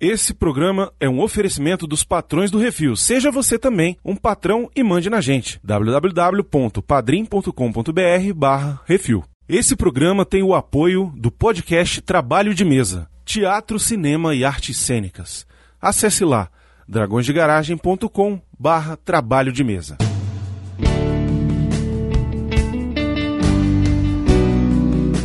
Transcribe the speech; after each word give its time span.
Esse 0.00 0.32
programa 0.32 0.90
é 0.98 1.06
um 1.06 1.20
oferecimento 1.20 1.86
dos 1.86 2.02
patrões 2.02 2.50
do 2.50 2.58
Refil. 2.58 2.96
Seja 2.96 3.30
você 3.30 3.58
também 3.58 3.98
um 4.02 4.16
patrão 4.16 4.70
e 4.74 4.82
mande 4.82 5.10
na 5.10 5.20
gente. 5.20 5.60
www.padrim.com.br 5.62 8.34
barra 8.34 8.80
Refil. 8.86 9.22
Esse 9.46 9.76
programa 9.76 10.24
tem 10.24 10.42
o 10.42 10.54
apoio 10.54 11.12
do 11.14 11.30
podcast 11.30 12.00
Trabalho 12.00 12.54
de 12.54 12.64
Mesa, 12.64 13.10
Teatro, 13.26 13.78
Cinema 13.78 14.34
e 14.34 14.42
Artes 14.42 14.78
Cênicas. 14.78 15.46
Acesse 15.78 16.24
lá 16.24 16.48
dragõesdegaragem.com 16.88 18.40
barra 18.58 18.96
Trabalho 18.96 19.52
de 19.52 19.62
Mesa. 19.62 19.98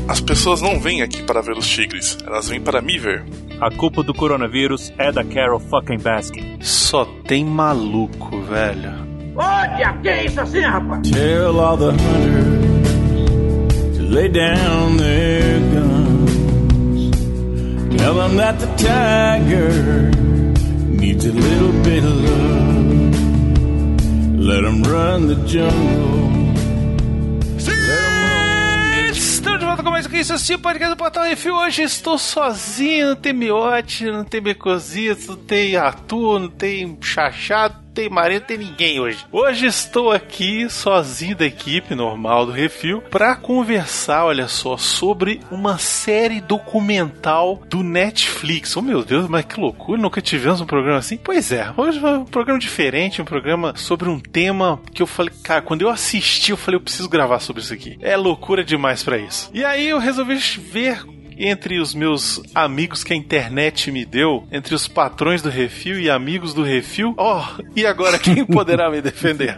As 0.06 0.20
pessoas 0.20 0.62
não 0.62 0.82
vêm 0.82 1.02
aqui 1.02 1.24
para 1.24 1.42
ver 1.42 1.58
os 1.58 1.66
tigres, 1.66 2.18
elas 2.26 2.50
vêm 2.50 2.60
para 2.60 2.82
me 2.82 3.00
ver. 3.00 3.24
A 3.62 3.70
culpa 3.72 4.04
do 4.04 4.14
coronavírus 4.14 4.92
é 4.98 5.10
da 5.12 5.24
Carol 5.24 5.60
fucking 5.60 5.98
Baskin. 6.00 6.58
Só 6.62 7.06
tem 7.26 7.46
maluco, 7.46 8.42
velho. 8.42 9.06
Olha, 9.36 9.94
que 10.02 10.10
é 10.10 10.26
isso 10.26 10.40
assim, 10.42 10.62
rapaz? 10.62 11.10
Tell 11.10 11.60
all 11.60 11.78
the 11.78 11.92
hunters 11.92 13.98
to 13.98 14.04
lay 14.04 14.28
down 14.30 14.98
their 14.98 15.60
guns. 15.74 17.12
Tell 17.98 18.14
them 18.14 18.36
that 18.38 18.60
the 18.60 18.68
tiger 18.78 20.12
needs 20.90 21.26
a 21.26 21.32
little 21.32 21.72
bit 21.84 22.04
of 22.04 22.24
love. 22.24 23.16
Let 24.38 24.64
him 24.64 24.84
run 24.84 25.28
the 25.28 25.36
jungle. 25.48 26.25
Com 29.86 29.92
mais 29.92 30.08
um 30.08 30.10
que 30.10 30.18
isso, 30.18 30.34
assim, 30.34 30.58
podcast 30.58 30.96
do 30.96 30.98
Portal 30.98 31.26
Refil. 31.26 31.54
Hoje 31.54 31.84
estou 31.84 32.18
sozinho, 32.18 33.10
não 33.10 33.16
tem 33.16 33.34
miote, 33.34 34.06
não 34.06 34.24
tem 34.24 34.42
becozito, 34.42 35.28
não 35.28 35.38
tem 35.38 35.76
Arthur, 35.76 36.40
não 36.40 36.50
tem 36.50 36.98
chachado, 37.00 37.85
tem 37.96 38.10
marido, 38.10 38.42
não 38.42 38.48
tem 38.48 38.58
ninguém 38.58 39.00
hoje. 39.00 39.26
Hoje 39.32 39.66
estou 39.66 40.12
aqui 40.12 40.70
sozinho 40.70 41.36
da 41.36 41.46
equipe 41.46 41.96
normal 41.96 42.46
do 42.46 42.52
Refil 42.52 43.02
para 43.02 43.36
conversar, 43.38 44.26
olha 44.26 44.50
só, 44.50 44.76
sobre 44.76 45.40
uma 45.50 45.78
série 45.78 46.42
documental 46.42 47.62
do 47.70 47.82
Netflix. 47.82 48.76
Oh 48.76 48.82
meu 48.82 49.04
Deus, 49.04 49.30
mas 49.30 49.46
que 49.46 49.60
loucura, 49.60 50.02
nunca 50.02 50.22
tivemos 50.22 50.60
um 50.60 50.66
programa 50.66 51.00
assim. 51.00 51.18
Pois 51.18 51.54
é, 51.54 51.74
hoje 51.78 51.98
vai 52.00 52.18
um 52.18 52.26
programa 52.26 52.60
diferente, 52.60 53.22
um 53.22 53.26
programa 53.26 53.74
sobre 53.78 54.10
um 54.10 54.20
tema 54.20 54.82
que 54.94 55.02
eu 55.02 55.08
falei, 55.08 55.34
cara, 55.42 55.62
quando 55.62 55.84
eu 55.84 55.90
assisti, 55.90 56.52
eu 56.52 56.58
falei, 56.58 56.78
eu 56.78 56.84
preciso 56.84 57.08
gravar 57.08 57.40
sobre 57.40 57.62
isso 57.62 57.74
aqui. 57.74 57.98
É 58.02 58.18
loucura 58.18 58.62
demais 58.62 59.04
para 59.04 59.18
isso. 59.18 59.50
E 59.54 59.64
aí 59.64 59.88
eu 59.88 60.00
resolvi 60.00 60.36
ver 60.36 61.02
entre 61.38 61.80
os 61.80 61.94
meus 61.94 62.42
amigos 62.54 63.04
que 63.04 63.14
a 63.14 63.16
internet 63.16 63.92
me 63.92 64.06
deu, 64.06 64.48
entre 64.52 64.76
os 64.76 64.88
patrões 64.88 65.42
do 65.42 65.50
Refil 65.50 66.00
e 66.00 66.10
amigos 66.10 66.54
do 66.54 66.64
Refil, 66.64 67.14
ó, 67.18 67.42
oh, 67.42 67.64
e 67.76 67.86
agora 67.86 68.20
quem 68.20 68.46
poderá 68.48 68.90
me 68.90 69.02
defender? 69.02 69.56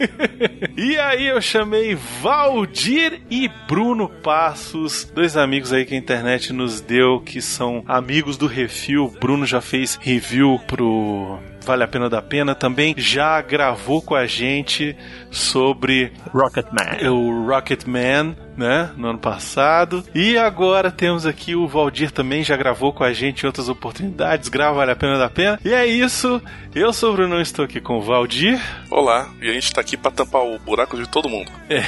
e 0.76 0.98
aí 0.98 1.26
eu 1.26 1.40
chamei 1.40 1.94
Valdir 1.94 3.20
e 3.30 3.48
Bruno 3.66 4.08
Passos, 4.08 5.04
dois 5.14 5.36
amigos 5.36 5.72
aí 5.72 5.84
que 5.84 5.94
a 5.94 5.98
internet 5.98 6.52
nos 6.52 6.80
deu, 6.80 7.20
que 7.20 7.40
são 7.40 7.82
amigos 7.86 8.36
do 8.36 8.46
Refil. 8.46 9.12
Bruno 9.20 9.46
já 9.46 9.60
fez 9.60 9.98
review 10.00 10.60
pro 10.66 11.38
Vale 11.68 11.84
a 11.84 11.86
Pena 11.86 12.08
da 12.08 12.22
Pena, 12.22 12.54
também 12.54 12.94
já 12.96 13.38
gravou 13.42 14.00
com 14.00 14.14
a 14.14 14.24
gente 14.24 14.96
sobre 15.30 16.10
Rocketman. 16.32 17.10
o 17.10 17.46
Rocketman, 17.46 18.34
né, 18.56 18.90
no 18.96 19.08
ano 19.08 19.18
passado. 19.18 20.02
E 20.14 20.38
agora 20.38 20.90
temos 20.90 21.26
aqui 21.26 21.54
o 21.54 21.68
Valdir 21.68 22.10
também, 22.10 22.42
já 22.42 22.56
gravou 22.56 22.90
com 22.90 23.04
a 23.04 23.12
gente 23.12 23.42
em 23.42 23.46
outras 23.46 23.68
oportunidades, 23.68 24.48
grava 24.48 24.78
Vale 24.78 24.92
a 24.92 24.96
Pena 24.96 25.18
da 25.18 25.28
Pena. 25.28 25.60
E 25.62 25.74
é 25.74 25.86
isso, 25.86 26.40
eu 26.74 26.90
sou 26.90 27.10
o 27.10 27.16
Bruno, 27.16 27.38
estou 27.38 27.66
aqui 27.66 27.82
com 27.82 27.98
o 27.98 28.02
Valdir. 28.02 28.58
Olá, 28.90 29.28
e 29.38 29.50
a 29.50 29.52
gente 29.52 29.70
tá 29.70 29.82
aqui 29.82 29.98
para 29.98 30.10
tampar 30.10 30.40
o 30.40 30.58
buraco 30.58 30.96
de 30.96 31.06
todo 31.06 31.28
mundo. 31.28 31.52
É. 31.68 31.84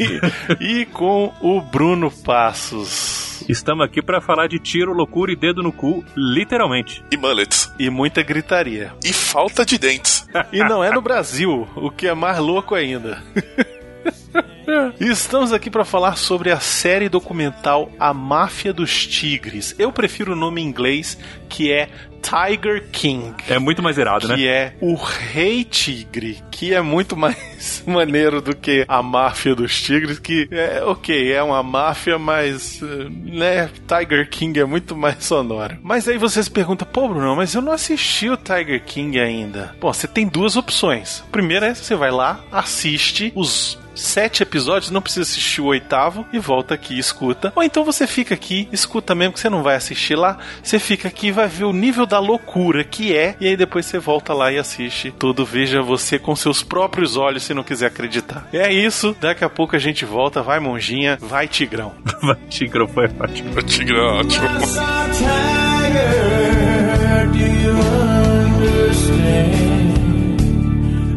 e 0.58 0.86
com 0.86 1.34
o 1.42 1.60
Bruno 1.60 2.10
Passos. 2.10 3.17
Estamos 3.48 3.86
aqui 3.86 4.02
para 4.02 4.20
falar 4.20 4.46
de 4.46 4.58
tiro, 4.58 4.92
loucura 4.92 5.32
e 5.32 5.36
dedo 5.36 5.62
no 5.62 5.72
cu, 5.72 6.04
literalmente. 6.14 7.02
E 7.10 7.16
mullets. 7.16 7.72
E 7.78 7.88
muita 7.88 8.22
gritaria. 8.22 8.92
E 9.02 9.10
falta 9.10 9.64
de 9.64 9.78
dentes. 9.78 10.28
E 10.52 10.58
não 10.58 10.84
é 10.84 10.92
no 10.92 11.00
Brasil, 11.00 11.66
o 11.74 11.90
que 11.90 12.06
é 12.06 12.12
mais 12.12 12.38
louco 12.38 12.74
ainda. 12.74 13.22
Estamos 15.00 15.52
aqui 15.52 15.70
para 15.70 15.84
falar 15.84 16.16
sobre 16.16 16.50
a 16.50 16.60
série 16.60 17.08
documental 17.08 17.90
A 17.98 18.12
Máfia 18.12 18.72
dos 18.72 19.06
Tigres. 19.06 19.74
Eu 19.78 19.92
prefiro 19.92 20.32
o 20.32 20.36
nome 20.36 20.60
em 20.60 20.66
inglês, 20.66 21.18
que 21.48 21.72
é 21.72 21.88
Tiger 22.20 22.88
King. 22.90 23.34
É 23.48 23.58
muito 23.58 23.82
mais 23.82 23.96
irado, 23.96 24.28
né? 24.28 24.34
Que 24.34 24.48
é 24.48 24.74
o 24.80 24.94
Rei 24.94 25.64
Tigre, 25.64 26.42
que 26.50 26.74
é 26.74 26.80
muito 26.80 27.16
mais 27.16 27.82
maneiro 27.86 28.42
do 28.42 28.54
que 28.54 28.84
a 28.88 29.02
Máfia 29.02 29.54
dos 29.54 29.80
Tigres, 29.80 30.18
que 30.18 30.48
é 30.50 30.82
ok, 30.84 31.32
é 31.32 31.42
uma 31.42 31.62
máfia, 31.62 32.18
mas 32.18 32.80
né, 32.82 33.70
Tiger 33.86 34.28
King 34.28 34.60
é 34.60 34.64
muito 34.64 34.96
mais 34.96 35.24
sonoro. 35.24 35.78
Mas 35.82 36.08
aí 36.08 36.18
vocês 36.18 36.48
perguntam, 36.48 36.86
pô, 36.90 37.08
Bruno, 37.08 37.36
mas 37.36 37.54
eu 37.54 37.62
não 37.62 37.72
assisti 37.72 38.28
o 38.28 38.36
Tiger 38.36 38.82
King 38.84 39.18
ainda. 39.18 39.74
Bom, 39.80 39.92
você 39.92 40.06
tem 40.06 40.26
duas 40.26 40.56
opções. 40.56 41.22
A 41.26 41.30
primeira 41.30 41.68
é 41.68 41.74
você 41.74 41.94
vai 41.94 42.10
lá, 42.10 42.40
assiste 42.50 43.32
os 43.34 43.78
sete 43.98 44.42
episódios, 44.42 44.90
não 44.90 45.02
precisa 45.02 45.22
assistir 45.22 45.60
o 45.60 45.66
oitavo 45.66 46.26
e 46.32 46.38
volta 46.38 46.74
aqui 46.74 46.94
e 46.94 46.98
escuta. 46.98 47.52
Ou 47.54 47.62
então 47.62 47.84
você 47.84 48.06
fica 48.06 48.34
aqui, 48.34 48.68
escuta 48.72 49.14
mesmo 49.14 49.34
que 49.34 49.40
você 49.40 49.50
não 49.50 49.62
vai 49.62 49.74
assistir 49.76 50.14
lá, 50.14 50.38
você 50.62 50.78
fica 50.78 51.08
aqui 51.08 51.28
e 51.28 51.32
vai 51.32 51.48
ver 51.48 51.64
o 51.64 51.72
nível 51.72 52.06
da 52.06 52.18
loucura 52.18 52.84
que 52.84 53.14
é, 53.14 53.36
e 53.40 53.46
aí 53.46 53.56
depois 53.56 53.86
você 53.86 53.98
volta 53.98 54.32
lá 54.32 54.52
e 54.52 54.58
assiste 54.58 55.10
tudo. 55.10 55.44
Veja 55.44 55.82
você 55.82 56.18
com 56.18 56.34
seus 56.36 56.62
próprios 56.62 57.16
olhos 57.16 57.42
se 57.42 57.54
não 57.54 57.62
quiser 57.62 57.86
acreditar. 57.86 58.46
É 58.52 58.72
isso, 58.72 59.16
daqui 59.20 59.44
a 59.44 59.48
pouco 59.48 59.76
a 59.76 59.78
gente 59.78 60.04
volta. 60.04 60.42
Vai, 60.42 60.60
monjinha, 60.60 61.18
vai, 61.20 61.48
tigrão. 61.48 61.92
Vai, 62.20 62.36
tigrão 62.48 62.88
foi 62.88 63.04
ótimo. 63.04 63.56
O 63.56 63.62
tigre 63.62 63.96
é 63.96 64.00
ótimo. 64.00 64.48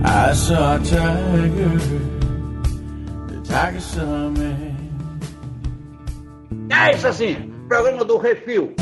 I 0.04 0.34
saw 0.34 0.76
a 0.76 0.80
tiger, 0.80 2.11
saw 3.80 4.30
me. 4.32 4.76
É 6.70 6.96
isso 6.96 7.08
assim, 7.08 7.52
programa 7.68 8.06
do 8.06 8.18
Refil. 8.18 8.74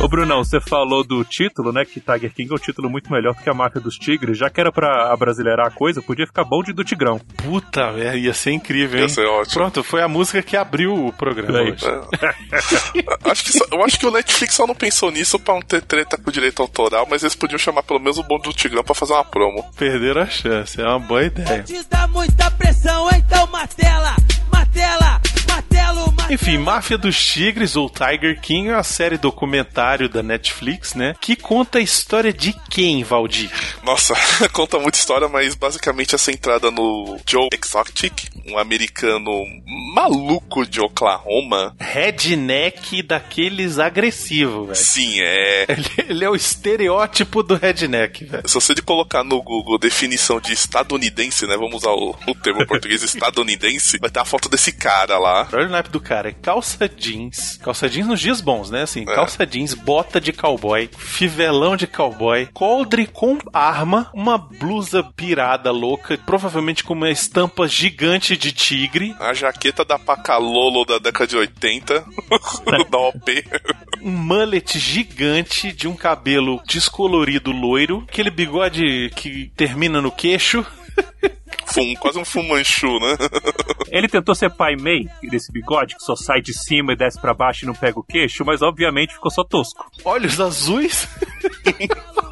Ô 0.00 0.06
Brunão, 0.06 0.44
você 0.44 0.60
falou 0.60 1.02
do 1.02 1.24
título, 1.24 1.72
né? 1.72 1.84
Que 1.84 2.00
Tiger 2.00 2.32
King 2.32 2.52
é 2.52 2.54
um 2.54 2.58
título 2.58 2.88
muito 2.88 3.10
melhor 3.12 3.34
do 3.34 3.42
que 3.42 3.50
a 3.50 3.54
Máfia 3.54 3.80
dos 3.80 3.96
Tigres. 3.96 4.38
Já 4.38 4.48
que 4.48 4.60
era 4.60 4.70
pra 4.70 5.12
abrasileirar 5.12 5.66
a 5.66 5.70
coisa, 5.72 6.00
podia 6.00 6.24
ficar 6.24 6.44
bom 6.44 6.62
de 6.62 6.72
do 6.72 6.84
Tigrão. 6.84 7.18
Puta 7.36 7.90
merda, 7.90 8.16
ia 8.16 8.32
ser 8.32 8.52
incrível, 8.52 8.96
hein? 9.00 9.06
Ia 9.06 9.08
ser 9.08 9.26
ótimo. 9.26 9.54
Pronto, 9.54 9.82
foi 9.82 10.00
a 10.00 10.06
música 10.06 10.40
que 10.40 10.56
abriu 10.56 10.94
o 11.06 11.12
programa 11.12 11.62
hoje. 11.62 11.84
acho 13.28 13.44
que 13.44 13.52
só- 13.52 13.64
eu 13.72 13.82
acho 13.84 13.98
que 13.98 14.06
o 14.06 14.10
Netflix 14.12 14.54
só 14.54 14.68
não 14.68 14.74
pensou 14.74 15.10
nisso 15.10 15.36
pra 15.36 15.54
não 15.54 15.62
ter 15.62 15.82
treta 15.82 16.16
com 16.16 16.30
direito 16.30 16.62
autoral, 16.62 17.04
mas 17.10 17.24
eles 17.24 17.34
podiam 17.34 17.58
chamar 17.58 17.82
pelo 17.82 17.98
menos 17.98 18.18
o 18.18 18.22
bonde 18.22 18.44
do 18.44 18.52
Tigrão 18.52 18.84
pra 18.84 18.94
fazer 18.94 19.14
uma 19.14 19.24
promo. 19.24 19.68
Perderam 19.76 20.22
a 20.22 20.26
chance, 20.26 20.80
é 20.80 20.84
uma 20.86 21.00
boa 21.00 21.24
ideia. 21.24 21.64
Te 21.64 21.82
dá 21.90 22.06
muita 22.06 22.48
pressão, 22.52 23.08
então 23.16 23.48
martela, 23.48 24.14
martela, 24.52 25.20
martelo, 25.58 26.12
martelo. 26.12 26.32
Enfim, 26.32 26.58
Máfia 26.58 26.98
dos 26.98 27.22
Tigres 27.22 27.74
ou 27.74 27.88
Tiger 27.88 28.38
King 28.40 28.68
é 28.68 28.74
uma 28.74 28.82
série 28.82 29.16
documentário 29.16 30.10
da 30.10 30.22
Netflix, 30.22 30.94
né? 30.94 31.14
Que 31.20 31.34
conta 31.34 31.78
a 31.78 31.80
história 31.80 32.32
de 32.32 32.54
quem, 32.68 33.02
Valdir? 33.02 33.50
Nossa, 33.82 34.14
conta 34.52 34.78
muita 34.78 34.98
história, 34.98 35.26
mas 35.26 35.54
basicamente 35.54 36.14
é 36.14 36.18
centrada 36.18 36.70
no 36.70 37.18
Joe 37.26 37.48
Exotic, 37.50 38.28
um 38.46 38.58
americano 38.58 39.32
maluco 39.94 40.66
de 40.66 40.80
Oklahoma. 40.80 41.74
Redneck 41.80 43.02
daqueles 43.02 43.78
agressivos, 43.78 44.66
velho. 44.66 44.76
Sim, 44.76 45.20
é. 45.20 45.66
Ele, 45.68 46.10
ele 46.10 46.24
é 46.24 46.30
o 46.30 46.36
estereótipo 46.36 47.42
do 47.42 47.54
redneck, 47.54 48.24
velho. 48.24 48.46
Se 48.46 48.54
você 48.54 48.74
de 48.74 48.82
colocar 48.82 49.24
no 49.24 49.40
Google 49.42 49.78
definição 49.78 50.38
de 50.40 50.52
estadunidense, 50.52 51.46
né? 51.46 51.56
Vamos 51.56 51.76
usar 51.76 51.92
o, 51.92 52.14
o 52.26 52.34
termo 52.34 52.64
português 52.68 53.02
estadunidense, 53.02 53.98
vai 53.98 54.10
ter 54.10 54.20
a 54.20 54.26
foto 54.26 54.48
desse 54.48 54.72
cara 54.72 55.18
lá. 55.18 55.47
Olha 55.52 55.68
naipe 55.68 55.90
do 55.90 56.00
cara 56.00 56.28
é 56.28 56.32
calça 56.32 56.88
jeans, 56.88 57.58
calça 57.62 57.88
jeans 57.88 58.06
nos 58.06 58.20
dias 58.20 58.40
bons, 58.40 58.70
né? 58.70 58.82
Assim, 58.82 59.04
calça 59.04 59.46
jeans, 59.46 59.74
bota 59.74 60.20
de 60.20 60.32
cowboy, 60.32 60.88
fivelão 60.96 61.76
de 61.76 61.86
cowboy, 61.86 62.48
coldre 62.52 63.06
com 63.06 63.38
arma, 63.52 64.10
uma 64.12 64.36
blusa 64.38 65.02
pirada 65.16 65.70
louca, 65.70 66.18
provavelmente 66.18 66.84
com 66.84 66.94
uma 66.94 67.10
estampa 67.10 67.66
gigante 67.66 68.36
de 68.36 68.52
tigre, 68.52 69.14
A 69.18 69.32
jaqueta 69.32 69.84
da 69.84 69.98
Pacalolo 69.98 70.84
da 70.84 70.98
década 70.98 71.26
de 71.26 71.36
80, 71.36 72.04
da 72.90 72.98
OP. 72.98 73.44
um 74.02 74.10
mullet 74.10 74.78
gigante 74.78 75.72
de 75.72 75.88
um 75.88 75.94
cabelo 75.94 76.60
descolorido 76.66 77.50
loiro, 77.52 78.04
aquele 78.08 78.30
bigode 78.30 79.10
que 79.16 79.50
termina 79.56 80.00
no 80.00 80.10
queixo. 80.10 80.64
Fum, 81.66 81.94
quase 81.94 82.18
um 82.18 82.24
fumanchu, 82.24 82.98
né? 82.98 83.16
Ele 83.92 84.08
tentou 84.08 84.34
ser 84.34 84.50
pai 84.50 84.74
Mei, 84.74 85.08
desse 85.30 85.52
bigode 85.52 85.94
que 85.96 86.02
só 86.02 86.16
sai 86.16 86.40
de 86.40 86.52
cima 86.54 86.92
e 86.92 86.96
desce 86.96 87.20
pra 87.20 87.34
baixo 87.34 87.64
e 87.64 87.66
não 87.66 87.74
pega 87.74 87.98
o 87.98 88.02
queixo, 88.02 88.44
mas 88.44 88.62
obviamente 88.62 89.14
ficou 89.14 89.30
só 89.30 89.44
tosco. 89.44 89.84
olhos 90.04 90.40
azuis, 90.40 91.06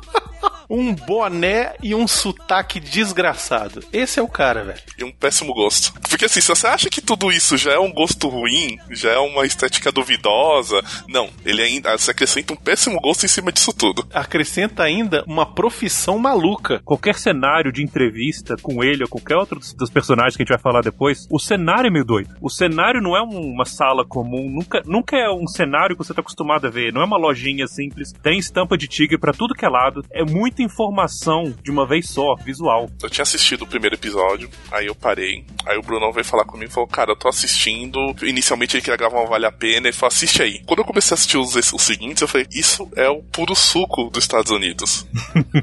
um 0.68 0.94
boné 0.94 1.74
e 1.82 1.94
um 1.94 2.06
sotaque 2.06 2.80
desgraçado. 2.80 3.82
Esse 3.92 4.18
é 4.18 4.22
o 4.22 4.28
cara, 4.28 4.64
velho. 4.64 4.80
E 4.98 5.04
um 5.04 5.12
péssimo 5.12 5.52
gosto. 5.54 5.92
Porque 6.08 6.24
assim, 6.26 6.40
se 6.40 6.48
você 6.48 6.66
acha 6.66 6.90
que 6.90 7.00
tudo 7.00 7.30
isso 7.30 7.56
já 7.56 7.72
é 7.72 7.78
um 7.78 7.92
gosto 7.92 8.28
ruim, 8.28 8.78
já 8.90 9.10
é 9.12 9.18
uma 9.18 9.44
estética 9.46 9.90
duvidosa, 9.92 10.82
não, 11.08 11.28
ele 11.44 11.62
ainda 11.62 11.96
se 11.98 12.10
acrescenta 12.10 12.52
um 12.52 12.56
péssimo 12.56 13.00
gosto 13.00 13.24
em 13.24 13.28
cima 13.28 13.52
disso 13.52 13.72
tudo. 13.72 14.06
Acrescenta 14.12 14.82
ainda 14.82 15.24
uma 15.26 15.46
profissão 15.46 16.18
maluca. 16.18 16.80
Qualquer 16.84 17.14
cenário 17.16 17.72
de 17.72 17.82
entrevista 17.82 18.56
com 18.60 18.82
ele 18.82 19.02
ou 19.02 19.08
qualquer 19.08 19.36
outro 19.36 19.60
dos, 19.76 19.90
personagens 19.90 20.36
que 20.36 20.42
a 20.42 20.44
gente 20.44 20.54
vai 20.54 20.58
falar 20.58 20.82
depois, 20.82 21.26
o 21.30 21.38
cenário 21.38 21.88
é 21.88 21.90
meio 21.90 22.04
doido. 22.04 22.34
O 22.40 22.50
cenário 22.50 23.00
não 23.00 23.16
é 23.16 23.22
um- 23.22 23.52
uma 23.52 23.64
sala 23.64 24.04
comum, 24.04 24.50
nunca, 24.50 24.82
nunca 24.84 25.16
é 25.16 25.30
um 25.30 25.46
cenário 25.46 25.96
que 25.96 26.04
você 26.04 26.12
tá 26.12 26.20
acostumado 26.20 26.66
a 26.66 26.70
ver. 26.70 26.92
Não 26.92 27.00
é 27.00 27.04
uma 27.04 27.16
lojinha 27.16 27.66
simples, 27.66 28.12
tem 28.22 28.38
estampa 28.38 28.76
de 28.76 28.86
tigre 28.86 29.18
pra 29.18 29.32
tudo 29.32 29.54
que 29.54 29.64
é 29.64 29.68
lado. 29.68 30.04
É 30.10 30.22
muita 30.56 30.62
informação 30.62 31.54
de 31.62 31.70
uma 31.70 31.86
vez 31.86 32.08
só, 32.08 32.34
visual. 32.36 32.88
Eu 33.02 33.10
tinha 33.10 33.22
assistido 33.22 33.62
o 33.62 33.66
primeiro 33.66 33.94
episódio, 33.94 34.48
aí 34.72 34.86
eu 34.86 34.94
parei. 34.94 35.44
Aí 35.66 35.76
o 35.76 35.82
Brunão 35.82 36.12
veio 36.12 36.24
falar 36.24 36.44
comigo 36.44 36.70
e 36.70 36.74
falou: 36.74 36.88
Cara, 36.88 37.12
eu 37.12 37.16
tô 37.16 37.28
assistindo. 37.28 37.98
Inicialmente 38.22 38.76
ele 38.76 38.82
queria 38.82 38.96
gravar 38.96 39.18
uma 39.18 39.28
Vale 39.28 39.46
a 39.46 39.52
Pena. 39.52 39.88
Ele 39.88 39.92
falou: 39.92 40.08
Assiste 40.08 40.42
aí. 40.42 40.62
Quando 40.64 40.80
eu 40.80 40.84
comecei 40.84 41.12
a 41.12 41.16
assistir 41.16 41.36
os, 41.36 41.54
os 41.54 41.82
seguintes, 41.82 42.22
eu 42.22 42.28
falei: 42.28 42.46
Isso 42.50 42.88
é 42.96 43.08
o 43.08 43.22
puro 43.22 43.54
suco 43.54 44.08
dos 44.10 44.24
Estados 44.24 44.50
Unidos. 44.50 45.06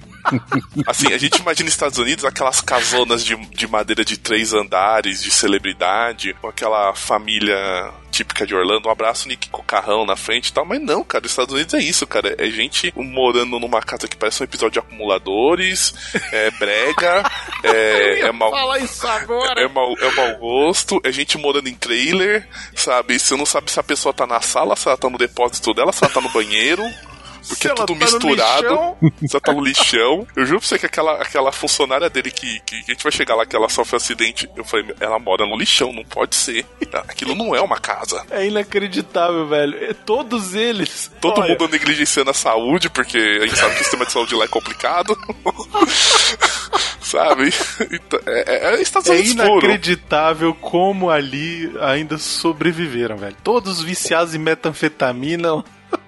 assim, 0.85 1.11
a 1.11 1.17
gente 1.17 1.39
imagina 1.39 1.69
Estados 1.69 1.97
Unidos 1.97 2.25
aquelas 2.25 2.61
casonas 2.61 3.25
de, 3.25 3.35
de 3.35 3.67
madeira 3.67 4.05
de 4.05 4.17
três 4.17 4.53
andares, 4.53 5.23
de 5.23 5.31
celebridade, 5.31 6.35
com 6.35 6.47
aquela 6.47 6.93
família 6.93 7.91
típica 8.13 8.45
de 8.45 8.55
Orlando. 8.55 8.87
Um 8.87 8.91
abraço, 8.91 9.27
Nick, 9.27 9.49
com 9.49 9.61
o 9.61 9.65
carrão 9.65 10.05
na 10.05 10.15
frente 10.15 10.47
e 10.47 10.53
tal. 10.53 10.63
Mas 10.63 10.79
não, 10.79 11.03
cara, 11.03 11.25
os 11.25 11.31
Estados 11.31 11.53
Unidos 11.53 11.73
é 11.73 11.79
isso, 11.79 12.05
cara. 12.05 12.35
É 12.37 12.49
gente 12.49 12.93
morando 12.95 13.59
numa 13.59 13.81
casa 13.81 14.07
que 14.07 14.15
parece 14.15 14.41
um 14.41 14.45
episódio 14.45 14.73
de 14.73 14.79
acumuladores, 14.79 15.93
é 16.31 16.51
brega, 16.51 17.23
é, 17.63 18.19
é 18.21 18.31
mal. 18.31 18.53
Isso 18.77 19.07
agora. 19.07 19.61
É 19.61 19.67
mau, 19.67 19.93
é 19.99 20.11
mau 20.11 20.37
gosto, 20.37 21.01
é 21.03 21.11
gente 21.11 21.37
morando 21.37 21.67
em 21.67 21.75
trailer, 21.75 22.47
sabe? 22.75 23.17
Você 23.17 23.35
não 23.35 23.45
sabe 23.45 23.71
se 23.71 23.79
a 23.79 23.83
pessoa 23.83 24.13
tá 24.13 24.27
na 24.27 24.41
sala, 24.41 24.75
se 24.75 24.87
ela 24.87 24.97
tá 24.97 25.09
no 25.09 25.17
depósito 25.17 25.73
dela, 25.73 25.91
se 25.91 26.03
ela 26.03 26.13
tá 26.13 26.21
no 26.21 26.29
banheiro. 26.29 26.83
Porque 27.47 27.67
é 27.67 27.73
tudo 27.73 27.85
tá 27.85 27.93
no 27.93 27.99
misturado. 27.99 28.97
Você 29.21 29.39
tá 29.39 29.53
no 29.53 29.63
lixão. 29.63 30.27
Eu 30.35 30.45
juro 30.45 30.59
pra 30.59 30.67
você 30.67 30.79
que 30.79 30.85
aquela, 30.85 31.13
aquela 31.21 31.51
funcionária 31.51 32.09
dele 32.09 32.31
que, 32.31 32.59
que 32.61 32.75
a 32.75 32.91
gente 32.91 33.03
vai 33.03 33.11
chegar 33.11 33.35
lá 33.35 33.45
que 33.45 33.55
ela 33.55 33.69
sofre 33.69 33.97
acidente. 33.97 34.49
Eu 34.55 34.63
falei, 34.63 34.93
ela 34.99 35.19
mora 35.19 35.45
no 35.45 35.57
lixão, 35.57 35.91
não 35.91 36.03
pode 36.03 36.35
ser. 36.35 36.65
Aquilo 37.07 37.35
não 37.35 37.55
é 37.55 37.61
uma 37.61 37.79
casa. 37.79 38.25
É 38.29 38.45
inacreditável, 38.45 39.47
velho. 39.47 39.77
É 39.83 39.93
Todos 39.93 40.53
eles. 40.53 41.11
Todo 41.21 41.41
Olha, 41.41 41.51
mundo 41.51 41.67
negligenciando 41.67 42.31
a 42.31 42.33
saúde, 42.33 42.89
porque 42.89 43.17
a 43.17 43.45
gente 43.45 43.57
sabe 43.57 43.75
que 43.75 43.81
o 43.81 43.83
sistema 43.83 44.05
de 44.05 44.11
saúde 44.11 44.35
lá 44.35 44.45
é 44.45 44.47
complicado. 44.47 45.17
sabe? 47.01 47.53
Então, 47.91 48.19
é, 48.25 48.71
é, 48.71 48.75
é 48.75 48.81
Estados 48.81 49.09
É 49.09 49.13
Unidos 49.13 49.31
inacreditável 49.33 50.53
como 50.55 51.09
ali 51.09 51.71
ainda 51.79 52.17
sobreviveram, 52.17 53.17
velho. 53.17 53.35
Todos 53.43 53.81
viciados 53.81 54.33
em 54.33 54.39
metanfetamina. 54.39 55.63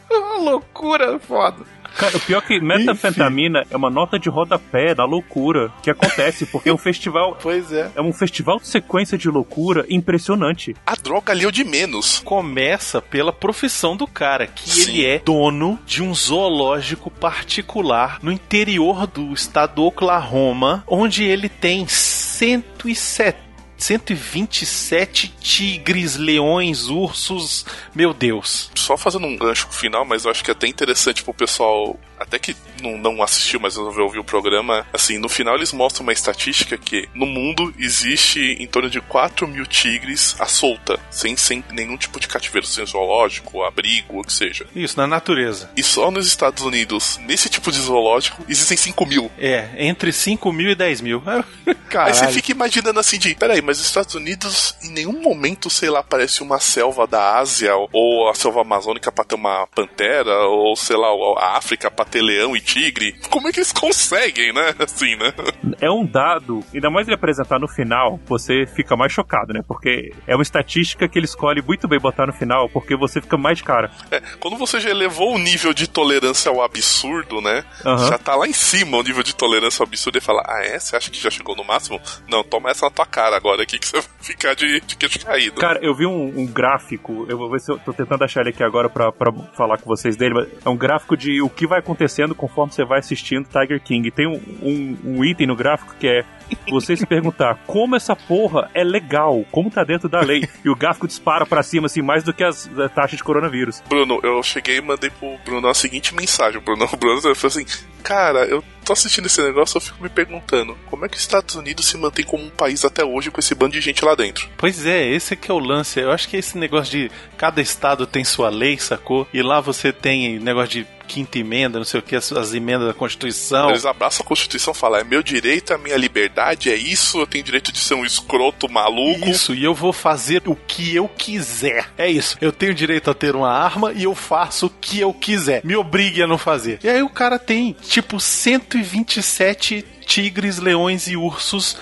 Uma 0.12 0.38
loucura 0.38 1.19
foda. 1.19 1.66
Cara, 1.98 2.18
o 2.18 2.19
pior 2.19 2.44
é 2.44 2.48
que 2.48 2.60
metanfetamina 2.60 3.66
é 3.69 3.78
uma 3.78 3.90
nota 3.90 4.19
de 4.19 4.28
rodapé 4.28 4.94
da 4.94 5.06
loucura 5.06 5.72
que 5.81 5.90
acontece, 5.90 6.46
porque 6.46 6.69
é 6.69 6.74
um 6.74 6.78
festival. 6.78 7.38
Pois 7.46 7.72
é. 7.72 7.92
É 7.96 8.02
um 8.02 8.12
festival 8.12 8.60
de 8.60 8.68
sequência 8.68 9.18
de 9.18 9.30
loucura 9.30 9.86
impressionante. 9.90 10.75
A 10.86 10.96
droga 10.96 11.31
ali 11.31 11.46
é 11.46 11.48
o 11.48 11.52
de 11.52 11.63
menos. 11.63 12.19
Começa 12.19 13.02
pela 13.02 13.31
profissão 13.31 13.96
do 13.96 14.07
cara, 14.07 14.48
que 14.48 14.69
Sim. 14.69 14.81
ele 14.81 15.06
é 15.06 15.19
dono 15.19 15.80
de 15.86 16.02
um 16.02 16.13
zoológico 16.13 17.12
particular 17.12 18.19
no 18.22 18.31
interior 18.31 19.06
do 19.06 19.31
estado 19.31 19.75
do 19.75 19.84
Oklahoma, 19.84 20.84
onde 20.88 21.24
ele 21.24 21.48
tem 21.48 21.88
107 21.88 23.44
127 23.77 25.27
tigres, 25.39 26.16
leões, 26.16 26.88
ursos, 26.88 27.66
meu 27.94 28.13
Deus. 28.13 28.72
Só 28.75 28.98
fazendo 28.98 29.27
um 29.27 29.38
gancho 29.38 29.68
final, 29.69 30.06
mas 30.06 30.25
eu 30.25 30.31
acho 30.31 30.44
que 30.44 30.51
é 30.51 30.54
até 30.54 30.68
interessante 30.68 31.24
pro 31.24 31.33
pessoal, 31.33 32.00
até 32.19 32.39
que 32.39 32.56
não, 32.81 32.97
não 32.97 33.23
assistiu, 33.23 33.59
mas 33.59 33.75
resolveu 33.75 34.06
ouvir 34.06 34.19
o 34.19 34.23
programa. 34.23 34.85
Assim, 34.94 35.17
no 35.17 35.29
final 35.29 35.56
eles 35.56 35.73
mostram 35.73 36.03
uma 36.03 36.13
estatística 36.13 36.77
que 36.77 37.09
no 37.13 37.25
mundo 37.25 37.73
existe 37.77 38.39
em 38.59 38.67
torno 38.67 38.89
de 38.89 39.01
4 39.01 39.47
mil 39.47 39.65
tigres 39.65 40.35
à 40.39 40.45
solta, 40.45 41.00
sem, 41.09 41.35
sem 41.35 41.63
nenhum 41.71 41.97
tipo 41.97 42.19
de 42.19 42.27
cativeiro, 42.27 42.67
sem 42.67 42.85
zoológico, 42.85 43.63
abrigo, 43.63 44.19
o 44.19 44.23
que 44.23 44.33
seja. 44.33 44.65
Isso, 44.75 44.97
na 44.97 45.07
natureza. 45.07 45.69
E 45.75 45.83
só 45.83 46.12
nos 46.12 46.27
Estados 46.27 46.63
Unidos, 46.63 47.17
nesse 47.25 47.50
tipo 47.50 47.71
de 47.71 47.79
zoológico, 47.79 48.44
existem 48.47 48.77
5 48.77 49.06
mil. 49.06 49.31
É, 49.38 49.69
entre 49.77 50.11
5 50.11 50.51
mil 50.51 50.69
e 50.69 50.75
10 50.75 51.01
mil. 51.01 51.23
Aí 51.65 51.75
Caralho. 51.89 52.15
você 52.15 52.27
fica 52.29 52.51
imaginando 52.51 53.00
assim 53.00 53.18
de, 53.18 53.35
peraí, 53.35 53.61
mas 53.61 53.79
os 53.79 53.85
Estados 53.85 54.15
Unidos 54.15 54.75
em 54.83 54.89
nenhum 54.89 55.21
momento, 55.21 55.69
sei 55.69 55.89
lá, 55.89 56.03
parece 56.03 56.41
uma 56.41 56.59
selva 56.59 57.07
da 57.07 57.38
Ásia 57.38 57.73
ou 57.91 58.29
a 58.29 58.35
selva 58.35 58.61
amazônica 58.61 59.11
pra 59.11 59.23
ter 59.23 59.35
uma 59.35 59.68
pantera 59.68 60.45
ou 60.47 60.75
sei 60.75 60.95
lá, 60.95 61.07
a 61.38 61.57
África 61.57 61.89
pra 61.89 62.05
ter 62.10 62.22
leão 62.22 62.56
e 62.56 62.62
tigre. 62.62 63.16
Como 63.30 63.48
é 63.48 63.52
que 63.52 63.60
eles 63.60 63.72
conseguem, 63.72 64.54
né? 64.54 64.74
Assim, 64.80 65.16
né? 65.16 65.34
É 65.80 65.90
um 65.90 66.06
dado, 66.06 66.63
ainda 66.74 66.90
mais 66.90 67.07
ele 67.07 67.16
apresentar 67.16 67.60
no 67.60 67.68
final, 67.68 68.19
você 68.25 68.66
fica 68.66 68.96
mais 68.96 69.12
chocado, 69.12 69.54
né? 69.54 69.62
Porque 69.68 70.12
é 70.28 70.36
uma 70.36 70.44
estatística 70.44 71.07
que 71.07 71.18
ele 71.18 71.25
escolhe 71.25 71.62
muito 71.62 71.88
bem 71.88 72.00
botar 72.00 72.28
no 72.28 72.34
final, 72.34 72.69
porque 72.69 72.96
você 72.96 73.22
fica 73.22 73.38
mais 73.38 73.62
cara. 73.62 73.92
É, 74.12 74.22
quando 74.40 74.57
você 74.57 74.80
já 74.80 74.90
elevou 74.90 75.36
o 75.36 75.40
nível 75.40 75.74
de 75.74 75.88
tolerância 75.88 76.50
ao 76.50 76.62
absurdo, 76.62 77.42
né? 77.42 77.63
Aham. 77.86 78.10
Já 78.10 78.18
tá 78.18 78.36
lá 78.36 78.48
em 78.48 78.54
cima 78.54 78.98
o 78.98 79.04
nível 79.04 79.24
de 79.24 79.36
tolerância 79.36 79.81
ao 79.81 79.88
absurdo 79.88 80.18
e 80.18 80.22
fala, 80.22 80.44
ah 80.46 80.63
é? 80.63 80.80
Você 80.80 80.96
acha 80.96 81.12
que 81.12 81.22
já 81.22 81.30
chegou 81.30 81.56
no 81.56 81.63
máximo? 81.63 82.00
Não, 82.28 82.44
toma 82.44 82.69
essa 82.69 82.86
na 82.86 82.92
tua 82.92 83.06
cara 83.06 83.36
agora 83.36 83.63
aqui 83.63 83.80
que 83.80 83.88
você 83.88 83.98
vai 84.02 84.10
ficar 84.22 84.56
de, 84.56 84.80
de 84.81 84.96
queixo 84.96 85.19
caído. 85.25 85.60
Cara, 85.60 85.80
eu 85.81 85.94
vi 85.96 86.06
um, 86.06 86.40
um 86.40 86.46
gráfico, 86.46 87.25
eu 87.30 87.38
vou 87.38 87.50
ver 87.50 87.60
se 87.60 87.72
eu 87.72 87.80
tô 87.80 87.94
tentando 87.94 88.24
achar 88.24 88.42
ele 88.42 88.50
aqui 88.50 88.63
agora 88.63 88.90
pra, 88.90 89.12
pra 89.12 89.31
falar 89.56 89.78
com 89.78 89.86
vocês 89.86 90.16
dele, 90.16 90.34
mas 90.34 90.48
é 90.66 90.69
um 90.69 90.78
gráfico 90.78 91.18
de 91.18 91.42
o 91.42 91.50
que 91.50 91.68
vai 91.68 91.81
acontecendo 91.95 92.36
conforme 92.36 92.74
você 92.74 92.83
vai 92.83 93.00
assistindo 93.00 93.47
Tiger 93.47 93.81
King. 93.81 94.12
Tem 94.12 94.27
um, 94.27 94.39
um, 94.62 94.97
um 95.03 95.25
item 95.25 95.47
no 95.47 95.56
gráfico 95.56 95.95
que 95.97 96.07
é 96.07 96.25
você 96.69 96.95
se 96.95 97.06
perguntar 97.06 97.59
como 97.66 97.95
essa 97.95 98.16
porra 98.16 98.69
é 98.73 98.83
legal, 98.83 99.45
como 99.52 99.69
tá 99.69 99.83
dentro 99.83 100.09
da 100.09 100.21
lei. 100.21 100.47
E 100.64 100.69
o 100.69 100.75
gráfico 100.75 101.07
dispara 101.07 101.45
pra 101.45 101.64
cima, 101.64 101.87
assim, 101.87 102.02
mais 102.02 102.23
do 102.23 102.33
que 102.33 102.44
as, 102.44 102.69
a 102.80 102.90
taxa 102.90 103.16
de 103.16 103.23
coronavírus. 103.23 103.81
Bruno, 103.87 104.19
eu 104.23 104.42
cheguei 104.44 104.78
e 104.78 104.81
mandei 104.81 105.09
pro 105.09 105.37
Bruno 105.45 105.68
a 105.68 105.73
seguinte 105.73 106.14
mensagem. 106.16 106.59
O 106.59 106.61
Bruno, 106.61 106.85
o 106.92 106.97
Bruno 106.97 107.21
falou 107.21 107.35
assim: 107.44 107.66
Cara, 108.04 108.45
eu 108.45 108.64
tô 108.85 108.94
assistindo 108.94 109.25
esse 109.25 109.42
negócio, 109.42 109.78
eu 109.78 109.81
fico 109.81 110.02
me 110.02 110.09
perguntando 110.09 110.78
como 110.85 111.06
é 111.06 111.09
que 111.09 111.18
os 111.18 111.23
Estados 111.23 111.56
Unidos 111.56 111.87
se 111.87 111.97
mantém 111.97 112.23
como 112.23 112.44
um 112.44 112.52
país 112.52 112.85
até 112.85 113.04
hoje 113.04 113.31
com 113.31 113.40
esse 113.40 113.56
bando 113.56 113.73
de 113.73 113.81
gente 113.81 114.06
lá 114.06 114.14
dentro. 114.14 114.47
Pois 114.57 114.85
é, 114.85 115.07
esse 115.09 115.35
que 115.35 115.49
é 115.49 115.54
o 115.54 115.59
lance. 115.59 115.99
Eu 115.99 116.11
acho 116.11 116.30
que 116.30 116.37
esse 116.37 116.57
negócio 116.57 116.92
de 116.92 117.11
cada 117.37 117.61
estado 117.61 118.06
tem 118.06 118.23
sua 118.23 118.49
lei, 118.49 118.78
sacou? 118.78 119.28
E 119.33 119.42
lá 119.42 119.59
você 119.59 119.92
tem 119.92 120.37
negócio 120.40 120.69
de 120.69 120.87
quinta 121.07 121.40
emenda, 121.40 121.78
não 121.78 121.85
sei 121.85 121.99
o 121.99 122.04
que, 122.04 122.16
as, 122.16 122.31
as 122.31 122.54
emendas 122.54 122.87
da 122.87 122.94
Constituição. 122.94 123.69
Eles 123.69 123.85
abraçam 123.85 124.23
a 124.23 124.28
Constituição 124.28 124.73
e 124.73 124.78
falam: 124.78 124.99
É 124.99 125.04
meu 125.04 125.23
direito, 125.23 125.73
é 125.73 125.78
minha 125.78 125.97
liberdade, 125.97 126.34
é 126.69 126.75
isso, 126.75 127.19
eu 127.19 127.27
tenho 127.27 127.44
direito 127.44 127.71
de 127.71 127.80
ser 127.80 127.94
um 127.94 128.06
escroto 128.06 128.69
maluco. 128.69 129.30
Isso, 129.30 129.54
e 129.54 129.63
eu 129.63 129.73
vou 129.73 129.94
fazer 129.94 130.42
o 130.45 130.56
que 130.56 130.95
eu 130.95 131.07
quiser. 131.07 131.89
É 131.97 132.09
isso. 132.09 132.37
Eu 132.42 132.51
tenho 132.51 132.73
direito 132.73 133.09
a 133.09 133.13
ter 133.13 133.35
uma 133.35 133.51
arma 133.51 133.94
e 133.94 134.04
eu 134.04 134.13
faço 134.13 134.68
o 134.68 134.69
que 134.69 134.99
eu 134.99 135.13
quiser. 135.13 135.61
Me 135.63 135.75
obrigue 135.75 136.21
a 136.21 136.27
não 136.27 136.37
fazer. 136.37 136.80
E 136.83 136.89
aí 136.89 137.01
o 137.01 137.09
cara 137.09 137.39
tem, 137.39 137.75
tipo, 137.87 138.19
127 138.19 139.85
tigres, 140.06 140.59
leões 140.59 141.07
e 141.07 141.15
ursos 141.15 141.77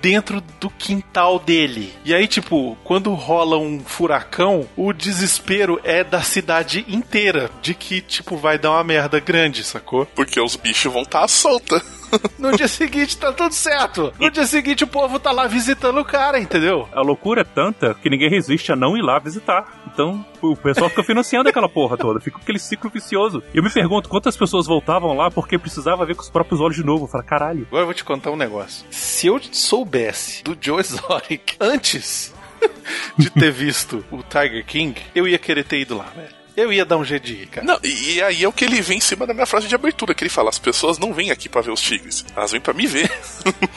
dentro 0.00 0.40
do 0.60 0.70
quintal 0.70 1.38
dele. 1.38 1.92
E 2.04 2.14
aí, 2.14 2.26
tipo, 2.26 2.76
quando 2.84 3.12
rola 3.14 3.58
um 3.58 3.80
furacão, 3.80 4.68
o 4.76 4.92
desespero 4.92 5.80
é 5.84 6.04
da 6.04 6.22
cidade 6.22 6.84
inteira, 6.88 7.50
de 7.62 7.74
que, 7.74 8.00
tipo, 8.00 8.36
vai 8.36 8.58
dar 8.58 8.72
uma 8.72 8.84
merda 8.84 9.20
grande, 9.20 9.64
sacou? 9.64 10.06
Porque 10.06 10.40
os 10.40 10.56
bichos 10.56 10.92
vão 10.92 11.02
estar 11.02 11.22
tá 11.22 11.28
solta. 11.28 11.82
No 12.38 12.56
dia 12.56 12.68
seguinte 12.68 13.16
tá 13.16 13.32
tudo 13.32 13.52
certo. 13.52 14.12
No 14.18 14.30
dia 14.30 14.46
seguinte 14.46 14.84
o 14.84 14.86
povo 14.86 15.18
tá 15.18 15.30
lá 15.32 15.46
visitando 15.46 16.00
o 16.00 16.04
cara, 16.04 16.38
entendeu? 16.38 16.88
A 16.92 17.00
loucura 17.00 17.40
é 17.40 17.44
tanta 17.44 17.94
que 17.94 18.08
ninguém 18.08 18.30
resiste 18.30 18.70
a 18.72 18.76
não 18.76 18.96
ir 18.96 19.02
lá 19.02 19.18
visitar. 19.18 19.82
Então, 19.92 20.24
o 20.40 20.56
pessoal 20.56 20.88
fica 20.88 21.02
financiando 21.02 21.48
aquela 21.48 21.68
porra 21.68 21.96
toda, 21.96 22.20
fica 22.20 22.38
aquele 22.38 22.58
ciclo 22.58 22.90
vicioso. 22.90 23.42
Eu 23.52 23.62
me 23.62 23.70
pergunto 23.70 24.08
quantas 24.08 24.36
pessoas 24.36 24.66
voltavam 24.66 25.16
lá 25.16 25.30
porque 25.30 25.58
precisava 25.58 26.06
ver 26.06 26.14
com 26.14 26.22
os 26.22 26.30
próprios 26.30 26.60
olhos 26.60 26.76
de 26.76 26.84
novo. 26.84 27.06
Fala, 27.06 27.24
caralho. 27.24 27.66
Agora 27.68 27.82
eu 27.82 27.86
vou 27.86 27.94
te 27.94 28.04
contar 28.04 28.30
um 28.30 28.36
negócio. 28.36 28.86
Se 28.90 29.26
eu 29.26 29.40
soubesse 29.50 30.44
do 30.44 30.56
Joe 30.60 30.80
Exotic 30.80 31.56
antes 31.60 32.34
de 33.18 33.30
ter 33.30 33.50
visto 33.50 34.04
o 34.10 34.22
Tiger 34.22 34.64
King, 34.64 35.00
eu 35.14 35.26
ia 35.26 35.38
querer 35.38 35.64
ter 35.64 35.80
ido 35.80 35.96
lá, 35.96 36.06
velho. 36.14 36.38
Eu 36.58 36.72
ia 36.72 36.84
dar 36.84 36.96
um 36.96 37.04
jeito 37.04 37.24
de 37.24 37.34
ir, 37.34 37.46
cara. 37.46 37.64
Não, 37.64 37.78
e, 37.84 38.14
e 38.14 38.22
aí 38.22 38.42
é 38.42 38.48
o 38.48 38.52
que 38.52 38.64
ele 38.64 38.80
vem 38.80 38.98
em 38.98 39.00
cima 39.00 39.24
da 39.24 39.32
minha 39.32 39.46
frase 39.46 39.68
de 39.68 39.74
abertura, 39.76 40.12
que 40.12 40.24
ele 40.24 40.28
fala: 40.28 40.50
as 40.50 40.58
pessoas 40.58 40.98
não 40.98 41.14
vêm 41.14 41.30
aqui 41.30 41.48
pra 41.48 41.60
ver 41.60 41.70
os 41.70 41.80
tigres, 41.80 42.24
elas 42.34 42.50
vêm 42.50 42.60
pra 42.60 42.74
me 42.74 42.84
ver. 42.84 43.08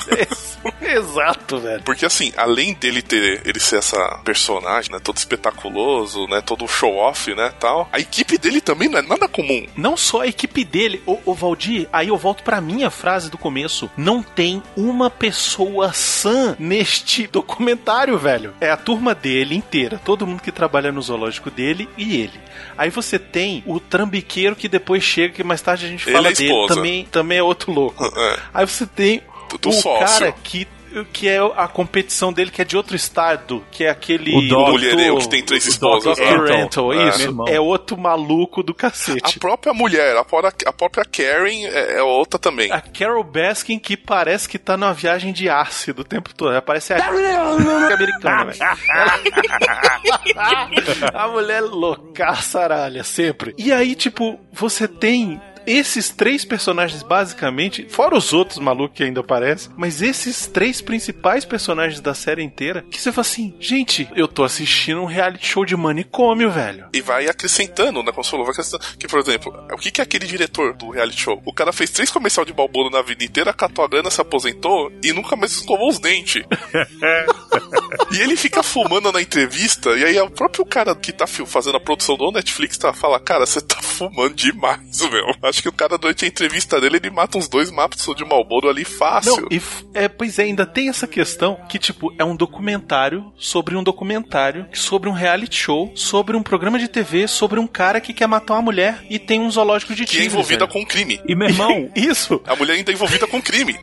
Exato, 0.81 1.59
velho. 1.59 1.83
Porque 1.83 2.07
assim, 2.07 2.33
além 2.35 2.73
dele 2.73 3.03
ter 3.03 3.41
ele 3.45 3.59
ser 3.59 3.77
essa 3.77 4.19
personagem, 4.25 4.91
né, 4.91 4.99
todo 4.99 5.17
espetaculoso, 5.17 6.25
né, 6.27 6.41
todo 6.41 6.67
show 6.67 6.95
off, 6.95 7.33
né, 7.35 7.53
tal, 7.59 7.87
a 7.91 7.99
equipe 7.99 8.37
dele 8.37 8.59
também 8.59 8.89
não 8.89 8.97
é 8.97 9.03
nada 9.03 9.27
comum. 9.27 9.67
Não 9.75 9.95
só 9.95 10.21
a 10.21 10.27
equipe 10.27 10.65
dele, 10.65 11.03
o, 11.05 11.19
o 11.23 11.33
Valdir, 11.35 11.87
aí 11.93 12.07
eu 12.07 12.17
volto 12.17 12.43
pra 12.43 12.59
minha 12.59 12.89
frase 12.89 13.29
do 13.29 13.37
começo. 13.37 13.91
Não 13.95 14.23
tem 14.23 14.61
uma 14.75 15.09
pessoa 15.09 15.93
sã 15.93 16.55
neste 16.57 17.27
documentário, 17.27 18.17
velho. 18.17 18.55
É 18.59 18.71
a 18.71 18.77
turma 18.77 19.13
dele 19.13 19.55
inteira, 19.55 20.01
todo 20.03 20.25
mundo 20.25 20.41
que 20.41 20.51
trabalha 20.51 20.91
no 20.91 21.01
zoológico 21.01 21.51
dele 21.51 21.87
e 21.95 22.17
ele. 22.21 22.39
Aí 22.77 22.89
você 22.89 23.17
tem 23.19 23.63
o 23.65 23.79
trambiqueiro 23.79 24.55
que 24.55 24.67
depois 24.67 25.03
chega, 25.03 25.33
que 25.33 25.43
mais 25.43 25.61
tarde 25.61 25.85
a 25.85 25.89
gente 25.89 26.05
fala 26.05 26.29
é 26.29 26.33
dele, 26.33 26.67
também, 26.67 27.05
também 27.05 27.37
é 27.37 27.43
outro 27.43 27.71
louco. 27.71 28.01
É. 28.21 28.39
Aí 28.53 28.67
você 28.67 28.85
tem 28.85 29.21
do 29.61 29.69
o 29.69 29.71
sócio. 29.71 30.19
cara 30.19 30.31
que 30.31 30.67
que 31.13 31.27
é 31.27 31.37
a 31.55 31.67
competição 31.67 32.31
dele, 32.33 32.51
que 32.51 32.61
é 32.61 32.65
de 32.65 32.75
outro 32.77 32.95
estado, 32.95 33.63
que 33.71 33.83
é 33.85 33.89
aquele. 33.89 34.35
O 34.35 34.47
Doc- 34.49 34.69
mulherengo 34.69 35.19
que 35.19 35.29
tem 35.29 35.43
três 35.43 35.65
esposas. 35.65 36.17
Né? 36.17 36.25
Dr. 36.35 36.45
Rental, 36.45 36.93
É. 36.93 37.09
isso. 37.09 37.17
Meu 37.19 37.27
irmão. 37.27 37.47
É 37.47 37.59
outro 37.59 37.97
maluco 37.97 38.61
do 38.63 38.71
A 38.71 38.75
cacete. 38.75 39.39
própria 39.39 39.73
mulher, 39.73 40.15
a 40.17 40.23
própria, 40.23 40.53
a 40.65 40.73
própria 40.73 41.05
Karen 41.05 41.65
é, 41.65 41.97
é 41.97 42.03
outra 42.03 42.39
também. 42.39 42.71
A 42.71 42.81
Carol 42.81 43.23
Baskin 43.23 43.77
que 43.79 43.95
parece 43.97 44.47
que 44.49 44.57
tá 44.59 44.75
numa 44.77 44.93
viagem 44.93 45.31
de 45.33 45.49
ácido 45.49 46.01
o 46.01 46.05
tempo 46.05 46.33
todo. 46.35 46.51
Ela 46.51 46.61
parece 46.61 46.93
a 46.93 46.97
americana, 47.93 48.45
velho. 48.45 48.59
a 51.13 51.27
mulher 51.27 51.61
loucaça, 51.61 52.61
aralha, 52.61 53.03
sempre. 53.03 53.53
E 53.57 53.71
aí, 53.71 53.95
tipo, 53.95 54.39
você 54.51 54.87
tem 54.87 55.41
esses 55.65 56.09
três 56.09 56.45
personagens, 56.45 57.03
basicamente, 57.03 57.85
fora 57.89 58.15
os 58.15 58.33
outros 58.33 58.59
malucos 58.59 58.97
que 58.97 59.03
ainda 59.03 59.21
aparecem, 59.21 59.71
mas 59.77 60.01
esses 60.01 60.47
três 60.47 60.81
principais 60.81 61.45
personagens 61.45 61.99
da 61.99 62.13
série 62.13 62.43
inteira, 62.43 62.83
que 62.89 62.99
você 62.99 63.11
fala 63.11 63.21
assim, 63.21 63.55
gente, 63.59 64.09
eu 64.15 64.27
tô 64.27 64.43
assistindo 64.43 65.01
um 65.01 65.05
reality 65.05 65.45
show 65.45 65.65
de 65.65 65.75
manicômio, 65.75 66.51
velho. 66.51 66.87
E 66.93 67.01
vai 67.01 67.27
acrescentando, 67.27 68.03
né? 68.03 68.11
Falou, 68.11 68.45
vai 68.45 68.51
acrescentando. 68.51 68.97
Que, 68.97 69.07
por 69.07 69.19
exemplo, 69.19 69.53
o 69.71 69.77
que, 69.77 69.91
que 69.91 70.01
é 70.01 70.03
aquele 70.03 70.25
diretor 70.25 70.73
do 70.73 70.89
reality 70.89 71.21
show? 71.21 71.41
O 71.45 71.53
cara 71.53 71.71
fez 71.71 71.89
três 71.89 72.09
comercial 72.09 72.45
de 72.45 72.53
balbolo 72.53 72.89
na 72.89 73.01
vida 73.01 73.23
inteira, 73.23 73.53
catou 73.53 73.83
a 73.83 73.87
grana, 73.87 74.11
se 74.11 74.21
aposentou 74.21 74.91
e 75.03 75.11
nunca 75.13 75.35
mais 75.35 75.51
escovou 75.51 75.89
os 75.89 75.99
dentes. 75.99 76.43
e 78.11 78.21
ele 78.21 78.35
fica 78.35 78.63
fumando 78.63 79.11
na 79.11 79.21
entrevista, 79.21 79.91
e 79.97 80.03
aí 80.03 80.19
o 80.19 80.29
próprio 80.29 80.65
cara 80.65 80.95
que 80.95 81.11
tá 81.11 81.25
fazendo 81.27 81.77
a 81.77 81.79
produção 81.79 82.17
do 82.17 82.31
Netflix 82.31 82.77
tá 82.77 82.93
fala, 82.93 83.19
cara, 83.19 83.45
você 83.45 83.61
tá 83.61 83.81
fumando 83.81 84.35
demais, 84.35 85.01
meu. 85.09 85.50
Acho 85.51 85.61
que 85.61 85.69
o 85.69 85.71
cara, 85.73 85.97
durante 85.97 86.23
a 86.25 86.27
entrevista 86.27 86.79
dele, 86.79 86.95
ele 86.97 87.09
mata 87.11 87.37
uns 87.37 87.47
dois 87.47 87.69
mapas 87.69 88.05
de 88.15 88.23
Malboro 88.25 88.69
ali 88.69 88.85
fácil. 88.85 89.35
Não, 89.41 89.47
e 89.51 89.57
f- 89.57 89.85
é, 89.93 90.07
pois 90.07 90.39
é, 90.39 90.43
ainda 90.43 90.65
tem 90.65 90.87
essa 90.89 91.05
questão 91.05 91.59
que, 91.67 91.77
tipo, 91.77 92.13
é 92.17 92.23
um 92.23 92.35
documentário 92.35 93.31
sobre 93.37 93.75
um 93.75 93.83
documentário, 93.83 94.65
sobre 94.73 95.09
um 95.09 95.13
reality 95.13 95.57
show, 95.57 95.91
sobre 95.93 96.37
um 96.37 96.41
programa 96.41 96.79
de 96.79 96.87
TV, 96.87 97.27
sobre 97.27 97.59
um 97.59 97.67
cara 97.67 97.99
que 97.99 98.13
quer 98.13 98.27
matar 98.27 98.53
uma 98.53 98.61
mulher 98.61 99.03
e 99.09 99.19
tem 99.19 99.41
um 99.41 99.51
zoológico 99.51 99.93
de 99.93 100.05
que 100.05 100.11
é 100.11 100.19
tigres. 100.21 100.33
envolvida 100.33 100.65
velho. 100.65 100.71
com 100.71 100.85
crime. 100.85 101.21
E 101.27 101.35
meu 101.35 101.49
irmão, 101.49 101.89
Isso! 101.95 102.41
A 102.47 102.55
mulher 102.55 102.75
ainda 102.75 102.91
é 102.91 102.93
envolvida 102.93 103.27
com 103.27 103.41
crime. 103.41 103.77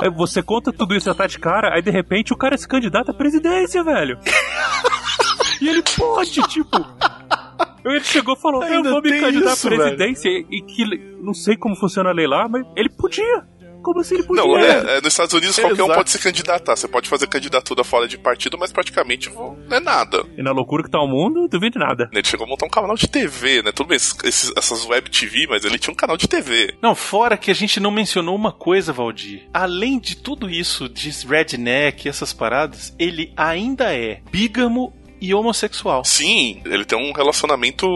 aí 0.00 0.10
você 0.16 0.42
conta 0.42 0.72
tudo 0.72 0.94
isso 0.96 1.06
já 1.06 1.14
tá 1.14 1.26
de 1.28 1.38
cara, 1.38 1.74
aí 1.74 1.82
de 1.82 1.90
repente 1.90 2.32
o 2.32 2.36
cara 2.36 2.58
se 2.58 2.66
candidata 2.66 3.12
à 3.12 3.14
presidência, 3.14 3.84
velho. 3.84 4.18
e 5.62 5.68
ele 5.68 5.82
pode, 5.82 6.42
tipo. 6.48 6.84
Ele 7.90 8.04
chegou 8.04 8.34
e 8.34 8.40
falou: 8.40 8.62
Eu 8.64 8.76
Ainda 8.76 8.90
vou 8.90 9.02
me 9.02 9.20
candidatar 9.20 9.52
à 9.52 9.56
presidência. 9.70 10.28
E 10.28 10.62
que 10.62 10.84
não 11.22 11.34
sei 11.34 11.56
como 11.56 11.76
funciona 11.76 12.10
a 12.10 12.12
lei 12.12 12.26
lá, 12.26 12.48
mas 12.48 12.64
ele 12.76 12.88
podia. 12.88 13.44
Como 13.82 14.00
assim 14.00 14.14
ele 14.16 14.24
podia? 14.24 14.42
Não, 14.42 14.58
é, 14.58 14.96
é, 14.96 15.00
nos 15.00 15.12
Estados 15.12 15.32
Unidos 15.32 15.54
qualquer 15.56 15.80
um 15.80 15.84
Exato. 15.84 15.94
pode 15.94 16.10
se 16.10 16.18
candidatar. 16.18 16.74
Você 16.74 16.88
pode 16.88 17.08
fazer 17.08 17.28
candidatura 17.28 17.84
fora 17.84 18.08
de 18.08 18.18
partido, 18.18 18.58
mas 18.58 18.72
praticamente 18.72 19.30
não 19.32 19.56
é 19.70 19.78
nada. 19.78 20.24
E 20.36 20.42
na 20.42 20.50
loucura 20.50 20.82
que 20.82 20.90
tá 20.90 21.00
o 21.00 21.06
mundo, 21.06 21.46
duvido 21.46 21.78
de 21.78 21.84
nada. 21.86 22.10
Ele 22.12 22.24
chegou 22.24 22.46
a 22.46 22.48
montar 22.48 22.66
um 22.66 22.70
canal 22.70 22.96
de 22.96 23.06
TV, 23.06 23.62
né? 23.62 23.70
Tudo 23.70 23.86
bem, 23.86 23.96
esses- 23.96 24.16
esses- 24.24 24.52
essas 24.56 24.84
web 24.86 25.08
TV, 25.08 25.46
mas 25.48 25.64
ele 25.64 25.78
tinha 25.78 25.92
um 25.92 25.96
canal 25.96 26.16
de 26.16 26.26
TV. 26.26 26.74
Não, 26.82 26.96
fora 26.96 27.36
que 27.36 27.48
a 27.48 27.54
gente 27.54 27.78
não 27.78 27.92
mencionou 27.92 28.34
uma 28.34 28.50
coisa, 28.50 28.92
Valdir. 28.92 29.46
Além 29.54 30.00
de 30.00 30.16
tudo 30.16 30.50
isso, 30.50 30.88
de 30.88 31.10
redneck 31.24 32.06
e 32.06 32.08
essas 32.08 32.32
paradas, 32.32 32.92
ele 32.98 33.32
ainda 33.36 33.94
é 33.94 34.20
bígamo 34.32 34.92
e 35.20 35.34
homossexual. 35.34 36.04
Sim, 36.04 36.60
ele 36.64 36.84
tem 36.84 36.98
um 36.98 37.12
relacionamento 37.12 37.86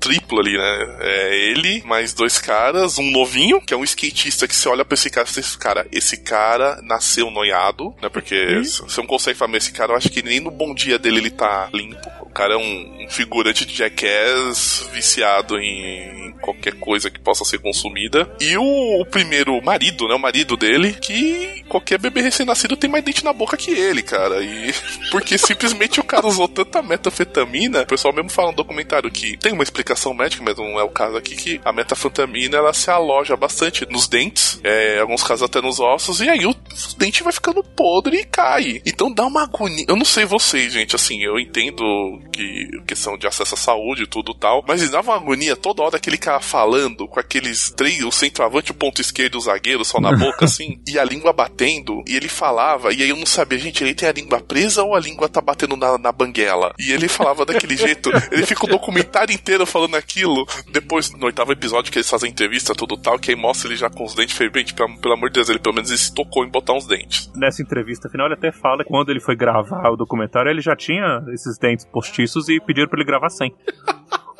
triplo 0.00 0.40
ali, 0.40 0.56
né? 0.56 0.96
É 1.00 1.50
ele, 1.50 1.82
mais 1.84 2.12
dois 2.12 2.38
caras, 2.38 2.98
um 2.98 3.10
novinho, 3.10 3.60
que 3.60 3.74
é 3.74 3.76
um 3.76 3.84
skatista 3.84 4.46
que 4.46 4.54
você 4.54 4.68
olha 4.68 4.84
pra 4.84 4.94
esse 4.94 5.10
cara 5.10 5.28
e 5.28 5.32
diz, 5.32 5.56
cara, 5.56 5.86
esse 5.92 6.16
cara 6.18 6.80
nasceu 6.82 7.30
noiado, 7.30 7.94
né? 8.00 8.08
Porque 8.08 8.62
você 8.62 9.00
não 9.00 9.06
consegue 9.06 9.38
falar, 9.38 9.56
esse 9.56 9.72
cara, 9.72 9.92
eu 9.92 9.96
acho 9.96 10.10
que 10.10 10.22
nem 10.22 10.40
no 10.40 10.50
bom 10.50 10.74
dia 10.74 10.98
dele 10.98 11.18
ele 11.18 11.30
tá 11.30 11.68
limpo. 11.72 12.25
Cara 12.36 12.52
é 12.52 12.56
um, 12.58 12.98
um 13.00 13.08
figurante 13.08 13.64
de 13.64 13.74
jackass 13.74 14.90
viciado 14.92 15.58
em 15.58 16.34
qualquer 16.42 16.74
coisa 16.74 17.10
que 17.10 17.18
possa 17.18 17.46
ser 17.46 17.58
consumida. 17.58 18.30
E 18.38 18.58
o, 18.58 19.00
o 19.00 19.06
primeiro 19.06 19.58
marido, 19.64 20.06
né? 20.06 20.14
O 20.14 20.18
marido 20.18 20.54
dele, 20.54 20.92
que 20.92 21.64
qualquer 21.66 21.98
bebê 21.98 22.20
recém-nascido 22.20 22.76
tem 22.76 22.90
mais 22.90 23.02
dente 23.02 23.24
na 23.24 23.32
boca 23.32 23.56
que 23.56 23.70
ele, 23.70 24.02
cara. 24.02 24.42
E 24.42 24.70
porque 25.10 25.38
simplesmente 25.38 25.98
o 25.98 26.04
cara 26.04 26.26
usou 26.26 26.46
tanta 26.46 26.82
metafetamina, 26.82 27.82
o 27.82 27.86
pessoal 27.86 28.12
mesmo 28.12 28.28
fala 28.28 28.50
no 28.50 28.56
documentário 28.56 29.10
que 29.10 29.38
tem 29.38 29.54
uma 29.54 29.62
explicação 29.62 30.12
médica, 30.12 30.44
mas 30.44 30.58
não 30.58 30.78
é 30.78 30.82
o 30.82 30.90
caso 30.90 31.16
aqui, 31.16 31.36
que 31.36 31.60
a 31.64 31.72
metafetamina 31.72 32.58
ela 32.58 32.74
se 32.74 32.90
aloja 32.90 33.34
bastante 33.34 33.90
nos 33.90 34.06
dentes, 34.06 34.60
é, 34.62 34.98
em 34.98 35.00
alguns 35.00 35.22
casos 35.22 35.44
até 35.44 35.62
nos 35.62 35.80
ossos, 35.80 36.20
e 36.20 36.28
aí 36.28 36.44
o 36.44 36.54
dente 36.98 37.22
vai 37.22 37.32
ficando 37.32 37.64
podre 37.64 38.18
e 38.18 38.24
cai. 38.24 38.82
Então 38.84 39.10
dá 39.10 39.24
uma 39.24 39.44
agonia. 39.44 39.86
Eu 39.88 39.96
não 39.96 40.04
sei 40.04 40.26
vocês, 40.26 40.70
gente, 40.70 40.94
assim, 40.94 41.22
eu 41.22 41.40
entendo 41.40 41.84
que 42.26 42.68
questão 42.86 43.16
de 43.16 43.26
acesso 43.26 43.54
à 43.54 43.58
saúde 43.58 44.04
e 44.04 44.06
tudo 44.06 44.34
tal, 44.34 44.64
mas 44.66 44.88
dava 44.90 45.12
uma 45.12 45.16
agonia 45.16 45.56
toda 45.56 45.82
hora 45.82 45.96
aquele 45.96 46.18
cara 46.18 46.40
falando 46.40 47.06
com 47.08 47.18
aqueles 47.18 47.70
três, 47.70 48.02
o 48.02 48.10
centroavante, 48.10 48.70
o 48.70 48.74
ponto 48.74 49.00
esquerdo 49.00 49.36
o 49.36 49.40
zagueiro 49.40 49.84
só 49.84 50.00
na 50.00 50.12
boca, 50.12 50.44
assim, 50.46 50.80
e 50.86 50.98
a 50.98 51.04
língua 51.04 51.32
batendo, 51.32 52.02
e 52.06 52.16
ele 52.16 52.28
falava, 52.28 52.92
e 52.92 53.02
aí 53.02 53.08
eu 53.08 53.16
não 53.16 53.26
sabia, 53.26 53.58
gente, 53.58 53.82
ele 53.82 53.94
tem 53.94 54.08
a 54.08 54.12
língua 54.12 54.40
presa 54.40 54.82
ou 54.82 54.94
a 54.94 55.00
língua 55.00 55.28
tá 55.28 55.40
batendo 55.40 55.76
na, 55.76 55.98
na 55.98 56.12
banguela? 56.12 56.74
E 56.78 56.92
ele 56.92 57.08
falava 57.08 57.44
daquele 57.44 57.76
jeito, 57.76 58.10
ele 58.30 58.46
fica 58.46 58.64
o 58.64 58.68
documentário 58.68 59.34
inteiro 59.34 59.66
falando 59.66 59.94
aquilo, 59.94 60.46
depois, 60.70 61.10
no 61.12 61.26
oitavo 61.26 61.52
episódio 61.52 61.90
que 61.90 61.98
eles 61.98 62.10
fazem 62.10 62.30
entrevista, 62.30 62.74
tudo 62.74 62.96
tal, 62.96 63.18
que 63.18 63.30
aí 63.30 63.36
mostra 63.36 63.68
ele 63.68 63.76
já 63.76 63.88
com 63.88 64.04
os 64.04 64.14
dentes, 64.14 64.36
falei, 64.36 64.52
gente, 64.56 64.74
pelo, 64.74 64.98
pelo 64.98 65.14
amor 65.14 65.30
de 65.30 65.34
Deus, 65.34 65.48
ele 65.48 65.58
pelo 65.58 65.74
menos 65.74 65.90
ele 65.90 65.98
se 65.98 66.14
tocou 66.14 66.44
em 66.44 66.50
botar 66.50 66.72
uns 66.72 66.86
dentes. 66.86 67.30
Nessa 67.34 67.62
entrevista 67.62 68.08
final, 68.08 68.26
ele 68.26 68.34
até 68.34 68.52
fala 68.52 68.82
que 68.82 68.90
quando 68.90 69.10
ele 69.10 69.20
foi 69.20 69.36
gravar 69.36 69.90
o 69.90 69.96
documentário, 69.96 70.50
ele 70.50 70.60
já 70.60 70.74
tinha 70.76 71.22
esses 71.32 71.58
dentes 71.58 71.84
postiços 71.84 72.15
e 72.22 72.60
pediram 72.60 72.88
pra 72.88 72.98
ele 72.98 73.06
gravar 73.06 73.28
sem. 73.28 73.54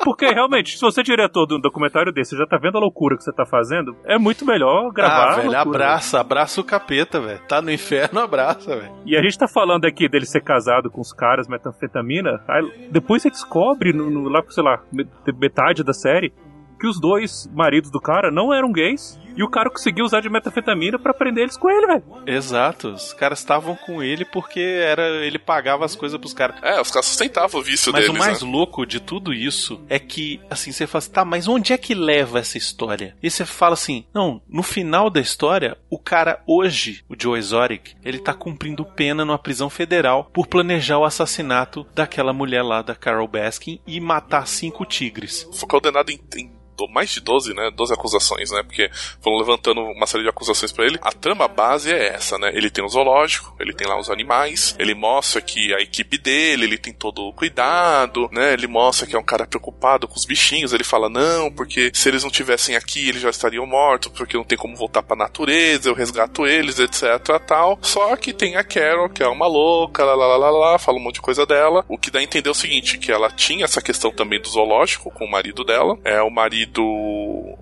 Porque 0.03 0.25
realmente, 0.27 0.75
se 0.77 0.81
você 0.81 1.01
é 1.01 1.03
diretor 1.03 1.45
de 1.47 1.55
um 1.55 1.59
documentário 1.59 2.13
desse, 2.13 2.37
já 2.37 2.45
tá 2.45 2.57
vendo 2.57 2.77
a 2.77 2.79
loucura 2.79 3.17
que 3.17 3.23
você 3.23 3.33
tá 3.33 3.45
fazendo, 3.45 3.93
é 4.05 4.17
muito 4.17 4.45
melhor 4.45 4.89
gravar. 4.93 5.31
ah, 5.33 5.35
velho, 5.35 5.57
abraça, 5.57 6.19
abraça 6.21 6.61
o 6.61 6.63
capeta, 6.63 7.19
velho. 7.19 7.41
Tá 7.47 7.61
no 7.61 7.69
inferno, 7.71 8.19
abraça, 8.21 8.75
velho. 8.77 8.93
E 9.05 9.17
a 9.17 9.21
gente 9.21 9.37
tá 9.37 9.47
falando 9.49 9.83
aqui 9.85 10.07
dele 10.07 10.25
ser 10.25 10.41
casado 10.41 10.89
com 10.89 11.01
os 11.01 11.11
caras, 11.11 11.47
metanfetamina. 11.49 12.41
Aí 12.47 12.89
depois 12.89 13.21
você 13.23 13.29
descobre, 13.29 13.91
no, 13.91 14.09
no- 14.09 14.29
lá, 14.29 14.41
sei 14.49 14.63
lá, 14.63 14.81
met- 14.93 15.09
metade 15.37 15.83
da 15.83 15.93
série, 15.93 16.31
que 16.79 16.87
os 16.87 17.01
dois 17.01 17.51
maridos 17.53 17.89
do 17.91 17.99
cara 17.99 18.31
não 18.31 18.53
eram 18.53 18.71
gays. 18.71 19.19
E 19.37 19.43
o 19.43 19.49
cara 19.49 19.69
conseguiu 19.69 20.03
usar 20.03 20.19
de 20.21 20.29
metafetamina 20.29 20.97
pra 20.97 21.13
prender 21.13 21.43
eles 21.43 21.55
com 21.55 21.69
ele, 21.69 21.85
velho. 21.85 22.03
Exato, 22.25 22.89
os 22.89 23.13
caras 23.13 23.39
estavam 23.39 23.75
com 23.75 24.01
ele 24.01 24.25
porque 24.25 24.59
era 24.59 25.07
ele 25.23 25.37
pagava 25.37 25.85
as 25.85 25.95
coisas 25.95 26.19
pros 26.19 26.33
caras. 26.33 26.57
É, 26.63 26.81
os 26.81 26.89
caras 26.89 27.05
sustentavam 27.05 27.61
o 27.61 27.63
vício 27.63 27.91
Mas 27.91 28.01
deles, 28.01 28.15
o 28.15 28.19
mais 28.19 28.41
né? 28.41 28.49
louco 28.49 28.85
de 28.85 28.99
tudo 28.99 29.33
isso 29.33 29.79
é 29.87 29.99
que, 29.99 30.41
assim, 30.49 30.71
você 30.71 30.87
fala 30.87 30.99
assim, 30.99 31.11
tá, 31.11 31.23
mas 31.23 31.47
onde 31.47 31.71
é 31.71 31.77
que 31.77 31.93
leva 31.93 32.39
essa 32.39 32.57
história? 32.57 33.15
E 33.21 33.29
você 33.29 33.45
fala 33.45 33.73
assim, 33.73 34.05
não, 34.13 34.41
no 34.49 34.63
final 34.63 35.09
da 35.09 35.19
história, 35.19 35.77
o 35.89 35.99
cara 35.99 36.41
hoje, 36.47 37.03
o 37.07 37.15
Joe 37.17 37.37
Exotic, 37.37 37.95
ele 38.03 38.19
tá 38.19 38.33
cumprindo 38.33 38.83
pena 38.83 39.23
numa 39.23 39.37
prisão 39.37 39.69
federal 39.69 40.31
por 40.33 40.47
planejar 40.47 40.97
o 40.97 41.05
assassinato 41.05 41.85
daquela 41.93 42.33
mulher 42.33 42.63
lá, 42.63 42.81
da 42.81 42.95
Carol 42.95 43.27
Baskin, 43.27 43.79
e 43.85 43.99
matar 43.99 44.47
cinco 44.47 44.83
tigres. 44.85 45.47
Foi 45.53 45.67
condenado 45.67 46.09
em, 46.09 46.19
em 46.35 46.56
do- 46.77 46.87
mais 46.89 47.09
de 47.09 47.19
12, 47.21 47.53
né? 47.53 47.71
12 47.75 47.93
acusações, 47.93 48.51
né? 48.51 48.63
Porque 48.63 48.89
foram 49.21 49.37
levantando 49.37 49.81
uma 49.81 50.05
série 50.07 50.23
de 50.23 50.29
acusações 50.29 50.71
pra 50.71 50.85
ele. 50.85 50.99
A 51.01 51.11
trama 51.11 51.47
base 51.47 51.91
é 51.91 52.07
essa, 52.15 52.37
né? 52.37 52.51
Ele 52.53 52.69
tem 52.69 52.83
o 52.83 52.89
zoológico, 52.89 53.55
ele 53.59 53.73
tem 53.73 53.87
lá 53.87 53.99
os 53.99 54.09
animais, 54.09 54.75
ele 54.79 54.93
mostra 54.93 55.41
que 55.41 55.73
a 55.73 55.79
equipe 55.81 56.17
dele, 56.17 56.65
ele 56.65 56.77
tem 56.77 56.93
todo 56.93 57.23
o 57.27 57.33
cuidado, 57.33 58.29
né? 58.31 58.53
Ele 58.53 58.67
mostra 58.67 59.07
que 59.07 59.15
é 59.15 59.19
um 59.19 59.23
cara 59.23 59.45
preocupado 59.45 60.07
com 60.07 60.15
os 60.15 60.25
bichinhos. 60.25 60.73
Ele 60.73 60.83
fala, 60.83 61.09
não, 61.09 61.51
porque 61.51 61.91
se 61.93 62.07
eles 62.09 62.23
não 62.23 62.29
tivessem 62.29 62.75
aqui, 62.75 63.07
eles 63.09 63.21
já 63.21 63.29
estariam 63.29 63.65
mortos, 63.65 64.11
porque 64.11 64.37
não 64.37 64.43
tem 64.43 64.57
como 64.57 64.75
voltar 64.75 65.03
pra 65.03 65.15
natureza, 65.15 65.89
eu 65.89 65.93
resgato 65.95 66.45
eles, 66.45 66.79
etc, 66.79 67.03
tal. 67.45 67.79
Só 67.81 68.15
que 68.15 68.33
tem 68.33 68.55
a 68.55 68.63
Carol, 68.63 69.09
que 69.09 69.23
é 69.23 69.27
uma 69.27 69.47
louca, 69.47 70.03
lá, 70.03 70.15
lá, 70.15 70.37
lá, 70.37 70.49
lá, 70.51 70.79
fala 70.79 70.97
um 70.97 71.01
monte 71.01 71.15
de 71.15 71.21
coisa 71.21 71.45
dela. 71.45 71.83
O 71.87 71.97
que 71.97 72.11
dá 72.11 72.19
a 72.19 72.23
entender 72.23 72.49
é 72.49 72.51
o 72.51 72.55
seguinte, 72.55 72.97
que 72.97 73.11
ela 73.11 73.29
tinha 73.31 73.65
essa 73.65 73.81
questão 73.81 74.11
também 74.11 74.41
do 74.41 74.47
zoológico 74.49 75.09
com 75.11 75.25
o 75.25 75.31
marido 75.31 75.63
dela. 75.63 75.97
É, 76.03 76.21
o 76.21 76.29
marido 76.29 76.66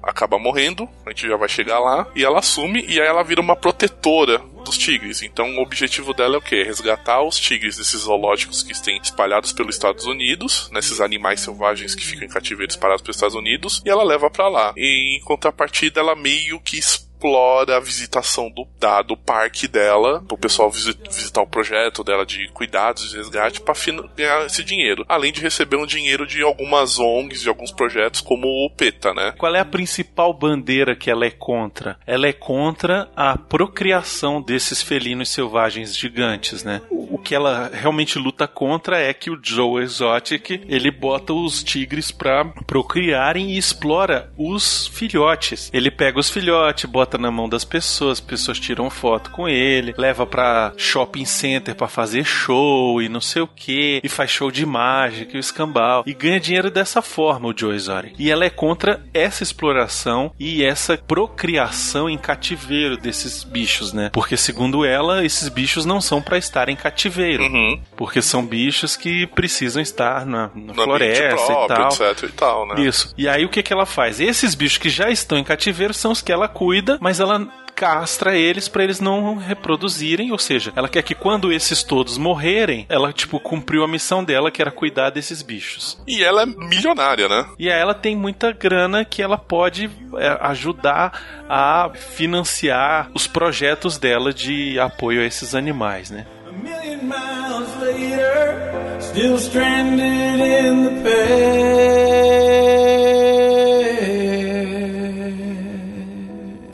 acaba 0.03 0.37
morrendo, 0.37 0.87
a 1.05 1.09
gente 1.09 1.27
já 1.27 1.37
vai 1.37 1.49
chegar 1.49 1.79
lá, 1.79 2.07
e 2.15 2.23
ela 2.23 2.39
assume, 2.39 2.85
e 2.87 2.99
aí 2.99 3.07
ela 3.07 3.23
vira 3.23 3.41
uma 3.41 3.55
protetora 3.55 4.39
dos 4.63 4.77
tigres. 4.77 5.21
Então 5.21 5.57
o 5.57 5.61
objetivo 5.61 6.13
dela 6.13 6.35
é 6.35 6.37
o 6.37 6.41
quê? 6.41 6.63
Resgatar 6.63 7.21
os 7.21 7.39
tigres 7.39 7.77
desses 7.77 8.01
zoológicos 8.01 8.63
que 8.63 8.79
têm 8.81 8.99
espalhados 9.01 9.53
pelos 9.53 9.75
Estados 9.75 10.05
Unidos, 10.05 10.69
nesses 10.71 10.99
animais 10.99 11.39
selvagens 11.39 11.95
que 11.95 12.05
ficam 12.05 12.25
em 12.25 12.29
cativeiro 12.29 12.71
espalhados 12.71 13.01
pelos 13.01 13.15
Estados 13.15 13.35
Unidos, 13.35 13.81
e 13.85 13.89
ela 13.89 14.03
leva 14.03 14.29
pra 14.29 14.47
lá. 14.47 14.73
E 14.75 15.17
em 15.17 15.21
contrapartida, 15.21 15.99
ela 15.99 16.15
meio 16.15 16.59
que 16.59 16.77
explora 17.25 17.77
a 17.77 17.79
visitação 17.79 18.49
do, 18.49 18.67
da, 18.79 19.01
do 19.01 19.17
parque 19.17 19.67
dela, 19.67 20.23
pro 20.27 20.37
pessoal 20.37 20.69
visi- 20.69 20.97
visitar 21.09 21.41
o 21.41 21.47
projeto 21.47 22.03
dela 22.03 22.25
de 22.25 22.47
cuidados 22.49 23.09
de 23.09 23.17
resgate 23.17 23.61
fin- 23.75 24.07
ganhar 24.15 24.45
esse 24.45 24.63
dinheiro. 24.63 25.03
Além 25.07 25.31
de 25.31 25.41
receber 25.41 25.77
um 25.77 25.85
dinheiro 25.85 26.25
de 26.27 26.41
algumas 26.43 26.99
ONGs, 26.99 27.41
de 27.41 27.49
alguns 27.49 27.71
projetos, 27.71 28.21
como 28.21 28.47
o 28.47 28.69
PETA, 28.69 29.13
né? 29.13 29.33
Qual 29.37 29.53
é 29.55 29.59
a 29.59 29.65
principal 29.65 30.33
bandeira 30.33 30.95
que 30.95 31.09
ela 31.09 31.25
é 31.25 31.31
contra? 31.31 31.97
Ela 32.05 32.27
é 32.27 32.33
contra 32.33 33.09
a 33.15 33.37
procriação 33.37 34.41
desses 34.41 34.81
felinos 34.81 35.29
selvagens 35.29 35.95
gigantes, 35.95 36.63
né? 36.63 36.81
O 36.89 37.05
o 37.15 37.17
que 37.17 37.33
ela 37.33 37.69
realmente 37.71 38.19
luta 38.19 38.45
contra 38.47 38.99
é 38.99 39.13
que 39.13 39.29
o 39.29 39.39
Joe 39.41 39.81
Exotic 39.81 40.61
ele 40.67 40.91
bota 40.91 41.33
os 41.33 41.63
tigres 41.63 42.11
pra 42.11 42.43
procriarem 42.67 43.51
e 43.51 43.57
explora 43.57 44.31
os 44.37 44.87
filhotes. 44.87 45.69
Ele 45.73 45.89
pega 45.89 46.19
os 46.19 46.29
filhotes, 46.29 46.85
bota 46.85 47.14
na 47.17 47.31
mão 47.31 47.47
das 47.49 47.63
pessoas, 47.65 48.13
as 48.19 48.19
pessoas 48.19 48.59
tiram 48.59 48.89
foto 48.89 49.31
com 49.31 49.47
ele, 49.47 49.93
leva 49.97 50.25
pra 50.25 50.73
shopping 50.77 51.25
center 51.25 51.75
pra 51.75 51.87
fazer 51.87 52.23
show 52.25 53.01
e 53.01 53.09
não 53.09 53.21
sei 53.21 53.41
o 53.41 53.47
que, 53.47 54.01
e 54.03 54.09
faz 54.09 54.29
show 54.31 54.49
de 54.51 54.65
mágica 54.65 55.33
e 55.33 55.37
o 55.37 55.39
escambau, 55.39 56.03
e 56.05 56.13
ganha 56.13 56.39
dinheiro 56.39 56.69
dessa 56.71 57.01
forma 57.01 57.47
o 57.49 57.53
Joe 57.57 57.75
Exotic. 57.75 58.15
E 58.19 58.31
ela 58.31 58.45
é 58.45 58.49
contra 58.49 59.03
essa 59.13 59.43
exploração 59.43 60.31
e 60.39 60.63
essa 60.63 60.97
procriação 60.97 62.09
em 62.09 62.17
cativeiro 62.17 62.97
desses 62.97 63.43
bichos, 63.43 63.93
né? 63.93 64.09
Porque 64.13 64.37
segundo 64.37 64.85
ela, 64.85 65.23
esses 65.25 65.49
bichos 65.49 65.85
não 65.85 65.99
são 66.01 66.21
pra 66.21 66.37
estar 66.37 66.69
em 66.69 66.75
cativeiro, 66.75 67.43
Uhum. 67.43 67.79
porque 67.95 68.21
são 68.21 68.45
bichos 68.45 68.95
que 68.95 69.27
precisam 69.27 69.81
estar 69.81 70.25
na, 70.25 70.49
na 70.55 70.73
floresta 70.73 71.23
e 71.23 71.45
próprio, 71.45 71.67
tal. 71.67 71.87
etc 72.11 72.23
e 72.23 72.31
tal, 72.33 72.67
né? 72.67 72.81
Isso. 72.81 73.13
E 73.17 73.27
aí 73.27 73.45
o 73.45 73.49
que, 73.49 73.61
que 73.61 73.71
ela 73.73 73.85
faz? 73.85 74.19
Esses 74.19 74.55
bichos 74.55 74.77
que 74.77 74.89
já 74.89 75.09
estão 75.09 75.37
em 75.37 75.43
cativeiro 75.43 75.93
são 75.93 76.11
os 76.11 76.21
que 76.21 76.31
ela 76.31 76.47
cuida, 76.47 76.97
mas 77.05 77.19
ela 77.19 77.47
castra 77.75 78.35
eles 78.35 78.67
pra 78.67 78.83
eles 78.83 78.99
não 78.99 79.35
reproduzirem, 79.35 80.31
ou 80.31 80.39
seja, 80.39 80.73
ela 80.75 80.89
quer 80.89 81.03
que 81.03 81.13
quando 81.13 81.53
esses 81.53 81.83
todos 81.83 82.17
morrerem, 82.17 82.87
ela 82.89 83.13
tipo 83.13 83.39
cumpriu 83.39 83.83
a 83.83 83.87
missão 83.87 84.23
dela 84.23 84.49
que 84.49 84.59
era 84.59 84.71
cuidar 84.71 85.11
desses 85.11 85.43
bichos. 85.43 86.01
E 86.07 86.23
ela 86.23 86.41
é 86.41 86.45
milionária, 86.47 87.29
né? 87.29 87.45
E 87.59 87.69
aí 87.69 87.79
ela 87.79 87.93
tem 87.93 88.15
muita 88.15 88.51
grana 88.51 89.05
que 89.05 89.21
ela 89.21 89.37
pode 89.37 89.87
é, 90.17 90.35
ajudar 90.47 91.45
a 91.47 91.91
financiar 91.93 93.11
os 93.13 93.27
projetos 93.27 93.99
dela 93.99 94.33
de 94.33 94.79
apoio 94.79 95.21
a 95.21 95.25
esses 95.25 95.53
animais, 95.53 96.09
né? 96.09 96.25
A 96.47 96.51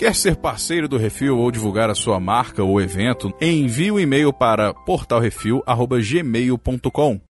Quer 0.02 0.16
ser 0.16 0.36
parceiro 0.36 0.88
do 0.88 0.98
Refil 0.98 1.38
ou 1.38 1.52
divulgar 1.52 1.92
a 1.92 1.94
sua 1.94 2.20
marca 2.20 2.64
ou 2.64 2.82
evento? 2.82 3.32
Envie 3.40 3.92
o 3.92 4.00
e-mail 4.00 4.34
para 4.34 4.74
portalrefil@gmail.com. 4.74 7.22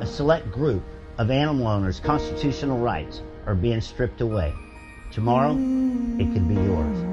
a 0.00 0.06
select 0.06 0.48
group 0.50 0.82
of 1.18 1.30
animal 1.30 1.66
owners' 1.66 2.00
constitutional 2.00 2.82
rights 2.82 3.22
are 3.44 3.54
being 3.54 3.82
stripped 3.82 4.22
away. 4.22 4.54
Tomorrow, 5.10 5.58
it 6.18 6.32
could 6.32 6.48
be 6.48 6.54
yours. 6.54 7.11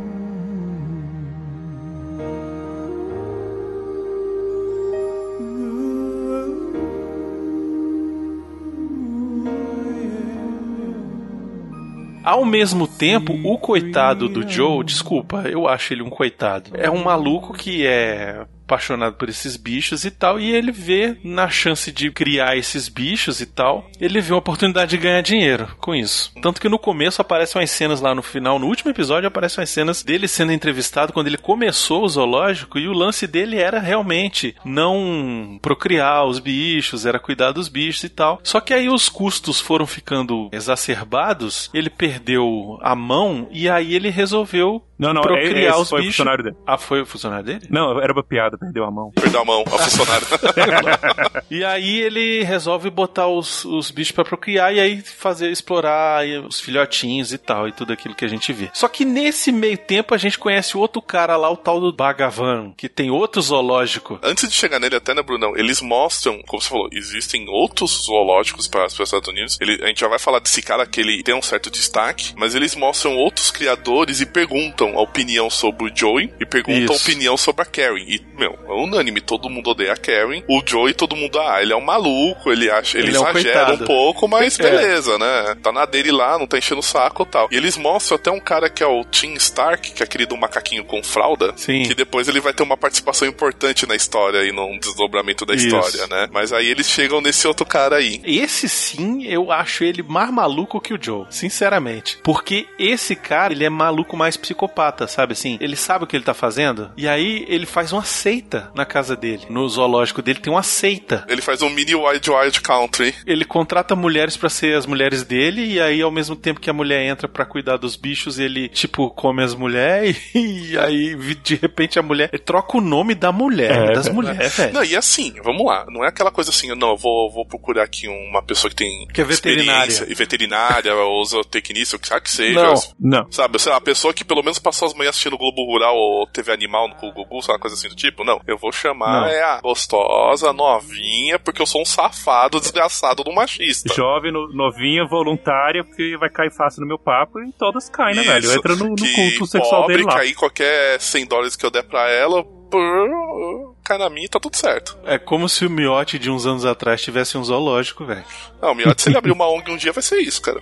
Ao 12.29 12.45
mesmo 12.45 12.87
tempo, 12.87 13.33
o 13.43 13.57
coitado 13.57 14.29
do 14.29 14.47
Joe, 14.47 14.85
desculpa, 14.85 15.45
eu 15.49 15.67
acho 15.67 15.93
ele 15.93 16.03
um 16.03 16.11
coitado. 16.11 16.69
É 16.75 16.87
um 16.87 17.03
maluco 17.03 17.53
que 17.53 17.87
é 17.87 18.45
apaixonado 18.69 19.15
por 19.15 19.27
esses 19.29 19.57
bichos 19.57 20.05
e 20.05 20.11
tal, 20.11 20.39
e 20.39 20.51
ele 20.51 20.71
vê 20.71 21.17
na 21.23 21.49
chance 21.49 21.91
de 21.91 22.11
criar 22.11 22.55
esses 22.55 22.87
bichos 22.87 23.41
e 23.41 23.45
tal, 23.47 23.89
ele 23.99 24.21
vê 24.21 24.31
uma 24.33 24.39
oportunidade 24.39 24.91
de 24.91 24.97
ganhar 24.97 25.21
dinheiro 25.21 25.67
com 25.79 25.95
isso. 25.95 26.31
Tanto 26.41 26.61
que 26.61 26.69
no 26.69 26.77
começo 26.77 27.21
aparecem 27.21 27.59
umas 27.59 27.71
cenas 27.71 27.99
lá 27.99 28.13
no 28.13 28.21
final, 28.21 28.59
no 28.59 28.67
último 28.67 28.91
episódio 28.91 29.27
aparecem 29.27 29.61
umas 29.61 29.69
cenas 29.69 30.03
dele 30.03 30.27
sendo 30.27 30.51
entrevistado 30.53 31.11
quando 31.11 31.27
ele 31.27 31.37
começou 31.37 32.03
o 32.03 32.09
zoológico 32.09 32.77
e 32.77 32.87
o 32.87 32.93
lance 32.93 33.25
dele 33.25 33.57
era 33.57 33.79
realmente 33.79 34.55
não 34.63 35.57
procriar 35.61 36.25
os 36.25 36.39
bichos, 36.39 37.05
era 37.05 37.19
cuidar 37.19 37.51
dos 37.51 37.67
bichos 37.67 38.03
e 38.03 38.09
tal. 38.09 38.39
Só 38.43 38.59
que 38.59 38.73
aí 38.73 38.87
os 38.89 39.09
custos 39.09 39.59
foram 39.59 39.87
ficando 39.87 40.49
exacerbados, 40.51 41.69
ele 41.73 41.89
perdeu 41.89 42.77
a 42.81 42.95
mão 42.95 43.47
e 43.51 43.69
aí 43.69 43.95
ele 43.95 44.09
resolveu 44.09 44.83
Não, 44.97 45.13
não, 45.13 45.21
procriar 45.21 45.71
esse 45.73 45.81
os 45.81 45.89
foi 45.89 45.99
o 45.99 46.01
bichos. 46.03 46.15
funcionário 46.17 46.43
dele. 46.43 46.55
Ah, 46.67 46.77
foi 46.77 47.01
o 47.01 47.05
funcionário 47.05 47.45
dele? 47.45 47.67
Não, 47.69 47.99
era 48.01 48.11
uma 48.13 48.23
piada, 48.23 48.57
perdeu 48.59 48.85
a 48.85 48.91
mão. 48.91 49.11
Perdeu 49.11 49.41
a 49.41 49.45
mão, 49.45 49.63
a 49.65 49.77
funcionária. 49.77 50.27
E 51.49 51.63
aí 51.63 52.01
ele 52.01 52.43
resolve 52.43 52.89
botar 52.91 53.27
os, 53.27 53.65
os 53.65 53.89
bichos 53.89 54.11
pra 54.11 54.23
procriar 54.23 54.73
e 54.73 54.79
aí 54.79 55.01
fazer 55.01 55.49
explorar 55.49 56.23
os 56.47 56.59
filhotinhos 56.59 57.33
e 57.33 57.37
tal, 57.37 57.67
e 57.67 57.71
tudo 57.71 57.91
aquilo 57.91 58.13
que 58.13 58.23
a 58.23 58.27
gente 58.27 58.53
vê. 58.53 58.69
Só 58.73 58.87
que 58.87 59.03
nesse 59.03 59.51
meio 59.51 59.77
tempo 59.77 60.13
a 60.13 60.17
gente 60.17 60.37
conhece 60.37 60.77
outro 60.77 61.01
cara 61.01 61.35
lá, 61.35 61.49
o 61.49 61.57
tal 61.57 61.79
do 61.79 61.91
Bhagavan, 61.91 62.73
que 62.77 62.87
tem 62.87 63.09
outro 63.09 63.41
zoológico. 63.41 64.19
Antes 64.21 64.47
de 64.47 64.55
chegar 64.55 64.79
nele 64.79 64.95
até, 64.95 65.13
né, 65.13 65.23
Brunão? 65.23 65.57
Eles 65.57 65.81
mostram, 65.81 66.41
como 66.45 66.61
você 66.61 66.69
falou, 66.69 66.87
existem 66.91 67.47
outros 67.49 68.05
zoológicos 68.05 68.67
para 68.67 68.85
os 68.85 68.99
Estados 68.99 69.27
Unidos. 69.27 69.57
Ele, 69.59 69.83
a 69.83 69.87
gente 69.87 70.01
já 70.01 70.07
vai 70.07 70.19
falar 70.19 70.39
desse 70.39 70.61
cara 70.61 70.85
que 70.85 71.01
ele 71.01 71.23
tem 71.23 71.35
um 71.35 71.41
certo 71.41 71.71
destaque, 71.71 72.33
mas 72.37 72.53
eles 72.53 72.75
mostram 72.75 73.15
outros 73.17 73.49
criadores 73.49 74.21
e 74.21 74.25
perguntam 74.25 74.97
a 74.97 75.01
opinião 75.01 75.49
sobre 75.49 75.89
o 75.89 75.95
Joey 75.95 76.31
e 76.39 76.45
perguntam 76.45 76.83
Isso. 76.83 76.93
a 76.93 76.95
opinião 76.95 77.37
sobre 77.37 77.63
a 77.63 77.65
Karen. 77.65 78.03
E, 78.07 78.21
meu, 78.37 78.48
é 78.67 78.71
unânime, 78.73 79.21
todo 79.21 79.49
mundo 79.49 79.69
odeia 79.71 79.93
a 79.93 79.97
Karen. 79.97 80.43
O 80.47 80.61
Joey, 80.65 80.93
todo 80.93 81.15
mundo, 81.15 81.39
ah, 81.39 81.61
ele 81.61 81.73
é 81.73 81.75
um 81.75 81.81
maluco, 81.81 82.51
ele 82.51 82.69
acha, 82.69 82.97
ele, 82.97 83.09
Ele 83.09 83.17
é 83.17 83.19
um 83.19 83.29
exagera 83.29 83.73
um 83.73 83.77
pouco, 83.79 84.27
mas 84.27 84.59
É. 84.59 84.63
beleza, 84.63 85.17
né? 85.17 85.55
Tá 85.61 85.71
na 85.71 85.85
dele 85.85 86.11
lá, 86.11 86.37
não 86.37 86.47
tá 86.47 86.57
enchendo 86.57 86.79
o 86.79 86.83
saco 86.83 87.23
e 87.23 87.25
tal. 87.25 87.47
E 87.51 87.55
eles 87.57 87.77
mostram 87.77 88.15
até 88.15 88.31
um 88.31 88.39
cara 88.39 88.69
que 88.69 88.83
é 88.83 88.87
o 88.87 89.03
Tim 89.05 89.33
Stark, 89.33 89.91
que 89.91 90.03
é 90.03 90.05
aquele 90.05 90.25
do 90.25 90.37
macaquinho 90.37 90.83
com 90.83 91.01
fralda, 91.03 91.53
Sim. 91.55 91.83
que 91.83 91.93
depois 91.95 92.27
ele 92.27 92.39
vai 92.39 92.53
ter 92.53 92.63
uma 92.63 92.77
participação 92.77 93.27
importante 93.27 93.85
na 93.87 93.95
história 93.95 94.43
e 94.43 94.51
num 94.51 94.77
desdobramento 94.79 95.45
da 95.45 95.53
Isso. 95.55 95.67
história, 95.67 96.07
né? 96.07 96.27
Mas 96.31 96.51
aí 96.53 96.67
eles 96.67 96.87
chegam 96.89 97.21
nesse 97.21 97.47
outro 97.47 97.65
cara 97.65 97.97
aí. 97.97 98.21
Esse 98.23 98.67
sim, 98.69 99.25
eu 99.25 99.51
acho 99.51 99.83
ele 99.83 100.03
mais 100.03 100.31
maluco 100.31 100.79
que 100.79 100.93
o 100.93 100.99
Joe, 101.01 101.25
sinceramente. 101.29 102.17
Porque 102.23 102.67
esse 102.77 103.15
cara, 103.15 103.53
ele 103.53 103.65
é 103.65 103.69
maluco 103.69 104.15
mais 104.15 104.37
psicopata, 104.37 105.07
sabe 105.07 105.33
assim? 105.33 105.57
Ele 105.59 105.75
sabe 105.75 106.03
o 106.03 106.07
que 106.07 106.15
ele 106.15 106.23
tá 106.23 106.33
fazendo, 106.33 106.91
e 106.95 107.07
aí 107.07 107.45
ele 107.49 107.65
faz 107.65 107.91
uma 107.91 108.03
seita 108.03 108.38
na 108.75 108.85
casa 108.85 109.15
dele. 109.15 109.43
No 109.49 109.67
zoológico 109.67 110.21
dele 110.21 110.39
tem 110.39 110.51
uma 110.51 110.63
seita. 110.63 111.25
Ele 111.27 111.41
faz 111.41 111.61
um 111.61 111.69
mini 111.69 111.95
Wild 111.95 112.29
Wild 112.29 112.61
Country. 112.61 113.13
Ele 113.25 113.45
contrata 113.45 113.95
mulheres 113.95 114.37
pra 114.37 114.49
ser 114.49 114.75
as 114.75 114.85
mulheres 114.85 115.23
dele, 115.23 115.65
e 115.65 115.79
aí 115.81 116.01
ao 116.01 116.11
mesmo 116.11 116.35
tempo 116.35 116.59
que 116.59 116.69
a 116.69 116.73
mulher 116.73 117.03
entra 117.05 117.27
pra 117.27 117.45
cuidar 117.45 117.77
dos 117.77 117.95
bichos, 117.95 118.39
ele, 118.39 118.69
tipo, 118.69 119.09
come 119.11 119.43
as 119.43 119.53
mulheres, 119.53 120.17
e 120.33 120.77
aí 120.77 121.15
de 121.35 121.55
repente 121.55 121.99
a 121.99 122.03
mulher. 122.03 122.29
Ele 122.31 122.41
troca 122.41 122.77
o 122.77 122.81
nome 122.81 123.15
da 123.15 123.31
mulher, 123.31 123.89
É, 123.89 123.93
das 123.93 124.07
é. 124.07 124.11
mulheres, 124.13 124.55
velho. 124.55 124.73
Não, 124.73 124.83
e 124.83 124.95
assim, 124.95 125.33
vamos 125.43 125.65
lá. 125.65 125.85
Não 125.89 126.03
é 126.03 126.07
aquela 126.07 126.31
coisa 126.31 126.49
assim, 126.49 126.67
não, 126.75 126.91
eu 126.91 126.97
vou, 126.97 127.31
vou 127.31 127.45
procurar 127.45 127.83
aqui 127.83 128.07
uma 128.07 128.41
pessoa 128.43 128.69
que 128.69 128.75
tem 128.75 129.07
Que 129.07 129.21
é 129.21 129.23
veterinária. 129.23 130.05
E 130.07 130.13
veterinária, 130.13 130.93
ou 130.95 131.23
zootecnista, 131.25 131.95
o 131.95 131.99
que 131.99 132.07
sabe 132.07 132.21
que 132.21 132.31
seja. 132.31 132.59
Não. 132.61 132.73
Não. 132.99 133.31
Sabe, 133.31 133.59
sei 133.59 133.71
lá, 133.71 133.77
a 133.77 133.81
pessoa 133.81 134.13
que 134.13 134.23
pelo 134.23 134.41
menos 134.43 134.59
passou 134.59 134.87
as 134.87 134.93
manhãs 134.93 135.09
assistindo 135.11 135.37
Globo 135.37 135.65
Rural 135.65 135.95
ou 135.95 136.27
TV 136.27 136.51
Animal 136.51 136.87
no 136.87 136.95
Gugu, 137.13 137.41
sabe, 137.41 137.53
uma 137.53 137.59
coisa 137.59 137.75
assim 137.75 137.89
do 137.89 137.95
tipo. 137.95 138.18
Tipo, 138.19 138.23
não, 138.23 138.41
eu 138.47 138.57
vou 138.57 138.71
chamar 138.71 139.21
Não. 139.21 139.27
é 139.27 139.41
a 139.41 139.61
gostosa, 139.61 140.51
novinha, 140.53 141.39
porque 141.39 141.61
eu 141.61 141.65
sou 141.65 141.81
um 141.81 141.85
safado, 141.85 142.59
desgraçado 142.59 143.23
do 143.23 143.31
machista. 143.33 143.93
Jovem, 143.93 144.31
no- 144.31 144.51
novinha, 144.53 145.05
voluntária, 145.05 145.83
porque 145.83 146.17
vai 146.17 146.29
cair 146.29 146.51
fácil 146.51 146.81
no 146.81 146.87
meu 146.87 146.99
papo 146.99 147.39
e 147.41 147.51
todas 147.53 147.89
caem, 147.89 148.15
né, 148.15 148.23
velho? 148.23 148.45
Isso, 148.45 148.57
Entra 148.57 148.75
no, 148.75 148.89
no 148.89 148.95
que 148.95 149.13
culto 149.37 149.47
sexual 149.47 149.81
pobre, 149.81 149.97
dele 149.97 150.07
lá. 150.07 150.19
aí 150.19 150.33
qualquer 150.33 150.99
100 150.99 151.25
dólares 151.25 151.55
que 151.55 151.65
eu 151.65 151.71
der 151.71 151.83
pra 151.83 152.09
ela, 152.09 152.43
pô, 152.43 153.75
cai 153.83 153.97
na 153.97 154.09
minha 154.09 154.25
e 154.25 154.29
tá 154.29 154.39
tudo 154.39 154.55
certo. 154.55 154.97
É 155.05 155.17
como 155.17 155.47
se 155.49 155.65
o 155.65 155.69
miote 155.69 156.19
de 156.19 156.29
uns 156.29 156.45
anos 156.45 156.65
atrás 156.65 157.01
tivesse 157.01 157.37
um 157.37 157.43
zoológico, 157.43 158.05
velho. 158.05 158.23
Não, 158.61 158.71
o 158.71 158.75
Miotti, 158.75 159.01
se 159.03 159.09
ele 159.09 159.17
abrir 159.17 159.31
uma 159.31 159.47
ONG 159.47 159.71
um 159.71 159.77
dia, 159.77 159.91
vai 159.93 160.03
ser 160.03 160.19
isso, 160.19 160.41
cara. 160.41 160.61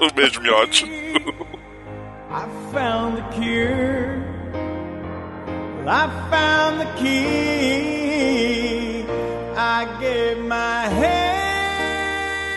um 0.00 0.10
beijo, 0.14 0.40
Miotti. 0.40 0.84
I 0.84 2.46
found 2.72 3.16
the 3.18 3.22
cure. 3.36 4.31
I 5.86 6.06
found 6.30 6.80
the 6.80 6.86
key. 7.00 8.22
I 9.56 9.98
gave 10.00 10.38
my 10.38 10.88
head. 10.88 11.41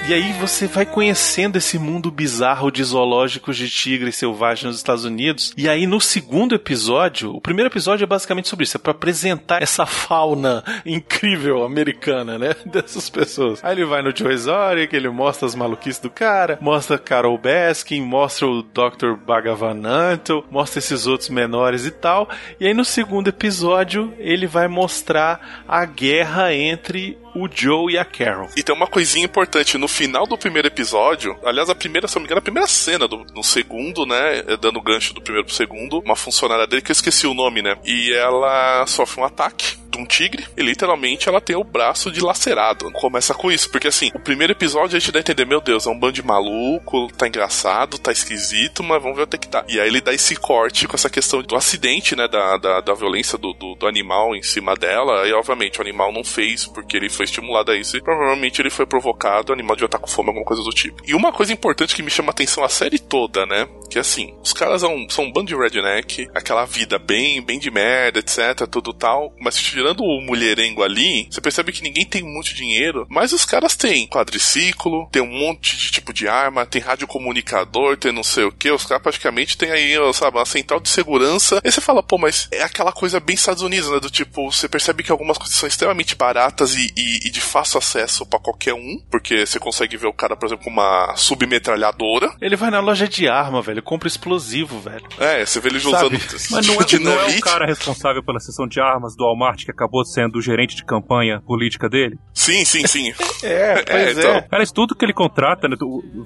E 0.08 0.13
aí 0.13 0.34
você 0.34 0.68
vai 0.68 0.86
conhecendo 0.86 1.58
esse 1.58 1.80
mundo 1.80 2.12
bizarro 2.12 2.70
de 2.70 2.84
zoológicos 2.84 3.58
de 3.58 3.68
tigres 3.68 4.15
selvagens 4.15 4.65
nos 4.65 4.76
Estados 4.78 5.04
Unidos. 5.04 5.52
E 5.58 5.68
aí 5.68 5.88
no 5.88 6.00
segundo 6.00 6.54
episódio, 6.54 7.36
o 7.36 7.41
primeiro 7.41 7.72
episódio 7.72 8.04
é 8.04 8.08
basicamente 8.08 8.48
sobre 8.48 8.65
isso, 8.65 8.78
é 8.78 8.80
pra 8.80 8.91
apresentar 8.91 9.63
essa 9.63 9.84
fauna 9.84 10.63
incrível 10.86 11.63
americana, 11.65 12.38
né, 12.38 12.56
dessas 12.72 13.10
pessoas. 13.10 13.63
Aí 13.63 13.74
ele 13.74 13.86
vai 13.86 14.04
no 14.04 14.15
Joe 14.15 14.32
Exotic, 14.32 14.94
ele 14.94 15.10
mostra 15.10 15.48
as 15.48 15.56
maluquices 15.56 16.00
do 16.00 16.12
cara, 16.12 16.60
mostra 16.62 17.00
Carol 17.00 17.36
Baskin, 17.39 18.02
mostra 18.02 18.46
o 18.46 18.62
Dr. 18.62 19.15
Bhagavananto, 19.26 20.46
mostra 20.52 20.78
esses 20.78 21.08
outros 21.08 21.30
menores 21.30 21.84
e 21.84 21.89
tal. 21.89 22.30
E 22.60 22.68
aí 22.68 22.76
no 22.76 22.86
segundo 22.86 23.30
episódio, 23.30 24.13
ele 24.20 24.46
vai 24.46 24.68
mostrar 24.68 25.63
a 25.68 25.84
guerra 25.84 26.54
entre 26.54 27.18
o 27.36 27.50
Joe 27.52 27.93
e 27.93 27.98
a 27.98 28.06
Carol. 28.06 28.50
E 28.56 28.63
tem 28.63 28.74
uma 28.74 28.88
coisinha 28.88 29.26
importante, 29.26 29.78
no 29.78 29.88
final 29.88 30.26
do 30.26 30.38
primeiro 30.38 30.67
episódio, 30.67 31.38
aliás, 31.43 31.69
a 31.69 31.76
primeira, 31.76 32.08
se 32.08 32.15
não 32.15 32.21
me 32.21 32.28
engano, 32.28 32.39
a 32.39 32.41
primeira 32.41 32.67
cena 32.67 33.08
do 33.08 33.43
segundo, 33.43 34.06
né, 34.06 34.39
é 34.48 34.58
dando 34.58 34.82
gancho 34.82 35.13
do 35.13 35.21
primeiro 35.21 35.45
pro 35.45 35.56
segundo, 35.56 36.00
uma 36.00 36.15
funcionária 36.15 36.65
dele, 36.65 36.82
que 36.82 36.91
eu 36.91 36.93
esqueci 36.93 37.28
o 37.28 37.34
nome, 37.34 37.62
né, 37.62 37.78
e 37.84 38.13
ela 38.13 38.86
sofre 38.88 39.21
um 39.21 39.26
ataque 39.26 39.78
de 39.96 40.02
um 40.02 40.06
tigre, 40.06 40.46
e 40.58 40.62
literalmente 40.62 41.30
ela 41.30 41.42
tem 41.42 41.56
o 41.56 41.64
braço 41.64 42.12
dilacerado. 42.12 42.92
Começa 42.92 43.34
com 43.34 43.52
isso, 43.52 43.70
porque 43.70 43.88
assim, 43.88 44.12
o 44.14 44.20
primeiro 44.20 44.54
episódio 44.54 44.98
a 44.98 45.00
gente 45.00 45.12
dá 45.12 45.20
a 45.20 45.22
entender, 45.22 45.46
meu 45.46 45.62
Deus, 45.62 45.88
é 45.88 45.90
um 45.90 45.98
bando 45.98 46.14
de 46.14 46.24
maluco, 46.24 47.08
tá 47.18 47.28
engraçado, 47.28 47.98
tá 47.98 48.12
esquisito, 48.12 48.84
mas 48.84 49.02
vamos 49.02 49.18
ver 49.18 49.24
até 49.24 49.38
que 49.38 49.48
tá. 49.48 49.64
E 49.68 49.80
aí 49.80 49.88
ele 49.88 50.02
dá 50.02 50.14
esse 50.14 50.36
corte 50.36 50.88
com 50.88 50.96
essa 50.96 51.10
questão 51.10 51.42
do 51.42 51.56
acidente, 51.56 52.16
né, 52.16 52.28
da, 52.28 52.58
da, 52.58 52.82
da 52.82 52.94
violência 52.94 53.38
do, 53.38 53.54
do, 53.54 53.76
do 53.76 53.88
animal 53.88 54.36
em 54.36 54.44
cima 54.44 54.76
dela, 54.76 55.28
e 55.28 55.34
obviamente 55.34 55.80
o 55.80 55.82
animal 55.82 56.12
não 56.12 56.24
fez 56.24 56.66
porque 56.66 56.98
ele 56.98 57.10
foi 57.10 57.26
estimulado 57.26 57.72
a 57.72 57.76
isso, 57.76 57.98
e 57.98 58.02
provavelmente 58.02 58.62
ele 58.62 58.70
foi 58.70 58.86
provocado, 58.86 59.52
o 59.52 59.54
animal 59.54 59.76
devia 59.76 59.88
estar 59.88 60.00
com 60.00 60.08
fome, 60.08 60.30
alguma 60.30 60.46
coisa 60.46 60.64
do 60.64 60.72
tipo. 60.72 61.02
E 61.06 61.14
uma 61.14 61.32
coisa 61.32 61.54
importante 61.54 61.96
que 61.96 62.04
me 62.04 62.10
chama 62.10 62.30
a 62.30 62.32
atenção 62.32 62.64
a 62.64 62.70
série 62.70 63.00
toda, 63.00 63.46
né, 63.46 63.68
que 63.90 64.00
assim, 64.00 64.36
os 64.44 64.54
caras 64.54 64.82
são, 64.82 65.08
são 65.10 65.26
um 65.26 65.32
bando 65.32 65.48
de 65.48 65.56
redneck, 65.56 66.28
aquela 66.34 66.66
vida 66.66 66.98
bem, 66.98 67.42
bem 67.42 67.60
de 67.60 67.72
merda, 67.72 68.20
etc, 68.20 68.68
tudo 68.70 68.94
tal, 68.94 69.34
mas 69.40 69.58
tirando 69.86 70.04
o 70.04 70.19
mulherengo 70.21 70.82
ali, 70.82 71.28
você 71.30 71.39
percebe 71.39 71.71
que 71.71 71.84
ninguém 71.84 72.06
tem 72.06 72.24
muito 72.24 72.56
dinheiro, 72.56 73.06
mas 73.10 73.32
os 73.32 73.45
caras 73.45 73.76
têm 73.76 74.08
quadriciclo, 74.08 75.08
tem 75.12 75.21
um 75.21 75.28
monte 75.28 75.78
de 75.78 75.91
tipo 75.91 76.12
de 76.12 76.28
arma, 76.28 76.65
tem 76.65 76.82
radiocomunicador, 76.82 77.95
tem 77.98 78.12
não 78.12 78.24
sei 78.24 78.45
o 78.45 78.52
que, 78.52 78.71
os 78.71 78.86
caras 78.86 79.04
praticamente 79.04 79.56
têm 79.58 79.69
aí, 79.71 79.95
sabe, 80.13 80.38
uma 80.38 80.45
central 80.45 80.80
de 80.80 80.89
segurança. 80.89 81.62
Aí 81.63 81.71
você 81.71 81.82
fala, 81.82 82.02
pô, 82.02 82.17
mas 82.17 82.48
é 82.52 82.63
aquela 82.63 82.91
coisa 82.91 83.19
bem 83.19 83.36
Estados 83.36 83.62
Unidos, 83.62 83.89
né? 83.91 84.00
Do 84.00 84.10
tipo, 84.10 84.52
você 84.52 84.67
percebe 84.67 85.04
que 85.04 85.12
algumas 85.12 85.38
coisas 85.38 85.56
são 85.56 85.67
extremamente 85.67 86.15
baratas 86.15 86.76
e, 86.76 86.91
e- 86.98 87.28
e 87.28 87.30
de 87.30 87.41
fácil 87.41 87.78
acesso 87.78 88.26
pra 88.26 88.39
qualquer 88.39 88.74
um, 88.74 89.00
porque 89.12 89.45
você 89.45 89.60
consegue 89.60 89.98
ver 89.98 90.08
o 90.08 90.13
cara, 90.13 90.36
por 90.36 90.48
exemplo, 90.48 90.63
com 90.63 90.71
uma 90.71 91.13
submetralhadora. 91.15 92.36
Ele 92.41 92.56
vai 92.56 92.71
na 92.71 92.80
loja 92.80 93.08
de 93.08 93.28
arma, 93.28 93.62
velho, 93.62 93.84
compra 93.84 94.08
explosivo, 94.08 94.80
velho. 94.80 95.06
É, 95.19 95.45
você 95.45 95.60
vê 95.60 95.69
ele 95.69 95.80
Sabe? 95.80 95.95
usando 95.95 96.19
Mas 96.52 96.67
não 96.67 96.76
é, 96.76 96.78
não 97.00 97.12
é 97.30 97.38
o 97.38 97.41
cara 97.41 97.65
responsável 97.67 98.24
pela 98.24 98.39
seção 98.39 98.67
de 98.67 98.80
armas 98.80 99.15
do 99.15 99.24
Walmart 99.24 99.63
que 99.63 99.71
acabou 99.76 100.04
sendo 100.04 100.38
o 100.38 100.42
gerente 100.42 100.76
de 100.76 100.84
campanha 100.84 101.42
política 101.46 101.88
dele? 101.88 102.18
Sim, 102.34 102.66
sim, 102.66 102.88
sim. 102.88 103.14
É, 103.44 103.84
pois 103.84 104.18
então. 104.18 104.32
é. 104.32 104.42
Cara, 104.42 104.64
isso 104.64 104.74
tudo 104.74 104.96
que 104.96 105.06
ele 105.06 105.14
contrata, 105.14 105.68
né, 105.68 105.76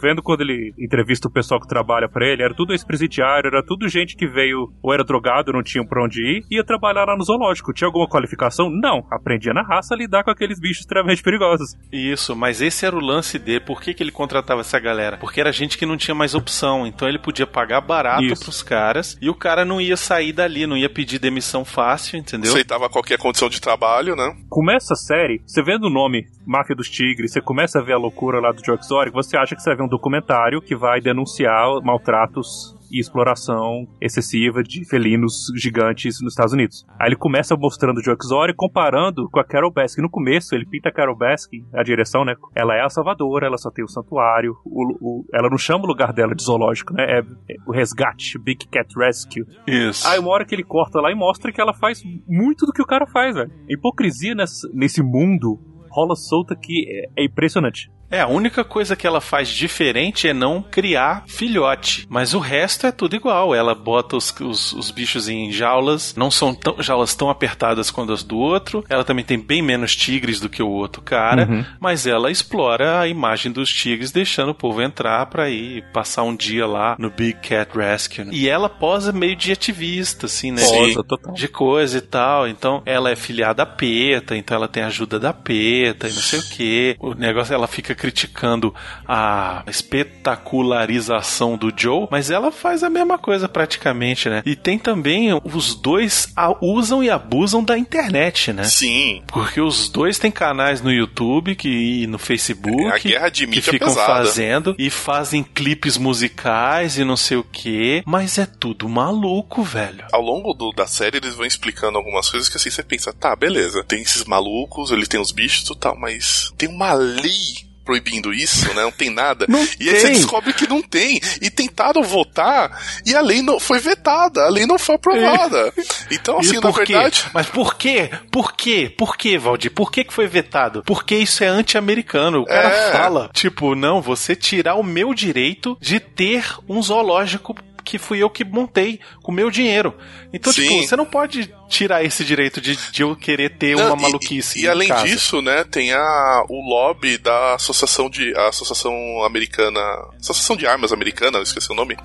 vendo 0.01 0.21
quando 0.23 0.41
ele 0.41 0.73
entrevista 0.79 1.27
o 1.27 1.31
pessoal 1.31 1.59
que 1.59 1.67
trabalha 1.67 2.07
pra 2.07 2.25
ele, 2.25 2.41
era 2.41 2.53
tudo 2.53 2.71
ex-presidiário, 2.71 3.47
era 3.47 3.61
tudo 3.65 3.89
gente 3.89 4.15
que 4.15 4.25
veio 4.25 4.71
ou 4.81 4.93
era 4.93 5.03
drogado, 5.03 5.51
não 5.51 5.61
tinha 5.61 5.85
pra 5.85 6.03
onde 6.03 6.21
ir, 6.21 6.45
ia 6.49 6.63
trabalhar 6.63 7.05
lá 7.05 7.17
no 7.17 7.23
zoológico. 7.23 7.73
Tinha 7.73 7.87
alguma 7.87 8.07
qualificação? 8.07 8.69
Não. 8.69 9.05
Aprendia 9.11 9.53
na 9.53 9.63
raça 9.63 9.93
a 9.93 9.97
lidar 9.97 10.23
com 10.23 10.31
aqueles 10.31 10.59
bichos 10.59 10.81
extremamente 10.81 11.21
perigosos. 11.21 11.75
Isso, 11.91 12.35
mas 12.35 12.61
esse 12.61 12.85
era 12.85 12.95
o 12.95 12.99
lance 13.01 13.37
dele. 13.37 13.59
Por 13.59 13.81
que, 13.81 13.93
que 13.93 14.01
ele 14.01 14.11
contratava 14.11 14.61
essa 14.61 14.79
galera? 14.79 15.17
Porque 15.17 15.41
era 15.41 15.51
gente 15.51 15.77
que 15.77 15.85
não 15.85 15.97
tinha 15.97 16.15
mais 16.15 16.33
opção. 16.35 16.87
Então 16.87 17.07
ele 17.07 17.19
podia 17.19 17.47
pagar 17.47 17.81
barato 17.81 18.23
Isso. 18.23 18.43
pros 18.43 18.63
caras 18.63 19.17
e 19.21 19.29
o 19.29 19.35
cara 19.35 19.65
não 19.65 19.81
ia 19.81 19.97
sair 19.97 20.31
dali, 20.31 20.65
não 20.65 20.77
ia 20.77 20.89
pedir 20.89 21.19
demissão 21.19 21.65
fácil, 21.65 22.17
entendeu? 22.17 22.51
Aceitava 22.51 22.89
qualquer 22.89 23.17
condição 23.39 23.49
de 23.49 23.61
trabalho, 23.61 24.15
né? 24.15 24.35
Começa 24.49 24.93
a 24.93 24.97
série, 24.97 25.41
você 25.45 25.63
vendo 25.63 25.85
o 25.85 25.89
nome 25.89 26.27
Máfia 26.45 26.75
dos 26.75 26.89
Tigres, 26.89 27.31
você 27.31 27.39
começa 27.39 27.79
a 27.79 27.81
ver 27.81 27.93
a 27.93 27.97
loucura 27.97 28.41
lá 28.41 28.51
do 28.51 28.63
Joe 28.65 28.77
Exotic, 28.77 29.13
você 29.13 29.37
acha 29.37 29.55
que 29.55 29.61
você 29.61 29.69
vai 29.69 29.77
ver 29.77 29.83
um 29.83 29.87
documentário 29.87 30.61
que 30.61 30.75
vai 30.75 30.99
denunciar 30.99 31.81
maltratos 31.81 32.75
e 32.91 32.99
exploração 32.99 33.87
excessiva 34.01 34.63
de 34.63 34.87
felinos 34.87 35.47
gigantes 35.55 36.21
nos 36.21 36.33
Estados 36.33 36.53
Unidos. 36.53 36.85
Aí 36.99 37.09
ele 37.09 37.15
começa 37.15 37.55
mostrando 37.55 37.97
o 37.99 38.03
Joe 38.03 38.15
Exotic 38.21 38.55
comparando 38.55 39.29
com 39.29 39.39
a 39.39 39.43
Carol 39.43 39.71
Baskin. 39.71 40.01
No 40.01 40.09
começo, 40.09 40.53
ele 40.55 40.65
pinta 40.65 40.89
a 40.89 40.91
Carol 40.93 41.17
Baskin, 41.17 41.65
a 41.73 41.83
direção, 41.83 42.23
né? 42.25 42.35
Ela 42.55 42.75
é 42.75 42.81
a 42.81 42.89
salvadora, 42.89 43.45
ela 43.47 43.57
só 43.57 43.69
tem 43.71 43.83
o 43.83 43.87
santuário, 43.89 44.53
o- 44.65 44.97
o- 45.21 45.25
ela 45.33 45.49
não 45.49 45.57
chama 45.57 45.83
o 45.83 45.87
lugar 45.87 46.13
dela 46.13 46.33
de 46.35 46.43
zoológico, 46.43 46.93
né? 46.93 47.03
É, 47.03 47.19
é 47.19 47.55
o 47.67 47.71
resgate, 47.71 48.37
Big 48.39 48.67
Cat 48.67 48.87
Rescue. 48.97 49.43
Isso. 49.67 50.07
Aí 50.07 50.19
uma 50.19 50.29
hora 50.31 50.45
que 50.45 50.55
ele 50.55 50.63
corta 50.63 50.99
lá 50.99 51.11
e 51.11 51.15
mostra 51.15 51.51
que 51.51 51.61
ela 51.61 51.73
faz 51.73 52.01
muito 52.27 52.65
do 52.65 52.71
que 52.71 52.81
o 52.81 52.85
cara 52.85 53.05
faz, 53.07 53.35
velho. 53.35 53.51
Hipocrisia 53.69 54.35
nesse, 54.35 54.67
nesse 54.73 55.01
mundo 55.03 55.59
rola 55.91 56.15
solta 56.15 56.55
que 56.55 56.85
é, 57.17 57.21
é 57.21 57.25
impressionante. 57.25 57.89
É, 58.11 58.21
a 58.21 58.27
única 58.27 58.63
coisa 58.63 58.95
que 58.95 59.05
ela 59.05 59.21
faz 59.21 59.49
diferente 59.49 60.27
é 60.27 60.33
não 60.33 60.61
criar 60.61 61.23
filhote. 61.27 62.07
Mas 62.09 62.33
o 62.33 62.39
resto 62.39 62.87
é 62.87 62.91
tudo 62.91 63.15
igual. 63.15 63.53
Ela 63.53 63.75
bota 63.75 64.17
os, 64.17 64.33
os, 64.39 64.73
os 64.73 64.91
bichos 64.91 65.29
em 65.29 65.51
jaulas, 65.51 66.15
não 66.15 66.31
são 66.31 66.53
tão, 66.53 66.81
jaulas 66.81 67.13
tão 67.13 67.29
apertadas 67.29 67.91
quanto 67.91 68.11
as 68.11 68.23
do 68.23 68.37
outro. 68.37 68.83
Ela 68.89 69.03
também 69.03 69.23
tem 69.23 69.39
bem 69.39 69.61
menos 69.61 69.95
tigres 69.95 70.39
do 70.39 70.49
que 70.49 70.63
o 70.63 70.69
outro 70.69 71.01
cara. 71.01 71.47
Uhum. 71.49 71.65
Mas 71.79 72.07
ela 72.07 72.31
explora 72.31 72.99
a 72.99 73.07
imagem 73.07 73.51
dos 73.51 73.71
tigres, 73.71 74.11
deixando 74.11 74.49
o 74.49 74.55
povo 74.55 74.81
entrar 74.81 75.25
pra 75.27 75.49
ir 75.49 75.83
passar 75.93 76.23
um 76.23 76.35
dia 76.35 76.65
lá 76.65 76.95
no 76.97 77.09
Big 77.09 77.39
Cat 77.39 77.77
Rescue. 77.77 78.25
né? 78.25 78.31
E 78.33 78.49
ela 78.49 78.69
posa 78.69 79.11
meio 79.11 79.35
de 79.35 79.51
ativista, 79.51 80.25
assim, 80.25 80.51
né? 80.51 80.63
Posa, 80.63 81.03
total. 81.03 81.33
de 81.33 81.47
coisa 81.47 81.97
e 81.99 82.01
tal. 82.01 82.47
Então, 82.47 82.81
ela 82.85 83.11
é 83.11 83.15
filiada 83.15 83.63
à 83.63 83.65
PETA, 83.65 84.35
então 84.35 84.57
ela 84.57 84.67
tem 84.67 84.83
ajuda 84.83 85.19
da 85.19 85.33
PETA 85.33 86.07
e 86.07 86.13
não 86.13 86.21
sei 86.21 86.39
o 86.39 86.49
que. 86.49 86.95
O 86.99 87.13
negócio, 87.13 87.53
ela 87.53 87.67
fica 87.67 87.93
criticando 87.99 88.73
a 89.07 89.63
espetacularização 89.67 91.57
do 91.57 91.71
Joe, 91.75 92.07
mas 92.09 92.31
ela 92.31 92.51
faz 92.51 92.83
a 92.83 92.89
mesma 92.89 93.17
coisa 93.17 93.47
praticamente, 93.49 94.29
né? 94.29 94.41
E 94.45 94.55
tem 94.55 94.79
também, 94.79 95.29
os 95.43 95.75
dois 95.75 96.33
usam 96.61 97.03
e 97.03 97.09
abusam 97.09 97.63
da 97.63 97.77
internet, 97.77 98.53
né? 98.53 98.63
Sim. 98.63 99.21
Porque 99.27 99.59
os 99.61 99.89
dois 99.89 100.17
têm 100.17 100.31
canais 100.31 100.81
no 100.81 100.91
YouTube 100.91 101.55
que, 101.55 101.69
e 102.03 102.07
no 102.07 102.17
Facebook 102.17 102.85
É 102.85 102.95
a 102.95 102.97
guerra 102.97 103.29
de 103.29 103.41
que 103.45 103.47
mídia 103.47 103.73
ficam 103.73 103.89
pesada. 103.89 104.07
fazendo 104.07 104.75
e 104.77 104.89
fazem 104.89 105.43
clipes 105.43 105.97
musicais 105.97 106.97
e 106.97 107.03
não 107.03 107.17
sei 107.17 107.37
o 107.37 107.43
que, 107.43 108.01
mas 108.05 108.37
é 108.37 108.45
tudo 108.45 108.87
maluco, 108.87 109.61
velho. 109.63 110.05
Ao 110.11 110.21
longo 110.21 110.53
do- 110.53 110.71
da 110.71 110.87
série, 110.87 111.17
eles 111.17 111.35
vão 111.35 111.45
explicando 111.45 111.97
algumas 111.97 112.29
coisas 112.29 112.47
que 112.47 112.55
assim 112.57 112.69
você 112.69 112.83
pensa, 112.83 113.11
tá, 113.13 113.35
beleza, 113.35 113.83
tem 113.83 114.01
esses 114.01 114.23
malucos, 114.23 114.91
ele 114.91 115.05
tem 115.05 115.19
os 115.19 115.31
bichos 115.31 115.69
e 115.69 115.75
tal, 115.77 115.97
mas 115.97 116.53
tem 116.57 116.69
uma 116.69 116.93
lei 116.93 117.67
proibindo 117.89 118.31
isso, 118.31 118.67
né? 118.75 118.83
Não 118.83 118.91
tem 118.91 119.09
nada. 119.09 119.45
Não 119.49 119.59
e 119.79 119.89
aí 119.89 119.99
você 119.99 120.07
tem. 120.07 120.15
descobre 120.17 120.53
que 120.53 120.67
não 120.69 120.79
tem. 120.79 121.19
E 121.41 121.49
tentaram 121.49 122.03
votar 122.03 122.79
e 123.03 123.15
a 123.15 123.21
lei 123.21 123.41
não 123.41 123.59
foi 123.59 123.79
vetada, 123.79 124.43
a 124.45 124.49
lei 124.49 124.67
não 124.67 124.77
foi 124.77 124.93
aprovada. 124.93 125.73
Então, 126.11 126.37
E 126.37 126.41
assim, 126.41 126.59
na 126.59 126.71
quê? 126.71 126.93
verdade. 126.93 127.25
Mas 127.33 127.47
por 127.47 127.75
quê? 127.75 128.11
Por 128.31 128.53
quê? 128.53 128.93
Por 128.95 129.17
quê, 129.17 129.39
Valdir? 129.39 129.71
Por 129.71 129.91
que, 129.91 130.03
que 130.03 130.13
foi 130.13 130.27
vetado? 130.27 130.83
Porque 130.85 131.15
isso 131.15 131.43
é 131.43 131.47
anti-americano. 131.47 132.41
O 132.41 132.45
cara 132.45 132.69
É. 132.69 132.91
fala, 132.91 133.29
tipo, 133.33 133.73
não, 133.73 134.01
você 134.01 134.35
tirar 134.35 134.75
o 134.75 134.83
meu 134.83 135.11
direito 135.15 135.75
de 135.81 135.99
ter 135.99 136.45
um 136.67 136.81
zoológico 136.83 137.55
que 137.89 137.97
fui 137.97 138.21
eu 138.21 138.29
que 138.29 138.45
montei 138.45 138.99
com 139.23 139.31
o 139.31 139.35
meu 139.35 139.49
dinheiro. 139.49 139.95
Então, 140.31 140.53
Sim. 140.53 140.61
tipo, 140.67 140.87
você 140.87 140.95
não 140.95 141.05
pode 141.05 141.51
tirar 141.67 142.03
esse 142.03 142.23
direito 142.23 142.61
de, 142.61 142.75
de 142.91 143.01
eu 143.01 143.15
querer 143.15 143.57
ter 143.57 143.75
Não, 143.75 143.87
uma 143.87 143.97
e- 143.97 144.01
maluquice. 144.03 144.59
E, 144.59 144.65
em 144.65 144.67
além 144.67 144.87
casa. 144.87 145.05
disso, 145.07 145.41
né, 145.41 145.63
tem 145.63 145.91
a, 145.91 146.43
o 146.47 146.61
lobby 146.69 147.17
da 147.17 147.55
associação 147.55 148.09
de 148.09 148.35
a 148.37 148.49
associação 148.49 149.23
americana, 149.23 149.81
associação 150.19 150.55
de 150.55 150.67
armas 150.67 150.91
americana, 150.91 151.39
esqueci 151.41 151.71
o 151.71 151.75
nome, 151.75 151.97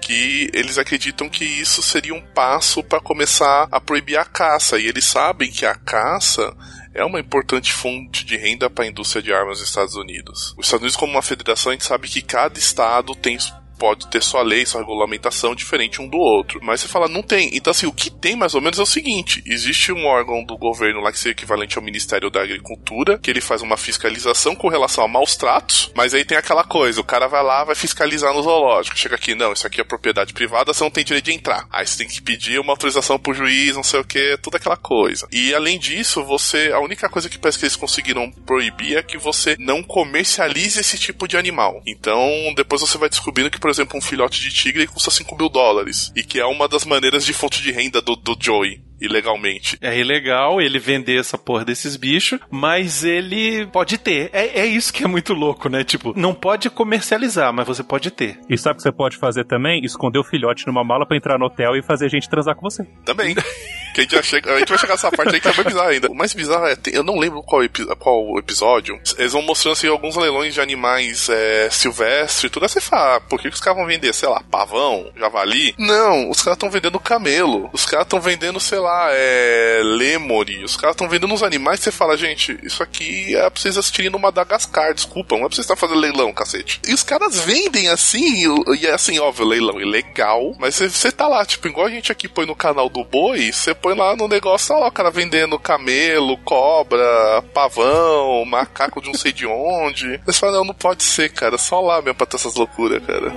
que 0.00 0.48
eles 0.54 0.78
acreditam 0.78 1.28
que 1.28 1.44
isso 1.44 1.82
seria 1.82 2.14
um 2.14 2.20
passo 2.20 2.82
para 2.82 3.00
começar 3.00 3.66
a 3.70 3.80
proibir 3.80 4.16
a 4.18 4.24
caça. 4.24 4.78
E 4.78 4.86
eles 4.86 5.04
sabem 5.04 5.50
que 5.50 5.66
a 5.66 5.74
caça 5.74 6.54
é 6.94 7.04
uma 7.04 7.18
importante 7.18 7.72
fonte 7.72 8.24
de 8.24 8.36
renda 8.36 8.68
para 8.70 8.84
a 8.84 8.88
indústria 8.88 9.22
de 9.22 9.32
armas 9.32 9.58
nos 9.58 9.68
Estados 9.68 9.94
Unidos. 9.96 10.54
Os 10.58 10.66
Estados 10.66 10.82
Unidos, 10.82 10.96
como 10.96 11.12
uma 11.12 11.22
federação, 11.22 11.70
a 11.70 11.74
gente 11.74 11.84
sabe 11.86 12.06
que 12.08 12.20
cada 12.22 12.58
estado 12.58 13.14
tem 13.14 13.38
pode 13.82 14.06
ter 14.06 14.22
sua 14.22 14.44
lei, 14.44 14.64
sua 14.64 14.80
regulamentação 14.80 15.56
diferente 15.56 16.00
um 16.00 16.06
do 16.06 16.16
outro. 16.16 16.60
Mas 16.62 16.80
você 16.80 16.86
fala, 16.86 17.08
não 17.08 17.20
tem. 17.20 17.50
Então, 17.52 17.72
assim, 17.72 17.86
o 17.86 17.92
que 17.92 18.10
tem 18.10 18.36
mais 18.36 18.54
ou 18.54 18.60
menos 18.60 18.78
é 18.78 18.82
o 18.82 18.86
seguinte: 18.86 19.42
existe 19.44 19.90
um 19.90 20.06
órgão 20.06 20.44
do 20.44 20.56
governo 20.56 21.00
lá 21.00 21.10
que 21.10 21.18
seria 21.18 21.32
equivalente 21.32 21.76
ao 21.76 21.82
Ministério 21.82 22.30
da 22.30 22.40
Agricultura, 22.40 23.18
que 23.18 23.28
ele 23.28 23.40
faz 23.40 23.60
uma 23.60 23.76
fiscalização 23.76 24.54
com 24.54 24.68
relação 24.68 25.02
a 25.02 25.08
maus 25.08 25.34
tratos, 25.34 25.90
mas 25.96 26.14
aí 26.14 26.24
tem 26.24 26.38
aquela 26.38 26.62
coisa: 26.62 27.00
o 27.00 27.04
cara 27.04 27.26
vai 27.26 27.42
lá, 27.42 27.64
vai 27.64 27.74
fiscalizar 27.74 28.32
no 28.32 28.44
zoológico. 28.44 28.96
Chega 28.96 29.16
aqui, 29.16 29.34
não, 29.34 29.52
isso 29.52 29.66
aqui 29.66 29.80
é 29.80 29.84
propriedade 29.84 30.32
privada, 30.32 30.72
você 30.72 30.84
não 30.84 30.90
tem 30.90 31.04
direito 31.04 31.24
de 31.24 31.32
entrar. 31.32 31.66
Aí 31.68 31.84
você 31.84 31.98
tem 31.98 32.06
que 32.06 32.22
pedir 32.22 32.60
uma 32.60 32.74
autorização 32.74 33.18
pro 33.18 33.34
juiz, 33.34 33.74
não 33.74 33.82
sei 33.82 33.98
o 33.98 34.04
que, 34.04 34.38
toda 34.40 34.58
aquela 34.58 34.76
coisa. 34.76 35.26
E 35.32 35.52
além 35.52 35.76
disso, 35.76 36.22
você. 36.22 36.70
A 36.72 36.78
única 36.78 37.08
coisa 37.08 37.28
que 37.28 37.36
parece 37.36 37.58
que 37.58 37.64
eles 37.64 37.74
conseguiram 37.74 38.30
proibir 38.46 38.96
é 38.96 39.02
que 39.02 39.18
você 39.18 39.56
não 39.58 39.82
comercialize 39.82 40.78
esse 40.78 40.96
tipo 40.96 41.26
de 41.26 41.36
animal. 41.36 41.82
Então, 41.84 42.30
depois 42.54 42.80
você 42.80 42.96
vai 42.96 43.08
descobrindo 43.08 43.50
que, 43.50 43.58
por 43.58 43.71
exemplo, 43.72 43.98
um 43.98 44.02
filhote 44.02 44.40
de 44.40 44.50
tigre 44.50 44.86
custa 44.86 45.10
5 45.10 45.36
mil 45.36 45.48
dólares. 45.48 46.12
E 46.14 46.22
que 46.22 46.38
é 46.38 46.46
uma 46.46 46.68
das 46.68 46.84
maneiras 46.84 47.24
de 47.24 47.32
fonte 47.32 47.62
de 47.62 47.72
renda 47.72 48.00
do, 48.00 48.14
do 48.14 48.36
Joey 48.38 48.80
ilegalmente. 49.02 49.76
É 49.80 49.98
ilegal 49.98 50.60
ele 50.60 50.78
vender 50.78 51.18
essa 51.18 51.36
porra 51.36 51.64
desses 51.64 51.96
bichos, 51.96 52.38
mas 52.48 53.02
ele 53.02 53.66
pode 53.66 53.98
ter. 53.98 54.30
É, 54.32 54.60
é 54.60 54.66
isso 54.66 54.92
que 54.92 55.02
é 55.02 55.08
muito 55.08 55.34
louco, 55.34 55.68
né? 55.68 55.82
Tipo, 55.82 56.12
não 56.16 56.32
pode 56.32 56.70
comercializar, 56.70 57.52
mas 57.52 57.66
você 57.66 57.82
pode 57.82 58.10
ter. 58.12 58.38
E 58.48 58.56
sabe 58.56 58.74
o 58.74 58.76
que 58.76 58.82
você 58.82 58.92
pode 58.92 59.16
fazer 59.16 59.44
também? 59.44 59.84
Esconder 59.84 60.20
o 60.20 60.24
filhote 60.24 60.66
numa 60.68 60.84
mala 60.84 61.04
pra 61.04 61.16
entrar 61.16 61.36
no 61.36 61.46
hotel 61.46 61.76
e 61.76 61.82
fazer 61.82 62.06
a 62.06 62.08
gente 62.08 62.28
transar 62.28 62.54
com 62.54 62.62
você. 62.62 62.84
Também. 63.04 63.34
que 63.92 64.00
a 64.00 64.04
gente, 64.04 64.22
chega, 64.22 64.54
a 64.54 64.58
gente 64.58 64.68
vai 64.68 64.78
chegar 64.78 64.94
nessa 64.94 65.10
parte 65.10 65.34
aí 65.34 65.40
que 65.40 65.48
é 65.48 65.52
mais 65.52 65.66
bizarro 65.66 65.88
ainda. 65.88 66.10
O 66.10 66.14
mais 66.14 66.34
bizarro 66.34 66.66
é, 66.66 66.76
eu 66.92 67.02
não 67.02 67.18
lembro 67.18 67.42
qual, 67.42 67.62
epi, 67.62 67.84
qual 67.96 68.38
episódio, 68.38 68.98
eles 69.18 69.32
vão 69.32 69.42
mostrando 69.42 69.74
assim 69.74 69.88
alguns 69.88 70.16
leilões 70.16 70.54
de 70.54 70.60
animais 70.60 71.28
é, 71.28 71.68
silvestres 71.70 72.44
e 72.44 72.50
tudo. 72.50 72.64
Aí 72.64 72.68
você 72.68 72.80
fala, 72.80 73.16
ah, 73.16 73.20
por 73.20 73.40
que, 73.40 73.48
que 73.48 73.54
os 73.54 73.60
caras 73.60 73.78
vão 73.78 73.86
vender, 73.86 74.12
sei 74.14 74.28
lá, 74.28 74.42
pavão, 74.50 75.10
javali? 75.16 75.74
Não, 75.78 76.30
os 76.30 76.40
caras 76.42 76.56
estão 76.56 76.70
vendendo 76.70 76.98
camelo. 76.98 77.68
Os 77.72 77.84
caras 77.84 78.06
estão 78.06 78.20
vendendo, 78.20 78.58
sei 78.58 78.78
lá, 78.78 79.08
é, 79.10 79.80
lemuri. 79.82 80.64
Os 80.64 80.76
caras 80.76 80.94
estão 80.94 81.08
vendendo 81.08 81.32
uns 81.32 81.42
animais 81.42 81.82
você 81.82 81.90
fala, 81.90 82.16
gente, 82.16 82.58
isso 82.62 82.82
aqui 82.82 83.34
é 83.34 83.50
pra 83.50 83.60
vocês 83.60 83.76
assistirem 83.76 84.10
no 84.10 84.18
Madagascar, 84.18 84.94
desculpa, 84.94 85.36
não 85.36 85.44
é 85.44 85.48
pra 85.48 85.54
vocês 85.54 85.64
estar 85.64 85.76
fazendo 85.76 85.98
leilão, 85.98 86.32
cacete. 86.32 86.80
E 86.86 86.94
os 86.94 87.02
caras 87.02 87.40
vendem 87.40 87.88
assim, 87.88 88.44
e 88.78 88.86
é 88.86 88.92
assim, 88.92 89.18
óbvio, 89.18 89.46
leilão 89.46 89.80
ilegal, 89.80 90.54
mas 90.58 90.76
você 90.76 91.10
tá 91.10 91.26
lá, 91.26 91.44
tipo, 91.44 91.66
igual 91.66 91.86
a 91.86 91.90
gente 91.90 92.12
aqui 92.12 92.28
põe 92.28 92.46
no 92.46 92.54
canal 92.54 92.88
do 92.88 93.04
boi, 93.04 93.52
você 93.52 93.74
põe 93.82 93.94
lá 93.94 94.14
no 94.14 94.28
negócio, 94.28 94.68
tá 94.68 94.80
lá 94.80 94.86
o 94.86 94.92
cara 94.92 95.10
vendendo 95.10 95.58
camelo, 95.58 96.38
cobra, 96.38 97.42
pavão, 97.52 98.44
macaco 98.44 99.02
de 99.02 99.08
não 99.08 99.14
sei 99.14 99.32
de 99.32 99.44
onde. 99.44 100.20
Você 100.24 100.38
fala, 100.38 100.58
não, 100.58 100.64
não 100.66 100.74
pode 100.74 101.02
ser, 101.02 101.30
cara, 101.32 101.58
só 101.58 101.80
lá 101.80 102.00
mesmo 102.00 102.14
pra 102.14 102.26
ter 102.26 102.36
essas 102.36 102.54
loucuras, 102.54 103.04
cara. 103.04 103.32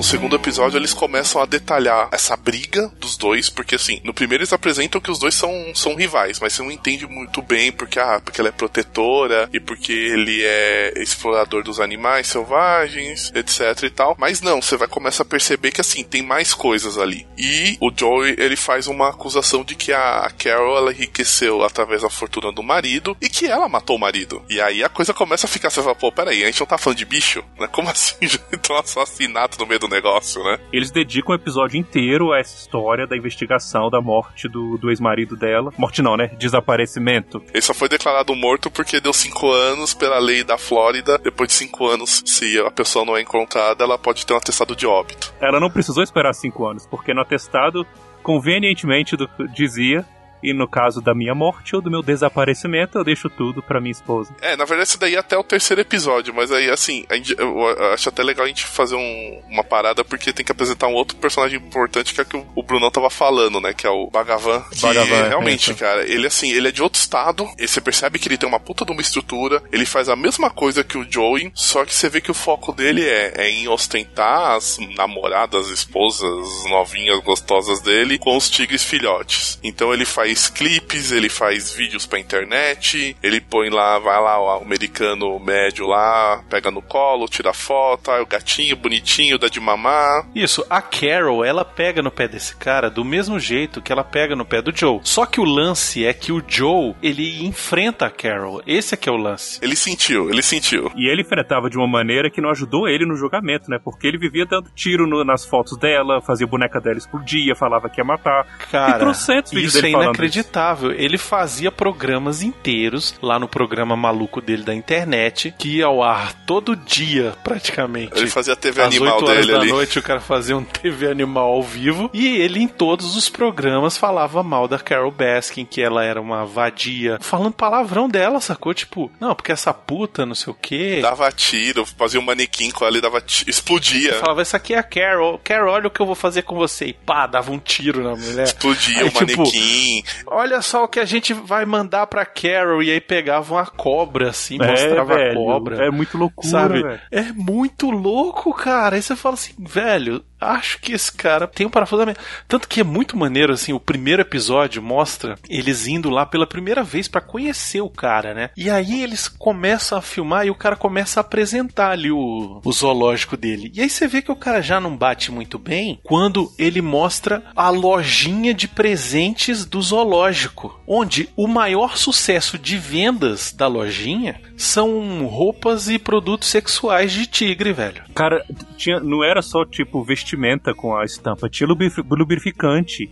No 0.00 0.04
segundo 0.04 0.34
episódio, 0.34 0.78
eles 0.78 0.94
começam 0.94 1.42
a 1.42 1.44
detalhar 1.44 2.08
essa 2.10 2.34
briga 2.34 2.90
dos 2.98 3.18
dois, 3.18 3.50
porque 3.50 3.74
assim, 3.74 4.00
no 4.02 4.14
primeiro 4.14 4.40
eles 4.40 4.52
apresentam 4.54 4.98
que 4.98 5.10
os 5.10 5.18
dois 5.18 5.34
são, 5.34 5.52
são 5.74 5.94
rivais, 5.94 6.40
mas 6.40 6.54
você 6.54 6.62
não 6.62 6.70
entende 6.70 7.06
muito 7.06 7.42
bem 7.42 7.70
porque, 7.70 8.00
ah, 8.00 8.18
porque 8.18 8.40
ela 8.40 8.48
é 8.48 8.52
protetora 8.52 9.46
e 9.52 9.60
porque 9.60 9.92
ele 9.92 10.42
é 10.42 10.94
explorador 10.96 11.62
dos 11.62 11.80
animais 11.80 12.28
selvagens, 12.28 13.30
etc 13.34 13.82
e 13.82 13.90
tal. 13.90 14.16
Mas 14.18 14.40
não, 14.40 14.62
você 14.62 14.74
vai 14.74 14.88
começar 14.88 15.22
a 15.22 15.26
perceber 15.26 15.70
que 15.70 15.82
assim, 15.82 16.02
tem 16.02 16.22
mais 16.22 16.54
coisas 16.54 16.96
ali. 16.96 17.28
E 17.36 17.76
o 17.78 17.92
Joey, 17.94 18.36
ele 18.38 18.56
faz 18.56 18.86
uma 18.86 19.10
acusação 19.10 19.62
de 19.62 19.74
que 19.74 19.92
a 19.92 20.32
Carol, 20.38 20.78
ela 20.78 20.92
enriqueceu 20.92 21.62
através 21.62 22.00
da 22.00 22.08
fortuna 22.08 22.50
do 22.50 22.62
marido 22.62 23.14
e 23.20 23.28
que 23.28 23.46
ela 23.46 23.68
matou 23.68 23.96
o 23.96 24.00
marido. 24.00 24.42
E 24.48 24.62
aí 24.62 24.82
a 24.82 24.88
coisa 24.88 25.12
começa 25.12 25.46
a 25.46 25.50
ficar, 25.50 25.68
você 25.68 25.82
fala, 25.82 25.94
pô, 25.94 26.10
peraí, 26.10 26.42
a 26.42 26.46
gente 26.46 26.60
não 26.60 26.66
tá 26.66 26.78
falando 26.78 26.96
de 26.96 27.04
bicho? 27.04 27.44
Né? 27.58 27.68
Como 27.70 27.90
assim? 27.90 28.16
Já 28.26 28.38
entrou 28.50 28.78
um 28.78 28.80
assassinato 28.80 29.58
no 29.58 29.66
meio 29.66 29.78
do 29.78 29.89
negócio, 29.90 30.42
né? 30.44 30.58
Eles 30.72 30.90
dedicam 30.90 31.32
o 31.32 31.34
episódio 31.34 31.78
inteiro 31.78 32.32
a 32.32 32.38
essa 32.38 32.56
história 32.56 33.06
da 33.06 33.16
investigação 33.16 33.90
da 33.90 34.00
morte 34.00 34.48
do, 34.48 34.78
do 34.78 34.88
ex-marido 34.90 35.36
dela. 35.36 35.72
Morte 35.76 36.00
não, 36.02 36.16
né? 36.16 36.28
Desaparecimento. 36.38 37.42
Ele 37.52 37.60
só 37.62 37.74
foi 37.74 37.88
declarado 37.88 38.34
morto 38.34 38.70
porque 38.70 39.00
deu 39.00 39.12
cinco 39.12 39.50
anos 39.50 39.92
pela 39.94 40.18
lei 40.18 40.44
da 40.44 40.56
Flórida. 40.56 41.18
Depois 41.18 41.48
de 41.48 41.54
cinco 41.54 41.86
anos, 41.88 42.22
se 42.24 42.58
a 42.60 42.70
pessoa 42.70 43.04
não 43.04 43.16
é 43.16 43.20
encontrada, 43.22 43.84
ela 43.84 43.98
pode 43.98 44.24
ter 44.24 44.32
um 44.32 44.36
atestado 44.36 44.74
de 44.76 44.86
óbito. 44.86 45.32
Ela 45.40 45.58
não 45.60 45.70
precisou 45.70 46.02
esperar 46.02 46.32
cinco 46.32 46.66
anos, 46.66 46.86
porque 46.86 47.12
no 47.12 47.20
atestado, 47.20 47.86
convenientemente, 48.22 49.16
do- 49.16 49.28
dizia. 49.54 50.04
E 50.42 50.52
no 50.52 50.66
caso 50.68 51.00
da 51.00 51.14
minha 51.14 51.34
morte 51.34 51.74
ou 51.76 51.82
do 51.82 51.90
meu 51.90 52.02
desaparecimento, 52.02 52.98
eu 52.98 53.04
deixo 53.04 53.28
tudo 53.28 53.62
pra 53.62 53.80
minha 53.80 53.92
esposa. 53.92 54.34
É, 54.40 54.56
na 54.56 54.64
verdade, 54.64 54.88
isso 54.88 54.98
daí 54.98 55.14
é 55.14 55.18
até 55.18 55.36
o 55.36 55.44
terceiro 55.44 55.80
episódio, 55.80 56.34
mas 56.34 56.50
aí, 56.52 56.70
assim, 56.70 57.04
gente- 57.12 57.34
eu 57.38 57.66
acho 57.92 58.08
até 58.08 58.22
legal 58.22 58.44
a 58.44 58.48
gente 58.48 58.64
fazer 58.64 58.94
um- 58.96 59.42
uma 59.48 59.62
parada, 59.64 60.04
porque 60.04 60.32
tem 60.32 60.44
que 60.44 60.52
apresentar 60.52 60.86
um 60.88 60.94
outro 60.94 61.16
personagem 61.16 61.58
importante 61.58 62.14
que 62.14 62.20
é 62.20 62.24
que 62.24 62.36
o, 62.36 62.46
o 62.54 62.62
Brunão 62.62 62.90
tava 62.90 63.10
falando, 63.10 63.60
né? 63.60 63.72
Que 63.74 63.86
é 63.86 63.90
o 63.90 64.08
Bagavan. 64.10 64.62
Que 64.70 64.80
Bagavan, 64.80 65.28
realmente, 65.28 65.70
isso. 65.70 65.78
cara, 65.80 66.06
ele 66.06 66.26
assim, 66.26 66.50
ele 66.52 66.68
é 66.68 66.72
de 66.72 66.82
outro 66.82 67.00
estado, 67.00 67.48
e 67.58 67.66
você 67.68 67.80
percebe 67.80 68.18
que 68.18 68.28
ele 68.28 68.38
tem 68.38 68.48
uma 68.48 68.60
puta 68.60 68.84
de 68.84 68.92
uma 68.92 69.00
estrutura, 69.00 69.62
ele 69.72 69.84
faz 69.86 70.08
a 70.08 70.16
mesma 70.16 70.50
coisa 70.50 70.82
que 70.84 70.96
o 70.98 71.06
Joey, 71.10 71.50
só 71.54 71.84
que 71.84 71.94
você 71.94 72.08
vê 72.08 72.20
que 72.20 72.30
o 72.30 72.34
foco 72.34 72.72
dele 72.72 73.04
é, 73.06 73.32
é 73.36 73.50
em 73.50 73.68
ostentar 73.68 74.52
as 74.56 74.78
namoradas, 74.96 75.68
esposas, 75.68 76.64
novinhas, 76.68 77.20
gostosas 77.22 77.80
dele, 77.80 78.18
com 78.18 78.36
os 78.36 78.48
tigres 78.48 78.84
filhotes. 78.84 79.58
Então 79.62 79.92
ele 79.92 80.04
faz 80.04 80.29
clipes, 80.48 81.12
ele 81.12 81.28
faz 81.28 81.72
vídeos 81.72 82.06
pra 82.06 82.18
internet, 82.18 83.16
ele 83.22 83.40
põe 83.40 83.70
lá, 83.70 83.98
vai 83.98 84.20
lá, 84.20 84.40
o 84.40 84.62
americano 84.62 85.38
médio 85.38 85.86
lá, 85.86 86.42
pega 86.48 86.70
no 86.70 86.82
colo, 86.82 87.28
tira 87.28 87.52
foto, 87.52 88.10
ah, 88.10 88.20
o 88.22 88.26
gatinho 88.26 88.76
bonitinho, 88.76 89.38
dá 89.38 89.48
de 89.48 89.60
mamar. 89.60 90.26
Isso, 90.34 90.64
a 90.68 90.80
Carol, 90.82 91.44
ela 91.44 91.64
pega 91.64 92.02
no 92.02 92.10
pé 92.10 92.28
desse 92.28 92.54
cara 92.56 92.90
do 92.90 93.04
mesmo 93.04 93.38
jeito 93.38 93.80
que 93.82 93.92
ela 93.92 94.04
pega 94.04 94.34
no 94.36 94.44
pé 94.44 94.60
do 94.62 94.74
Joe. 94.76 95.00
Só 95.04 95.26
que 95.26 95.40
o 95.40 95.44
lance 95.44 96.04
é 96.04 96.12
que 96.12 96.32
o 96.32 96.42
Joe, 96.46 96.94
ele 97.02 97.44
enfrenta 97.46 98.06
a 98.06 98.10
Carol. 98.10 98.62
Esse 98.66 98.94
é 98.94 98.96
que 98.96 99.08
é 99.08 99.12
o 99.12 99.16
lance. 99.16 99.58
Ele 99.62 99.76
sentiu, 99.76 100.30
ele 100.30 100.42
sentiu. 100.42 100.90
E 100.96 101.08
ele 101.08 101.22
enfrentava 101.22 101.68
de 101.70 101.76
uma 101.76 101.86
maneira 101.88 102.30
que 102.30 102.40
não 102.40 102.50
ajudou 102.50 102.88
ele 102.88 103.06
no 103.06 103.16
julgamento, 103.16 103.70
né? 103.70 103.78
Porque 103.82 104.06
ele 104.06 104.18
vivia 104.18 104.44
dando 104.46 104.70
tiro 104.74 105.06
no- 105.06 105.24
nas 105.24 105.44
fotos 105.44 105.78
dela, 105.78 106.20
fazia 106.20 106.46
boneca 106.46 106.80
dela 106.80 106.98
explodir, 106.98 107.54
falava 107.56 107.88
que 107.88 108.00
ia 108.00 108.04
matar. 108.04 108.44
Cara, 108.70 108.96
e 108.96 108.98
trocentos 109.00 109.52
vídeos 109.52 109.74
isso 109.74 109.82
dele 109.82 109.94
é 109.94 109.98
falando 109.98 110.16
inacreditável. 110.26 110.92
Ele 110.92 111.18
fazia 111.18 111.70
programas 111.70 112.42
inteiros 112.42 113.14
lá 113.22 113.38
no 113.38 113.48
programa 113.48 113.96
maluco 113.96 114.40
dele 114.40 114.62
da 114.62 114.74
internet, 114.74 115.54
que 115.58 115.76
ia 115.78 115.86
ao 115.86 116.02
ar 116.02 116.32
todo 116.46 116.76
dia, 116.76 117.34
praticamente. 117.44 118.12
Ele 118.16 118.28
fazia 118.28 118.56
TV 118.56 118.80
Às 118.82 118.88
animal 118.88 119.16
8 119.16 119.24
horas 119.26 119.46
dele 119.46 119.52
da 119.52 119.60
ali. 119.62 119.70
noite 119.72 119.98
o 119.98 120.02
cara 120.02 120.20
fazia 120.20 120.56
um 120.56 120.64
TV 120.64 121.08
animal 121.10 121.52
ao 121.52 121.62
vivo 121.62 122.10
e 122.12 122.26
ele 122.38 122.60
em 122.60 122.68
todos 122.68 123.16
os 123.16 123.28
programas 123.28 123.96
falava 123.96 124.42
mal 124.42 124.66
da 124.68 124.78
Carol 124.78 125.10
Baskin, 125.10 125.64
que 125.64 125.80
ela 125.82 126.04
era 126.04 126.20
uma 126.20 126.44
vadia, 126.44 127.18
falando 127.20 127.52
palavrão 127.52 128.08
dela, 128.08 128.40
sacou? 128.40 128.72
Tipo, 128.74 129.10
não, 129.20 129.34
porque 129.34 129.52
essa 129.52 129.72
puta, 129.72 130.24
não 130.26 130.34
sei 130.34 130.52
o 130.52 130.56
quê. 130.60 130.98
Dava 131.02 131.30
tiro, 131.32 131.84
fazia 131.86 132.20
um 132.20 132.24
manequim 132.24 132.70
com 132.70 132.84
ela 132.84 132.96
e 132.98 133.00
dava 133.00 133.20
ti- 133.20 133.44
explodia. 133.48 134.14
Falava, 134.14 134.42
essa 134.42 134.56
aqui 134.56 134.74
é 134.74 134.78
a 134.78 134.82
Carol. 134.82 135.38
Carol, 135.42 135.74
olha 135.74 135.86
o 135.86 135.90
que 135.90 136.00
eu 136.00 136.06
vou 136.06 136.14
fazer 136.14 136.42
com 136.42 136.54
você. 136.56 136.86
E 136.86 136.92
pá, 136.92 137.26
dava 137.26 137.50
um 137.52 137.58
tiro 137.58 138.02
na 138.02 138.14
mulher. 138.16 138.44
Explodia 138.44 138.98
Aí, 139.00 139.04
o 139.04 139.10
tipo, 139.10 139.20
manequim. 139.42 140.02
Olha 140.26 140.60
só 140.62 140.84
o 140.84 140.88
que 140.88 141.00
a 141.00 141.04
gente 141.04 141.32
vai 141.32 141.64
mandar 141.64 142.06
pra 142.06 142.24
Carol. 142.26 142.82
E 142.82 142.90
aí 142.90 143.00
pegava 143.00 143.54
uma 143.54 143.66
cobra, 143.66 144.30
assim, 144.30 144.58
É, 144.60 144.66
mostrava 144.70 145.14
velho, 145.14 145.30
a 145.32 145.34
cobra. 145.34 145.84
é 145.86 145.90
muito 145.90 146.16
loucura, 146.18 146.48
sabe? 146.48 146.82
velho. 146.82 147.00
É 147.10 147.22
muito 147.32 147.90
louco, 147.90 148.52
cara. 148.54 148.96
Aí 148.96 149.02
você 149.02 149.14
fala 149.16 149.34
assim, 149.34 149.54
velho, 149.58 150.22
acho 150.40 150.80
que 150.80 150.92
esse 150.92 151.12
cara 151.12 151.46
tem 151.46 151.66
um 151.66 151.70
parafusamento. 151.70 152.20
Tanto 152.48 152.68
que 152.68 152.80
é 152.80 152.84
muito 152.84 153.16
maneiro, 153.16 153.52
assim, 153.52 153.72
o 153.72 153.80
primeiro 153.80 154.22
episódio 154.22 154.82
mostra 154.82 155.36
eles 155.48 155.86
indo 155.86 156.10
lá 156.10 156.24
pela 156.24 156.46
primeira 156.46 156.82
vez 156.82 157.08
pra 157.08 157.20
conhecer 157.20 157.80
o 157.80 157.90
cara, 157.90 158.34
né? 158.34 158.50
E 158.56 158.70
aí 158.70 159.02
eles 159.02 159.28
começam 159.28 159.98
a 159.98 160.02
filmar 160.02 160.46
e 160.46 160.50
o 160.50 160.54
cara 160.54 160.76
começa 160.76 161.20
a 161.20 161.22
apresentar 161.22 161.90
ali 161.90 162.10
o, 162.10 162.60
o 162.64 162.72
zoológico 162.72 163.36
dele. 163.36 163.70
E 163.74 163.80
aí 163.80 163.90
você 163.90 164.06
vê 164.06 164.22
que 164.22 164.32
o 164.32 164.36
cara 164.36 164.62
já 164.62 164.80
não 164.80 164.96
bate 164.96 165.30
muito 165.30 165.58
bem 165.58 166.00
quando 166.02 166.52
ele 166.58 166.80
mostra 166.80 167.42
a 167.54 167.68
lojinha 167.70 168.54
de 168.54 168.68
presentes 168.68 169.64
do 169.64 169.80
zoológico, 169.82 170.80
onde 170.86 171.28
o 171.36 171.46
maior 171.46 171.96
sucesso 171.96 172.58
de 172.58 172.78
vendas 172.78 173.52
da 173.52 173.66
lojinha 173.66 174.40
são 174.62 175.26
roupas 175.26 175.88
e 175.88 175.98
produtos 175.98 176.48
sexuais 176.48 177.12
de 177.12 177.26
tigre, 177.26 177.72
velho. 177.72 178.02
Cara, 178.14 178.44
tinha, 178.76 179.00
não 179.00 179.24
era 179.24 179.40
só 179.42 179.64
tipo 179.64 180.02
vestimenta 180.04 180.74
com 180.74 180.96
a 180.96 181.04
estampa, 181.04 181.48
tinha 181.48 181.66
lubrif- 181.66 182.02
lubrificante. 182.08 183.10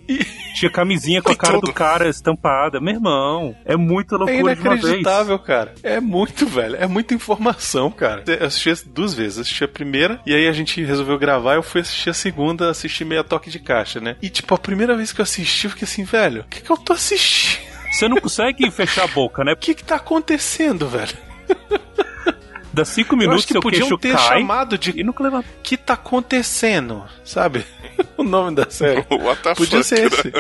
Tinha 0.55 0.71
camisinha 0.71 1.23
com 1.23 1.33
a 1.33 1.37
cara 1.37 1.55
tudo. 1.55 1.67
do 1.67 1.73
cara 1.73 2.09
estampada. 2.09 2.81
Meu 2.81 2.95
irmão, 2.95 3.55
é 3.65 3.77
muita 3.77 4.15
É 4.15 4.19
loucura 4.19 4.55
vez. 4.55 4.61
inacreditável, 4.61 5.39
cara. 5.39 5.75
É 5.83 6.01
muito, 6.01 6.47
velho. 6.47 6.77
É 6.77 6.87
muita 6.87 7.15
informação, 7.15 7.91
cara. 7.91 8.23
Eu 8.27 8.47
assisti 8.47 8.71
as 8.71 8.83
duas 8.83 9.15
vezes. 9.15 9.39
Assisti 9.39 9.65
a 9.65 9.69
primeira 9.69 10.21
e 10.27 10.35
aí 10.35 10.47
a 10.47 10.53
gente 10.53 10.83
resolveu 10.83 11.19
gravar. 11.19 11.55
Eu 11.55 11.63
fui 11.63 11.81
assistir 11.81 12.11
a 12.11 12.15
segunda, 12.15 12.71
assisti 12.71 13.05
meia 13.05 13.25
toque 13.25 13.51
de 13.51 13.59
caixa, 13.59 14.01
né? 14.01 14.17
E 14.21 14.29
tipo, 14.29 14.55
a 14.55 14.59
primeira 14.59 14.97
vez 14.97 15.13
que 15.13 15.21
eu 15.21 15.25
assisti, 15.25 15.65
eu 15.67 15.71
fiquei 15.71 15.85
assim, 15.85 16.05
velho, 16.05 16.43
o 16.43 16.45
que, 16.45 16.61
que 16.61 16.71
eu 16.71 16.77
tô 16.77 16.93
assistindo? 16.93 17.67
Você 17.91 18.07
não 18.07 18.19
consegue 18.19 18.71
fechar 18.71 19.05
a 19.05 19.09
boca, 19.09 19.43
né? 19.43 19.53
O 19.53 19.57
que 19.57 19.75
que 19.75 19.83
tá 19.83 19.97
acontecendo, 19.97 20.87
velho? 20.87 21.17
Dá 22.73 22.85
cinco 22.85 23.15
Eu 23.15 23.19
minutos 23.19 23.39
acho 23.41 23.47
que 23.49 23.53
seu 23.55 23.63
podiam 23.63 23.89
queixo 23.89 23.99
ter 23.99 24.13
cai 24.15 24.41
chamado 24.41 24.79
de 24.79 25.01
e 25.01 25.03
nunca 25.03 25.23
leva. 25.25 25.45
que 25.63 25.77
tá 25.77 25.95
acontecendo, 25.95 27.05
sabe? 27.25 27.65
o 28.17 28.23
nome 28.23 28.55
da 28.55 28.71
série. 28.71 29.05
What 29.11 29.43
the 29.43 29.55
Podia 29.55 29.83
fuck, 29.83 29.85
ser 29.85 30.01
né? 30.03 30.07
esse. 30.07 30.33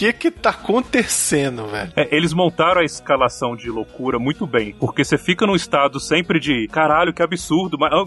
O 0.00 0.02
que 0.02 0.14
que 0.14 0.30
tá 0.30 0.48
acontecendo, 0.48 1.66
velho? 1.66 1.92
É, 1.94 2.08
eles 2.16 2.32
montaram 2.32 2.80
a 2.80 2.84
escalação 2.84 3.54
de 3.54 3.68
loucura 3.68 4.18
muito 4.18 4.46
bem, 4.46 4.74
porque 4.80 5.04
você 5.04 5.18
fica 5.18 5.46
num 5.46 5.54
estado 5.54 6.00
sempre 6.00 6.40
de 6.40 6.66
caralho, 6.68 7.12
que 7.12 7.22
absurdo, 7.22 7.76
mas 7.78 7.92
ah, 7.92 8.04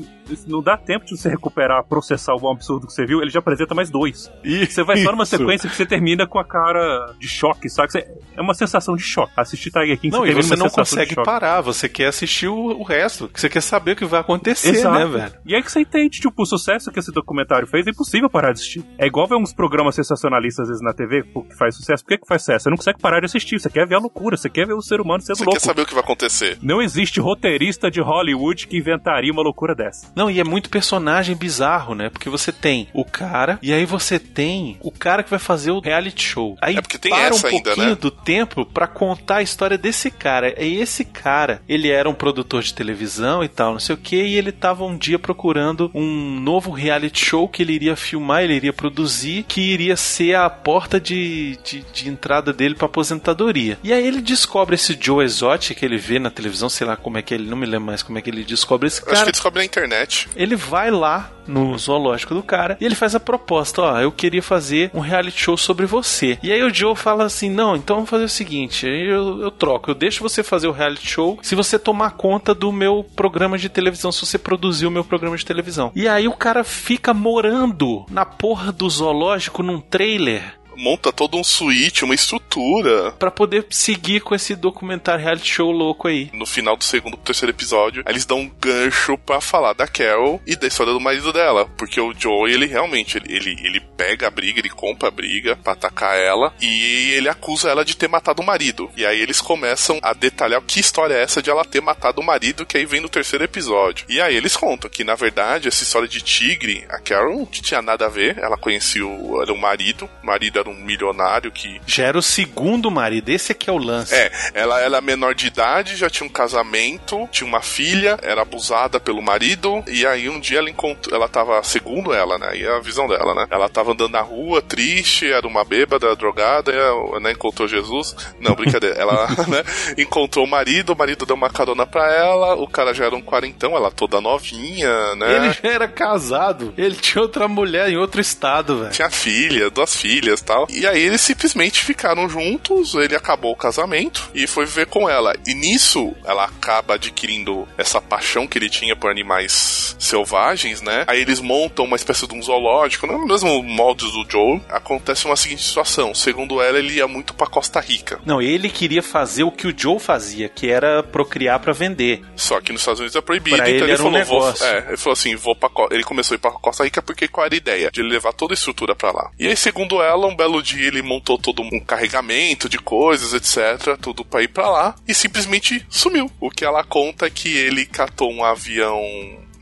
não 0.48 0.64
dá 0.64 0.76
tempo 0.76 1.06
de 1.06 1.16
você 1.16 1.30
recuperar, 1.30 1.84
processar 1.84 2.34
o 2.34 2.50
absurdo 2.50 2.88
que 2.88 2.94
você 2.94 3.06
viu, 3.06 3.22
ele 3.22 3.30
já 3.30 3.38
apresenta 3.38 3.76
mais 3.76 3.92
dois. 3.92 4.32
E 4.44 4.66
Você 4.66 4.84
vai 4.84 4.98
só 4.98 5.12
numa 5.12 5.24
sequência 5.24 5.70
que 5.70 5.76
você 5.76 5.86
termina 5.86 6.26
com 6.26 6.40
a 6.40 6.44
cara 6.44 7.14
de 7.20 7.28
choque, 7.28 7.70
sabe? 7.70 7.92
Você- 7.92 8.08
é 8.36 8.42
uma 8.42 8.56
sensação 8.56 8.96
de 8.96 9.04
choque. 9.04 9.32
Assistir 9.38 9.70
Tiger 9.70 10.00
King, 10.00 10.18
Não, 10.18 10.26
e 10.26 10.34
você 10.34 10.56
não 10.56 10.70
consegue 10.70 11.14
parar, 11.14 11.62
você 11.62 11.88
quer 11.88 12.08
assistir 12.08 12.48
o, 12.48 12.56
o 12.56 12.82
resto, 12.82 13.30
você 13.32 13.48
quer 13.48 13.62
saber 13.62 13.92
o 13.92 13.96
que 13.96 14.06
vai 14.06 14.20
acontecer, 14.20 14.70
Exato. 14.70 14.98
né, 14.98 15.06
velho? 15.06 15.34
E 15.46 15.56
aí 15.56 15.62
que 15.62 15.72
você 15.72 15.82
entende, 15.82 16.20
tipo, 16.20 16.42
o 16.42 16.46
sucesso 16.48 16.92
que 16.92 16.98
esse 16.98 17.12
documentário 17.12 17.68
fez 17.68 17.86
é 17.86 17.92
impossível 17.92 18.32
parar 18.32 18.52
de 18.52 18.62
assistir. 18.62 18.84
É 18.98 19.06
igual 19.06 19.28
ver 19.28 19.36
uns 19.36 19.54
programas 19.54 19.94
sensacionalistas 19.94 20.64
às 20.64 20.68
vezes 20.70 20.82
na 20.82 20.92
TV 20.92 21.22
que 21.22 21.56
faz 21.56 21.83
sucesso. 21.84 22.04
Por 22.04 22.10
que, 22.10 22.17
que 22.19 22.28
faz 22.28 22.41
sucesso? 22.41 22.63
Você 22.63 22.69
não 22.69 22.78
consegue 22.78 23.00
parar 23.00 23.19
de 23.19 23.26
assistir, 23.26 23.60
você 23.60 23.69
quer 23.69 23.88
ver 23.88 23.96
a 23.96 24.00
loucura, 24.00 24.38
você 24.38 24.50
quer 24.50 24.65
ver 24.65 24.74
o 24.74 24.82
ser 24.82 25.00
humano 25.02 25.22
sendo 25.22 25.38
Você 25.38 25.43
louco. 25.46 25.60
quer 25.60 25.65
saber 25.65 25.82
o 25.82 25.86
que 25.86 25.93
vai 25.93 26.04
acontecer? 26.04 26.58
Não 26.62 26.82
existe 26.82 27.19
roteirista 27.19 27.89
de 27.91 28.02
Hollywood 28.02 28.67
que 28.67 28.78
inventaria 28.78 29.32
uma 29.32 29.41
loucura 29.41 29.76
dessa. 29.76 30.12
Não, 30.15 30.30
e 30.30 30.39
é 30.39 30.43
muito 30.43 30.69
personagem 30.69 31.36
bizarro, 31.36 31.96
né? 31.96 32.10
Porque 32.10 32.30
você 32.30 32.52
tem 32.52 32.88
o 32.93 33.04
cara, 33.06 33.60
e 33.62 33.74
aí 33.74 33.86
você 33.86 34.19
tem 34.19 34.78
o 34.82 34.91
cara 34.91 35.24
que 35.24 35.30
vai 35.30 35.39
fazer 35.39 35.72
o 35.72 35.80
reality 35.80 36.24
show. 36.24 36.58
Aí 36.62 36.78
É 36.78 36.82
porque 36.82 36.98
tem 36.98 37.12
para 37.12 37.24
essa 37.28 37.46
um 37.46 37.50
ainda, 37.50 37.63
pouquinho 37.69 37.89
né? 37.89 37.96
do 37.96 38.12
tempo 38.12 38.65
pra 38.65 38.88
contar 38.88 39.38
a 39.38 39.41
história 39.41 39.78
desse 39.78 40.10
cara. 40.12 40.54
E 40.63 40.80
esse 40.80 41.04
cara, 41.06 41.62
ele 41.67 41.89
era 41.89 42.10
um 42.10 42.13
produtor 42.13 42.62
de 42.63 42.74
televisão 42.74 43.43
e 43.43 43.48
tal, 43.48 43.74
não 43.74 43.80
sei 43.80 43.96
o 43.96 43.98
que, 43.98 44.15
e 44.22 44.36
ele 44.36 44.52
tava 44.52 44.84
um 44.86 44.98
dia 44.98 45.19
procurando 45.19 45.91
um 45.93 46.39
novo 46.39 46.72
reality 46.72 47.26
show 47.26 47.48
que 47.48 47.62
ele 47.63 47.74
iria 47.74 47.96
filmar, 47.96 48.43
ele 48.43 48.54
iria 48.56 48.74
produzir, 48.74 49.43
que 49.43 49.62
iria 49.62 49.96
ser 49.96 50.36
a 50.36 50.50
porta 50.50 51.00
de, 51.00 51.58
de, 51.63 51.86
de 51.93 52.10
entrada 52.10 52.52
dele 52.52 52.76
pra 52.76 52.86
aposentadoria. 52.86 53.78
E 53.84 53.93
aí 53.93 54.06
ele 54.06 54.21
descobre 54.21 54.76
esse 54.76 54.97
Joe 54.99 55.23
Exotic 55.23 55.78
que 55.78 55.86
ele 55.86 55.97
vê 55.97 56.19
na 56.19 56.30
televisão, 56.30 56.69
sei 56.69 56.86
lá 56.86 56.95
como 56.95 57.17
é 57.17 57.21
que 57.21 57.34
ele, 57.34 57.49
não 57.49 57.58
me 57.58 57.65
lembro 57.65 57.88
mais 57.88 58.04
como 58.04 58.17
é 58.17 58.21
que 58.21 58.30
ele 58.30 58.43
descobre 58.43 58.88
esse 58.88 59.02
Eu 59.02 59.08
Acho 59.08 59.13
cara. 59.13 59.26
que 59.26 59.32
descobre 59.32 59.60
na 59.60 59.65
internet. 59.65 60.30
Ele 60.36 60.56
vai 60.56 60.91
lá 60.91 61.32
no 61.47 61.78
zoológico 61.78 62.34
do 62.34 62.43
cara 62.43 62.78
e 62.80 62.86
ele 62.86 62.95
faz 62.95 63.15
a 63.15 63.19
proposta, 63.19 63.82
ó, 63.82 63.99
eu 63.99 64.12
queria 64.12 64.41
fazer 64.41 64.89
um 64.93 64.99
reality 64.99 65.41
show 65.41 65.58
sobre 65.58 65.86
você. 65.86 66.38
E 66.41 66.52
aí 66.52 66.63
o 66.63 66.73
Joe 66.73 66.95
fala 66.95 67.26
assim, 67.26 67.49
não, 67.49 67.76
então 67.76 67.97
vamos 67.97 68.10
fazer 68.10 68.23
o 68.23 68.30
seguinte, 68.30 68.88
eu, 68.88 69.41
eu 69.41 69.52
troco, 69.52 69.91
eu 69.91 69.95
deixo 69.95 70.23
você 70.23 70.41
fazer 70.41 70.67
o 70.67 70.71
reality 70.71 71.08
show 71.08 71.38
se 71.41 71.56
você 71.56 71.78
tomar 71.78 72.12
conta 72.12 72.54
do 72.54 72.71
meu 72.71 73.06
programa 73.15 73.58
de 73.58 73.69
televisão, 73.69 74.12
se 74.12 74.26
você 74.26 74.38
produzir 74.38 74.86
o 74.86 74.91
meu 74.91 75.04
programa 75.04 75.36
de 75.36 75.45
televisão. 75.45 75.91
E 75.95 76.08
aí 76.08 76.28
o 76.28 76.34
cara 76.34 76.63
fica 76.63 77.13
morando 77.13 78.06
na 78.10 78.26
porra 78.26 78.71
do 78.71 78.89
zoológico 78.89 79.62
num 79.62 79.80
trailer 79.80 80.54
Monta 80.76 81.12
todo 81.12 81.38
um 81.38 81.44
suíte, 81.44 82.04
uma 82.04 82.16
estrutura. 82.16 83.12
Pra 83.12 83.32
poder 83.32 83.66
seguir 83.70 84.22
com 84.22 84.36
esse 84.36 84.56
documentário 84.56 85.24
reality 85.24 85.54
show 85.54 85.72
louco 85.72 86.08
aí. 86.08 86.30
No 86.34 86.46
final 86.46 86.76
do 86.76 86.84
segundo 86.84 87.18
pro 87.18 87.26
terceiro 87.26 87.52
episódio, 87.52 88.04
eles 88.08 88.26
dão 88.26 88.40
um 88.40 88.52
gancho 88.60 89.18
pra 89.18 89.42
falar 89.42 89.74
da 89.74 89.88
Carol 89.88 90.42
e 90.46 90.56
da 90.56 90.68
história 90.68 90.94
do 90.94 91.00
marido 91.00 91.32
dela. 91.32 91.70
Porque 91.78 92.00
o 92.00 92.14
Joe, 92.18 92.52
ele 92.52 92.66
realmente, 92.66 93.18
ele, 93.18 93.34
ele, 93.34 93.58
ele 93.64 93.80
pega 93.98 94.28
a 94.28 94.32
briga, 94.32 94.60
ele 94.60 94.70
compra 94.70 95.08
a 95.08 95.12
briga 95.12 95.56
pra 95.58 95.74
atacar 95.74 96.18
ela 96.18 96.54
e 96.62 97.12
ele 97.12 97.30
acusa 97.30 97.70
ela 97.70 97.86
de 97.86 97.96
ter 97.96 98.08
matado 98.08 98.42
o 98.42 98.46
marido. 98.46 98.90
E 98.96 99.06
aí 99.06 99.20
eles 99.20 99.42
começam 99.42 100.00
a 100.02 100.14
detalhar 100.14 100.62
que 100.62 100.80
história 100.80 101.16
é 101.16 101.24
essa 101.24 101.42
de 101.42 101.50
ela 101.50 101.66
ter 101.66 101.82
matado 101.82 102.22
o 102.22 102.24
marido, 102.24 102.66
que 102.66 102.78
aí 102.78 102.86
vem 102.86 103.02
no 103.02 103.10
terceiro 103.10 103.44
episódio. 103.44 104.06
E 104.10 104.22
aí 104.22 104.36
eles 104.36 104.56
contam 104.56 104.90
que, 104.90 105.04
na 105.04 105.16
verdade, 105.16 105.68
essa 105.68 105.84
história 105.84 106.08
de 106.08 106.22
tigre, 106.22 106.86
a 106.90 107.00
Carol 107.00 107.38
não 107.38 107.46
tinha 107.46 107.82
nada 107.82 108.06
a 108.06 108.10
ver. 108.10 108.38
Ela 108.38 108.58
conhecia 108.58 109.06
o, 109.06 109.42
era 109.42 109.54
o 109.54 109.58
marido, 109.58 110.10
o 110.22 110.26
marido 110.26 110.60
era 110.60 110.62
um 110.69 110.76
milionário 110.76 111.52
que 111.52 111.80
Já 111.86 112.06
era 112.06 112.17
o 112.17 112.21
segundo 112.21 112.89
marido, 112.91 113.30
esse 113.30 113.52
aqui 113.52 113.69
é 113.69 113.73
o 113.73 113.78
lance. 113.78 114.13
é, 114.13 114.32
ela 114.54 114.80
era 114.82 115.02
menor 115.02 115.34
de 115.36 115.47
idade, 115.47 115.95
já 115.95 116.10
tinha 116.10 116.28
um 116.28 116.32
casamento, 116.32 117.28
tinha 117.32 117.47
uma 117.47 117.62
filha, 117.62 118.17
era 118.21 118.41
abusada 118.41 118.99
pelo 118.99 119.21
marido, 119.21 119.84
e 119.88 120.06
aí 120.06 120.30
um 120.30 120.39
dia 120.39 120.60
ela 120.60 120.69
encontrou, 120.69 121.15
ela 121.15 121.28
tava, 121.28 121.62
segundo 121.63 122.13
ela, 122.13 122.38
né, 122.38 122.58
e 122.58 122.63
é 122.63 122.76
a 122.76 122.80
visão 122.80 123.08
dela, 123.08 123.34
né, 123.34 123.47
ela 123.49 123.67
tava 123.69 123.91
andando 123.91 124.12
na 124.12 124.21
rua, 124.21 124.62
triste, 124.62 125.32
era 125.32 125.47
uma 125.47 125.63
bêbada, 125.63 126.15
drogada, 126.15 126.71
ela, 126.71 127.19
né, 127.19 127.32
encontrou 127.32 127.67
Jesus, 127.67 128.15
não, 128.39 128.56
brincadeira, 128.56 128.95
ela, 128.95 129.28
né, 129.47 129.63
encontrou 129.97 130.45
o 130.45 130.49
marido, 130.49 130.93
o 130.93 130.97
marido 130.97 131.26
deu 131.26 131.36
uma 131.36 131.49
carona 131.49 131.86
pra 131.86 132.12
ela, 132.13 132.56
o 132.56 132.67
cara 132.67 132.93
já 132.93 133.06
era 133.06 133.15
um 133.15 133.21
quarentão, 133.21 133.76
ela 133.76 133.91
toda 133.91 134.21
novinha, 134.21 135.15
né, 135.15 135.36
Ele 135.36 135.54
já 135.54 135.69
era 135.69 135.88
casado, 135.88 136.73
ele 136.78 136.95
tinha 136.95 137.21
outra 137.21 137.47
mulher 137.47 137.89
em 137.89 137.97
outro 137.97 138.21
estado, 138.21 138.80
velho. 138.80 138.91
tinha 138.91 139.10
filha, 139.10 139.69
duas 139.69 139.95
filhas 139.95 140.39
e 140.41 140.43
tal. 140.54 140.68
E 140.70 140.86
aí 140.88 141.02
eles 141.02 141.22
simplesmente 141.22 141.84
ficaram 141.84 142.28
juntos, 142.30 142.94
ele 142.96 143.16
acabou 143.16 143.52
o 143.52 143.56
casamento 143.56 144.30
e 144.34 144.46
foi 144.48 144.66
viver 144.66 144.86
com 144.88 145.10
ela. 145.10 145.34
E 145.48 145.54
nisso 145.54 146.13
ela 146.26 146.46
acaba 146.46 146.96
adquirindo 146.96 147.68
essa 147.78 148.00
paixão 148.02 148.48
que 148.48 148.58
ele 148.58 148.70
tinha 148.70 148.96
por 148.96 149.10
animais 149.10 149.96
selvagens, 150.00 150.82
né? 150.82 151.04
Aí 151.08 151.22
eles 151.22 151.39
montam 151.39 151.86
uma 151.86 151.96
espécie 151.96 152.28
de 152.28 152.34
um 152.36 152.42
zoológico, 152.42 153.08
no 153.08 153.26
mesmo 153.26 153.62
molde 153.63 154.06
do 154.12 154.26
Joe. 154.30 154.62
Acontece 154.70 155.26
uma 155.26 155.36
seguinte 155.36 155.63
situação: 155.63 156.13
segundo 156.13 156.62
ela, 156.62 156.78
ele 156.80 156.94
ia 156.96 157.08
muito 157.08 157.34
pra 157.34 157.48
Costa 157.48 157.80
Rica. 157.80 158.20
Não, 158.26 158.42
ele 158.42 158.70
queria 158.70 159.02
fazer 159.02 159.44
o 159.44 159.52
que 159.52 159.68
o 159.68 159.74
Joe 159.78 160.00
fazia, 160.00 160.50
que 160.50 160.70
era 160.70 161.02
procriar 161.04 161.60
pra 161.60 161.74
vender. 161.74 162.22
Só 162.36 162.60
que 162.62 162.72
nos 162.72 162.82
Estados 162.82 163.00
Unidos 163.00 163.16
é 163.16 163.22
proibido, 163.22 163.58
Pra 163.58 163.70
então 163.70 163.76
ele 163.76 163.84
ele, 163.86 163.92
era 163.94 164.02
um 164.04 164.26
falou, 164.26 164.54
vou, 164.54 164.68
é, 164.68 164.78
ele 164.89 164.98
falou 164.98 165.13
assim, 165.13 165.36
vou 165.36 165.56
pra, 165.56 165.70
Co- 165.70 165.89
ele 165.92 166.04
começou 166.04 166.36
a 166.36 166.38
ir 166.38 166.39
pra 166.39 166.52
Costa 166.52 166.84
Rica 166.84 167.02
porque 167.02 167.28
qual 167.28 167.46
era 167.46 167.56
a 167.56 167.58
ideia? 167.58 167.89
De 167.92 168.02
ele 168.02 168.10
levar 168.10 168.34
toda 168.34 168.54
a 168.54 168.56
estrutura 168.56 168.96
pra 168.96 169.12
lá. 169.12 169.32
E 169.39 169.48
aí, 169.48 169.56
segundo 169.56 170.02
ela, 170.02 170.28
um 170.28 170.36
belo 170.44 170.62
dia 170.62 170.88
ele 170.88 171.02
montou 171.02 171.38
todo 171.38 171.62
um 171.62 171.80
carregamento 171.80 172.68
de 172.68 172.78
coisas, 172.78 173.34
etc, 173.34 173.98
tudo 174.00 174.26
pra 174.26 174.44
ir 174.44 174.50
pra 174.50 174.70
lá 174.70 174.96
e 175.08 175.14
simplesmente 175.14 175.86
sumiu. 175.90 176.30
O 176.40 176.50
que 176.50 176.66
ela 176.66 176.84
conta 176.84 177.28
é 177.28 177.30
que 177.30 177.56
ele 177.56 177.86
catou 177.86 178.32
um 178.32 178.44
avião 178.44 179.02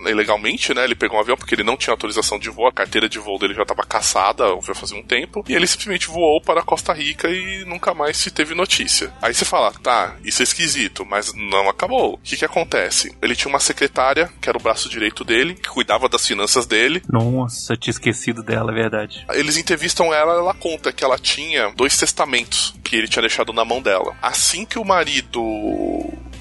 ilegalmente, 0.10 0.74
né? 0.74 0.84
Ele 0.84 0.96
pegou 0.96 1.18
um 1.18 1.22
avião 1.22 1.38
porque 1.38 1.56
ele 1.56 1.64
não 1.64 1.78
tinha 1.78 1.94
autorização 1.94 2.40
de 2.40 2.50
voo, 2.50 2.68
a 2.68 2.72
carteira 2.72 3.08
de 3.08 3.20
voo 3.20 3.38
dele 3.38 3.54
já 3.54 3.64
estava 3.64 3.84
caçada, 3.84 4.46
já 4.66 4.74
fazia 4.74 4.98
um 4.98 5.04
tempo, 5.04 5.44
e 5.48 5.54
ele 5.54 5.68
simplesmente 5.68 6.08
voou 6.08 6.42
para 6.42 6.62
Costa 6.62 6.94
Rica 6.94 7.30
e 7.30 7.66
nunca 7.66 7.94
mais 7.94 8.18
se 8.18 8.32
teve 8.32 8.54
notícia. 8.56 9.14
Aí 9.22 9.34
você 9.34 9.46
fala, 9.46 9.72
tá, 9.72 10.16
isso 10.24 10.42
é 10.42 10.44
esquisito, 10.44 11.06
mas 11.06 11.34
não 11.34 11.70
acabou. 11.70 12.14
O 12.14 12.18
que 12.18 12.38
que 12.38 12.46
acontece? 12.46 13.16
Ele 13.22 13.36
tinha 13.36 13.50
uma 13.50 13.60
secretária, 13.60 14.30
que 14.42 14.50
era 14.50 14.58
o 14.58 14.62
braço 14.62 14.90
direito 14.90 15.24
dele, 15.24 15.56
que 15.56 15.70
cuidava 15.70 16.08
das 16.08 16.26
finanças 16.26 16.66
dele. 16.66 17.02
Nossa, 17.10 17.76
tinha 17.76 17.92
esquecido 17.92 18.44
dela, 18.44 18.72
é 18.72 18.76
verdade. 18.76 19.26
Eles 19.34 19.58
entrevistam 19.58 20.14
ela, 20.14 20.34
ela 20.34 20.54
conta 20.54 20.92
que 20.92 21.04
ela 21.04 21.18
tinha 21.18 21.72
dois 21.76 21.98
testamentos 21.98 22.74
que 22.84 22.96
ele 22.96 23.08
tinha 23.08 23.22
deixado 23.22 23.54
na 23.54 23.64
mão 23.64 23.82
dela. 23.82 24.16
Assim 24.22 24.66
que 24.66 24.80
o 24.80 24.86
marido 24.86 25.42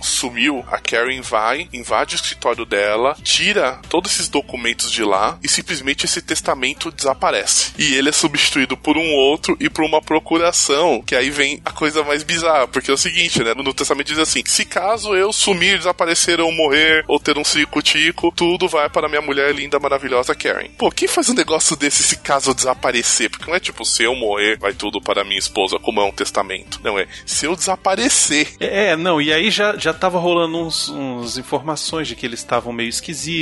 sumiu, 0.01 0.65
a 0.71 0.79
Karen 0.79 1.21
vai, 1.21 1.69
invade 1.73 2.15
o 2.15 2.17
escritório 2.17 2.65
dela, 2.65 3.15
tira 3.23 3.50
todos 3.89 4.13
esses 4.13 4.29
documentos 4.29 4.91
de 4.91 5.05
lá 5.05 5.39
e 5.43 5.49
simplesmente 5.49 6.07
esse 6.07 6.23
testamento 6.23 6.91
desaparece. 6.91 7.73
E 7.79 7.95
ele 7.95 8.09
é 8.09 8.13
substituído 8.13 8.77
por 8.77 8.97
um 8.97 9.13
outro 9.13 9.57
e 9.61 9.69
por 9.69 9.85
uma 9.85 10.01
procuração, 10.01 11.03
que 11.03 11.15
aí 11.15 11.31
vem 11.31 11.61
a 11.65 11.71
coisa 11.71 12.03
mais 12.03 12.23
bizarra, 12.23 12.67
porque 12.67 12.91
é 12.91 12.95
o 12.95 12.97
seguinte, 12.97 13.43
né? 13.43 13.53
No 13.55 13.75
testamento 13.75 14.07
diz 14.07 14.19
assim: 14.19 14.43
se 14.47 14.65
caso 14.65 15.15
eu 15.15 15.33
sumir, 15.33 15.79
desaparecer 15.79 16.41
ou 16.41 16.51
morrer 16.51 17.05
ou 17.07 17.21
ter 17.21 17.37
um 17.37 17.45
circo-tico, 17.45 18.33
tudo 18.35 18.69
vai 18.69 18.89
para 18.89 19.09
minha 19.09 19.23
mulher 19.23 19.55
linda, 19.55 19.79
maravilhosa 19.79 20.35
Karen. 20.35 20.71
Pô, 20.79 20.91
quem 20.91 21.09
faz 21.09 21.29
um 21.29 21.35
negócio 21.35 21.77
desse 21.77 22.03
se 22.03 22.17
caso 22.17 22.51
eu 22.51 22.55
desaparecer? 22.55 23.31
Porque 23.31 23.47
não 23.47 23.57
é 23.57 23.61
tipo, 23.61 23.85
se 23.85 24.03
eu 24.03 24.15
morrer, 24.15 24.59
vai 24.59 24.73
tudo 24.73 25.01
para 25.01 25.25
minha 25.25 25.39
esposa, 25.39 25.79
como 25.79 26.01
é 26.01 26.05
um 26.05 26.13
testamento. 26.13 26.81
Não, 26.83 26.99
é 26.99 27.07
se 27.27 27.47
eu 27.47 27.55
desaparecer. 27.55 28.55
É, 28.59 28.97
não, 28.97 29.21
e 29.21 29.33
aí 29.33 29.51
já, 29.51 29.77
já 29.77 29.91
já 29.91 29.95
tava 29.95 30.19
rolando 30.19 30.57
uns, 30.59 30.89
uns 30.89 31.37
informações 31.37 32.07
de 32.07 32.15
que 32.15 32.25
eles 32.25 32.41
estavam 32.41 32.73
meio 32.73 32.89
esquisitos, 32.89 33.40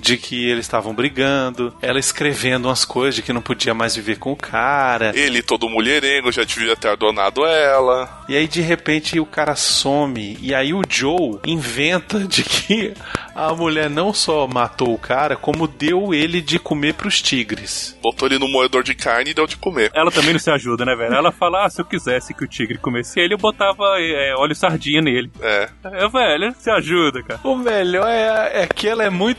de 0.00 0.16
que 0.16 0.48
eles 0.48 0.64
estavam 0.64 0.94
brigando, 0.94 1.74
ela 1.80 1.98
escrevendo 1.98 2.66
umas 2.68 2.84
coisas 2.84 3.14
de 3.14 3.22
que 3.22 3.32
não 3.32 3.40
podia 3.40 3.74
mais 3.74 3.96
viver 3.96 4.18
com 4.18 4.32
o 4.32 4.36
cara. 4.36 5.12
Ele, 5.14 5.42
todo 5.42 5.68
mulherengo, 5.68 6.32
já 6.32 6.44
devia 6.44 6.76
ter 6.76 6.88
adonado 6.88 7.44
ela. 7.46 8.24
E 8.28 8.36
aí 8.36 8.46
de 8.46 8.60
repente 8.60 9.18
o 9.18 9.26
cara 9.26 9.56
some 9.56 10.36
e 10.40 10.54
aí 10.54 10.74
o 10.74 10.82
Joe 10.88 11.38
inventa 11.46 12.20
de 12.20 12.42
que 12.42 12.92
a 13.34 13.54
mulher 13.54 13.88
não 13.88 14.12
só 14.12 14.46
matou 14.46 14.92
o 14.92 14.98
cara, 14.98 15.36
como 15.36 15.68
deu 15.68 16.12
ele 16.12 16.40
de 16.40 16.58
comer 16.58 16.94
pros 16.94 17.22
tigres. 17.22 17.96
Botou 18.02 18.26
ele 18.28 18.38
no 18.38 18.48
moedor 18.48 18.82
de 18.82 18.94
carne 18.94 19.30
e 19.30 19.34
deu 19.34 19.46
de 19.46 19.56
comer. 19.56 19.90
Ela 19.94 20.10
também 20.10 20.32
não 20.32 20.40
se 20.40 20.50
ajuda, 20.50 20.84
né, 20.84 20.94
velho? 20.96 21.14
Ela 21.14 21.30
fala, 21.30 21.64
ah, 21.64 21.70
se 21.70 21.80
eu 21.80 21.84
quisesse 21.84 22.34
que 22.34 22.44
o 22.44 22.48
tigre 22.48 22.78
comesse 22.78 23.20
ele, 23.20 23.34
eu 23.34 23.38
botava 23.38 23.84
é, 23.98 24.34
óleo 24.36 24.54
sardinha 24.54 25.00
nele. 25.00 25.30
É. 25.40 25.68
É, 25.84 26.08
velho, 26.08 26.54
se 26.58 26.70
ajuda, 26.70 27.22
cara. 27.22 27.40
O 27.44 27.54
melhor 27.54 28.08
é, 28.08 28.62
é 28.62 28.66
que 28.66 28.88
ela 28.88 29.04
é 29.04 29.10
muito. 29.10 29.37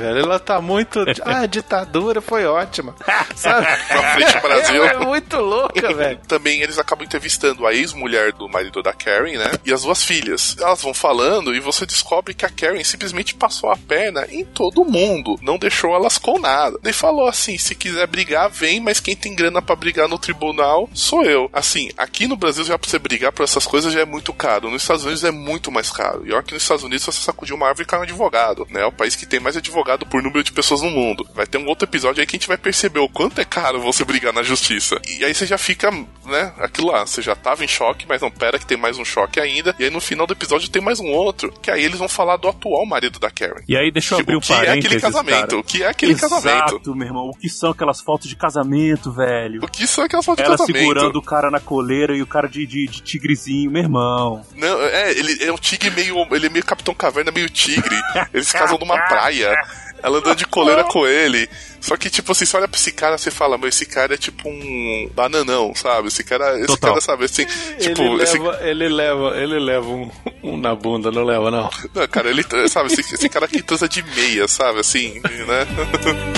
Ela 0.00 0.38
tá 0.38 0.60
muito. 0.60 1.04
Ah, 1.24 1.40
a 1.40 1.46
ditadura 1.46 2.20
foi 2.20 2.46
ótima. 2.46 2.94
Sabe? 3.34 3.66
Pra 3.88 4.14
frente 4.14 4.40
Brasil. 4.40 4.84
Ela 4.84 5.02
é 5.02 5.06
muito 5.06 5.36
louca, 5.38 5.94
velho. 5.94 6.20
Também 6.26 6.62
eles 6.62 6.78
acabam 6.78 7.04
entrevistando 7.04 7.66
a 7.66 7.74
ex-mulher 7.74 8.32
do 8.32 8.48
marido 8.48 8.82
da 8.82 8.92
Karen, 8.92 9.38
né? 9.38 9.52
E 9.64 9.72
as 9.72 9.82
duas 9.82 10.02
filhas. 10.02 10.56
Elas 10.60 10.82
vão 10.82 10.94
falando 10.94 11.54
e 11.54 11.60
você 11.60 11.84
descobre 11.84 12.34
que 12.34 12.44
a 12.44 12.50
Karen 12.50 12.82
simplesmente 12.84 13.34
passou 13.34 13.70
a 13.70 13.76
perna 13.76 14.26
em 14.30 14.44
todo 14.44 14.84
mundo. 14.84 15.36
Não 15.42 15.58
deixou 15.58 15.94
elas 15.94 16.18
com 16.18 16.38
nada. 16.38 16.78
Daí 16.82 16.92
falou 16.92 17.28
assim: 17.28 17.58
se 17.58 17.74
quiser 17.74 18.06
brigar, 18.06 18.50
vem, 18.50 18.80
mas 18.80 19.00
quem 19.00 19.16
tem 19.16 19.34
grana 19.34 19.60
pra 19.60 19.76
brigar 19.76 20.08
no 20.08 20.18
tribunal 20.18 20.88
sou 20.94 21.24
eu. 21.24 21.50
Assim, 21.52 21.90
aqui 21.96 22.26
no 22.26 22.36
Brasil 22.36 22.64
já 22.64 22.78
pra 22.78 22.88
você 22.88 22.98
brigar 22.98 23.32
por 23.32 23.42
essas 23.42 23.66
coisas 23.66 23.92
já 23.92 24.00
é 24.00 24.04
muito 24.04 24.32
caro. 24.32 24.70
Nos 24.70 24.82
Estados 24.82 25.04
Unidos 25.04 25.24
é 25.24 25.30
muito 25.30 25.70
mais 25.70 25.90
caro. 25.90 26.26
E 26.26 26.32
olha 26.32 26.42
que 26.42 26.54
nos 26.54 26.62
Estados 26.62 26.84
Unidos 26.84 27.04
você 27.04 27.20
sacudir 27.20 27.54
uma 27.54 27.68
árvore 27.68 27.84
e 27.84 27.86
cai 27.86 27.98
um 27.98 28.02
advogado, 28.02 28.66
né? 28.76 28.82
É 28.82 28.86
o 28.86 28.92
país 28.92 29.16
que 29.16 29.26
tem 29.26 29.40
mais 29.40 29.56
advogado 29.56 30.06
por 30.06 30.22
número 30.22 30.42
de 30.42 30.52
pessoas 30.52 30.82
no 30.82 30.90
mundo. 30.90 31.26
Vai 31.34 31.46
ter 31.46 31.58
um 31.58 31.66
outro 31.66 31.88
episódio 31.88 32.20
aí 32.20 32.26
que 32.26 32.36
a 32.36 32.38
gente 32.38 32.48
vai 32.48 32.58
perceber 32.58 33.00
o 33.00 33.08
quanto 33.08 33.40
é 33.40 33.44
caro 33.44 33.80
você 33.80 34.04
brigar 34.04 34.32
na 34.32 34.42
justiça. 34.42 35.00
E 35.08 35.24
aí 35.24 35.34
você 35.34 35.46
já 35.46 35.58
fica, 35.58 35.90
né? 35.90 36.52
Aquilo 36.58 36.88
lá, 36.88 37.06
você 37.06 37.22
já 37.22 37.34
tava 37.34 37.64
em 37.64 37.68
choque, 37.68 38.06
mas 38.08 38.20
não, 38.22 38.30
pera 38.30 38.58
que 38.58 38.66
tem 38.66 38.76
mais 38.76 38.98
um 38.98 39.04
choque 39.04 39.40
ainda. 39.40 39.74
E 39.78 39.84
aí 39.84 39.90
no 39.90 40.00
final 40.00 40.26
do 40.26 40.32
episódio 40.32 40.68
tem 40.68 40.82
mais 40.82 41.00
um 41.00 41.06
outro, 41.06 41.52
que 41.62 41.70
aí 41.70 41.82
eles 41.84 41.98
vão 41.98 42.08
falar 42.08 42.36
do 42.36 42.48
atual 42.48 42.84
marido 42.86 43.18
da 43.18 43.30
Karen. 43.30 43.62
E 43.68 43.76
aí, 43.76 43.90
deixa 43.90 44.14
eu 44.14 44.20
abrir 44.20 44.34
um 44.34 44.38
o 44.38 44.40
que 44.40 44.52
é 44.52 44.70
aquele 44.70 45.00
casamento? 45.00 45.40
cara. 45.48 45.58
O 45.58 45.64
que 45.64 45.82
é 45.82 45.88
aquele 45.88 46.12
Exato, 46.12 46.34
casamento? 46.34 46.94
meu 46.94 47.06
irmão. 47.06 47.30
O 47.30 47.36
que 47.36 47.48
são 47.48 47.70
aquelas 47.70 48.00
fotos 48.00 48.28
de 48.28 48.36
casamento, 48.36 49.12
velho? 49.12 49.64
O 49.64 49.68
que 49.68 49.86
são 49.86 50.04
aquelas 50.04 50.24
fotos 50.24 50.42
de 50.42 50.48
Ela 50.48 50.58
casamento? 50.58 50.78
segurando 50.78 51.16
o 51.16 51.22
cara 51.22 51.50
na 51.50 51.60
coleira 51.60 52.16
e 52.16 52.22
o 52.22 52.26
cara 52.26 52.48
de, 52.48 52.66
de, 52.66 52.86
de 52.86 53.00
tigrezinho, 53.02 53.70
meu 53.70 53.82
irmão. 53.82 54.44
Não, 54.54 54.82
é, 54.82 55.10
ele 55.12 55.44
é 55.44 55.52
um 55.52 55.56
tigre 55.56 55.90
meio. 55.90 56.16
Ele 56.34 56.46
é 56.46 56.50
meio 56.50 56.64
Capitão 56.64 56.94
Caverna, 56.94 57.30
meio 57.30 57.48
tigre. 57.48 57.96
Eles 58.32 58.52
casam 58.66 58.78
numa 58.78 58.98
praia. 59.06 59.54
Ela 60.02 60.18
andando 60.18 60.36
de 60.36 60.46
coleira 60.46 60.84
com 60.84 61.06
ele. 61.06 61.48
Só 61.80 61.96
que, 61.96 62.10
tipo 62.10 62.32
assim, 62.32 62.44
você 62.44 62.56
olha 62.56 62.68
pra 62.68 62.78
esse 62.78 62.92
cara 62.92 63.16
você 63.16 63.30
fala, 63.30 63.56
mas 63.56 63.74
esse 63.74 63.86
cara 63.86 64.14
é 64.14 64.16
tipo 64.16 64.48
um 64.48 65.08
bananão, 65.14 65.74
sabe? 65.74 66.08
Esse 66.08 66.24
cara, 66.24 66.56
esse 66.58 66.66
Total. 66.66 66.90
cara 66.90 67.00
sabe, 67.00 67.24
assim, 67.24 67.46
tipo, 67.78 68.02
ele, 68.02 68.22
esse, 68.22 68.38
leva, 68.38 68.58
ele 68.62 68.88
leva, 68.88 69.36
ele 69.36 69.58
leva 69.58 69.88
um, 69.88 70.10
um 70.42 70.56
na 70.56 70.74
bunda, 70.74 71.10
não 71.10 71.24
leva, 71.24 71.50
não. 71.50 71.70
não, 71.94 72.08
cara, 72.08 72.28
ele, 72.28 72.44
sabe, 72.68 72.92
esse, 72.92 73.14
esse 73.14 73.28
cara 73.28 73.46
aqui 73.46 73.62
transa 73.62 73.88
de 73.88 74.02
meia, 74.02 74.48
sabe, 74.48 74.80
assim, 74.80 75.20
né? 75.20 75.66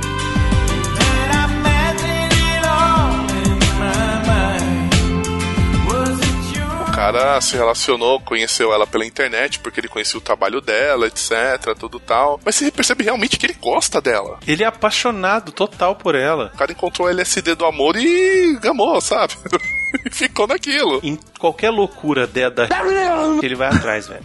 cara 7.01 7.41
se 7.41 7.57
relacionou, 7.57 8.19
conheceu 8.19 8.71
ela 8.71 8.85
pela 8.85 9.03
internet, 9.03 9.57
porque 9.57 9.79
ele 9.79 9.87
conhecia 9.87 10.19
o 10.19 10.21
trabalho 10.21 10.61
dela, 10.61 11.07
etc, 11.07 11.75
tudo 11.77 11.99
tal. 11.99 12.39
Mas 12.45 12.53
você 12.53 12.69
percebe 12.69 13.03
realmente 13.03 13.39
que 13.39 13.45
ele 13.47 13.57
gosta 13.59 13.99
dela. 13.99 14.37
Ele 14.45 14.63
é 14.63 14.67
apaixonado 14.67 15.51
total 15.51 15.95
por 15.95 16.13
ela. 16.13 16.51
O 16.53 16.57
cara 16.57 16.71
encontrou 16.71 17.07
o 17.07 17.11
LSD 17.11 17.55
do 17.55 17.65
amor 17.65 17.95
e 17.95 18.55
gamou, 18.61 19.01
sabe? 19.01 19.33
E 20.05 20.09
ficou 20.09 20.47
naquilo. 20.47 21.01
Em 21.03 21.19
qualquer 21.37 21.69
loucura 21.69 22.25
de, 22.25 22.49
da 22.49 22.65
ele 23.43 23.55
vai 23.55 23.67
atrás, 23.67 24.07
velho. 24.07 24.23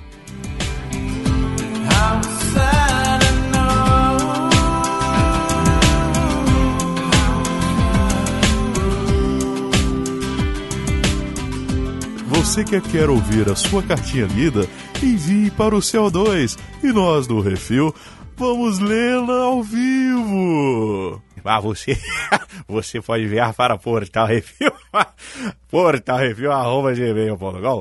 Você 12.56 12.64
que 12.64 12.80
quer 12.80 13.10
ouvir 13.10 13.50
a 13.50 13.54
sua 13.54 13.82
cartinha 13.82 14.24
lida, 14.24 14.66
envie 15.02 15.50
para 15.50 15.76
o 15.76 15.78
CO2 15.78 16.58
e 16.82 16.90
nós 16.90 17.26
do 17.26 17.38
Refil 17.38 17.94
vamos 18.34 18.78
lê-la 18.78 19.42
ao 19.42 19.62
vivo. 19.62 21.22
Ah, 21.44 21.60
você, 21.60 21.98
você 22.66 22.98
pode 23.02 23.24
enviar 23.24 23.52
para 23.52 23.76
Portal 23.76 24.26
Refil, 24.26 24.72
Portal 25.68 26.16
Refil, 26.16 26.50
arroba 26.50 26.94
gmail.com. 26.94 27.78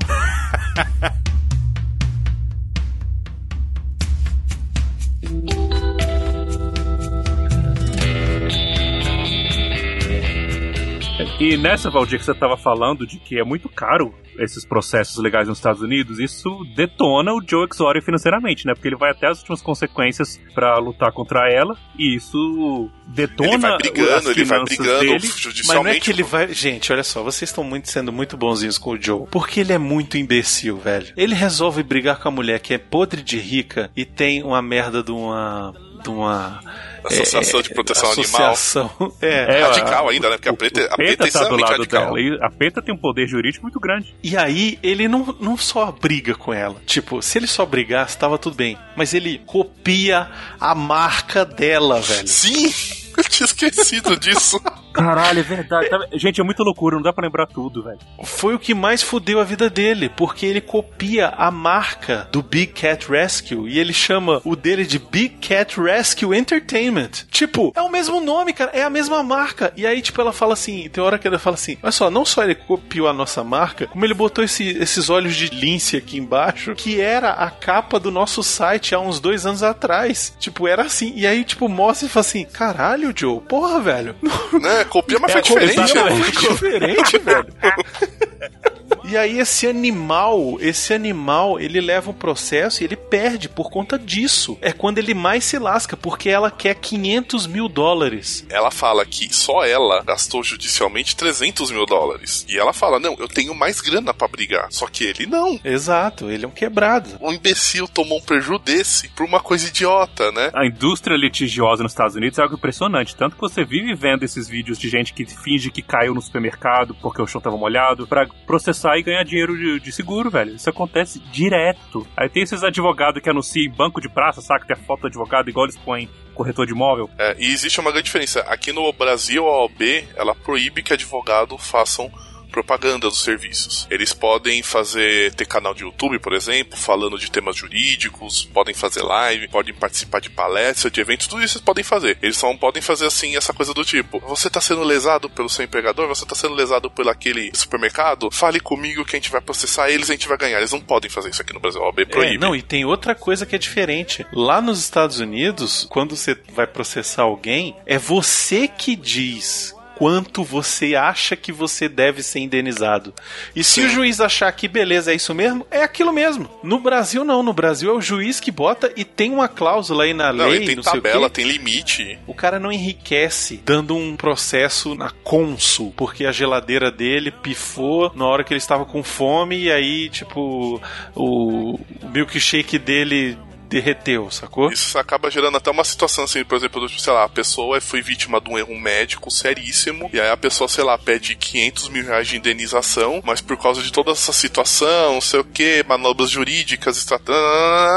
E 11.40 11.56
nessa, 11.56 11.90
Valdir, 11.90 12.18
que 12.18 12.26
você 12.26 12.34
tava 12.34 12.58
falando 12.58 13.06
de 13.06 13.18
que 13.18 13.38
é 13.38 13.44
muito 13.44 13.70
caro 13.70 14.14
esses 14.38 14.64
processos 14.64 15.16
legais 15.18 15.48
nos 15.48 15.58
Estados 15.58 15.82
Unidos, 15.82 16.18
isso 16.18 16.64
detona 16.74 17.32
o 17.32 17.40
Joe 17.46 17.66
Exotic 17.72 18.04
financeiramente, 18.04 18.66
né? 18.66 18.74
Porque 18.74 18.88
ele 18.88 18.96
vai 18.96 19.10
até 19.10 19.28
as 19.28 19.38
últimas 19.38 19.62
consequências 19.62 20.40
pra 20.54 20.78
lutar 20.78 21.12
contra 21.12 21.50
ela, 21.50 21.76
e 21.98 22.14
isso 22.16 22.90
detona 23.06 23.50
Ele 23.52 23.58
vai 23.58 23.76
brigando, 23.78 24.12
as 24.12 24.26
ele 24.26 24.44
vai 24.44 24.64
brigando 24.64 25.00
dele. 25.00 25.18
judicialmente. 25.20 25.66
Mas 25.66 25.76
não 25.76 25.86
é 25.86 26.00
que 26.00 26.10
ele 26.10 26.22
vai. 26.22 26.52
Gente, 26.52 26.92
olha 26.92 27.02
só, 27.04 27.22
vocês 27.22 27.50
estão 27.50 27.64
muito 27.64 27.88
sendo 27.90 28.12
muito 28.12 28.36
bonzinhos 28.36 28.78
com 28.78 28.90
o 28.90 29.00
Joe. 29.00 29.26
Porque 29.30 29.60
ele 29.60 29.72
é 29.72 29.78
muito 29.78 30.16
imbecil, 30.18 30.76
velho. 30.76 31.12
Ele 31.16 31.34
resolve 31.34 31.82
brigar 31.82 32.18
com 32.20 32.28
a 32.28 32.30
mulher 32.30 32.60
que 32.60 32.74
é 32.74 32.78
podre 32.78 33.22
de 33.22 33.38
rica 33.38 33.90
e 33.96 34.04
tem 34.04 34.42
uma 34.42 34.60
merda 34.62 35.02
de 35.02 35.12
uma. 35.12 35.72
de 36.02 36.08
uma. 36.10 36.60
Associação 37.06 37.62
de 37.62 37.70
Proteção 37.70 38.10
associação. 38.10 38.90
É. 39.20 39.58
É, 39.58 39.62
Radical 39.62 40.08
a- 40.08 40.10
ainda, 40.12 40.30
né? 40.30 40.36
Porque 40.36 40.48
a 40.48 40.52
o- 40.52 40.56
preta, 40.56 40.80
o 40.80 40.84
a 40.92 40.96
preta 40.96 41.26
é 41.26 41.30
tá 41.30 41.44
do 41.44 41.56
lado 41.56 41.72
radical. 41.72 42.04
dela. 42.14 42.20
E 42.20 42.38
a 42.42 42.50
Peta 42.50 42.82
tem 42.82 42.94
um 42.94 42.98
poder 42.98 43.26
jurídico 43.26 43.62
muito 43.64 43.78
grande. 43.80 44.14
E 44.22 44.36
aí, 44.36 44.78
ele 44.82 45.08
não, 45.08 45.34
não 45.40 45.56
só 45.56 45.90
briga 45.92 46.34
com 46.34 46.52
ela. 46.52 46.76
Tipo, 46.86 47.20
se 47.22 47.38
ele 47.38 47.46
só 47.46 47.64
brigasse, 47.66 48.16
tava 48.18 48.38
tudo 48.38 48.56
bem. 48.56 48.76
Mas 48.96 49.14
ele 49.14 49.40
copia 49.46 50.28
a 50.60 50.74
marca 50.74 51.44
dela, 51.44 52.00
velho. 52.00 52.26
Sim! 52.28 52.72
Eu 53.16 53.24
tinha 53.24 53.46
esquecido 53.46 54.16
disso. 54.18 54.60
Caralho, 54.92 55.40
é 55.40 55.42
verdade. 55.42 55.90
Tá- 55.90 56.06
Gente, 56.14 56.40
é 56.40 56.44
muita 56.44 56.62
loucura, 56.62 56.96
não 56.96 57.02
dá 57.02 57.12
pra 57.12 57.24
lembrar 57.26 57.46
tudo, 57.46 57.82
velho. 57.82 57.98
Foi 58.24 58.54
o 58.54 58.58
que 58.58 58.72
mais 58.74 59.02
fudeu 59.02 59.38
a 59.38 59.44
vida 59.44 59.68
dele, 59.68 60.08
porque 60.08 60.46
ele 60.46 60.60
copia 60.60 61.28
a 61.36 61.50
marca 61.50 62.26
do 62.32 62.42
Big 62.42 62.72
Cat 62.72 63.06
Rescue 63.10 63.68
e 63.68 63.78
ele 63.78 63.92
chama 63.92 64.40
o 64.42 64.56
dele 64.56 64.86
de 64.86 64.98
Big 64.98 65.36
Cat 65.36 65.78
Rescue 65.78 66.34
Entertainment. 66.34 67.10
Tipo, 67.30 67.72
é 67.76 67.82
o 67.82 67.90
mesmo 67.90 68.20
nome, 68.22 68.54
cara, 68.54 68.70
é 68.72 68.82
a 68.82 68.88
mesma 68.88 69.22
marca. 69.22 69.70
E 69.76 69.86
aí, 69.86 70.00
tipo, 70.00 70.18
ela 70.18 70.32
fala 70.32 70.54
assim, 70.54 70.88
tem 70.88 71.04
hora 71.04 71.18
que 71.18 71.28
ela 71.28 71.38
fala 71.38 71.54
assim: 71.56 71.76
olha 71.82 71.92
só, 71.92 72.10
não 72.10 72.24
só 72.24 72.42
ele 72.42 72.54
copiou 72.54 73.06
a 73.06 73.12
nossa 73.12 73.44
marca, 73.44 73.86
como 73.88 74.02
ele 74.02 74.14
botou 74.14 74.42
esse- 74.42 74.78
esses 74.78 75.10
olhos 75.10 75.36
de 75.36 75.48
lince 75.48 75.98
aqui 75.98 76.16
embaixo, 76.16 76.74
que 76.74 76.98
era 77.02 77.32
a 77.32 77.50
capa 77.50 78.00
do 78.00 78.10
nosso 78.10 78.42
site 78.42 78.94
há 78.94 78.98
uns 79.00 79.20
dois 79.20 79.44
anos 79.44 79.62
atrás. 79.62 80.34
Tipo, 80.40 80.66
era 80.66 80.84
assim. 80.84 81.12
E 81.14 81.26
aí, 81.26 81.44
tipo, 81.44 81.68
mostra 81.68 82.06
e 82.06 82.10
fala 82.10 82.24
assim: 82.24 82.46
caralho, 82.46 83.05
Joe, 83.14 83.40
porra, 83.40 83.80
velho. 83.80 84.14
né? 84.60 84.84
Copia, 84.84 85.18
mas 85.20 85.30
É, 85.34 85.42
foi 85.42 85.42
diferente. 85.66 85.80
exatamente. 85.92 86.20
né? 86.20 86.32
Foi 86.32 86.52
diferente, 86.54 87.18
velho. 87.18 87.46
E 89.08 89.16
aí 89.16 89.38
esse 89.38 89.68
animal, 89.68 90.56
esse 90.60 90.92
animal, 90.92 91.60
ele 91.60 91.80
leva 91.80 92.10
um 92.10 92.14
processo 92.14 92.82
e 92.82 92.84
ele 92.84 92.96
perde 92.96 93.48
por 93.48 93.70
conta 93.70 93.96
disso. 93.96 94.58
É 94.60 94.72
quando 94.72 94.98
ele 94.98 95.14
mais 95.14 95.44
se 95.44 95.60
lasca, 95.60 95.96
porque 95.96 96.28
ela 96.28 96.50
quer 96.50 96.74
500 96.74 97.46
mil 97.46 97.68
dólares. 97.68 98.44
Ela 98.50 98.72
fala 98.72 99.06
que 99.06 99.32
só 99.32 99.64
ela 99.64 100.02
gastou 100.02 100.42
judicialmente 100.42 101.14
300 101.14 101.70
mil 101.70 101.86
dólares. 101.86 102.44
E 102.48 102.58
ela 102.58 102.72
fala: 102.72 102.98
Não, 102.98 103.14
eu 103.20 103.28
tenho 103.28 103.54
mais 103.54 103.80
grana 103.80 104.12
pra 104.12 104.26
brigar. 104.26 104.66
Só 104.70 104.88
que 104.88 105.04
ele 105.04 105.24
não. 105.24 105.60
Exato, 105.64 106.28
ele 106.28 106.44
é 106.44 106.48
um 106.48 106.50
quebrado. 106.50 107.10
Um 107.20 107.32
imbecil 107.32 107.86
tomou 107.86 108.18
um 108.18 108.22
preju 108.22 108.58
desse 108.58 109.08
por 109.10 109.24
uma 109.24 109.38
coisa 109.38 109.68
idiota, 109.68 110.32
né? 110.32 110.50
A 110.52 110.66
indústria 110.66 111.16
litigiosa 111.16 111.84
nos 111.84 111.92
Estados 111.92 112.16
Unidos 112.16 112.40
é 112.40 112.42
algo 112.42 112.56
impressionante. 112.56 113.14
Tanto 113.14 113.36
que 113.36 113.40
você 113.40 113.64
vive 113.64 113.94
vendo 113.94 114.24
esses 114.24 114.48
vídeos 114.48 114.78
de 114.78 114.88
gente 114.88 115.14
que 115.14 115.24
finge 115.24 115.70
que 115.70 115.80
caiu 115.80 116.12
no 116.12 116.20
supermercado 116.20 116.92
porque 117.00 117.22
o 117.22 117.26
chão 117.26 117.40
tava 117.40 117.56
molhado 117.56 118.04
pra 118.06 118.26
processar 118.46 118.95
e 118.98 119.02
ganhar 119.02 119.24
dinheiro 119.24 119.56
de, 119.56 119.80
de 119.80 119.92
seguro, 119.92 120.30
velho. 120.30 120.54
Isso 120.54 120.68
acontece 120.68 121.18
direto. 121.32 122.06
Aí 122.16 122.28
tem 122.28 122.42
esses 122.42 122.62
advogados 122.62 123.22
que 123.22 123.30
anunciam 123.30 123.64
em 123.64 123.74
banco 123.74 124.00
de 124.00 124.08
praça, 124.08 124.40
saca? 124.40 124.66
Tem 124.66 124.76
a 124.76 124.86
foto 124.86 125.02
do 125.02 125.06
advogado 125.08 125.48
igual 125.48 125.66
eles 125.66 125.76
põem 125.76 126.08
corretor 126.34 126.66
de 126.66 126.72
imóvel. 126.72 127.08
É, 127.18 127.34
e 127.38 127.46
existe 127.46 127.80
uma 127.80 127.90
grande 127.90 128.06
diferença. 128.06 128.40
Aqui 128.40 128.72
no 128.72 128.92
Brasil, 128.92 129.46
a 129.46 129.62
OAB, 129.62 130.04
ela 130.14 130.34
proíbe 130.34 130.82
que 130.82 130.92
advogado 130.92 131.56
façam 131.56 132.10
propaganda 132.56 133.06
dos 133.10 133.20
serviços. 133.20 133.86
Eles 133.90 134.14
podem 134.14 134.62
fazer, 134.62 135.34
ter 135.34 135.44
canal 135.44 135.74
de 135.74 135.82
YouTube, 135.82 136.18
por 136.18 136.32
exemplo, 136.32 136.74
falando 136.78 137.18
de 137.18 137.30
temas 137.30 137.54
jurídicos, 137.54 138.46
podem 138.46 138.74
fazer 138.74 139.02
live, 139.02 139.48
podem 139.48 139.74
participar 139.74 140.22
de 140.22 140.30
palestras, 140.30 140.90
de 140.90 140.98
eventos, 140.98 141.26
tudo 141.26 141.42
isso 141.42 141.58
eles 141.58 141.64
podem 141.64 141.84
fazer. 141.84 142.16
Eles 142.22 142.38
só 142.38 142.46
não 142.46 142.56
podem 142.56 142.80
fazer 142.80 143.04
assim 143.04 143.36
essa 143.36 143.52
coisa 143.52 143.74
do 143.74 143.84
tipo: 143.84 144.20
você 144.20 144.48
tá 144.48 144.58
sendo 144.58 144.82
lesado 144.82 145.28
pelo 145.28 145.50
seu 145.50 145.66
empregador, 145.66 146.08
você 146.08 146.24
tá 146.24 146.34
sendo 146.34 146.54
lesado 146.54 146.90
por 146.90 147.06
aquele 147.10 147.50
supermercado, 147.54 148.30
fale 148.30 148.58
comigo 148.58 149.04
que 149.04 149.16
a 149.16 149.18
gente 149.18 149.30
vai 149.30 149.42
processar 149.42 149.90
eles 149.90 150.08
e 150.08 150.12
a 150.12 150.14
gente 150.14 150.28
vai 150.28 150.38
ganhar. 150.38 150.56
Eles 150.56 150.72
não 150.72 150.80
podem 150.80 151.10
fazer 151.10 151.28
isso 151.28 151.42
aqui 151.42 151.52
no 151.52 151.60
Brasil, 151.60 151.82
a 151.82 151.86
OAB 151.88 152.06
proíbe. 152.06 152.36
É, 152.36 152.38
não, 152.38 152.56
e 152.56 152.62
tem 152.62 152.86
outra 152.86 153.14
coisa 153.14 153.44
que 153.44 153.54
é 153.54 153.58
diferente. 153.58 154.26
Lá 154.32 154.62
nos 154.62 154.78
Estados 154.78 155.20
Unidos, 155.20 155.86
quando 155.90 156.16
você 156.16 156.34
vai 156.54 156.66
processar 156.66 157.24
alguém, 157.24 157.76
é 157.84 157.98
você 157.98 158.66
que 158.66 158.96
diz 158.96 159.75
quanto 159.96 160.44
você 160.44 160.94
acha 160.94 161.34
que 161.34 161.50
você 161.50 161.88
deve 161.88 162.22
ser 162.22 162.40
indenizado. 162.40 163.14
E 163.54 163.64
se 163.64 163.80
o 163.80 163.88
juiz 163.88 164.20
achar 164.20 164.52
que 164.52 164.68
beleza, 164.68 165.10
é 165.10 165.14
isso 165.14 165.34
mesmo, 165.34 165.66
é 165.70 165.82
aquilo 165.82 166.12
mesmo. 166.12 166.50
No 166.62 166.78
Brasil 166.78 167.24
não, 167.24 167.42
no 167.42 167.54
Brasil 167.54 167.90
é 167.90 167.94
o 167.94 168.00
juiz 168.00 168.38
que 168.38 168.50
bota 168.50 168.92
e 168.94 169.04
tem 169.04 169.32
uma 169.32 169.48
cláusula 169.48 170.04
aí 170.04 170.12
na 170.12 170.32
Não, 170.32 170.48
lei, 170.48 170.66
tem 170.66 170.76
não 170.76 170.82
tabela, 170.82 171.30
tem 171.30 171.46
limite. 171.46 172.18
O 172.26 172.34
cara 172.34 172.58
não 172.58 172.70
enriquece 172.70 173.62
dando 173.64 173.96
um 173.96 174.16
processo 174.16 174.94
na 174.94 175.10
Consul, 175.10 175.94
porque 175.96 176.26
a 176.26 176.32
geladeira 176.32 176.90
dele 176.90 177.30
pifou 177.30 178.12
na 178.14 178.26
hora 178.26 178.44
que 178.44 178.52
ele 178.52 178.58
estava 178.58 178.84
com 178.84 179.02
fome 179.02 179.62
e 179.62 179.72
aí, 179.72 180.10
tipo, 180.10 180.80
o, 181.14 181.74
o 181.74 182.08
milkshake 182.12 182.78
dele 182.78 183.38
derreteu, 183.68 184.30
sacou? 184.30 184.70
Isso 184.70 184.98
acaba 184.98 185.30
gerando 185.30 185.56
até 185.56 185.70
uma 185.70 185.84
situação 185.84 186.24
assim, 186.24 186.44
por 186.44 186.56
exemplo, 186.56 186.88
sei 186.88 187.12
lá, 187.12 187.24
a 187.24 187.28
pessoa 187.28 187.80
foi 187.80 188.00
vítima 188.02 188.40
de 188.40 188.50
um 188.50 188.58
erro 188.58 188.78
médico 188.78 189.30
seríssimo, 189.30 190.08
e 190.12 190.20
aí 190.20 190.30
a 190.30 190.36
pessoa, 190.36 190.68
sei 190.68 190.84
lá, 190.84 190.96
pede 190.96 191.34
500 191.34 191.88
mil 191.88 192.04
reais 192.04 192.28
de 192.28 192.36
indenização, 192.36 193.20
mas 193.24 193.40
por 193.40 193.56
causa 193.56 193.82
de 193.82 193.92
toda 193.92 194.12
essa 194.12 194.32
situação, 194.32 195.14
não 195.14 195.20
sei 195.20 195.40
o 195.40 195.44
que, 195.44 195.84
manobras 195.88 196.30
jurídicas, 196.30 197.06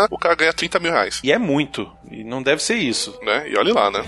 o 0.09 0.17
cara 0.17 0.35
ganha 0.35 0.53
30 0.53 0.79
mil 0.79 0.91
reais. 0.91 1.19
E 1.23 1.31
é 1.31 1.37
muito, 1.37 1.89
e 2.09 2.23
não 2.23 2.41
deve 2.41 2.61
ser 2.61 2.75
isso. 2.75 3.17
Né? 3.23 3.49
E 3.49 3.57
olha 3.57 3.73
lá, 3.73 3.91
né? 3.91 4.03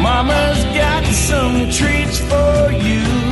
Mama's 0.00 0.64
got 0.72 1.04
some 1.12 1.70
treats 1.70 2.18
for 2.20 2.72
you. 2.72 3.29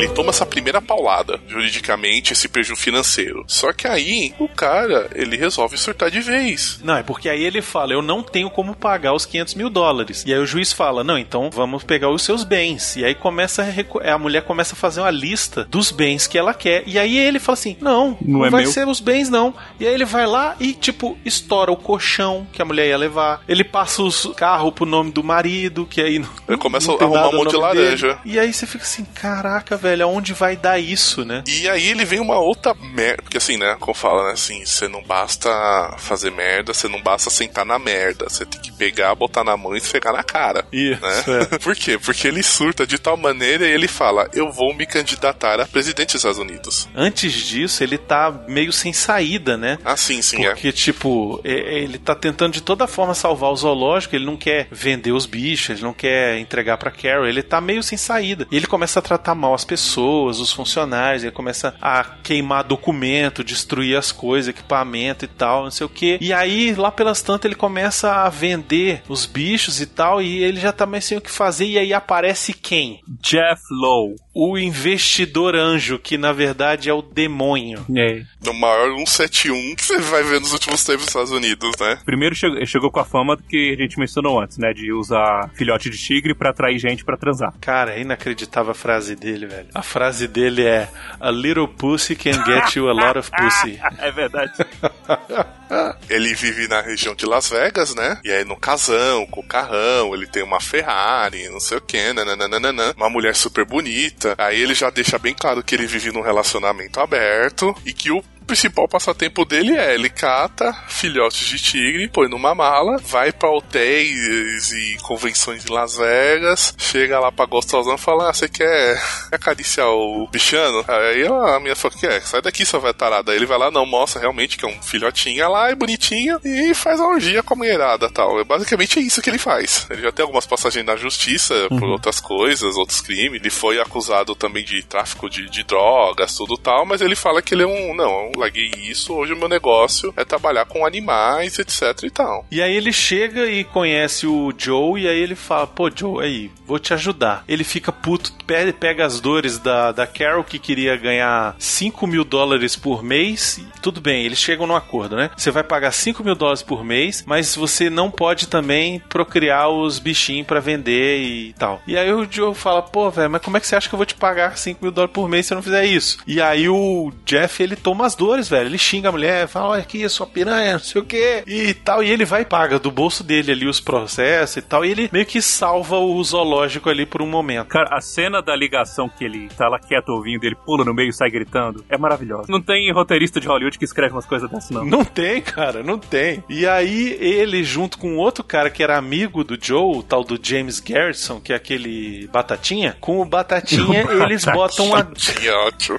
Ele 0.00 0.08
toma 0.14 0.30
essa 0.30 0.46
primeira 0.46 0.80
paulada, 0.80 1.38
juridicamente, 1.46 2.32
esse 2.32 2.48
prejuízo 2.48 2.80
financeiro. 2.80 3.44
Só 3.46 3.72
que 3.72 3.86
aí, 3.86 4.34
o 4.38 4.48
cara, 4.48 5.10
ele 5.14 5.36
resolve 5.36 5.76
surtar 5.76 6.10
de 6.10 6.20
vez. 6.20 6.78
Não, 6.82 6.96
é 6.96 7.02
porque 7.02 7.28
aí 7.28 7.42
ele 7.42 7.60
fala, 7.62 7.92
eu 7.92 8.02
não 8.02 8.22
tenho 8.22 8.50
como 8.50 8.74
pagar 8.74 9.12
os 9.12 9.26
500 9.26 9.54
mil 9.54 9.68
dólares. 9.70 10.24
E 10.26 10.32
aí 10.32 10.38
o 10.38 10.46
juiz 10.46 10.72
fala, 10.72 11.04
não, 11.04 11.18
então 11.18 11.50
vamos 11.50 11.82
pegar 11.84 12.10
os 12.10 12.22
seus 12.22 12.44
bens. 12.44 12.96
E 12.96 13.04
aí 13.04 13.14
começa 13.14 13.62
a, 13.62 14.14
a 14.14 14.18
mulher 14.18 14.42
começa 14.42 14.74
a 14.74 14.76
fazer 14.76 15.00
uma 15.00 15.10
lista 15.10 15.64
dos 15.70 15.90
bens 15.90 16.26
que 16.26 16.38
ela 16.38 16.54
quer. 16.54 16.82
E 16.86 16.98
aí 16.98 17.18
ele 17.18 17.38
fala 17.38 17.54
assim, 17.54 17.76
não, 17.80 18.16
não, 18.20 18.38
Não 18.40 18.46
é 18.46 18.50
vai 18.50 18.62
meu. 18.62 18.72
ser 18.72 18.86
os 18.88 19.00
bens 19.00 19.28
não. 19.28 19.54
E 19.78 19.86
aí 19.86 19.92
ele 19.94 20.04
vai 20.04 20.26
lá 20.26 20.56
e, 20.60 20.72
tipo, 20.72 21.18
estoura 21.24 21.70
o 21.70 21.76
colchão 21.76 22.46
que 22.52 22.62
a 22.62 22.64
mulher 22.64 22.86
ia 22.88 22.96
levar. 22.96 23.42
Ele 23.48 23.64
passa 23.64 24.02
os 24.02 24.26
carros 24.36 24.72
pro 24.72 24.86
nome 24.86 25.10
do 25.10 25.22
marido, 25.22 25.86
que 25.86 26.00
aí 26.00 26.18
não, 26.18 26.28
Ele 26.48 26.56
começa 26.58 26.86
não 26.88 26.98
a 26.98 27.02
arrumar 27.02 27.28
um 27.28 27.32
monte 27.38 27.50
de 27.50 27.56
nome 27.56 27.74
dele. 27.74 27.84
laranja. 27.84 28.18
E 28.24 28.38
aí 28.38 28.52
você 28.52 28.66
fica 28.66 28.84
assim, 28.84 29.04
caraca, 29.04 29.76
velho, 29.76 29.89
aonde 30.02 30.32
vai 30.32 30.56
dar 30.56 30.78
isso, 30.78 31.24
né? 31.24 31.42
E 31.46 31.68
aí 31.68 31.88
ele 31.88 32.04
vem 32.04 32.20
uma 32.20 32.38
outra 32.38 32.74
merda. 32.74 33.22
Porque 33.22 33.38
assim, 33.38 33.56
né? 33.56 33.76
Como 33.80 33.94
fala, 33.94 34.26
né? 34.26 34.32
Assim, 34.32 34.64
você 34.64 34.88
não 34.88 35.02
basta 35.02 35.50
fazer 35.98 36.30
merda, 36.30 36.72
você 36.74 36.88
não 36.88 37.00
basta 37.02 37.30
sentar 37.30 37.64
na 37.64 37.78
merda. 37.78 38.28
Você 38.28 38.44
tem 38.44 38.60
que 38.60 38.72
pegar, 38.72 39.14
botar 39.14 39.44
na 39.44 39.56
mão 39.56 39.74
e 39.74 39.78
esfregar 39.78 40.12
na 40.12 40.22
cara. 40.22 40.64
Isso, 40.72 41.00
né? 41.00 41.24
é. 41.52 41.58
Por 41.58 41.74
quê? 41.74 41.98
Porque 41.98 42.26
ele 42.28 42.42
surta 42.42 42.86
de 42.86 42.98
tal 42.98 43.16
maneira 43.16 43.66
e 43.66 43.70
ele 43.72 43.88
fala: 43.88 44.28
Eu 44.32 44.50
vou 44.52 44.74
me 44.74 44.86
candidatar 44.86 45.60
a 45.60 45.66
presidente 45.66 46.08
dos 46.08 46.16
Estados 46.16 46.38
Unidos. 46.38 46.88
Antes 46.94 47.32
disso, 47.32 47.82
ele 47.82 47.98
tá 47.98 48.30
meio 48.48 48.72
sem 48.72 48.92
saída, 48.92 49.56
né? 49.56 49.78
Ah, 49.84 49.96
sim, 49.96 50.22
sim, 50.22 50.44
é. 50.44 50.50
Porque, 50.50 50.72
tipo, 50.72 51.40
é- 51.44 51.52
é- 51.52 51.78
ele 51.82 51.98
tá 51.98 52.14
tentando 52.14 52.52
de 52.52 52.60
toda 52.60 52.86
forma 52.86 53.14
salvar 53.14 53.50
o 53.50 53.56
zoológico, 53.56 54.14
ele 54.16 54.26
não 54.26 54.36
quer 54.36 54.68
vender 54.70 55.12
os 55.12 55.26
bichos, 55.26 55.70
ele 55.70 55.82
não 55.82 55.92
quer 55.92 56.38
entregar 56.38 56.76
pra 56.78 56.90
Carol, 56.90 57.26
ele 57.26 57.42
tá 57.42 57.60
meio 57.60 57.82
sem 57.82 57.96
saída. 57.98 58.46
E 58.50 58.56
ele 58.56 58.66
começa 58.66 58.98
a 58.98 59.02
tratar 59.02 59.34
mal 59.34 59.54
as 59.54 59.64
pessoas, 59.70 60.40
os 60.40 60.50
funcionários, 60.50 61.22
ele 61.22 61.30
começa 61.30 61.76
a 61.80 62.02
queimar 62.02 62.64
documento, 62.64 63.44
destruir 63.44 63.96
as 63.96 64.10
coisas, 64.10 64.48
equipamento 64.48 65.24
e 65.24 65.28
tal, 65.28 65.62
não 65.62 65.70
sei 65.70 65.86
o 65.86 65.88
que. 65.88 66.18
E 66.20 66.32
aí, 66.32 66.74
lá 66.74 66.90
pelas 66.90 67.22
tantas, 67.22 67.44
ele 67.44 67.54
começa 67.54 68.10
a 68.10 68.28
vender 68.28 69.00
os 69.08 69.26
bichos 69.26 69.80
e 69.80 69.86
tal, 69.86 70.20
e 70.20 70.42
ele 70.42 70.58
já 70.58 70.72
tá 70.72 70.86
mais 70.86 71.04
sem 71.04 71.16
o 71.16 71.20
que 71.20 71.30
fazer, 71.30 71.66
e 71.66 71.78
aí 71.78 71.94
aparece 71.94 72.52
quem? 72.52 73.00
Jeff 73.22 73.62
Lowe. 73.70 74.16
O 74.32 74.56
investidor 74.56 75.56
anjo, 75.56 75.98
que 75.98 76.16
na 76.16 76.32
verdade 76.32 76.88
é 76.88 76.94
o 76.94 77.02
demônio. 77.02 77.84
É. 77.96 78.22
No 78.44 78.54
maior 78.54 78.94
171 78.96 79.74
que 79.74 79.84
você 79.84 79.98
vai 79.98 80.22
ver 80.22 80.40
nos 80.40 80.52
últimos 80.52 80.84
tempos 80.84 81.02
nos 81.02 81.08
Estados 81.08 81.32
Unidos, 81.32 81.72
né? 81.80 81.98
Primeiro 82.04 82.34
chegou, 82.34 82.66
chegou 82.66 82.90
com 82.90 83.00
a 83.00 83.04
fama 83.04 83.36
que 83.36 83.74
a 83.76 83.82
gente 83.82 83.98
mencionou 83.98 84.40
antes, 84.40 84.56
né? 84.56 84.72
De 84.72 84.92
usar 84.92 85.50
filhote 85.54 85.90
de 85.90 85.98
tigre 85.98 86.34
pra 86.34 86.50
atrair 86.50 86.78
gente 86.78 87.04
pra 87.04 87.16
transar. 87.16 87.52
Cara, 87.60 87.94
é 87.94 88.00
inacreditável 88.00 88.70
a 88.70 88.74
frase 88.74 89.16
dele, 89.16 89.46
velho. 89.46 89.68
A 89.74 89.82
frase 89.82 90.28
dele 90.28 90.64
é: 90.64 90.88
A 91.18 91.30
little 91.30 91.66
pussy 91.66 92.14
can 92.14 92.44
get 92.44 92.76
you 92.76 92.88
a 92.88 92.92
lot 92.92 93.18
of 93.18 93.30
pussy. 93.30 93.80
é 93.98 94.10
verdade. 94.12 94.52
Ele 96.08 96.34
vive 96.34 96.66
na 96.66 96.80
região 96.80 97.14
de 97.14 97.24
Las 97.24 97.48
Vegas, 97.48 97.94
né? 97.94 98.18
E 98.24 98.30
aí 98.30 98.44
no 98.44 98.56
casão, 98.56 99.24
com 99.26 99.40
o 99.40 99.46
carrão, 99.46 100.12
ele 100.14 100.26
tem 100.26 100.42
uma 100.42 100.60
Ferrari, 100.60 101.48
não 101.48 101.60
sei 101.60 101.78
o 101.78 101.80
que, 101.80 102.12
nananana, 102.12 102.92
uma 102.96 103.08
mulher 103.08 103.36
super 103.36 103.64
bonita. 103.64 104.29
Aí 104.38 104.60
ele 104.60 104.74
já 104.74 104.90
deixa 104.90 105.18
bem 105.18 105.34
claro 105.34 105.62
que 105.62 105.74
ele 105.74 105.86
vive 105.86 106.12
num 106.12 106.20
relacionamento 106.20 107.00
aberto 107.00 107.74
e 107.84 107.92
que 107.92 108.10
o 108.10 108.22
principal 108.50 108.88
passatempo 108.88 109.44
dele 109.44 109.76
é 109.76 109.94
ele 109.94 110.10
cata 110.10 110.72
filhotes 110.88 111.46
de 111.46 111.56
tigre, 111.62 112.08
põe 112.08 112.28
numa 112.28 112.52
mala, 112.52 112.96
vai 112.98 113.30
pra 113.30 113.48
hotéis 113.48 114.72
e 114.72 114.96
convenções 115.02 115.64
em 115.64 115.72
Las 115.72 115.96
Vegas, 115.96 116.74
chega 116.76 117.20
lá 117.20 117.30
pra 117.30 117.46
gostosão 117.46 117.94
e 117.94 117.98
fala: 117.98 118.28
ah, 118.28 118.32
você 118.32 118.48
quer 118.48 119.00
acariciar 119.30 119.88
o 119.88 120.26
bichano? 120.30 120.84
Aí 120.88 121.26
a 121.26 121.60
minha 121.60 121.76
falou: 121.76 121.96
quer? 121.96 122.22
Sai 122.22 122.42
daqui, 122.42 122.66
sua 122.66 122.80
velha 122.80 122.94
tarada. 122.94 123.30
Aí 123.32 123.38
ele 123.38 123.46
vai 123.46 123.58
lá, 123.58 123.70
não, 123.70 123.86
mostra 123.86 124.20
realmente 124.20 124.56
que 124.58 124.64
é 124.64 124.68
um 124.68 124.82
filhotinho 124.82 125.48
lá, 125.48 125.70
é 125.70 125.74
bonitinho, 125.74 126.38
e 126.44 126.74
faz 126.74 127.00
a 127.00 127.06
orgia 127.06 127.42
com 127.42 127.54
a 127.54 127.56
mulherada 127.56 128.10
tal. 128.10 128.40
É 128.40 128.44
basicamente 128.44 128.98
é 128.98 129.02
isso 129.02 129.22
que 129.22 129.30
ele 129.30 129.38
faz. 129.38 129.86
Ele 129.90 130.02
já 130.02 130.10
tem 130.12 130.22
algumas 130.24 130.46
passagens 130.46 130.84
na 130.84 130.96
justiça 130.96 131.54
por 131.68 131.80
Uhum. 131.80 131.92
outras 131.92 132.20
coisas, 132.20 132.76
outros 132.76 133.00
crimes. 133.00 133.40
Ele 133.40 133.48
foi 133.50 133.80
acusado 133.80 134.34
também 134.34 134.64
de 134.64 134.82
tráfico 134.82 135.30
de, 135.30 135.48
de 135.48 135.62
drogas, 135.64 136.34
tudo 136.34 136.58
tal, 136.58 136.84
mas 136.84 137.00
ele 137.00 137.14
fala 137.16 137.40
que 137.40 137.54
ele 137.54 137.62
é 137.62 137.66
um. 137.66 137.94
Não, 137.94 138.30
eu 138.36 138.39
larguei 138.40 138.70
isso, 138.76 139.12
hoje 139.14 139.32
o 139.32 139.36
meu 139.36 139.48
negócio 139.48 140.12
é 140.16 140.24
trabalhar 140.24 140.64
com 140.64 140.84
animais, 140.86 141.58
etc 141.58 142.02
e 142.02 142.10
tal. 142.10 142.44
E 142.50 142.60
aí 142.62 142.74
ele 142.76 142.92
chega 142.92 143.46
e 143.46 143.64
conhece 143.64 144.26
o 144.26 144.52
Joe, 144.56 145.00
e 145.02 145.08
aí 145.08 145.18
ele 145.20 145.34
fala: 145.34 145.66
Pô, 145.66 145.90
Joe, 145.94 146.24
aí, 146.24 146.50
vou 146.66 146.78
te 146.78 146.92
ajudar. 146.94 147.44
Ele 147.48 147.64
fica 147.64 147.90
puto, 147.92 148.32
pe- 148.46 148.72
pega 148.72 149.04
as 149.06 149.20
dores 149.20 149.58
da, 149.58 149.92
da 149.92 150.06
Carol, 150.06 150.44
que 150.44 150.58
queria 150.58 150.96
ganhar 150.96 151.54
5 151.58 152.06
mil 152.06 152.24
dólares 152.24 152.76
por 152.76 153.02
mês. 153.02 153.60
Tudo 153.82 154.00
bem, 154.00 154.24
eles 154.24 154.38
chegam 154.38 154.66
num 154.66 154.76
acordo, 154.76 155.16
né? 155.16 155.30
Você 155.36 155.50
vai 155.50 155.62
pagar 155.62 155.90
5 155.92 156.22
mil 156.22 156.34
dólares 156.34 156.62
por 156.62 156.84
mês, 156.84 157.24
mas 157.26 157.54
você 157.56 157.88
não 157.90 158.10
pode 158.10 158.46
também 158.48 158.98
procriar 159.08 159.68
os 159.70 159.98
bichinhos 159.98 160.46
pra 160.46 160.60
vender 160.60 161.20
e 161.20 161.52
tal. 161.54 161.80
E 161.86 161.96
aí 161.96 162.12
o 162.12 162.26
Joe 162.30 162.54
fala: 162.54 162.82
Pô, 162.82 163.10
velho, 163.10 163.30
mas 163.30 163.42
como 163.42 163.56
é 163.56 163.60
que 163.60 163.66
você 163.66 163.76
acha 163.76 163.88
que 163.88 163.94
eu 163.94 163.98
vou 163.98 164.06
te 164.06 164.14
pagar 164.14 164.56
5 164.56 164.78
mil 164.82 164.92
dólares 164.92 165.14
por 165.14 165.28
mês 165.28 165.46
se 165.46 165.52
eu 165.52 165.56
não 165.56 165.62
fizer 165.62 165.84
isso? 165.84 166.18
E 166.26 166.40
aí 166.40 166.68
o 166.68 167.12
Jeff, 167.24 167.62
ele 167.62 167.76
toma 167.76 168.06
as 168.06 168.14
dores, 168.14 168.29
velho. 168.48 168.66
Ele 168.66 168.78
xinga 168.78 169.08
a 169.08 169.12
mulher, 169.12 169.48
fala: 169.48 169.70
Olha 169.70 169.82
aqui, 169.82 170.08
sua 170.08 170.26
piranha, 170.26 170.74
não 170.74 170.78
sei 170.80 171.00
o 171.00 171.04
que, 171.04 171.42
e 171.46 171.74
tal. 171.74 172.02
E 172.02 172.10
ele 172.10 172.24
vai 172.24 172.42
e 172.42 172.44
paga 172.44 172.78
do 172.78 172.90
bolso 172.90 173.24
dele 173.24 173.52
ali 173.52 173.66
os 173.66 173.80
processos 173.80 174.56
e 174.56 174.62
tal. 174.62 174.84
E 174.84 174.90
ele 174.90 175.08
meio 175.12 175.26
que 175.26 175.42
salva 175.42 175.98
o 175.98 176.22
zoológico 176.22 176.88
ali 176.88 177.06
por 177.06 177.22
um 177.22 177.26
momento. 177.26 177.68
Cara, 177.68 177.96
a 177.96 178.00
cena 178.00 178.40
da 178.40 178.54
ligação 178.54 179.08
que 179.08 179.24
ele 179.24 179.48
tá 179.56 179.68
lá 179.68 179.78
quieto 179.78 180.10
ouvindo, 180.10 180.44
ele 180.44 180.54
pula 180.54 180.84
no 180.84 180.94
meio 180.94 181.10
e 181.10 181.12
sai 181.12 181.30
gritando, 181.30 181.84
é 181.88 181.96
maravilhosa. 181.98 182.46
Não 182.48 182.60
tem 182.60 182.90
roteirista 182.92 183.40
de 183.40 183.48
Hollywood 183.48 183.78
que 183.78 183.84
escreve 183.84 184.14
umas 184.14 184.26
coisas 184.26 184.50
dessas, 184.50 184.70
não. 184.70 184.84
Não 184.84 185.04
tem, 185.04 185.40
cara, 185.40 185.82
não 185.82 185.98
tem. 185.98 186.42
E 186.48 186.66
aí 186.66 187.16
ele, 187.20 187.62
junto 187.64 187.98
com 187.98 188.16
outro 188.16 188.44
cara 188.44 188.70
que 188.70 188.82
era 188.82 188.96
amigo 188.96 189.42
do 189.44 189.58
Joe, 189.60 189.98
o 189.98 190.02
tal 190.02 190.24
do 190.24 190.38
James 190.40 190.80
Garrison, 190.80 191.40
que 191.40 191.52
é 191.52 191.56
aquele 191.56 192.28
Batatinha, 192.32 192.96
com 193.00 193.20
o 193.20 193.24
Batatinha, 193.24 194.06
eles 194.24 194.44
botam 194.44 194.94
a. 194.94 195.06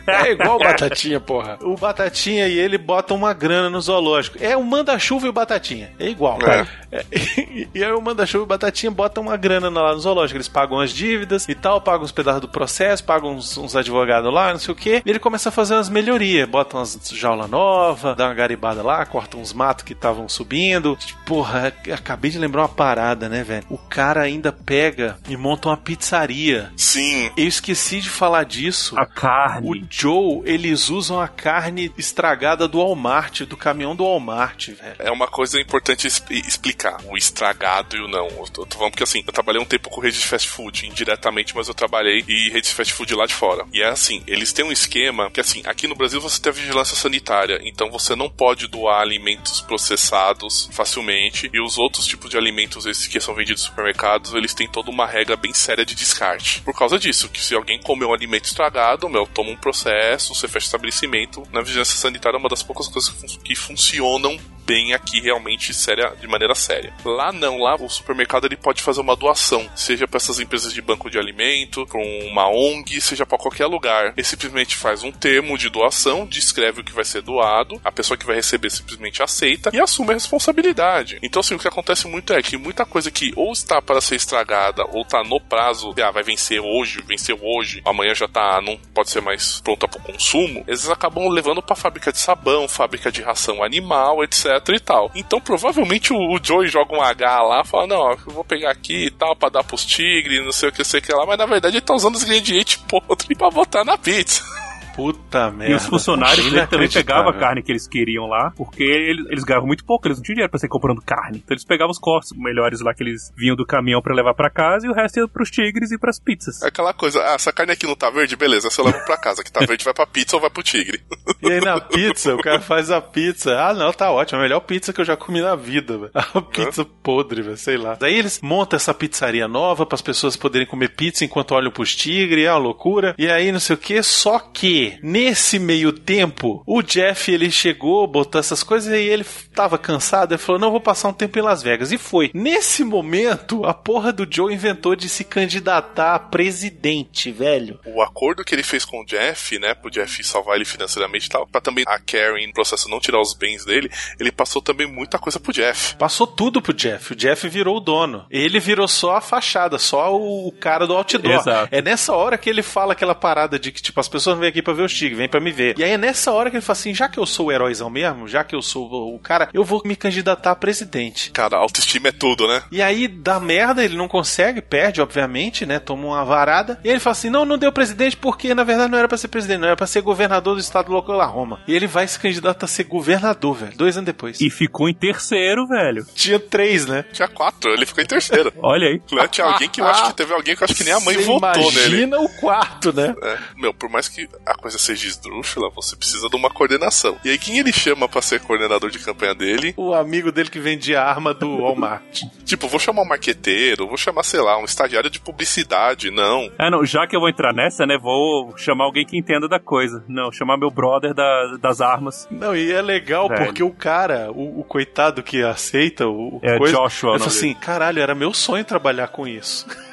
É 0.07 0.31
igual 0.31 0.55
o 0.57 0.59
Batatinha, 0.59 1.19
porra. 1.19 1.57
O 1.61 1.75
Batatinha 1.75 2.10
Batatinha 2.11 2.47
e 2.47 2.59
ele 2.59 2.77
botam 2.77 3.15
uma 3.15 3.33
grana 3.33 3.69
no 3.69 3.79
zoológico. 3.79 4.37
É 4.41 4.55
o 4.57 4.63
Manda-Chuva 4.63 5.27
e 5.27 5.29
o 5.29 5.33
Batatinha. 5.33 5.91
É 5.97 6.07
igual. 6.07 6.37
É. 6.43 6.67
É, 6.91 7.05
e 7.73 7.83
aí 7.83 7.91
o 7.91 8.01
Manda-Chuva 8.01 8.43
e 8.43 8.45
o 8.45 8.47
Batatinha 8.47 8.91
botam 8.91 9.23
uma 9.23 9.37
grana 9.37 9.69
lá 9.69 9.93
no 9.93 9.99
zoológico. 9.99 10.37
Eles 10.37 10.49
pagam 10.49 10.79
as 10.79 10.91
dívidas 10.91 11.47
e 11.47 11.55
tal, 11.55 11.79
pagam 11.79 12.03
os 12.03 12.11
pedaços 12.11 12.41
do 12.41 12.49
processo, 12.49 13.03
pagam 13.03 13.35
uns, 13.35 13.57
uns 13.57 13.75
advogados 13.75 14.31
lá, 14.31 14.51
não 14.51 14.59
sei 14.59 14.73
o 14.73 14.75
quê. 14.75 15.01
E 15.05 15.09
ele 15.09 15.19
começa 15.19 15.49
a 15.49 15.51
fazer 15.51 15.75
umas 15.75 15.89
melhorias. 15.89 16.47
Botam 16.49 16.79
umas 16.79 16.99
jaula 17.13 17.47
nova, 17.47 18.13
dá 18.13 18.25
uma 18.25 18.33
garibada 18.33 18.83
lá, 18.83 19.05
corta 19.05 19.37
uns 19.37 19.53
matos 19.53 19.85
que 19.85 19.93
estavam 19.93 20.27
subindo. 20.27 20.97
Porra, 21.25 21.73
acabei 21.93 22.29
de 22.29 22.37
lembrar 22.37 22.63
uma 22.63 22.69
parada, 22.69 23.29
né, 23.29 23.43
velho? 23.43 23.65
O 23.69 23.77
cara 23.77 24.21
ainda 24.21 24.51
pega 24.51 25.17
e 25.29 25.37
monta 25.37 25.69
uma 25.69 25.77
pizzaria. 25.77 26.71
Sim. 26.75 27.31
Eu 27.37 27.47
esqueci 27.47 28.01
de 28.01 28.09
falar 28.09 28.43
disso. 28.43 28.97
A 28.99 29.05
carne. 29.05 29.69
O 29.69 29.85
Joe, 29.89 30.41
eles 30.43 30.89
usam 30.89 31.19
a 31.19 31.27
carne 31.27 31.91
estragada 32.01 32.67
do 32.67 32.79
Walmart, 32.79 33.41
do 33.41 33.55
caminhão 33.55 33.95
do 33.95 34.03
Walmart, 34.03 34.69
velho. 34.69 34.95
É 34.99 35.11
uma 35.11 35.27
coisa 35.27 35.59
importante 35.59 36.07
explicar, 36.07 36.97
o 37.05 37.15
estragado 37.15 37.95
e 37.95 38.01
o 38.01 38.07
não. 38.07 38.27
Eu 38.27 38.47
tô, 38.51 38.65
tô 38.65 38.77
falando 38.77 38.91
porque 38.91 39.03
assim, 39.03 39.23
eu 39.25 39.33
trabalhei 39.33 39.61
um 39.61 39.65
tempo 39.65 39.89
com 39.89 40.01
rede 40.01 40.19
de 40.19 40.25
fast 40.25 40.49
food, 40.49 40.87
indiretamente, 40.87 41.55
mas 41.55 41.67
eu 41.67 41.73
trabalhei 41.73 42.19
em 42.27 42.49
rede 42.49 42.67
de 42.67 42.73
fast 42.73 42.93
food 42.93 43.15
lá 43.15 43.25
de 43.25 43.33
fora. 43.33 43.65
E 43.71 43.81
é 43.81 43.87
assim, 43.87 44.23
eles 44.27 44.51
têm 44.51 44.65
um 44.65 44.71
esquema 44.71 45.29
que 45.31 45.39
assim, 45.39 45.61
aqui 45.65 45.87
no 45.87 45.95
Brasil 45.95 46.19
você 46.19 46.41
tem 46.41 46.51
a 46.51 46.55
vigilância 46.55 46.95
sanitária, 46.95 47.59
então 47.63 47.89
você 47.89 48.15
não 48.15 48.29
pode 48.29 48.67
doar 48.67 49.01
alimentos 49.01 49.61
processados 49.61 50.69
facilmente, 50.71 51.49
e 51.53 51.61
os 51.61 51.77
outros 51.77 52.05
tipos 52.05 52.29
de 52.29 52.37
alimentos 52.37 52.85
esses 52.85 53.07
que 53.07 53.19
são 53.19 53.35
vendidos 53.35 53.61
nos 53.61 53.69
supermercados, 53.69 54.33
eles 54.33 54.53
têm 54.53 54.67
toda 54.67 54.89
uma 54.89 55.05
regra 55.05 55.35
bem 55.35 55.53
séria 55.53 55.85
de 55.85 55.95
descarte. 55.95 56.61
Por 56.61 56.73
causa 56.73 56.97
disso, 56.97 57.29
que 57.29 57.41
se 57.41 57.55
alguém 57.55 57.79
comer 57.79 58.05
um 58.05 58.13
alimento 58.13 58.45
estragado, 58.45 59.09
meu, 59.09 59.27
toma 59.27 59.51
um 59.51 59.55
processo, 59.55 60.33
você 60.33 60.47
fecha 60.47 60.65
o 60.65 60.67
estabelecimento. 60.67 61.43
Na 61.51 61.61
vigilância 61.61 61.90
sanitária 61.97 62.37
é 62.37 62.39
uma 62.39 62.49
das 62.49 62.63
poucas 62.63 62.87
coisas 62.87 63.09
que, 63.11 63.19
fun- 63.19 63.39
que 63.43 63.55
funcionam 63.55 64.37
bem 64.71 64.93
aqui 64.93 65.19
realmente 65.19 65.73
séria, 65.73 66.13
de 66.17 66.25
maneira 66.29 66.55
séria. 66.55 66.93
Lá 67.03 67.33
não, 67.33 67.57
lá 67.57 67.75
o 67.75 67.89
supermercado 67.89 68.45
ele 68.45 68.55
pode 68.55 68.81
fazer 68.81 69.01
uma 69.01 69.17
doação, 69.17 69.69
seja 69.75 70.07
para 70.07 70.15
essas 70.15 70.39
empresas 70.39 70.71
de 70.71 70.81
banco 70.81 71.09
de 71.09 71.19
alimento, 71.19 71.85
para 71.85 71.99
uma 71.99 72.47
ONG, 72.47 73.01
seja 73.01 73.25
para 73.25 73.37
qualquer 73.37 73.65
lugar. 73.65 74.13
Ele 74.15 74.23
simplesmente 74.23 74.77
faz 74.77 75.03
um 75.03 75.11
termo 75.11 75.57
de 75.57 75.69
doação, 75.69 76.25
descreve 76.25 76.79
o 76.79 76.83
que 76.85 76.93
vai 76.93 77.03
ser 77.03 77.21
doado, 77.21 77.81
a 77.83 77.91
pessoa 77.91 78.17
que 78.17 78.25
vai 78.25 78.37
receber 78.37 78.69
simplesmente 78.69 79.21
aceita 79.21 79.71
e 79.73 79.79
assume 79.81 80.11
a 80.11 80.13
responsabilidade. 80.13 81.19
Então 81.21 81.41
assim, 81.41 81.55
o 81.55 81.59
que 81.59 81.67
acontece 81.67 82.07
muito 82.07 82.31
é 82.31 82.41
que 82.41 82.55
muita 82.55 82.85
coisa 82.85 83.11
que 83.11 83.33
ou 83.35 83.51
está 83.51 83.81
para 83.81 83.99
ser 83.99 84.15
estragada 84.15 84.85
ou 84.93 85.01
está 85.01 85.21
no 85.21 85.41
prazo, 85.41 85.93
ah, 86.01 86.11
vai 86.11 86.23
vencer 86.23 86.61
hoje, 86.61 87.03
venceu 87.05 87.37
hoje, 87.43 87.81
amanhã 87.83 88.15
já 88.15 88.27
tá, 88.29 88.61
não 88.61 88.77
pode 88.93 89.09
ser 89.09 89.21
mais 89.21 89.59
pronta 89.59 89.85
para 89.85 89.99
o 89.99 90.13
consumo, 90.13 90.63
eles 90.65 90.87
acabam 90.87 91.27
levando 91.27 91.61
para 91.61 91.75
fábrica 91.75 92.09
de 92.09 92.19
sabão, 92.19 92.69
fábrica 92.69 93.11
de 93.11 93.21
ração 93.21 93.61
animal, 93.61 94.23
etc 94.23 94.60
e 94.75 94.79
tal. 94.79 95.11
Então 95.15 95.39
provavelmente 95.41 96.13
o, 96.13 96.17
o 96.17 96.39
Joey 96.41 96.67
joga 96.67 96.95
um 96.95 97.01
H 97.01 97.41
lá, 97.43 97.63
fala, 97.63 97.87
não, 97.87 97.97
ó, 97.97 98.11
eu 98.13 98.33
vou 98.33 98.43
pegar 98.43 98.71
aqui 98.71 99.05
e 99.05 99.11
tal, 99.11 99.35
pra 99.35 99.49
dar 99.49 99.63
pros 99.63 99.85
tigres, 99.85 100.43
não 100.43 100.51
sei 100.51 100.69
o 100.69 100.71
que, 100.71 100.83
sei 100.83 100.99
o 100.99 101.03
que 101.03 101.13
lá, 101.13 101.25
mas 101.25 101.37
na 101.37 101.45
verdade 101.45 101.77
ele 101.77 101.85
tá 101.85 101.93
usando 101.93 102.15
os 102.15 102.23
ingredientes 102.23 102.75
podres 102.75 103.37
pra 103.37 103.49
botar 103.49 103.83
na 103.83 103.97
pizza. 103.97 104.43
Puta 104.95 105.51
merda. 105.51 105.73
E 105.73 105.75
os 105.75 105.85
funcionários 105.85 106.45
também 106.69 106.89
pegavam 106.89 107.29
a 107.29 107.37
carne 107.37 107.61
que 107.61 107.71
eles 107.71 107.87
queriam 107.87 108.25
lá, 108.27 108.51
porque 108.55 108.83
eles, 108.83 109.25
eles 109.29 109.43
ganhavam 109.43 109.67
muito 109.67 109.85
pouco, 109.85 110.07
eles 110.07 110.17
não 110.17 110.23
tinham 110.23 110.35
dinheiro 110.35 110.51
pra 110.51 110.59
sair 110.59 110.69
comprando 110.69 111.01
carne. 111.01 111.41
Então 111.43 111.53
eles 111.53 111.65
pegavam 111.65 111.91
os 111.91 111.99
cortes 111.99 112.31
melhores 112.35 112.81
lá 112.81 112.93
que 112.93 113.03
eles 113.03 113.31
vinham 113.35 113.55
do 113.55 113.65
caminhão 113.65 114.01
pra 114.01 114.13
levar 114.13 114.33
pra 114.33 114.49
casa 114.49 114.85
e 114.85 114.89
o 114.89 114.93
resto 114.93 115.19
ia 115.19 115.27
pros 115.27 115.49
tigres 115.49 115.91
e 115.91 115.97
pras 115.97 116.19
pizzas. 116.19 116.61
É 116.61 116.67
aquela 116.67 116.93
coisa, 116.93 117.21
ah, 117.23 117.33
essa 117.33 117.51
carne 117.51 117.73
aqui 117.73 117.85
não 117.85 117.95
tá 117.95 118.09
verde, 118.09 118.35
beleza, 118.35 118.69
você 118.69 118.81
leva 118.81 118.99
pra 118.99 119.17
casa, 119.17 119.43
que 119.43 119.51
tá 119.51 119.65
verde 119.65 119.83
vai 119.83 119.93
pra 119.93 120.05
pizza 120.05 120.35
ou 120.35 120.41
vai 120.41 120.49
pro 120.49 120.63
tigre. 120.63 121.01
E 121.41 121.51
aí 121.51 121.59
na 121.59 121.79
pizza, 121.79 122.35
o 122.35 122.37
cara 122.37 122.59
faz 122.59 122.91
a 122.91 123.01
pizza. 123.01 123.57
Ah, 123.59 123.73
não, 123.73 123.91
tá 123.91 124.11
ótimo. 124.11 124.39
A 124.39 124.43
melhor 124.43 124.59
pizza 124.61 124.93
que 124.93 125.01
eu 125.01 125.05
já 125.05 125.17
comi 125.17 125.41
na 125.41 125.55
vida, 125.55 125.97
velho. 125.97 126.11
A 126.33 126.41
pizza 126.41 126.85
podre, 126.85 127.41
velho, 127.41 127.57
sei 127.57 127.77
lá. 127.77 127.95
Daí 127.99 128.15
eles 128.15 128.39
montam 128.41 128.77
essa 128.77 128.93
pizzaria 128.93 129.47
nova 129.47 129.85
para 129.85 129.95
as 129.95 130.01
pessoas 130.01 130.35
poderem 130.35 130.67
comer 130.67 130.89
pizza 130.89 131.25
enquanto 131.25 131.53
olham 131.53 131.71
pros 131.71 131.95
tigres, 131.95 132.45
é 132.45 132.51
uma 132.51 132.57
loucura. 132.57 133.15
E 133.17 133.29
aí 133.29 133.51
não 133.51 133.59
sei 133.59 133.75
o 133.75 133.79
que, 133.79 134.01
só 134.03 134.39
que 134.39 134.80
nesse 135.01 135.59
meio 135.59 135.91
tempo, 135.91 136.63
o 136.65 136.81
Jeff 136.81 137.31
ele 137.31 137.51
chegou, 137.51 138.07
botou 138.07 138.39
essas 138.39 138.63
coisas 138.63 138.91
e 138.91 138.97
ele 138.97 139.25
tava 139.53 139.77
cansado, 139.77 140.33
ele 140.33 140.41
falou: 140.41 140.59
"Não, 140.59 140.71
vou 140.71 140.81
passar 140.81 141.09
um 141.09 141.13
tempo 141.13 141.37
em 141.37 141.41
Las 141.41 141.61
Vegas". 141.63 141.91
E 141.91 141.97
foi. 141.97 142.31
Nesse 142.33 142.83
momento, 142.83 143.65
a 143.65 143.73
porra 143.73 144.11
do 144.11 144.27
Joe 144.29 144.53
inventou 144.53 144.95
de 144.95 145.07
se 145.07 145.23
candidatar 145.23 146.15
a 146.15 146.19
presidente, 146.19 147.31
velho. 147.31 147.79
O 147.85 148.01
acordo 148.01 148.43
que 148.43 148.53
ele 148.55 148.63
fez 148.63 148.83
com 148.83 149.01
o 149.01 149.05
Jeff, 149.05 149.57
né, 149.59 149.73
pro 149.73 149.91
Jeff 149.91 150.23
salvar 150.23 150.55
ele 150.55 150.65
financeiramente 150.65 151.27
e 151.27 151.29
tal, 151.29 151.47
pra 151.47 151.61
também 151.61 151.83
a 151.87 151.99
Karen, 151.99 152.47
no 152.47 152.53
processo, 152.53 152.89
não 152.89 152.99
tirar 152.99 153.21
os 153.21 153.33
bens 153.33 153.65
dele, 153.65 153.89
ele 154.19 154.31
passou 154.31 154.61
também 154.61 154.87
muita 154.87 155.19
coisa 155.19 155.39
pro 155.39 155.53
Jeff. 155.53 155.95
Passou 155.95 156.25
tudo 156.25 156.61
pro 156.61 156.73
Jeff. 156.73 157.13
O 157.13 157.15
Jeff 157.15 157.47
virou 157.47 157.77
o 157.77 157.79
dono. 157.79 158.25
Ele 158.29 158.59
virou 158.59 158.87
só 158.87 159.17
a 159.17 159.21
fachada, 159.21 159.77
só 159.77 160.15
o 160.15 160.31
o 160.47 160.51
cara 160.51 160.87
do 160.87 160.95
outdoor. 160.95 161.33
Exato. 161.33 161.69
É 161.71 161.81
nessa 161.81 162.13
hora 162.13 162.37
que 162.37 162.49
ele 162.49 162.61
fala 162.61 162.93
aquela 162.93 163.15
parada 163.15 163.59
de 163.59 163.71
que, 163.71 163.81
tipo, 163.81 163.99
as 163.99 164.07
pessoas 164.07 164.35
não 164.35 164.41
vêm 164.41 164.49
aqui 164.49 164.61
pra 164.61 164.70
ver 164.73 164.83
os 164.83 164.93
tigres, 164.93 165.17
vêm 165.17 165.29
pra 165.29 165.39
me 165.39 165.51
ver. 165.51 165.77
E 165.77 165.83
aí 165.83 165.91
é 165.91 165.97
nessa 165.97 166.31
hora 166.31 166.49
que 166.49 166.55
ele 166.55 166.61
fala 166.61 166.77
assim: 166.77 166.93
já 166.93 167.07
que 167.07 167.19
eu 167.19 167.25
sou 167.25 167.47
o 167.47 167.51
heróizão 167.51 167.89
mesmo, 167.89 168.27
já 168.27 168.43
que 168.43 168.55
eu 168.55 168.61
sou 168.61 169.13
o 169.13 169.19
cara, 169.19 169.49
eu 169.53 169.63
vou 169.63 169.81
me 169.85 169.95
candidatar 169.95 170.51
a 170.51 170.55
presidente. 170.55 171.31
Cara, 171.31 171.57
autoestima 171.57 172.09
é 172.09 172.11
tudo, 172.11 172.47
né? 172.47 172.63
E 172.71 172.81
aí 172.81 173.07
dá 173.07 173.39
merda, 173.39 173.83
ele 173.83 173.97
não 173.97 174.07
consegue, 174.07 174.61
perde, 174.61 175.01
obviamente, 175.01 175.65
né? 175.65 175.79
Toma 175.79 176.07
uma 176.07 176.25
varada. 176.25 176.79
E 176.83 176.89
ele 176.89 176.99
fala 176.99 177.11
assim: 177.13 177.29
não, 177.29 177.45
não 177.45 177.57
deu 177.57 177.71
presidente 177.71 178.17
porque 178.17 178.53
na 178.53 178.63
verdade 178.63 178.91
não 178.91 178.97
era 178.97 179.07
pra 179.07 179.17
ser 179.17 179.27
presidente, 179.27 179.59
não 179.59 179.67
era 179.67 179.77
pra 179.77 179.87
ser 179.87 180.01
governador 180.01 180.55
do 180.55 180.61
estado 180.61 180.87
do 180.87 180.95
Oklahoma. 180.95 181.61
E 181.67 181.75
ele 181.75 181.87
vai 181.87 182.07
se 182.07 182.19
candidatar 182.19 182.65
a 182.65 182.69
ser 182.69 182.83
governador, 182.83 183.55
velho, 183.55 183.77
dois 183.77 183.97
anos 183.97 184.05
depois. 184.05 184.39
E 184.41 184.49
ficou 184.49 184.89
em 184.89 184.93
terceiro, 184.93 185.67
velho. 185.67 186.05
Tinha 186.15 186.39
três, 186.39 186.85
né? 186.85 187.05
Tinha 187.11 187.27
quatro, 187.27 187.71
ele 187.71 187.85
ficou 187.85 188.03
em 188.03 188.07
terceiro. 188.07 188.53
Olha 188.61 188.87
aí. 188.87 189.01
Né, 189.11 189.27
Tinha 189.27 189.47
alguém 189.47 189.69
que 189.69 189.81
eu 189.81 189.87
acho 189.87 190.07
que 190.07 190.13
teve 190.13 190.33
alguém 190.33 190.55
que 190.55 190.63
eu 190.63 190.65
acho 190.65 190.75
que 190.75 190.83
nem 190.83 190.93
a 190.93 190.99
mãe 190.99 191.15
Você 191.15 191.23
votou 191.23 191.71
nele. 191.71 192.03
Imagina 192.03 192.19
o 192.19 192.29
quarto, 192.29 192.93
né? 192.93 193.13
É, 193.21 193.37
meu, 193.55 193.73
por 193.73 193.89
mais 193.89 194.07
que 194.07 194.27
a 194.45 194.55
coisa 194.61 194.77
seja 194.77 195.07
esdrúxula, 195.07 195.69
você 195.75 195.95
precisa 195.95 196.29
de 196.29 196.35
uma 196.35 196.49
coordenação. 196.49 197.17
E 197.25 197.29
aí, 197.29 197.37
quem 197.37 197.57
ele 197.57 197.73
chama 197.73 198.07
pra 198.07 198.21
ser 198.21 198.39
coordenador 198.41 198.89
de 198.89 198.99
campanha 198.99 199.33
dele? 199.35 199.73
O 199.75 199.93
amigo 199.93 200.31
dele 200.31 200.49
que 200.49 200.59
vendia 200.59 201.01
arma 201.01 201.33
do 201.33 201.57
Walmart. 201.61 202.21
Tipo, 202.45 202.67
vou 202.67 202.79
chamar 202.79 203.03
um 203.03 203.07
marqueteiro, 203.07 203.87
vou 203.87 203.95
chamar, 203.97 204.23
sei 204.23 204.41
lá, 204.41 204.57
um 204.57 204.65
estagiário 204.65 205.09
de 205.09 205.19
publicidade. 205.21 206.11
Não. 206.11 206.51
Ah, 206.57 206.69
não, 206.69 206.85
já 206.85 207.07
que 207.07 207.15
eu 207.15 207.19
vou 207.19 207.29
entrar 207.29 207.53
nessa, 207.53 207.85
né, 207.85 207.97
vou 207.97 208.55
chamar 208.57 208.83
alguém 208.85 209.05
que 209.05 209.17
entenda 209.17 209.47
da 209.47 209.57
coisa. 209.59 210.03
Não, 210.07 210.31
chamar 210.31 210.57
meu 210.57 210.69
brother 210.69 211.13
da- 211.13 211.57
das 211.61 211.79
armas. 211.81 212.27
Não, 212.29 212.53
e 212.55 212.71
é 212.71 212.81
legal 212.81 213.29
Velho. 213.29 213.45
porque 213.45 213.63
o 213.63 213.71
cara, 213.71 214.29
o, 214.31 214.59
o 214.59 214.63
coitado 214.65 215.23
que 215.23 215.41
aceita 215.41 216.07
o, 216.07 216.35
o 216.37 216.39
É, 216.43 216.57
coisa, 216.57 216.75
Joshua, 216.75 217.15
ele 217.15 217.23
assim, 217.23 217.53
caralho, 217.53 218.01
era 218.01 218.13
meu 218.13 218.33
sonho 218.33 218.65
trabalhar 218.65 219.07
com 219.07 219.25
isso. 219.27 219.65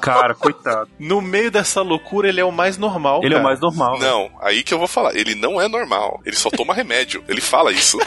Cara, 0.00 0.34
coitado. 0.34 0.88
No 0.98 1.20
meio 1.20 1.50
dessa 1.50 1.82
loucura, 1.82 2.28
ele 2.28 2.40
é 2.40 2.44
o 2.44 2.52
mais 2.52 2.76
normal, 2.78 3.20
Ele 3.22 3.34
é 3.34 3.38
o 3.38 3.42
cara. 3.42 3.48
mais 3.48 3.60
normal. 3.60 3.98
né? 3.98 4.08
Não, 4.08 4.30
aí 4.40 4.62
que 4.62 4.72
eu 4.74 4.78
vou 4.78 4.88
falar. 4.88 5.14
Ele 5.16 5.34
não 5.34 5.60
é 5.60 5.68
normal. 5.68 6.20
Ele 6.24 6.36
só 6.36 6.50
toma 6.50 6.74
remédio. 6.74 7.24
Ele 7.28 7.40
fala 7.40 7.72
isso. 7.72 7.98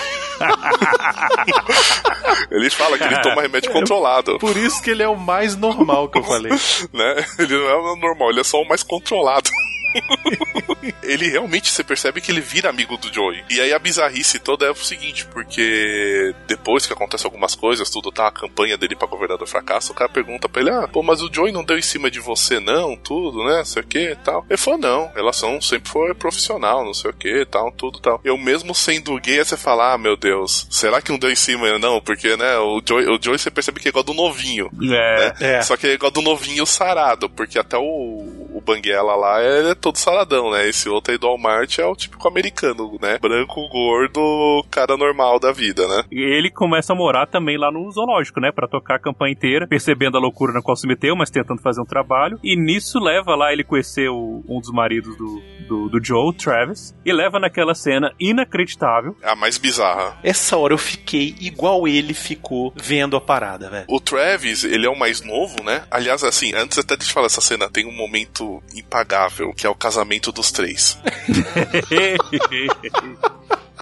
ele 2.52 2.70
fala 2.70 2.98
que 2.98 3.04
ele 3.04 3.20
toma 3.22 3.42
remédio 3.42 3.72
controlado. 3.72 4.38
Por 4.40 4.56
isso 4.58 4.82
que 4.82 4.92
ele 4.92 5.04
é 5.04 5.08
o 5.08 5.18
mais 5.18 5.56
normal 5.56 6.10
que 6.10 6.20
eu 6.20 6.24
falei. 6.28 6.52
né? 6.94 7.26
Ele 7.38 7.58
não 7.58 7.70
é 7.70 7.76
o 7.76 7.96
normal, 7.96 8.30
ele 8.32 8.42
é 8.42 8.44
só 8.44 8.62
o 8.62 8.68
mais 8.68 8.84
controlado. 8.84 9.50
ele 11.04 11.30
realmente, 11.30 11.72
você 11.72 11.84
percebe 11.84 12.22
que 12.22 12.32
ele 12.32 12.42
vira 12.42 12.70
amigo 12.70 12.98
do 12.98 13.14
Joey. 13.14 13.44
E 13.50 13.60
aí 13.60 13.74
a 13.74 13.80
bizarrice 13.80 14.40
toda 14.40 14.66
é 14.66 14.72
o 14.72 14.76
seguinte, 14.76 15.26
porque 15.26 16.34
depois 16.48 16.86
que 16.86 16.94
acontece 16.94 17.26
algumas 17.26 17.56
coisas, 17.56 17.90
tudo 17.90 18.12
tá, 18.12 18.28
a 18.28 18.32
campanha 18.32 18.78
dele 18.78 18.96
pra 18.96 19.08
governador 19.08 19.48
fracassa, 19.48 19.92
o 19.92 19.96
cara 19.96 20.10
pergunta 20.10 20.48
pra 20.48 20.62
ele, 20.62 20.72
ah, 20.72 20.88
pô, 20.88 21.02
mas 21.04 21.22
o 21.22 21.30
Joey 21.32 21.52
não 21.52 21.64
deu 21.64 21.78
em 21.78 21.82
cima 21.82 22.10
de 22.10 22.20
você 22.20 22.60
não, 22.60 22.96
tudo, 22.96 23.44
né, 23.44 23.58
não 23.58 23.66
sei 23.66 23.82
o 23.82 23.86
que 23.86 24.16
tal. 24.24 24.46
Ele 24.50 24.58
falou, 24.58 24.80
não, 24.80 25.12
relação 25.14 25.60
sempre 25.62 25.90
foi 25.90 26.14
profissional, 26.14 26.86
não 26.86 26.94
sei 26.94 27.12
o 27.12 27.14
que 27.14 27.46
tal, 27.46 27.72
tudo 27.72 28.00
tal. 28.00 28.20
Eu 28.24 28.38
mesmo 28.38 28.74
sendo 28.74 29.20
gay, 29.20 29.44
você 29.44 29.58
fala, 29.58 29.94
ah, 29.94 29.98
meu 29.98 30.16
Deus, 30.16 30.68
será 30.70 31.02
que 31.02 31.12
não 31.12 31.20
deu 31.20 31.32
em 31.32 31.36
cima? 31.36 31.78
Não, 31.80 32.02
porque, 32.02 32.36
né, 32.36 32.58
o 32.58 32.82
Joey, 32.86 33.08
o 33.08 33.20
Joey 33.22 33.38
você 33.38 33.52
percebe 33.52 33.80
que 33.80 33.88
é 33.88 33.90
igual 33.90 34.04
do 34.04 34.14
novinho. 34.14 34.70
É. 34.82 34.86
né? 34.86 35.34
É. 35.40 35.62
Só 35.62 35.76
que 35.76 35.88
é 35.88 35.94
igual 35.94 36.12
do 36.12 36.22
novinho 36.22 36.66
sarado, 36.66 37.30
porque 37.30 37.60
até 37.60 37.78
o, 37.78 37.82
o 37.82 38.62
Banguela 38.66 39.16
lá 39.16 39.44
ele 39.44 39.72
é 39.72 39.76
todo 39.80 39.98
saradão, 39.98 40.52
né? 40.52 40.68
Esse 40.68 40.90
outro 40.90 41.12
aí 41.12 41.18
do 41.18 41.28
Walmart 41.28 41.80
é 41.80 41.86
o 41.86 41.96
típico 41.96 42.28
americano, 42.28 42.98
né? 43.02 43.18
Branco, 43.20 43.68
gordo, 43.70 44.66
cara 44.70 44.96
normal 44.98 45.40
da 45.40 45.52
vida, 45.52 45.88
né? 45.88 46.04
E 46.12 46.20
ele 46.22 46.50
começa 46.50 46.94
a 46.94 46.96
morar 46.96 47.28
também 47.28 47.58
lá 47.58 47.72
no 47.72 47.90
zoológico, 47.92 48.40
né? 48.40 48.52
Pra 48.52 48.68
tocar 48.68 48.96
a 48.96 49.00
campanha 49.00 49.34
inteira, 49.34 49.68
percebendo 49.68 50.18
a 50.18 50.22
loucura 50.22 50.54
na 50.54 50.62
qual 50.62 50.76
se 50.76 50.88
meteu, 50.88 51.16
mas 51.16 51.30
tentando 51.30 51.62
fazer 51.62 51.82
um 51.82 51.86
trabalho. 51.86 52.40
E 52.44 52.56
nisso 52.56 53.00
leva 53.00 53.36
lá 53.36 53.52
ele 53.54 53.64
conhecer 53.64 54.10
o- 54.10 54.44
um 54.48 54.60
dos 54.60 54.72
maridos 54.72 55.16
do, 55.18 55.42
do, 55.68 55.90
do 55.90 56.04
Joe, 56.06 56.30
o 56.30 56.34
Travis, 56.34 56.96
e 57.06 57.12
leva 57.14 57.40
naquela 57.40 57.74
cena 57.76 58.12
inacreditável. 58.20 59.16
A 59.24 59.36
mais 59.36 59.58
bizarra. 59.58 60.18
Essa 60.24 60.58
hora 60.58 60.74
eu 60.74 60.78
fiquei 60.78 61.36
igual 61.40 61.88
ele 61.88 62.14
ficou 62.14 62.74
vendo 62.76 63.16
a 63.16 63.22
parada, 63.22 63.70
velho. 63.70 63.86
O 63.88 64.00
Travis, 64.00 64.64
ele 64.64 64.86
é 64.86 64.90
o 64.90 64.98
mais 64.98 65.22
novo, 65.22 65.64
né? 65.64 65.84
Aliás, 65.92 66.24
assim, 66.24 66.54
antes 66.54 66.78
até 66.78 66.96
de 66.96 67.06
falar 67.06 67.28
essa 67.28 67.42
cena, 67.42 67.70
tem 67.70 67.86
um 67.86 67.92
momento 67.96 68.62
impagável, 68.76 69.54
que 69.54 69.66
é 69.66 69.69
o 69.70 69.76
casamento 69.76 70.32
dos 70.32 70.52
três. 70.52 70.98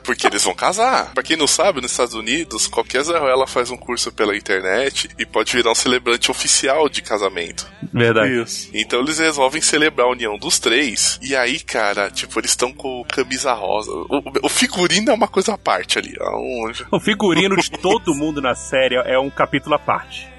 Porque 0.07 0.25
eles 0.25 0.41
vão 0.41 0.55
casar. 0.55 1.13
Pra 1.13 1.21
quem 1.21 1.35
não 1.35 1.47
sabe, 1.47 1.81
nos 1.81 1.91
Estados 1.91 2.13
Unidos, 2.13 2.65
qualquer 2.65 3.03
Zé 3.03 3.17
Ruela 3.17 3.45
faz 3.45 3.69
um 3.69 3.75
curso 3.75 4.09
pela 4.09 4.37
internet 4.37 5.09
e 5.19 5.25
pode 5.25 5.51
virar 5.51 5.71
um 5.71 5.75
celebrante 5.75 6.31
oficial 6.31 6.87
de 6.87 7.01
casamento. 7.01 7.69
Verdade. 7.93 8.41
Isso. 8.41 8.69
Então 8.73 9.01
eles 9.01 9.19
resolvem 9.19 9.61
celebrar 9.61 10.07
a 10.07 10.11
união 10.11 10.37
dos 10.37 10.59
três. 10.59 11.19
E 11.21 11.35
aí, 11.35 11.59
cara, 11.59 12.09
tipo, 12.09 12.39
eles 12.39 12.51
estão 12.51 12.71
com 12.71 13.03
camisa 13.03 13.51
rosa. 13.51 13.91
O, 13.91 14.23
o 14.43 14.49
figurino 14.49 15.11
é 15.11 15.13
uma 15.13 15.27
coisa 15.27 15.55
à 15.55 15.57
parte 15.57 15.99
ali. 15.99 16.15
Aonde? 16.21 16.85
O 16.89 17.01
figurino 17.01 17.57
de 17.57 17.69
todo 17.69 18.15
mundo 18.15 18.41
na 18.41 18.55
série 18.55 18.95
é 18.95 19.19
um 19.19 19.29
capítulo 19.29 19.75
à 19.75 19.79
parte. 19.79 20.36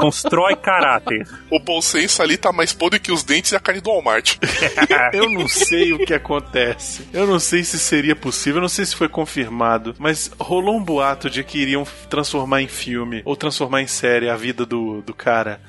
Constrói 0.00 0.56
caráter. 0.56 1.26
O 1.50 1.60
bom 1.60 1.80
senso 1.80 2.22
ali 2.22 2.36
tá 2.36 2.52
mais 2.52 2.72
podre 2.72 2.98
que 2.98 3.12
os 3.12 3.22
dentes 3.22 3.52
e 3.52 3.56
a 3.56 3.60
carne 3.60 3.80
do 3.80 3.90
Walmart. 3.90 4.36
Eu 5.12 5.28
não 5.28 5.46
sei 5.48 5.92
o 5.92 5.98
que 5.98 6.14
acontece. 6.14 7.08
Eu 7.12 7.26
não 7.26 7.38
sei 7.38 7.62
se 7.64 7.78
seria 7.78 8.16
possível, 8.16 8.58
eu 8.58 8.62
não 8.62 8.68
sei 8.68 8.84
se 8.86 8.94
foi 8.94 9.08
confirmado, 9.08 9.94
mas 9.98 10.30
rolou 10.38 10.76
um 10.76 10.82
boato 10.82 11.28
de 11.28 11.42
que 11.44 11.58
iriam 11.58 11.84
transformar 12.08 12.62
em 12.62 12.68
filme 12.68 13.22
ou 13.24 13.36
transformar 13.36 13.82
em 13.82 13.86
série 13.86 14.28
a 14.28 14.36
vida 14.36 14.64
do, 14.64 15.02
do 15.02 15.14
cara 15.14 15.60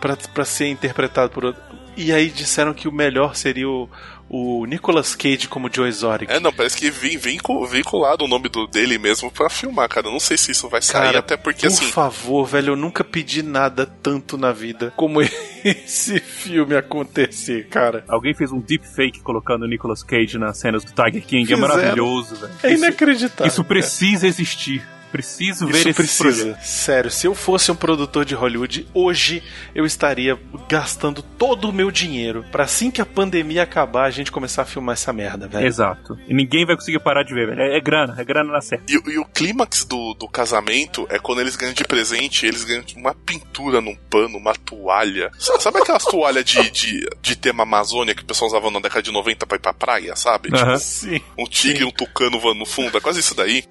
pra 0.00 0.44
ser 0.44 0.68
interpretado 0.68 1.30
por 1.30 1.44
outro. 1.44 1.62
E 1.96 2.12
aí 2.12 2.28
disseram 2.28 2.74
que 2.74 2.88
o 2.88 2.92
melhor 2.92 3.36
seria 3.36 3.68
o, 3.68 3.88
o 4.36 4.66
Nicolas 4.66 5.14
Cage 5.14 5.46
como 5.48 5.70
Joe 5.72 5.88
Exotic. 5.88 6.28
É, 6.30 6.40
não, 6.40 6.52
parece 6.52 6.76
que 6.76 6.90
vem, 6.90 7.16
vem, 7.16 7.38
co- 7.38 7.64
vinculado 7.66 8.24
o 8.24 8.28
nome 8.28 8.48
do, 8.48 8.66
dele 8.66 8.98
mesmo 8.98 9.30
pra 9.30 9.48
filmar, 9.48 9.88
cara. 9.88 10.08
Eu 10.08 10.12
não 10.12 10.18
sei 10.20 10.36
se 10.36 10.50
isso 10.50 10.68
vai 10.68 10.82
sair, 10.82 11.02
Cara, 11.02 11.18
até 11.20 11.36
porque 11.36 11.66
por 11.68 11.72
assim. 11.72 11.86
favor, 11.92 12.44
velho, 12.44 12.72
eu 12.72 12.76
nunca 12.76 13.04
pedi 13.04 13.42
nada 13.42 13.86
tanto 13.86 14.36
na 14.36 14.50
vida 14.52 14.92
como 14.96 15.20
esse 15.64 16.18
filme 16.20 16.74
acontecer, 16.76 17.68
cara. 17.68 18.04
Alguém 18.08 18.34
fez 18.34 18.50
um 18.50 18.60
deepfake 18.60 19.20
colocando 19.20 19.62
o 19.62 19.68
Nicolas 19.68 20.02
Cage 20.02 20.36
nas 20.38 20.58
cenas 20.58 20.84
do 20.84 20.92
Tiger 20.92 21.24
King. 21.24 21.46
Fizeram. 21.46 21.64
É 21.64 21.68
maravilhoso, 21.76 22.36
velho. 22.36 22.52
É 22.62 22.72
Isso- 22.72 22.84
inacreditável. 22.84 23.46
Isso 23.46 23.64
precisa 23.64 24.26
existir. 24.26 24.82
Preciso 25.14 25.66
ver 25.68 25.78
Isso 25.78 25.88
esse 25.90 25.94
precisa. 25.96 26.22
programa. 26.42 26.58
Sério, 26.64 27.08
se 27.10 27.24
eu 27.28 27.36
fosse 27.36 27.70
um 27.70 27.76
produtor 27.76 28.24
de 28.24 28.34
Hollywood, 28.34 28.84
hoje 28.92 29.44
eu 29.72 29.86
estaria 29.86 30.36
gastando 30.68 31.22
todo 31.22 31.68
o 31.68 31.72
meu 31.72 31.88
dinheiro 31.92 32.44
pra 32.50 32.64
assim 32.64 32.90
que 32.90 33.00
a 33.00 33.06
pandemia 33.06 33.62
acabar, 33.62 34.06
a 34.06 34.10
gente 34.10 34.32
começar 34.32 34.62
a 34.62 34.64
filmar 34.64 34.94
essa 34.94 35.12
merda, 35.12 35.46
velho. 35.46 35.66
Exato. 35.68 36.18
E 36.26 36.34
ninguém 36.34 36.66
vai 36.66 36.74
conseguir 36.74 36.98
parar 36.98 37.22
de 37.22 37.32
ver, 37.32 37.46
velho. 37.46 37.60
É, 37.60 37.76
é 37.76 37.80
grana, 37.80 38.16
é 38.18 38.24
grana 38.24 38.50
na 38.52 38.60
série. 38.60 38.82
E, 38.88 38.94
e 39.12 39.18
o 39.18 39.24
clímax 39.24 39.84
do, 39.84 40.14
do 40.14 40.26
casamento 40.28 41.06
é 41.08 41.18
quando 41.20 41.40
eles 41.40 41.54
ganham 41.54 41.74
de 41.74 41.84
presente, 41.84 42.44
eles 42.44 42.64
ganham 42.64 42.82
uma 42.96 43.14
pintura 43.14 43.80
num 43.80 43.94
pano, 44.10 44.36
uma 44.36 44.54
toalha. 44.56 45.30
Sa- 45.38 45.60
Sabe 45.60 45.78
aquelas 45.78 46.04
toalhas 46.04 46.44
de, 46.44 46.70
de, 46.72 47.08
de 47.22 47.36
tema 47.36 47.62
Amazônia 47.62 48.16
que 48.16 48.22
o 48.22 48.26
pessoal 48.26 48.48
usava 48.50 48.68
na 48.68 48.80
década 48.80 49.02
de 49.02 49.12
90 49.12 49.46
pra 49.46 49.56
ir 49.56 49.60
pra 49.60 49.72
praia, 49.72 50.16
sabe? 50.16 50.48
Aham. 50.52 50.76
Sim. 50.76 51.20
Um 51.38 51.44
tigre 51.46 51.82
e 51.84 51.86
um 51.86 51.92
tucano 51.92 52.40
voando 52.40 52.58
no 52.58 52.66
fundo, 52.66 52.98
é 52.98 53.00
quase 53.00 53.20
isso 53.20 53.34
daí. 53.36 53.62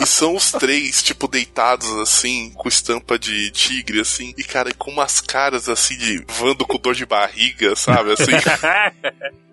E 0.00 0.06
são 0.06 0.34
os 0.34 0.50
três, 0.52 1.02
tipo, 1.02 1.28
deitados 1.28 1.90
assim, 1.98 2.50
com 2.54 2.68
estampa 2.68 3.18
de 3.18 3.50
tigre, 3.50 4.00
assim, 4.00 4.34
e 4.36 4.42
cara, 4.42 4.72
com 4.74 4.90
umas 4.90 5.20
caras 5.20 5.68
assim 5.68 5.96
de 5.96 6.24
vando 6.28 6.66
com 6.66 6.78
dor 6.78 6.94
de 6.94 7.04
barriga, 7.04 7.76
sabe? 7.76 8.12
Assim. 8.12 8.32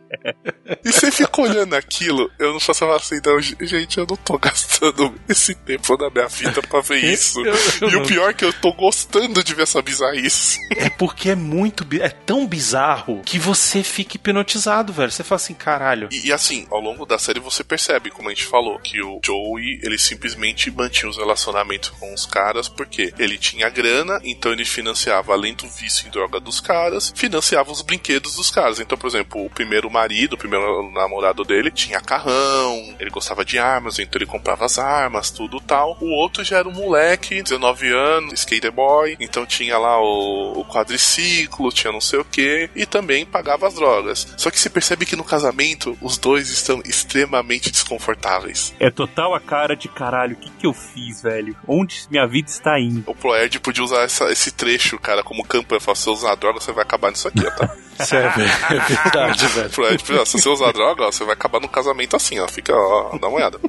E 0.83 0.91
você 0.91 1.11
fica 1.11 1.41
olhando 1.41 1.75
aquilo, 1.75 2.29
eu 2.39 2.53
não 2.53 2.59
faço 2.59 2.85
assim, 2.85 3.19
não, 3.25 3.39
gente, 3.41 3.97
eu 3.97 4.05
não 4.07 4.15
tô 4.17 4.37
gastando 4.37 5.13
esse 5.27 5.53
tempo 5.55 5.95
da 5.97 6.09
minha 6.09 6.27
vida 6.27 6.61
pra 6.61 6.81
ver 6.81 7.03
isso. 7.11 7.39
Eu- 7.45 7.55
eu 7.81 7.89
e 7.89 7.95
o 7.97 8.05
pior 8.05 8.29
é 8.29 8.33
que 8.33 8.45
eu 8.45 8.53
tô 8.53 8.71
gostando 8.73 9.43
de 9.43 9.53
ver 9.53 9.63
essa 9.63 9.81
bizarrice. 9.81 10.59
É 10.75 10.89
porque 10.89 11.29
é 11.31 11.35
muito. 11.35 11.85
É 12.01 12.09
tão 12.09 12.45
bizarro 12.47 13.21
que 13.25 13.37
você 13.39 13.83
fica 13.83 14.15
hipnotizado, 14.17 14.93
velho. 14.93 15.11
Você 15.11 15.23
fala 15.23 15.37
assim, 15.41 15.53
caralho. 15.53 16.09
E, 16.11 16.27
e 16.27 16.33
assim, 16.33 16.65
ao 16.69 16.79
longo 16.79 17.05
da 17.05 17.17
série 17.19 17.39
você 17.39 17.63
percebe, 17.63 18.09
como 18.11 18.29
a 18.29 18.31
gente 18.33 18.45
falou, 18.45 18.79
que 18.79 19.01
o 19.01 19.19
Joey, 19.23 19.79
ele 19.83 19.97
simplesmente 19.97 20.69
mantinha 20.71 21.09
os 21.09 21.17
relacionamentos 21.17 21.89
com 21.89 22.13
os 22.13 22.25
caras 22.25 22.67
porque 22.67 23.13
ele 23.17 23.37
tinha 23.37 23.69
grana, 23.69 24.19
então 24.23 24.51
ele 24.51 24.65
financiava, 24.65 25.33
além 25.33 25.53
do 25.53 25.67
vício 25.67 26.07
em 26.07 26.11
droga 26.11 26.39
dos 26.39 26.59
caras, 26.59 27.11
financiava 27.15 27.71
os 27.71 27.81
brinquedos 27.81 28.35
dos 28.35 28.49
caras. 28.51 28.79
Então, 28.79 28.97
por 28.97 29.07
exemplo, 29.07 29.43
o 29.45 29.49
primeiro 29.49 29.89
marido, 29.97 30.33
o 30.33 30.37
primeiro 30.37 30.91
namorado 30.91 31.43
dele, 31.43 31.71
tinha 31.71 31.99
carrão, 31.99 32.95
ele 32.99 33.09
gostava 33.09 33.43
de 33.43 33.57
armas, 33.57 33.97
então 33.99 34.17
ele 34.19 34.25
comprava 34.25 34.65
as 34.65 34.77
armas, 34.77 35.31
tudo 35.31 35.59
tal. 35.59 35.97
O 35.99 36.09
outro 36.11 36.43
já 36.43 36.57
era 36.59 36.67
um 36.67 36.73
moleque, 36.73 37.41
19 37.41 37.91
anos, 37.91 38.33
skater 38.33 38.71
boy, 38.71 39.17
então 39.19 39.45
tinha 39.45 39.77
lá 39.77 39.99
o, 39.99 40.59
o 40.59 40.65
quadriciclo, 40.65 41.71
tinha 41.71 41.91
não 41.91 42.01
sei 42.01 42.19
o 42.19 42.25
que, 42.25 42.69
e 42.75 42.85
também 42.85 43.25
pagava 43.25 43.67
as 43.67 43.73
drogas. 43.75 44.27
Só 44.37 44.51
que 44.51 44.59
se 44.59 44.69
percebe 44.69 45.05
que 45.05 45.15
no 45.15 45.23
casamento 45.23 45.97
os 46.01 46.17
dois 46.17 46.49
estão 46.49 46.81
extremamente 46.85 47.71
desconfortáveis. 47.71 48.73
É 48.79 48.89
total 48.91 49.33
a 49.33 49.39
cara 49.39 49.75
de 49.75 49.87
caralho. 49.87 50.33
O 50.33 50.39
que, 50.39 50.49
que 50.51 50.67
eu 50.67 50.73
fiz, 50.73 51.21
velho? 51.23 51.55
Onde 51.67 52.05
minha 52.11 52.27
vida 52.27 52.49
está 52.49 52.79
indo? 52.79 53.03
O 53.09 53.15
Proerd 53.15 53.59
podia 53.59 53.83
usar 53.83 54.01
essa- 54.03 54.31
esse 54.31 54.51
trecho, 54.51 54.97
cara, 54.99 55.23
como 55.23 55.43
campanha. 55.45 55.79
Falar, 55.81 55.95
se 55.95 56.03
você 56.03 56.09
usar 56.09 56.35
droga, 56.35 56.59
você 56.59 56.71
vai 56.71 56.83
acabar 56.83 57.09
nisso 57.11 57.27
aqui, 57.27 57.45
ó, 57.45 57.51
tá? 57.51 57.73
Sério, 58.05 58.43
é 58.69 58.79
verdade, 58.79 59.47
velho. 59.47 60.21
Ó, 60.21 60.25
se 60.25 60.39
você 60.39 60.49
usar 60.49 60.71
droga, 60.71 61.05
ó, 61.05 61.11
você 61.11 61.23
vai 61.23 61.33
acabar 61.33 61.59
no 61.59 61.67
casamento 61.67 62.15
assim, 62.15 62.39
ó. 62.39 62.47
Fica, 62.47 62.73
ó, 62.75 63.17
dá 63.17 63.27
uma 63.27 63.37
olhada. 63.37 63.59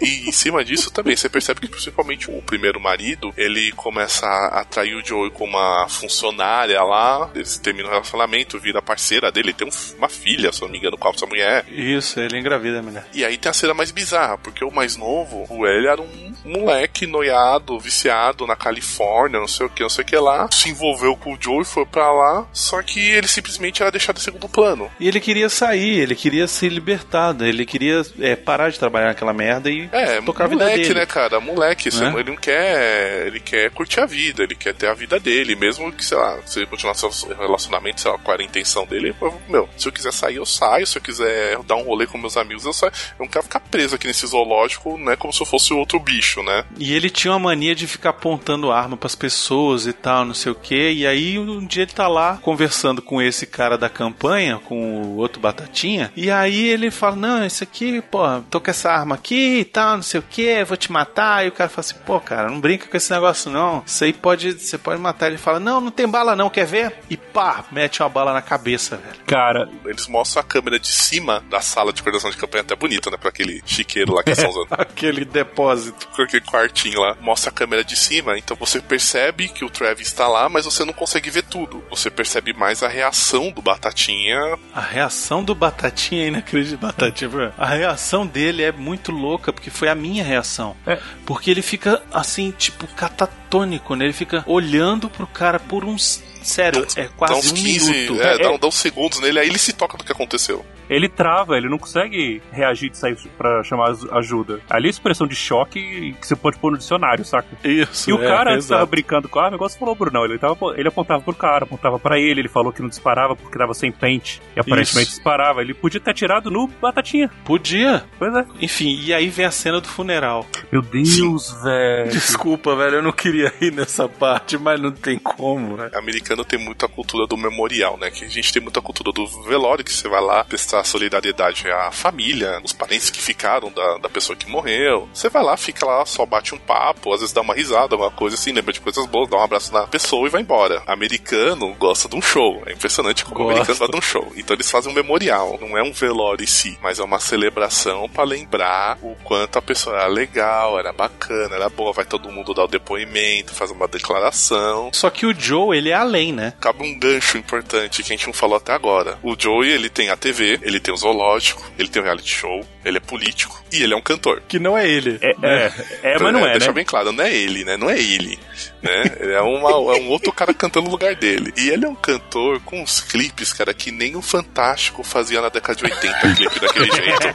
E 0.00 0.28
em 0.28 0.32
cima 0.32 0.64
disso 0.64 0.90
também, 0.90 1.16
você 1.16 1.28
percebe 1.28 1.60
que 1.60 1.68
principalmente 1.68 2.30
o 2.30 2.42
primeiro 2.42 2.80
marido, 2.80 3.32
ele 3.36 3.72
começa 3.72 4.26
a 4.26 4.60
atrair 4.60 4.94
o 4.94 5.04
Joey 5.04 5.30
com 5.30 5.44
uma 5.44 5.86
funcionária 5.88 6.82
lá, 6.82 7.30
eles 7.34 7.58
terminam 7.58 7.88
o 7.88 7.92
relacionamento, 7.92 8.58
vira 8.58 8.82
parceira 8.82 9.30
dele, 9.30 9.52
tem 9.52 9.66
um- 9.66 9.96
uma 9.98 10.08
filha, 10.08 10.52
se 10.52 10.60
não 10.62 10.68
me 10.68 10.78
engano, 10.78 10.98
com 10.98 11.08
essa 11.08 11.26
mulher. 11.26 11.64
Isso, 11.68 12.20
ele 12.20 12.38
engravida 12.38 12.78
a 12.80 12.82
mulher. 12.82 13.06
E 13.14 13.24
aí 13.24 13.36
tem 13.36 13.50
a 13.50 13.54
cena 13.54 13.74
mais 13.74 13.90
bizarra, 13.90 14.36
porque 14.38 14.64
o 14.64 14.70
mais 14.70 14.96
novo, 14.96 15.46
o 15.48 15.66
ele 15.66 15.86
era 15.88 16.00
um 16.00 16.34
moleque 16.44 17.06
noiado, 17.06 17.78
viciado 17.78 18.46
na 18.46 18.56
Califórnia, 18.56 19.38
não 19.40 19.48
sei 19.48 19.66
o 19.66 19.70
que, 19.70 19.82
não 19.82 19.88
sei 19.88 20.02
o 20.02 20.06
que 20.06 20.16
lá. 20.16 20.48
Se 20.50 20.68
envolveu 20.70 21.16
com 21.16 21.34
o 21.34 21.38
Joey, 21.40 21.64
foi 21.64 21.86
pra 21.86 22.10
lá, 22.12 22.46
só 22.52 22.82
que 22.82 23.00
ele 23.00 23.28
simplesmente 23.28 23.82
era 23.82 23.90
deixado 23.90 24.16
em 24.18 24.20
segundo 24.20 24.48
plano. 24.48 24.90
E 25.00 25.08
ele 25.08 25.20
queria 25.20 25.48
sair, 25.48 26.00
ele 26.00 26.14
queria 26.14 26.46
ser 26.46 26.68
libertado, 26.68 27.44
ele 27.46 27.64
queria 27.64 28.02
é, 28.20 28.36
parar 28.36 28.70
de 28.70 28.78
trabalhar 28.78 29.06
naquela 29.08 29.32
merda 29.32 29.70
e 29.70 29.83
É, 29.92 30.20
tocar 30.20 30.44
a 30.44 30.48
vida 30.48 30.64
moleque, 30.64 30.82
dele. 30.88 30.94
né, 31.00 31.06
cara? 31.06 31.40
Moleque, 31.40 31.94
Né? 31.94 32.14
ele 32.20 32.30
não 32.30 32.36
quer. 32.36 33.26
Ele 33.26 33.40
quer 33.40 33.70
curtir 33.70 34.00
a 34.00 34.06
vida, 34.06 34.42
ele 34.42 34.54
quer 34.54 34.74
ter 34.74 34.88
a 34.88 34.94
vida 34.94 35.18
dele, 35.20 35.54
mesmo 35.56 35.90
que, 35.92 36.04
sei 36.04 36.16
lá, 36.16 36.38
se 36.46 36.58
ele 36.58 36.66
continuar 36.66 36.94
seu 36.94 37.10
relacionamento, 37.38 38.00
sei 38.00 38.10
lá, 38.10 38.18
com 38.18 38.30
a 38.30 38.42
intenção 38.42 38.86
dele, 38.86 39.14
eu- 39.20 39.40
meu, 39.48 39.68
se 39.76 39.86
eu 39.88 39.92
quiser 39.92 40.12
sair, 40.12 40.36
eu 40.36 40.46
saio, 40.46 40.86
se 40.86 40.98
eu 40.98 41.02
quiser 41.02 41.58
dar 41.64 41.76
um 41.76 41.82
rolê 41.82 42.06
com 42.06 42.18
meus 42.18 42.36
amigos, 42.36 42.64
eu 42.64 42.72
saio. 42.72 42.92
Eu 43.18 43.24
não 43.24 43.28
quero 43.28 43.44
ficar 43.44 43.60
preso 43.60 43.94
aqui 43.94 44.06
nesse 44.06 44.26
zoológico, 44.26 44.96
né? 44.98 45.16
Como 45.16 45.32
se 45.32 45.40
eu 45.42 45.46
fosse 45.46 45.72
outro 45.72 45.98
bicho, 45.98 46.42
né? 46.42 46.64
E 46.78 46.94
ele 46.94 47.10
tinha 47.10 47.32
uma 47.32 47.38
mania 47.38 47.74
de 47.74 47.86
ficar 47.86 48.10
apontando 48.10 48.70
arma 48.70 48.96
pras 48.96 49.14
pessoas 49.14 49.86
e 49.86 49.92
tal, 49.92 50.24
não 50.24 50.34
sei 50.34 50.52
o 50.52 50.54
que. 50.54 50.90
E 50.92 51.06
aí 51.06 51.38
um 51.38 51.64
dia 51.66 51.82
ele 51.82 51.92
tá 51.92 52.08
lá 52.08 52.38
conversando 52.42 53.00
com 53.02 53.20
esse 53.20 53.46
cara 53.46 53.76
da 53.78 53.88
campanha, 53.88 54.58
com 54.64 55.02
o 55.02 55.16
outro 55.16 55.40
Batatinha. 55.40 56.12
E 56.16 56.30
aí 56.30 56.68
ele 56.68 56.90
fala: 56.90 57.16
Não, 57.16 57.46
isso 57.46 57.62
aqui, 57.64 58.00
pô, 58.02 58.20
tô 58.50 58.60
com 58.60 58.70
essa 58.70 58.90
arma 58.90 59.14
aqui 59.14 59.60
e 59.60 59.64
tal, 59.74 59.96
não 59.96 60.02
sei 60.02 60.20
o 60.20 60.22
que, 60.22 60.62
vou 60.64 60.76
te 60.76 60.90
matar. 60.92 61.44
E 61.44 61.48
o 61.48 61.52
cara 61.52 61.68
fala 61.68 61.80
assim: 61.80 61.96
Pô, 62.06 62.20
cara, 62.20 62.48
não 62.48 62.60
brinca 62.60 62.86
com 62.86 62.96
esse 62.96 63.12
negócio 63.12 63.50
não. 63.50 63.82
Isso 63.84 64.04
aí 64.04 64.12
pode, 64.12 64.52
você 64.52 64.78
pode 64.78 65.00
matar. 65.00 65.26
Ele 65.26 65.36
fala: 65.36 65.58
Não, 65.58 65.80
não 65.80 65.90
tem 65.90 66.08
bala 66.08 66.36
não, 66.36 66.48
quer 66.48 66.64
ver? 66.64 66.94
E 67.10 67.16
pá, 67.16 67.64
mete 67.72 68.00
uma 68.00 68.08
bala 68.08 68.32
na 68.32 68.40
cabeça, 68.40 68.96
velho. 68.96 69.16
Cara, 69.26 69.68
Eles 69.84 70.06
mostram 70.06 70.40
a 70.40 70.44
câmera 70.44 70.78
de 70.78 70.92
cima 70.92 71.42
da 71.50 71.60
sala 71.60 71.92
de 71.92 72.02
coordenação 72.02 72.30
de 72.30 72.36
campanha, 72.36 72.62
até 72.62 72.76
bonita, 72.76 73.10
né? 73.10 73.16
Pra 73.16 73.30
aquele 73.30 73.60
chiqueiro 73.66 74.14
lá 74.14 74.22
que 74.22 74.30
eles 74.30 74.38
estão 74.38 74.50
usando. 74.62 74.68
Aquele 74.70 75.24
depósito. 75.24 76.08
aquele 76.22 76.44
quartinho 76.44 77.00
lá, 77.00 77.16
mostra 77.20 77.50
a 77.50 77.52
câmera 77.52 77.84
de 77.84 77.96
cima, 77.96 78.38
então 78.38 78.56
você 78.56 78.80
percebe 78.80 79.48
que 79.48 79.64
o 79.64 79.70
Travis 79.70 80.06
está 80.06 80.28
lá, 80.28 80.48
mas 80.48 80.64
você 80.64 80.84
não 80.84 80.92
consegue 80.92 81.30
ver 81.30 81.42
tudo. 81.42 81.82
Você 81.90 82.10
percebe 82.10 82.52
mais 82.52 82.82
a 82.82 82.88
reação 82.88 83.50
do 83.50 83.60
Batatinha. 83.60 84.38
A 84.74 84.80
reação 84.80 85.42
do 85.42 85.54
Batatinha 85.54 86.24
é 86.24 86.28
inacreditável. 86.28 86.88
Batatinha, 86.88 87.52
a 87.58 87.66
reação 87.66 88.26
dele 88.26 88.62
é 88.62 88.70
muito 88.72 89.10
louca, 89.10 89.52
porque 89.52 89.63
foi 89.70 89.88
a 89.88 89.94
minha 89.94 90.24
reação. 90.24 90.76
É. 90.86 90.98
Porque 91.26 91.50
ele 91.50 91.62
fica 91.62 92.02
assim, 92.12 92.50
tipo, 92.50 92.86
catatônico, 92.88 93.43
né? 93.62 94.04
Ele 94.04 94.12
fica 94.12 94.42
olhando 94.46 95.08
pro 95.08 95.26
cara 95.26 95.58
por 95.60 95.84
uns. 95.84 96.22
Sério, 96.42 96.86
é 96.94 97.04
Dá 97.04 97.08
quase 97.16 97.34
uns 97.34 97.52
um 97.52 97.54
15, 97.54 97.90
minuto. 97.90 98.20
é, 98.22 98.38
dá, 98.38 98.56
dá 98.58 98.66
uns 98.66 98.74
segundos 98.74 99.18
nele, 99.18 99.38
aí 99.38 99.48
ele 99.48 99.58
se 99.58 99.72
toca 99.72 99.96
do 99.96 100.04
que 100.04 100.12
aconteceu. 100.12 100.62
ele 100.90 101.08
trava, 101.08 101.56
ele 101.56 101.70
não 101.70 101.78
consegue 101.78 102.42
reagir 102.52 102.90
de 102.90 102.98
sair 102.98 103.16
pra 103.38 103.62
chamar 103.64 103.94
ajuda. 104.12 104.60
Ali 104.68 104.88
é 104.88 104.90
expressão 104.90 105.26
de 105.26 105.34
choque 105.34 106.14
que 106.20 106.26
você 106.26 106.36
pode 106.36 106.58
pôr 106.58 106.70
no 106.72 106.76
dicionário, 106.76 107.24
saca? 107.24 107.48
Isso. 107.64 108.10
E 108.10 108.12
o 108.12 108.22
é, 108.22 108.26
cara 108.28 108.50
antes 108.52 108.66
exato. 108.66 108.80
tava 108.80 108.90
brincando 108.90 109.26
com 109.26 109.38
a 109.38 109.44
arma, 109.44 109.56
igual 109.56 109.70
você 109.70 109.78
falou, 109.78 109.94
Brunão. 109.94 110.26
Ele, 110.26 110.36
tava, 110.38 110.54
ele 110.76 110.86
apontava 110.88 111.22
pro 111.22 111.34
cara, 111.34 111.64
apontava 111.64 111.98
pra 111.98 112.18
ele, 112.18 112.42
ele 112.42 112.48
falou 112.48 112.70
que 112.70 112.82
não 112.82 112.90
disparava 112.90 113.34
porque 113.34 113.56
tava 113.56 113.72
sem 113.72 113.90
pente. 113.90 114.42
E 114.54 114.60
aparentemente 114.60 115.08
Isso. 115.08 115.16
disparava. 115.16 115.62
Ele 115.62 115.72
podia 115.72 115.98
ter 115.98 116.10
atirado 116.10 116.50
no 116.50 116.66
Batatinha. 116.66 117.30
Podia. 117.46 118.04
Pois 118.18 118.34
é. 118.36 118.44
Enfim, 118.60 119.00
e 119.02 119.14
aí 119.14 119.30
vem 119.30 119.46
a 119.46 119.50
cena 119.50 119.80
do 119.80 119.88
funeral. 119.88 120.46
Meu 120.70 120.82
Deus, 120.82 121.56
velho. 121.62 122.10
Desculpa, 122.10 122.76
velho, 122.76 122.96
eu 122.96 123.02
não 123.02 123.12
queria 123.12 123.43
ir 123.60 123.72
nessa 123.72 124.08
parte, 124.08 124.56
mas 124.56 124.80
não 124.80 124.92
tem 124.92 125.18
como, 125.18 125.76
né? 125.76 125.90
Americano 125.94 126.44
tem 126.44 126.58
muita 126.58 126.88
cultura 126.88 127.26
do 127.26 127.36
memorial, 127.36 127.96
né? 127.96 128.10
Que 128.10 128.24
a 128.24 128.28
gente 128.28 128.52
tem 128.52 128.62
muita 128.62 128.80
cultura 128.80 129.12
do 129.12 129.26
velório, 129.42 129.84
que 129.84 129.92
você 129.92 130.08
vai 130.08 130.20
lá 130.20 130.44
prestar 130.44 130.84
solidariedade 130.84 131.68
à 131.70 131.90
família, 131.90 132.60
os 132.62 132.72
parentes 132.72 133.10
que 133.10 133.20
ficaram 133.20 133.70
da, 133.70 133.98
da 133.98 134.08
pessoa 134.08 134.36
que 134.36 134.50
morreu. 134.50 135.08
Você 135.12 135.28
vai 135.28 135.42
lá, 135.42 135.56
fica 135.56 135.84
lá, 135.86 136.04
só 136.06 136.24
bate 136.26 136.54
um 136.54 136.58
papo, 136.58 137.12
às 137.12 137.20
vezes 137.20 137.34
dá 137.34 137.40
uma 137.40 137.54
risada, 137.54 137.94
alguma 137.94 138.10
coisa 138.10 138.36
assim, 138.36 138.52
lembra 138.52 138.72
de 138.72 138.80
coisas 138.80 139.06
boas, 139.06 139.28
dá 139.28 139.36
um 139.36 139.42
abraço 139.42 139.72
na 139.72 139.86
pessoa 139.86 140.26
e 140.26 140.30
vai 140.30 140.42
embora. 140.42 140.82
Americano 140.86 141.74
gosta 141.74 142.08
de 142.08 142.16
um 142.16 142.22
show. 142.22 142.62
É 142.66 142.72
impressionante 142.72 143.24
como 143.24 143.40
o 143.40 143.50
americano 143.50 143.78
gosta 143.78 143.92
de 143.92 143.98
um 143.98 144.02
show. 144.02 144.32
Então 144.36 144.54
eles 144.54 144.70
fazem 144.70 144.92
um 144.92 144.94
memorial. 144.94 145.58
Não 145.60 145.76
é 145.76 145.82
um 145.82 145.92
velório 145.92 146.42
em 146.42 146.46
si, 146.46 146.78
mas 146.82 146.98
é 146.98 147.04
uma 147.04 147.20
celebração 147.20 148.08
pra 148.08 148.24
lembrar 148.24 148.98
o 149.02 149.14
quanto 149.24 149.58
a 149.58 149.62
pessoa 149.62 149.96
era 149.96 150.06
legal, 150.06 150.78
era 150.78 150.92
bacana, 150.92 151.56
era 151.56 151.68
boa. 151.68 151.92
Vai 151.92 152.04
todo 152.04 152.30
mundo 152.30 152.54
dar 152.54 152.64
o 152.64 152.68
depoimento, 152.68 153.14
faz 153.42 153.70
uma 153.70 153.88
declaração. 153.88 154.90
Só 154.92 155.10
que 155.10 155.26
o 155.26 155.34
Joe, 155.38 155.76
ele 155.76 155.90
é 155.90 155.94
além, 155.94 156.32
né? 156.32 156.52
Cabe 156.60 156.82
um 156.84 156.98
gancho 156.98 157.38
importante 157.38 158.02
que 158.02 158.12
a 158.12 158.16
gente 158.16 158.26
não 158.26 158.34
falou 158.34 158.56
até 158.56 158.72
agora. 158.72 159.18
O 159.22 159.34
Joey, 159.38 159.70
ele 159.70 159.88
tem 159.88 160.10
a 160.10 160.16
TV, 160.16 160.60
ele 160.62 160.78
tem 160.78 160.92
o 160.92 160.96
zoológico, 160.96 161.64
ele 161.78 161.88
tem 161.88 162.00
o 162.00 162.04
reality 162.04 162.34
show, 162.34 162.64
ele 162.84 162.98
é 162.98 163.00
político 163.00 163.62
e 163.72 163.82
ele 163.82 163.94
é 163.94 163.96
um 163.96 164.02
cantor. 164.02 164.42
Que 164.46 164.58
não 164.58 164.76
é 164.76 164.86
ele. 164.88 165.18
É, 165.20 165.34
é, 165.42 165.72
é, 166.02 166.18
mas 166.18 166.32
não 166.32 166.46
é, 166.46 166.52
Deixa 166.52 166.68
né? 166.68 166.72
bem 166.72 166.84
claro, 166.84 167.12
não 167.12 167.24
é 167.24 167.34
ele, 167.34 167.64
né? 167.64 167.76
Não 167.76 167.90
é 167.90 167.98
ele. 167.98 168.38
Né? 168.82 169.16
Ele 169.18 169.32
é, 169.32 169.40
uma, 169.40 169.70
é 169.70 170.00
um 170.00 170.08
outro 170.08 170.32
cara 170.32 170.52
cantando 170.52 170.86
no 170.86 170.92
lugar 170.92 171.14
dele. 171.14 171.52
E 171.56 171.70
ele 171.70 171.84
é 171.84 171.88
um 171.88 171.94
cantor 171.94 172.60
com 172.60 172.82
uns 172.82 173.00
clipes, 173.00 173.52
cara, 173.52 173.72
que 173.72 173.90
nem 173.90 174.16
o 174.16 174.22
Fantástico 174.22 175.02
fazia 175.02 175.40
na 175.40 175.48
década 175.48 175.76
de 175.76 175.84
80, 175.84 176.34
clipe 176.34 176.60
daquele 176.60 176.92
jeito. 176.92 177.26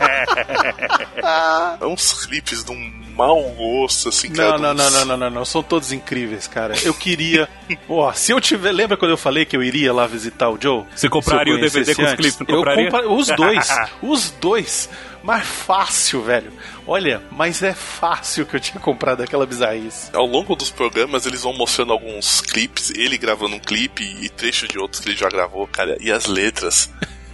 É 1.81 1.85
uns 1.85 2.25
clipes 2.25 2.63
de 2.63 2.71
um 2.71 3.08
mau 3.19 3.41
gosto, 3.51 4.07
assim, 4.07 4.31
cara. 4.31 4.57
Não, 4.57 4.73
não, 4.73 4.73
não, 4.73 4.91
não, 4.91 5.05
não, 5.05 5.17
não, 5.17 5.29
não. 5.29 5.45
São 5.45 5.61
todos 5.61 5.91
incríveis, 5.91 6.47
cara. 6.47 6.73
Eu 6.83 6.93
queria. 6.93 7.49
Ó, 7.89 8.11
se 8.13 8.31
eu 8.31 8.39
tiver. 8.39 8.71
Lembra 8.71 8.95
quando 8.95 9.11
eu 9.11 9.17
falei 9.17 9.43
que 9.43 9.57
eu 9.57 9.61
iria 9.61 9.91
lá 9.91 10.07
visitar 10.07 10.49
o 10.49 10.57
Joe? 10.59 10.85
Você 10.95 11.09
compraria 11.09 11.53
o 11.53 11.59
DVD 11.59 11.93
com 11.93 12.03
os 12.03 12.13
clipes, 12.13 12.39
Eu 12.39 12.45
compraria? 12.45 12.89
compra... 12.89 13.09
Os 13.09 13.27
dois. 13.27 13.67
os 14.01 14.31
dois. 14.31 14.89
Mas 15.21 15.45
fácil, 15.45 16.21
velho. 16.21 16.53
Olha, 16.87 17.21
mas 17.29 17.61
é 17.61 17.73
fácil 17.73 18.45
que 18.45 18.55
eu 18.55 18.59
tinha 18.59 18.79
comprado 18.79 19.21
aquela 19.21 19.45
bizarrice. 19.45 20.09
Ao 20.13 20.25
longo 20.25 20.55
dos 20.55 20.69
programas, 20.69 21.25
eles 21.25 21.43
vão 21.43 21.53
mostrando 21.53 21.91
alguns 21.91 22.39
clipes, 22.39 22.89
ele 22.91 23.17
gravando 23.17 23.55
um 23.55 23.59
clipe 23.59 24.03
e 24.21 24.29
trecho 24.29 24.65
de 24.65 24.79
outros 24.79 25.01
que 25.01 25.09
ele 25.09 25.17
já 25.17 25.27
gravou, 25.27 25.67
cara. 25.67 25.97
E 25.99 26.09
as 26.09 26.25
letras 26.25 26.89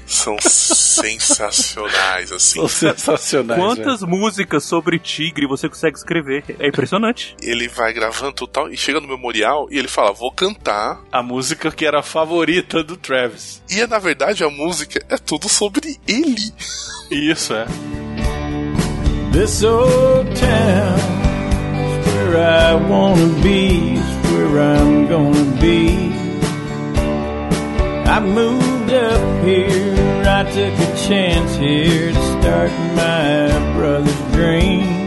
são 0.06 0.38
sensacionais, 0.39 2.32
assim. 2.32 2.60
São 2.60 2.68
sensacionais. 2.68 3.60
Quantas 3.60 4.01
músicas 4.01 4.64
sobre 4.64 4.99
tigre 4.99 5.47
você 5.47 5.68
consegue 5.68 5.97
escrever? 5.97 6.43
É 6.60 6.68
impressionante. 6.68 7.36
Ele 7.41 7.68
vai 7.68 7.91
gravando 7.93 8.34
tudo 8.34 8.49
tal, 8.49 8.72
e 8.72 8.78
chega 8.78 8.99
no 8.99 9.08
memorial 9.08 9.68
e 9.72 9.78
ele 9.78 9.88
fala: 9.88 10.12
Vou 10.14 10.32
cantar. 10.32 11.01
A 11.12 11.24
música 11.24 11.72
que 11.72 11.86
era 11.86 11.99
a 11.99 12.03
favorita 12.03 12.84
do 12.84 12.95
Travis. 12.95 13.62
E 13.70 13.86
na 13.88 13.99
verdade 13.99 14.43
a 14.43 14.49
música 14.49 15.03
é 15.10 15.18
tudo 15.18 15.49
sobre 15.49 15.97
ele. 16.08 16.53
Isso, 17.10 17.53
é. 17.53 17.66
This 19.32 19.64
old 19.64 20.30
town 20.39 20.97
where 22.06 22.38
I 22.38 22.76
wanna 22.76 23.28
be, 23.41 23.99
where 24.32 24.60
I'm 24.60 25.08
gonna 25.08 25.60
be. 25.60 26.14
I 28.08 28.20
moved 28.20 28.75
up 28.90 29.46
here, 29.46 30.24
I 30.28 30.44
took 30.44 30.74
a 30.80 30.98
chance 30.98 31.56
here 31.58 32.12
to 32.12 32.22
start 32.40 32.72
my 32.96 33.74
brother's 33.76 34.32
dream. 34.34 35.06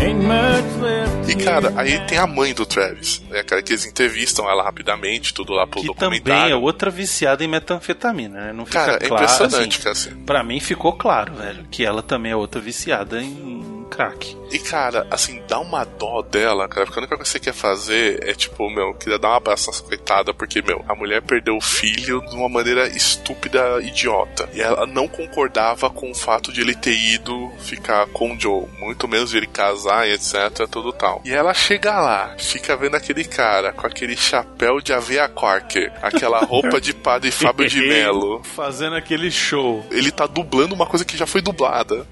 Ain't 0.00 0.22
much 0.22 0.82
left. 0.82 1.30
E 1.30 1.34
cara, 1.36 1.72
aí 1.76 1.98
tem 2.06 2.18
a 2.18 2.26
mãe 2.26 2.52
do 2.52 2.66
Travis, 2.66 3.22
né, 3.30 3.42
cara, 3.42 3.62
que 3.62 3.72
eles 3.72 3.86
entrevistam 3.86 4.48
ela 4.48 4.62
rapidamente, 4.62 5.32
tudo 5.32 5.52
lá 5.54 5.66
pro 5.66 5.80
Que 5.80 5.86
também 5.94 6.18
é 6.18 6.20
documentário. 6.22 6.60
outra 6.60 6.90
viciada 6.90 7.42
em 7.42 7.48
metanfetamina, 7.48 8.40
né? 8.46 8.52
Não 8.52 8.66
fica 8.66 8.80
Cara, 8.80 8.92
é 9.02 9.08
claro. 9.08 9.24
impressionante, 9.24 9.74
assim, 9.76 9.82
cara. 9.82 9.92
Assim. 9.92 10.10
Pra 10.26 10.44
mim 10.44 10.60
ficou 10.60 10.92
claro, 10.92 11.32
velho, 11.34 11.64
que 11.70 11.84
ela 11.84 12.02
também 12.02 12.32
é 12.32 12.36
outra 12.36 12.60
viciada 12.60 13.20
em 13.22 13.83
crack. 13.94 14.36
E 14.50 14.58
cara, 14.58 15.06
assim, 15.10 15.42
dá 15.48 15.58
uma 15.58 15.84
dó 15.84 16.22
dela, 16.22 16.68
cara, 16.68 16.86
porque 16.86 16.98
a 16.98 17.02
única 17.02 17.16
coisa 17.16 17.32
que 17.32 17.38
você 17.38 17.40
quer 17.40 17.54
fazer 17.54 18.28
é 18.28 18.34
tipo, 18.34 18.68
meu, 18.70 18.94
queria 18.94 19.18
dar 19.18 19.30
um 19.30 19.34
abraço 19.34 19.70
nessa 19.70 19.82
coitada, 19.82 20.34
porque, 20.34 20.62
meu, 20.62 20.84
a 20.88 20.94
mulher 20.94 21.22
perdeu 21.22 21.56
o 21.56 21.60
filho 21.60 22.20
de 22.26 22.36
uma 22.36 22.48
maneira 22.48 22.86
estúpida, 22.88 23.80
idiota. 23.82 24.48
E 24.52 24.60
ela 24.60 24.86
não 24.86 25.08
concordava 25.08 25.90
com 25.90 26.10
o 26.10 26.14
fato 26.14 26.52
de 26.52 26.60
ele 26.60 26.74
ter 26.74 26.96
ido 26.96 27.50
ficar 27.58 28.06
com 28.08 28.32
o 28.32 28.40
Joe, 28.40 28.66
muito 28.78 29.08
menos 29.08 29.30
de 29.30 29.38
ele 29.38 29.46
casar 29.46 30.06
e 30.08 30.12
etc, 30.12 30.68
tudo 30.70 30.92
tal. 30.92 31.22
E 31.24 31.32
ela 31.32 31.54
chega 31.54 31.98
lá, 32.00 32.34
fica 32.38 32.76
vendo 32.76 32.96
aquele 32.96 33.24
cara 33.24 33.72
com 33.72 33.86
aquele 33.86 34.16
chapéu 34.16 34.80
de 34.80 34.92
aveia 34.92 35.28
Quarker, 35.28 35.92
aquela 36.02 36.40
roupa 36.44 36.80
de 36.80 36.94
padre 36.94 37.30
Fábio 37.30 37.68
de 37.68 37.80
Mello. 37.86 38.42
Fazendo 38.44 38.96
aquele 38.96 39.30
show. 39.30 39.84
Ele 39.90 40.10
tá 40.10 40.26
dublando 40.26 40.74
uma 40.74 40.86
coisa 40.86 41.04
que 41.04 41.16
já 41.16 41.26
foi 41.26 41.40
dublada. 41.40 42.06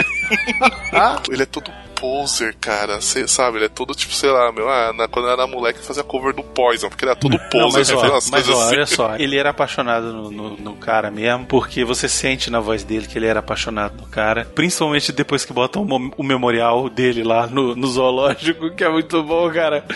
ele 1.30 1.42
é 1.42 1.46
todo 1.46 1.70
poser, 2.00 2.54
cara. 2.58 2.98
Cê 3.00 3.28
sabe, 3.28 3.58
ele 3.58 3.66
é 3.66 3.68
todo 3.68 3.94
tipo, 3.94 4.14
sei 4.14 4.30
lá, 4.30 4.50
meu, 4.50 4.68
ah, 4.70 4.90
na- 4.94 5.06
quando 5.06 5.26
eu 5.26 5.32
era 5.32 5.46
moleque 5.46 5.84
fazia 5.84 6.02
cover 6.02 6.34
do 6.34 6.42
Poison, 6.42 6.88
porque 6.88 7.04
ele 7.04 7.10
era 7.10 7.20
todo 7.20 7.38
poser, 7.50 7.60
Não, 7.60 7.70
mas, 7.70 7.90
ó, 7.90 7.94
fazia 7.96 8.10
umas 8.14 8.30
mas 8.30 8.44
coisas 8.46 8.54
ó, 8.54 8.64
assim. 8.66 8.74
olha 8.76 8.86
só, 8.86 9.16
ele 9.20 9.36
era 9.36 9.50
apaixonado 9.50 10.12
no, 10.12 10.30
no- 10.30 10.56
no 10.56 10.74
cara 10.76 11.10
mesmo, 11.10 11.44
porque 11.44 11.84
você 11.84 12.08
sente 12.08 12.50
na 12.50 12.58
voz 12.58 12.84
dele 12.84 13.06
que 13.06 13.18
ele 13.18 13.26
era 13.26 13.40
apaixonado 13.40 13.96
no 14.00 14.06
cara, 14.06 14.46
principalmente 14.54 15.12
depois 15.12 15.44
que 15.44 15.52
botam 15.52 15.82
o, 15.82 16.10
o 16.16 16.24
memorial 16.24 16.88
dele 16.88 17.22
lá 17.22 17.46
no, 17.46 17.76
no 17.76 17.86
zoológico, 17.86 18.70
que 18.74 18.82
é 18.82 18.88
muito 18.88 19.22
bom, 19.22 19.50
cara. 19.52 19.84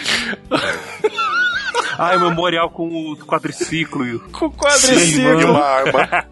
Ah, 1.97 2.13
é 2.13 2.17
o 2.17 2.21
memorial 2.29 2.69
com 2.71 2.89
o 2.89 3.17
quadriciclo. 3.19 4.05
e 4.05 4.17
o- 4.17 4.21
Com 4.31 4.51
Sim, 4.51 4.57
quadriciclo. 4.57 5.41
e 5.41 5.45
uma 5.45 5.63
arma. 5.65 6.27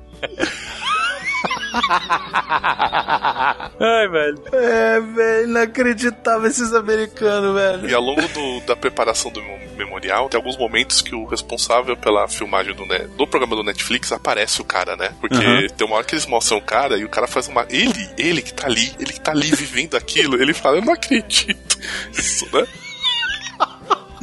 Ai, 3.80 4.08
velho. 4.08 4.42
É, 4.52 5.00
velho, 5.00 5.48
inacreditável 5.48 6.46
esses 6.48 6.72
americanos, 6.74 7.54
velho. 7.54 7.88
E 7.88 7.94
ao 7.94 8.02
longo 8.02 8.26
do- 8.28 8.60
da 8.66 8.76
preparação 8.76 9.30
do 9.30 9.40
mem- 9.42 9.68
memorial, 9.76 10.28
tem 10.28 10.38
alguns 10.38 10.56
momentos 10.56 11.00
que 11.02 11.14
o 11.14 11.24
responsável 11.26 11.96
pela 11.96 12.28
filmagem 12.28 12.74
do, 12.74 12.84
do 13.16 13.26
programa 13.26 13.56
do 13.56 13.62
Netflix 13.64 14.12
aparece 14.12 14.60
o 14.60 14.64
cara, 14.64 14.96
né? 14.96 15.12
Porque 15.20 15.36
Uhum. 15.36 15.66
tem 15.76 15.86
uma 15.86 15.96
hora 15.96 16.04
que 16.04 16.14
eles 16.14 16.26
mostram 16.26 16.58
o 16.58 16.62
cara 16.62 16.96
e 16.96 17.04
o 17.04 17.08
cara 17.08 17.26
faz 17.26 17.48
uma. 17.48 17.66
Ele, 17.70 18.08
ele 18.18 18.42
que 18.42 18.52
tá 18.52 18.66
ali, 18.66 18.92
ele 18.98 19.12
que 19.12 19.20
tá 19.20 19.32
ali 19.32 19.50
vivendo 19.50 19.96
aquilo, 19.96 20.40
ele 20.40 20.52
fala, 20.54 20.76
eu 20.78 20.84
não 20.84 20.92
acredito. 20.92 21.78
Isso, 22.12 22.46
né? 22.54 22.64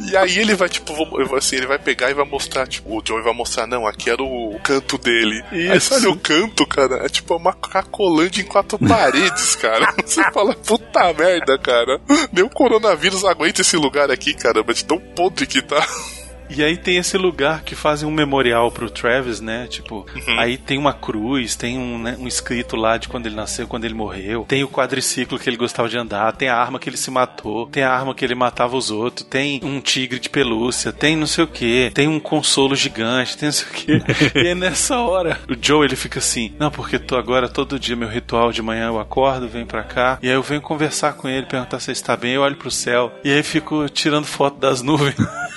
E 0.08 0.16
aí 0.16 0.38
ele 0.38 0.54
vai, 0.54 0.68
tipo, 0.68 0.92
assim, 1.36 1.56
ele 1.56 1.66
vai 1.66 1.78
pegar 1.78 2.10
e 2.10 2.14
vai 2.14 2.24
mostrar, 2.24 2.66
tipo, 2.66 2.96
o 2.96 3.02
Joey 3.04 3.22
vai 3.22 3.34
mostrar, 3.34 3.66
não, 3.66 3.86
aqui 3.86 4.10
era 4.10 4.22
o 4.22 4.58
canto 4.62 4.96
dele. 4.98 5.42
Aí 5.50 5.76
Isso. 5.76 5.94
olha 5.94 6.10
o 6.10 6.16
canto, 6.16 6.66
cara, 6.66 7.04
é 7.04 7.08
tipo 7.08 7.36
uma 7.36 7.52
cracolândia 7.52 8.42
em 8.42 8.46
quatro 8.46 8.78
paredes, 8.86 9.56
cara. 9.56 9.92
Você 10.04 10.22
fala, 10.32 10.54
puta 10.54 11.12
merda, 11.12 11.58
cara. 11.58 12.00
Nem 12.32 12.44
o 12.44 12.50
coronavírus 12.50 13.24
aguenta 13.24 13.60
esse 13.60 13.76
lugar 13.76 14.10
aqui, 14.10 14.34
caramba, 14.34 14.72
de 14.72 14.84
tão 14.84 14.98
podre 14.98 15.46
que 15.46 15.62
tá. 15.62 15.86
E 16.50 16.62
aí 16.62 16.76
tem 16.76 16.96
esse 16.96 17.16
lugar 17.16 17.62
que 17.62 17.74
fazem 17.74 18.08
um 18.08 18.12
memorial 18.12 18.70
pro 18.70 18.90
Travis, 18.90 19.40
né? 19.40 19.66
Tipo, 19.68 20.06
Uhum. 20.14 20.38
aí 20.40 20.56
tem 20.56 20.76
uma 20.78 20.92
cruz, 20.92 21.54
tem 21.56 21.78
um, 21.78 21.98
né, 21.98 22.16
um 22.18 22.26
escrito 22.26 22.76
lá 22.76 22.96
de 22.96 23.08
quando 23.08 23.26
ele 23.26 23.34
nasceu, 23.36 23.66
quando 23.66 23.84
ele 23.84 23.94
morreu. 23.94 24.44
Tem 24.48 24.64
o 24.64 24.68
quadriciclo 24.68 25.38
que 25.38 25.48
ele 25.48 25.56
gostava 25.56 25.88
de 25.88 25.96
andar, 25.96 26.32
tem 26.32 26.48
a 26.48 26.56
arma 26.56 26.78
que 26.78 26.88
ele 26.88 26.96
se 26.96 27.10
matou, 27.10 27.66
tem 27.66 27.82
a 27.82 27.92
arma 27.92 28.14
que 28.14 28.24
ele 28.24 28.34
matava 28.34 28.76
os 28.76 28.90
outros, 28.90 29.26
tem 29.28 29.60
um 29.62 29.80
tigre 29.80 30.18
de 30.18 30.28
pelúcia, 30.28 30.92
tem 30.92 31.16
não 31.16 31.26
sei 31.26 31.44
o 31.44 31.48
que, 31.48 31.90
tem 31.94 32.08
um 32.08 32.18
consolo 32.20 32.74
gigante, 32.74 33.36
tem 33.36 33.46
não 33.48 33.52
sei 33.52 33.66
o 33.68 33.70
que. 33.70 34.02
e 34.38 34.48
aí 34.48 34.54
nessa 34.54 34.98
hora, 34.98 35.38
o 35.48 35.54
Joe 35.60 35.84
ele 35.86 35.96
fica 35.96 36.18
assim: 36.18 36.52
Não, 36.58 36.70
porque 36.70 36.98
tô 36.98 37.16
agora 37.16 37.48
todo 37.48 37.78
dia 37.78 37.96
meu 37.96 38.08
ritual 38.08 38.52
de 38.52 38.62
manhã 38.62 38.88
eu 38.88 38.98
acordo, 39.00 39.48
venho 39.48 39.66
pra 39.66 39.82
cá, 39.82 40.18
e 40.22 40.28
aí 40.28 40.34
eu 40.34 40.42
venho 40.42 40.60
conversar 40.60 41.12
com 41.14 41.28
ele, 41.28 41.46
perguntar 41.46 41.78
se 41.80 41.90
ele 41.90 41.96
está 41.96 42.16
bem, 42.16 42.32
eu 42.34 42.42
olho 42.42 42.56
pro 42.56 42.70
céu, 42.70 43.12
e 43.24 43.30
aí 43.32 43.42
fico 43.42 43.88
tirando 43.88 44.24
foto 44.26 44.58
das 44.58 44.82
nuvens. 44.82 45.14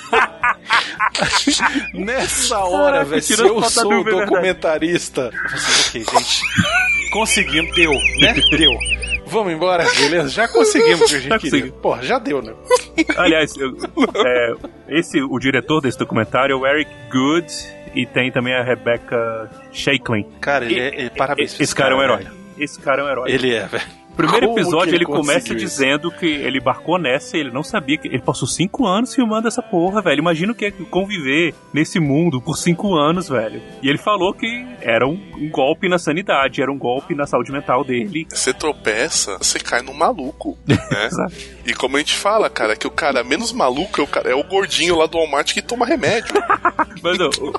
Nessa 1.94 2.58
hora, 2.60 3.04
velho, 3.04 3.22
se 3.22 3.32
eu 3.40 3.62
sou 3.64 3.92
o 3.92 4.08
é 4.08 4.10
documentarista. 4.10 5.30
Assim, 5.52 6.02
ok, 6.02 6.18
gente. 6.18 6.40
Conseguimos, 7.12 7.74
deu, 7.74 7.92
né? 8.20 8.34
Deu. 8.56 8.72
Vamos 9.26 9.52
embora, 9.52 9.84
beleza? 9.96 10.28
Já 10.28 10.48
conseguimos 10.48 11.00
o 11.02 11.06
que 11.06 11.14
a 11.14 11.18
gente 11.18 11.28
Já 11.30 11.38
queria. 11.38 11.72
Porra, 11.72 12.02
já 12.02 12.18
deu, 12.18 12.42
né? 12.42 12.52
Aliás, 13.16 13.56
eu- 13.56 13.76
é, 14.26 14.52
esse, 14.88 15.20
o 15.22 15.38
diretor 15.38 15.80
desse 15.80 15.98
documentário 15.98 16.52
é 16.52 16.56
o 16.56 16.66
Eric 16.66 16.90
Good 17.10 17.46
e 17.94 18.06
tem 18.06 18.30
também 18.30 18.54
a 18.54 18.62
Rebecca 18.62 19.50
Shaiklin. 19.72 20.24
Cara, 20.40 20.64
ele 20.64 20.74
E- 20.74 20.80
é, 20.80 21.00
ele- 21.00 21.10
parabéns 21.10 21.58
Esse 21.58 21.74
cara 21.74 21.94
é 21.94 21.96
um 21.96 22.02
herói. 22.02 22.18
velho. 22.18 22.30
Esse 22.58 22.80
cara 22.80 23.02
é 23.02 23.04
um 23.04 23.08
herói. 23.08 23.30
Ele 23.32 23.54
é, 23.54 23.66
velho. 23.66 23.84
Primeiro 24.16 24.48
Como 24.48 24.58
episódio 24.58 24.90
que 24.90 24.96
ele, 24.96 25.04
começa 25.04 25.54
dizendo 25.54 26.10
que 26.10 26.26
ele 26.26 26.58
embarcou 26.58 26.98
nessa 26.98 27.36
e 27.36 27.40
ele 27.40 27.50
não 27.50 27.62
sabia 27.62 27.98
que. 27.98 28.08
Ele 28.08 28.22
passou 28.22 28.46
cinco 28.46 28.86
anos 28.86 29.14
filmando 29.14 29.48
essa 29.48 29.62
porra, 29.62 30.00
velho. 30.00 30.20
Imagina 30.20 30.52
o 30.52 30.54
que 30.54 30.66
é 30.66 30.70
conviver 30.70 31.54
nesse 31.72 31.98
mundo 31.98 32.40
por 32.40 32.56
cinco 32.56 32.94
anos, 32.94 33.28
velho. 33.28 33.60
E 33.82 33.88
ele 33.88 33.98
falou 33.98 34.32
que 34.32 34.66
era 34.80 35.06
um, 35.06 35.20
um 35.36 35.50
golpe 35.50 35.88
na 35.88 35.98
sanidade, 35.98 36.62
era 36.62 36.70
um 36.70 36.78
golpe 36.78 37.14
na 37.14 37.26
saúde 37.26 37.50
mental 37.50 37.84
dele. 37.84 38.26
Você 38.28 38.52
tropeça, 38.52 39.36
você 39.38 39.58
cai 39.58 39.82
num 39.82 39.94
maluco, 39.94 40.56
né? 40.66 40.76
E 41.66 41.72
como 41.72 41.96
a 41.96 41.98
gente 42.00 42.14
fala, 42.14 42.50
cara, 42.50 42.76
que 42.76 42.86
o 42.86 42.90
cara 42.90 43.24
menos 43.24 43.52
maluco 43.52 44.00
é 44.00 44.04
o, 44.04 44.06
cara, 44.06 44.30
é 44.30 44.34
o 44.34 44.44
gordinho 44.44 44.96
lá 44.98 45.06
do 45.06 45.16
Walmart 45.18 45.52
que 45.52 45.62
toma 45.62 45.86
remédio. 45.86 46.34
Mas 47.02 47.18
ó, 47.20 47.28
o- 47.40 47.52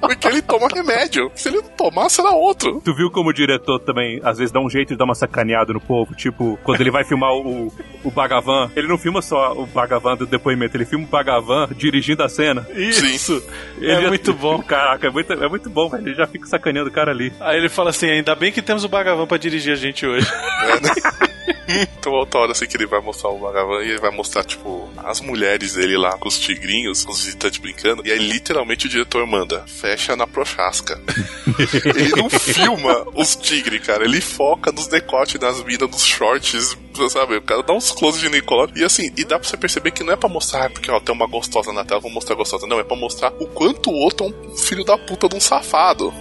Porque 0.00 0.26
ele 0.28 0.42
toma 0.42 0.68
remédio. 0.72 1.30
Se 1.34 1.48
ele 1.48 1.58
não 1.58 1.68
tomar, 1.70 2.08
será 2.08 2.30
outro. 2.30 2.80
Tu 2.84 2.94
viu 2.94 3.10
como 3.10 3.30
o 3.30 3.32
diretor 3.32 3.78
também, 3.80 4.20
às 4.24 4.38
vezes, 4.38 4.52
dá 4.52 4.60
um 4.60 4.68
jeito 4.68 4.88
de 4.90 4.96
dar 4.96 5.04
uma 5.04 5.14
sacaneada 5.14 5.72
no 5.72 5.80
povo? 5.80 6.14
Tipo, 6.14 6.58
quando 6.64 6.80
ele 6.80 6.90
vai 6.90 7.04
filmar 7.04 7.32
o, 7.32 7.72
o 8.04 8.10
Bagavan, 8.10 8.70
ele 8.74 8.88
não 8.88 8.98
filma 8.98 9.22
só 9.22 9.52
o 9.52 9.66
Bagavan 9.66 10.16
do 10.16 10.26
depoimento, 10.26 10.76
ele 10.76 10.84
filma 10.84 11.04
o 11.04 11.08
Bagavan 11.08 11.68
dirigindo 11.76 12.22
a 12.22 12.28
cena. 12.28 12.66
Isso. 12.74 13.42
Ele 13.78 13.92
É 13.92 14.02
já- 14.02 14.08
muito 14.08 14.32
bom. 14.34 14.60
Caraca, 14.62 15.06
é 15.06 15.10
muito, 15.10 15.32
é 15.32 15.48
muito 15.48 15.70
bom, 15.70 15.88
velho. 15.88 16.06
Ele 16.08 16.14
já 16.16 16.26
fica 16.26 16.46
sacaneando 16.46 16.90
o 16.90 16.92
cara 16.92 17.10
ali. 17.12 17.32
Aí 17.40 17.56
ele 17.58 17.68
fala 17.68 17.90
assim: 17.90 18.10
ainda 18.10 18.34
bem 18.34 18.50
que 18.52 18.60
temos 18.62 18.82
o 18.84 18.88
Bagavan 18.88 19.26
pra 19.26 19.38
dirigir 19.38 19.72
a 19.72 19.76
gente 19.76 20.04
hoje. 20.06 20.26
Então, 22.02 22.12
outra 22.12 22.40
hora 22.40 22.52
assim 22.52 22.66
que 22.66 22.76
ele 22.76 22.86
vai 22.86 23.00
mostrar 23.00 23.30
o 23.30 23.38
Bhagavan 23.38 23.82
e 23.84 23.90
ele 23.90 24.00
vai 24.00 24.10
mostrar, 24.10 24.42
tipo, 24.44 24.90
as 24.98 25.20
mulheres 25.20 25.74
dele 25.74 25.96
lá 25.96 26.18
com 26.18 26.28
os 26.28 26.38
tigrinhos, 26.38 27.04
com 27.04 27.12
os 27.12 27.24
visitantes 27.24 27.58
brincando. 27.58 28.02
E 28.04 28.10
aí, 28.10 28.18
literalmente, 28.18 28.86
o 28.86 28.88
diretor 28.88 29.26
manda: 29.26 29.64
fecha 29.66 30.16
na 30.16 30.26
prochasca. 30.26 31.00
ele 31.96 32.10
não 32.16 32.28
filma 32.28 33.06
os 33.14 33.36
tigres, 33.36 33.86
cara. 33.86 34.04
Ele 34.04 34.20
foca 34.20 34.72
nos 34.72 34.88
decotes, 34.88 35.40
nas 35.40 35.62
minas, 35.62 35.88
nos 35.88 36.04
shorts, 36.04 36.76
sabe? 37.08 37.36
O 37.36 37.42
cara 37.42 37.62
dá 37.62 37.72
uns 37.72 37.92
close 37.92 38.20
de 38.20 38.28
Nicolau. 38.28 38.68
E 38.74 38.84
assim, 38.84 39.12
e 39.16 39.24
dá 39.24 39.38
pra 39.38 39.48
você 39.48 39.56
perceber 39.56 39.92
que 39.92 40.02
não 40.02 40.12
é 40.12 40.16
pra 40.16 40.28
mostrar, 40.28 40.70
porque 40.70 40.90
ó, 40.90 41.00
tem 41.00 41.14
uma 41.14 41.26
gostosa 41.26 41.72
na 41.72 41.84
tela, 41.84 42.00
vou 42.00 42.10
mostrar 42.10 42.34
gostosa. 42.34 42.66
Não, 42.66 42.80
é 42.80 42.84
pra 42.84 42.96
mostrar 42.96 43.32
o 43.38 43.46
quanto 43.46 43.90
o 43.90 43.94
outro 43.94 44.26
é 44.26 44.28
um 44.28 44.56
filho 44.56 44.84
da 44.84 44.98
puta 44.98 45.28
de 45.28 45.36
um 45.36 45.40
safado. 45.40 46.12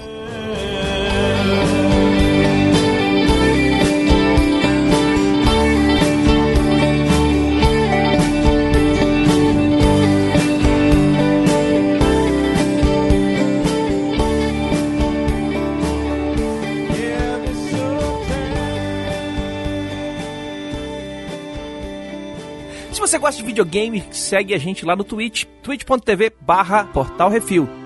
Se 23.02 23.08
você 23.08 23.18
gosta 23.18 23.42
de 23.42 23.48
videogame, 23.48 24.04
segue 24.12 24.54
a 24.54 24.60
gente 24.60 24.86
lá 24.86 24.96
no 24.96 25.04
Twitch, 25.04 25.46
twitch.tv 25.64 26.34
barra 26.40 26.86
Portal 26.86 27.32
Refil. 27.32 27.81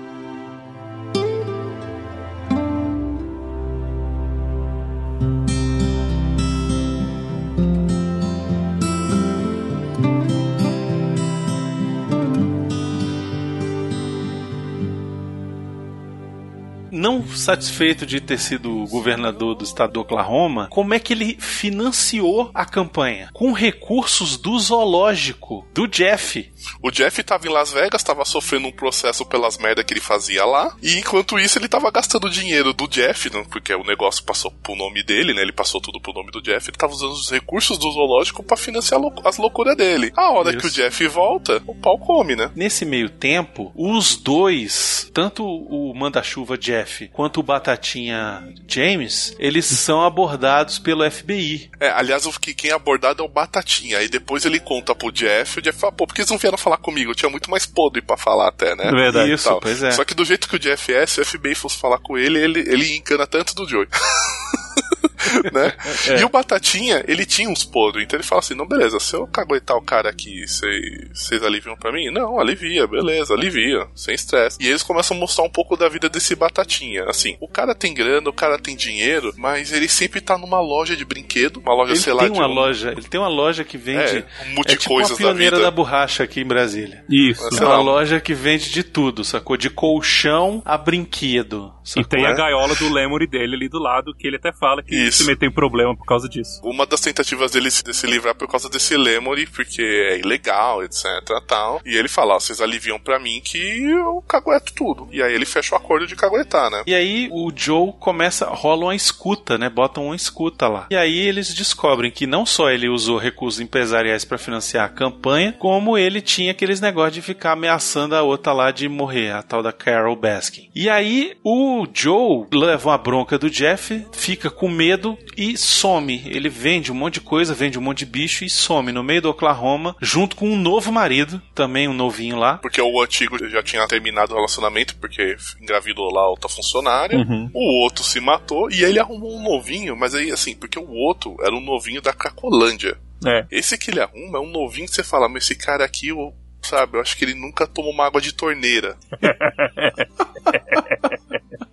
Não 17.06 17.24
satisfeito 17.24 18.04
de 18.04 18.20
ter 18.20 18.36
sido 18.36 18.84
governador 18.88 19.54
do 19.54 19.62
estado 19.62 19.92
do 19.92 20.00
Oklahoma, 20.00 20.66
como 20.68 20.92
é 20.92 20.98
que 20.98 21.12
ele 21.12 21.36
financiou 21.38 22.50
a 22.52 22.64
campanha? 22.64 23.30
Com 23.32 23.52
recursos 23.52 24.36
do 24.36 24.58
zoológico, 24.58 25.64
do 25.72 25.86
Jeff. 25.86 26.50
O 26.82 26.90
Jeff 26.90 27.22
tava 27.22 27.46
em 27.46 27.50
Las 27.50 27.72
Vegas, 27.72 28.02
tava 28.02 28.24
sofrendo 28.24 28.68
um 28.68 28.72
processo 28.72 29.24
pelas 29.24 29.58
merda 29.58 29.82
que 29.84 29.92
ele 29.94 30.00
fazia 30.00 30.44
lá. 30.44 30.74
E 30.82 30.96
enquanto 30.98 31.38
isso, 31.38 31.58
ele 31.58 31.68
tava 31.68 31.90
gastando 31.90 32.30
dinheiro 32.30 32.72
do 32.72 32.86
Jeff, 32.88 33.30
né, 33.32 33.44
porque 33.50 33.74
o 33.74 33.84
negócio 33.84 34.24
passou 34.24 34.50
pro 34.50 34.74
nome 34.76 35.02
dele, 35.02 35.32
né? 35.34 35.42
Ele 35.42 35.52
passou 35.52 35.80
tudo 35.80 36.00
pro 36.00 36.12
nome 36.12 36.30
do 36.30 36.42
Jeff. 36.42 36.68
Ele 36.68 36.76
tava 36.76 36.92
usando 36.92 37.12
os 37.12 37.30
recursos 37.30 37.78
do 37.78 37.90
zoológico 37.90 38.42
pra 38.42 38.56
financiar 38.56 39.00
lou- 39.00 39.14
as 39.24 39.36
loucuras 39.38 39.76
dele. 39.76 40.12
A 40.16 40.30
hora 40.30 40.50
Isso. 40.50 40.58
que 40.58 40.66
o 40.66 40.70
Jeff 40.70 41.06
volta, 41.08 41.62
o 41.66 41.74
pau 41.74 41.98
come, 41.98 42.34
né? 42.36 42.50
Nesse 42.54 42.84
meio 42.84 43.08
tempo, 43.10 43.72
os 43.74 44.16
dois, 44.16 45.10
tanto 45.12 45.44
o 45.44 45.94
manda-chuva 45.94 46.56
Jeff 46.58 47.08
quanto 47.08 47.40
o 47.40 47.42
Batatinha 47.42 48.42
James, 48.66 49.34
eles 49.38 49.66
são 49.66 50.02
abordados 50.02 50.78
pelo 50.78 51.08
FBI. 51.08 51.70
É, 51.80 51.90
aliás, 51.90 52.26
o 52.26 52.40
que 52.40 52.54
quem 52.54 52.70
é 52.70 52.74
abordado 52.74 53.22
é 53.22 53.26
o 53.26 53.28
Batatinha. 53.28 53.98
Aí 53.98 54.08
depois 54.08 54.44
ele 54.44 54.58
conta 54.60 54.94
pro 54.94 55.12
Jeff, 55.12 55.58
o 55.58 55.62
Jeff 55.62 55.78
fala, 55.78 55.92
pô, 55.92 56.06
por 56.06 56.14
que 56.14 56.20
eles 56.22 56.30
não 56.30 56.38
vieram 56.38 56.55
falar 56.56 56.76
comigo? 56.78 57.10
Eu 57.10 57.14
tinha 57.14 57.30
muito 57.30 57.50
mais 57.50 57.66
podre 57.66 58.02
pra 58.02 58.16
falar 58.16 58.48
até, 58.48 58.74
né? 58.74 58.90
Verdade. 58.90 59.32
Isso, 59.32 59.48
Tal. 59.48 59.60
pois 59.60 59.82
é. 59.82 59.90
Só 59.90 60.04
que 60.04 60.14
do 60.14 60.24
jeito 60.24 60.48
que 60.48 60.56
o 60.56 60.58
Jeff 60.58 60.92
se 61.06 61.20
o 61.20 61.24
FBI 61.24 61.54
fosse 61.54 61.78
falar 61.78 61.98
com 61.98 62.16
ele, 62.16 62.38
ele, 62.38 62.60
ele 62.60 62.96
encana 62.96 63.26
tanto 63.26 63.54
do 63.54 63.68
Joey. 63.68 63.88
né? 65.52 65.72
É. 66.08 66.20
E 66.20 66.24
o 66.24 66.28
Batatinha, 66.28 67.04
ele 67.06 67.24
tinha 67.26 67.48
uns 67.48 67.64
podres, 67.64 68.04
então 68.04 68.16
ele 68.18 68.26
fala 68.26 68.40
assim: 68.40 68.54
não, 68.54 68.66
beleza, 68.66 68.98
se 69.00 69.14
eu 69.14 69.26
caguetar 69.26 69.76
o 69.76 69.82
cara 69.82 70.08
aqui, 70.10 70.46
vocês 70.46 71.08
vocês 71.14 71.42
aliviam 71.42 71.76
pra 71.76 71.92
mim? 71.92 72.10
Não, 72.10 72.38
alivia, 72.38 72.86
beleza, 72.86 73.34
alivia, 73.34 73.86
sem 73.94 74.14
estresse. 74.14 74.58
E 74.60 74.68
eles 74.68 74.82
começam 74.82 75.16
a 75.16 75.20
mostrar 75.20 75.44
um 75.44 75.50
pouco 75.50 75.76
da 75.76 75.88
vida 75.88 76.08
desse 76.08 76.34
Batatinha. 76.34 77.04
Assim, 77.04 77.36
o 77.40 77.48
cara 77.48 77.74
tem 77.74 77.92
grana, 77.94 78.28
o 78.28 78.32
cara 78.32 78.58
tem 78.58 78.76
dinheiro, 78.76 79.32
mas 79.36 79.72
ele 79.72 79.88
sempre 79.88 80.20
tá 80.20 80.36
numa 80.38 80.60
loja 80.60 80.96
de 80.96 81.04
brinquedo, 81.04 81.58
uma 81.60 81.74
loja, 81.74 81.92
Ele 81.92 82.00
sei 82.00 82.12
lá, 82.12 82.22
tem 82.24 82.32
de 82.32 82.38
uma 82.38 82.48
um- 82.48 82.52
loja, 82.54 82.92
ele 82.92 83.02
tem 83.08 83.20
uma 83.20 83.28
loja 83.28 83.64
que 83.64 83.76
vende 83.78 84.18
É, 84.18 84.26
um 84.50 84.54
monte 84.54 84.68
de 84.68 84.74
é 84.74 84.76
tipo 84.76 84.94
coisas 84.94 85.12
a 85.12 85.14
da 85.14 85.18
pioneira 85.18 85.56
vida. 85.56 85.62
da 85.64 85.70
borracha 85.70 86.22
aqui 86.24 86.40
em 86.40 86.44
Brasília. 86.46 87.04
Isso. 87.08 87.62
É 87.62 87.66
uma 87.66 87.80
loja 87.80 88.20
que 88.20 88.34
vende 88.34 88.70
de 88.70 88.82
tudo, 88.82 89.24
sacou? 89.24 89.56
De 89.56 89.70
colchão 89.70 90.62
a 90.64 90.76
brinquedo. 90.78 91.72
E 91.84 91.88
sacou? 91.88 92.04
tem 92.04 92.26
a 92.26 92.32
gaiola 92.32 92.74
do 92.74 92.92
Lemuri 92.92 93.26
dele 93.26 93.54
ali 93.56 93.68
do 93.68 93.78
lado, 93.78 94.14
que 94.14 94.26
ele 94.26 94.36
até 94.36 94.52
fala 94.52 94.82
que 94.82 94.94
Isso. 94.94 95.15
Se 95.16 95.24
meteu 95.26 95.48
em 95.48 95.52
problema 95.52 95.96
por 95.96 96.04
causa 96.06 96.28
disso. 96.28 96.60
Uma 96.64 96.86
das 96.86 97.00
tentativas 97.00 97.50
dele 97.52 97.70
se- 97.70 97.82
de 97.82 97.94
se 97.94 98.06
livrar 98.06 98.34
por 98.34 98.48
causa 98.48 98.68
desse 98.68 98.96
Lemory, 98.96 99.46
porque 99.46 99.82
é 99.82 100.18
ilegal, 100.18 100.82
etc. 100.84 101.04
tal. 101.46 101.80
E 101.84 101.96
ele 101.96 102.08
fala: 102.08 102.34
ó, 102.34 102.40
vocês 102.40 102.60
aliviam 102.60 102.98
pra 102.98 103.18
mim 103.18 103.40
que 103.44 103.58
eu 103.58 104.22
cagueto 104.26 104.72
tudo. 104.74 105.08
E 105.12 105.22
aí 105.22 105.32
ele 105.34 105.44
fecha 105.46 105.74
o 105.74 105.78
acordo 105.78 106.06
de 106.06 106.16
caguetar, 106.16 106.70
né? 106.70 106.82
E 106.86 106.94
aí 106.94 107.28
o 107.32 107.50
Joe 107.54 107.92
começa, 107.98 108.46
rola 108.46 108.84
uma 108.86 108.94
escuta, 108.94 109.56
né? 109.58 109.68
Botam 109.68 110.06
uma 110.06 110.16
escuta 110.16 110.68
lá. 110.68 110.86
E 110.90 110.96
aí 110.96 111.18
eles 111.18 111.52
descobrem 111.54 112.10
que 112.10 112.26
não 112.26 112.44
só 112.46 112.70
ele 112.70 112.88
usou 112.88 113.18
recursos 113.18 113.60
empresariais 113.60 114.24
pra 114.24 114.38
financiar 114.38 114.84
a 114.86 114.88
campanha, 114.88 115.52
como 115.58 115.96
ele 115.98 116.20
tinha 116.20 116.50
aqueles 116.52 116.80
negócios 116.80 117.14
de 117.14 117.22
ficar 117.22 117.52
ameaçando 117.52 118.14
a 118.14 118.22
outra 118.22 118.52
lá 118.52 118.70
de 118.70 118.88
morrer, 118.88 119.30
a 119.32 119.42
tal 119.42 119.62
da 119.62 119.72
Carol 119.72 120.16
Baskin. 120.16 120.68
E 120.74 120.88
aí 120.88 121.34
o 121.44 121.86
Joe 121.92 122.46
leva 122.52 122.90
uma 122.90 122.98
bronca 122.98 123.38
do 123.38 123.50
Jeff, 123.50 124.06
fica 124.12 124.50
com 124.50 124.68
medo 124.68 125.05
e 125.36 125.56
some. 125.56 126.22
Ele 126.26 126.48
vende 126.48 126.90
um 126.90 126.94
monte 126.94 127.14
de 127.14 127.20
coisa, 127.20 127.54
vende 127.54 127.78
um 127.78 127.82
monte 127.82 127.98
de 127.98 128.06
bicho 128.06 128.44
e 128.44 128.50
some 128.50 128.92
no 128.92 129.02
meio 129.02 129.22
do 129.22 129.30
Oklahoma, 129.30 129.94
junto 130.00 130.36
com 130.36 130.48
um 130.48 130.58
novo 130.58 130.90
marido, 130.90 131.40
também 131.54 131.88
um 131.88 131.92
novinho 131.92 132.36
lá. 132.36 132.58
Porque 132.58 132.80
o 132.80 133.02
antigo 133.02 133.36
já 133.48 133.62
tinha 133.62 133.86
terminado 133.86 134.32
o 134.32 134.36
relacionamento, 134.36 134.96
porque 134.96 135.36
engravidou 135.60 136.10
lá 136.10 136.22
a 136.22 136.30
outra 136.30 136.48
funcionária. 136.48 137.18
Uhum. 137.18 137.50
O 137.52 137.82
outro 137.82 138.02
se 138.02 138.20
matou 138.20 138.70
e 138.70 138.84
aí 138.84 138.90
ele 138.90 139.00
arrumou 139.00 139.36
um 139.36 139.42
novinho, 139.42 139.96
mas 139.96 140.14
aí 140.14 140.30
assim, 140.30 140.56
porque 140.56 140.78
o 140.78 140.90
outro 140.90 141.36
era 141.42 141.54
um 141.54 141.60
novinho 141.60 142.00
da 142.00 142.12
Cracolândia. 142.12 142.96
É. 143.24 143.46
Esse 143.50 143.78
que 143.78 143.90
ele 143.90 144.00
arruma 144.00 144.38
é 144.38 144.40
um 144.40 144.50
novinho 144.50 144.86
que 144.86 144.94
você 144.94 145.02
fala, 145.02 145.28
mas 145.28 145.44
esse 145.44 145.54
cara 145.54 145.84
aqui, 145.84 146.08
eu, 146.08 146.34
sabe, 146.62 146.96
eu 146.96 147.00
acho 147.00 147.16
que 147.16 147.24
ele 147.24 147.34
nunca 147.34 147.66
tomou 147.66 147.92
uma 147.92 148.06
água 148.06 148.20
de 148.20 148.32
torneira. 148.32 148.96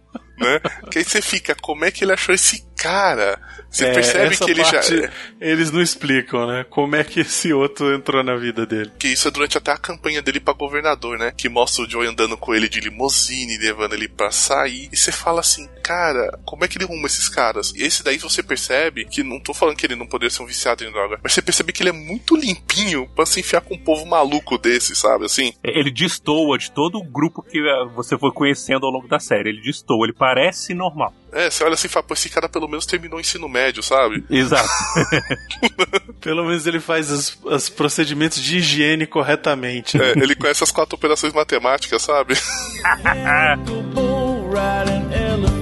né? 0.43 0.59
Que 0.91 0.99
aí 0.99 1.03
você 1.05 1.21
fica, 1.21 1.55
como 1.55 1.85
é 1.85 1.91
que 1.91 2.03
ele 2.03 2.13
achou 2.13 2.33
esse 2.35 2.65
cara? 2.75 3.39
Você 3.73 3.85
É, 3.85 3.93
percebe 3.93 4.33
essa 4.33 4.45
que 4.45 4.51
ele 4.51 4.61
parte 4.61 4.97
já. 5.01 5.11
Eles 5.41 5.71
não 5.71 5.81
explicam, 5.81 6.45
né? 6.45 6.63
Como 6.69 6.95
é 6.95 7.03
que 7.03 7.21
esse 7.21 7.51
outro 7.51 7.91
entrou 7.93 8.23
na 8.23 8.35
vida 8.35 8.67
dele. 8.67 8.91
Que 8.99 9.07
isso 9.07 9.27
é 9.27 9.31
durante 9.31 9.57
até 9.57 9.71
a 9.71 9.77
campanha 9.77 10.21
dele 10.21 10.39
pra 10.39 10.53
governador, 10.53 11.17
né? 11.17 11.33
Que 11.35 11.49
mostra 11.49 11.83
o 11.83 11.89
Joey 11.89 12.07
andando 12.07 12.37
com 12.37 12.53
ele 12.53 12.69
de 12.69 12.79
limusine, 12.79 13.57
levando 13.57 13.93
ele 13.93 14.07
pra 14.07 14.29
sair. 14.29 14.89
E 14.91 14.95
você 14.95 15.11
fala 15.11 15.39
assim, 15.39 15.67
cara, 15.83 16.39
como 16.45 16.63
é 16.63 16.67
que 16.67 16.77
ele 16.77 16.85
arruma 16.85 17.07
esses 17.07 17.27
caras? 17.27 17.73
E 17.75 17.81
esse 17.83 18.03
daí 18.03 18.19
você 18.19 18.43
percebe 18.43 19.05
que 19.05 19.23
não 19.23 19.39
tô 19.39 19.55
falando 19.55 19.75
que 19.75 19.87
ele 19.87 19.95
não 19.95 20.05
poderia 20.05 20.29
ser 20.29 20.43
um 20.43 20.45
viciado 20.45 20.83
em 20.83 20.91
droga, 20.91 21.19
mas 21.23 21.33
você 21.33 21.41
percebe 21.41 21.73
que 21.73 21.81
ele 21.81 21.89
é 21.89 21.93
muito 21.93 22.35
limpinho 22.35 23.09
pra 23.15 23.25
se 23.25 23.39
enfiar 23.39 23.61
com 23.61 23.73
um 23.73 23.83
povo 23.83 24.05
maluco 24.05 24.57
desse, 24.59 24.95
sabe? 24.95 25.25
Assim. 25.25 25.51
Ele 25.63 25.89
destoa 25.89 26.59
de 26.59 26.71
todo 26.71 26.99
o 26.99 27.03
grupo 27.03 27.41
que 27.41 27.57
eh, 27.57 27.85
você 27.95 28.17
foi 28.19 28.31
conhecendo 28.31 28.85
ao 28.85 28.91
longo 28.91 29.07
da 29.07 29.19
série. 29.19 29.49
Ele 29.49 29.61
destoa, 29.61 30.05
ele 30.05 30.13
parece 30.13 30.75
normal. 30.75 31.11
É, 31.33 31.49
você 31.49 31.63
olha 31.63 31.73
assim 31.73 31.87
e 31.87 31.89
fala, 31.89 32.03
pô, 32.03 32.13
esse 32.13 32.29
cara 32.29 32.47
pelo 32.47 32.67
menos 32.67 32.85
terminou 32.85 33.17
o 33.17 33.21
ensino 33.21 33.49
médio, 33.49 33.81
sabe? 33.81 34.23
Exato. 34.29 34.69
Pelo 36.21 36.45
menos 36.45 36.65
ele 36.65 36.79
faz 36.79 37.11
os, 37.11 37.37
os 37.43 37.69
procedimentos 37.69 38.41
de 38.41 38.57
higiene 38.57 39.05
corretamente. 39.05 40.01
É, 40.01 40.11
ele 40.11 40.35
conhece 40.35 40.63
as 40.63 40.71
quatro 40.71 40.95
operações 40.95 41.33
matemáticas, 41.33 42.01
sabe? 42.01 42.35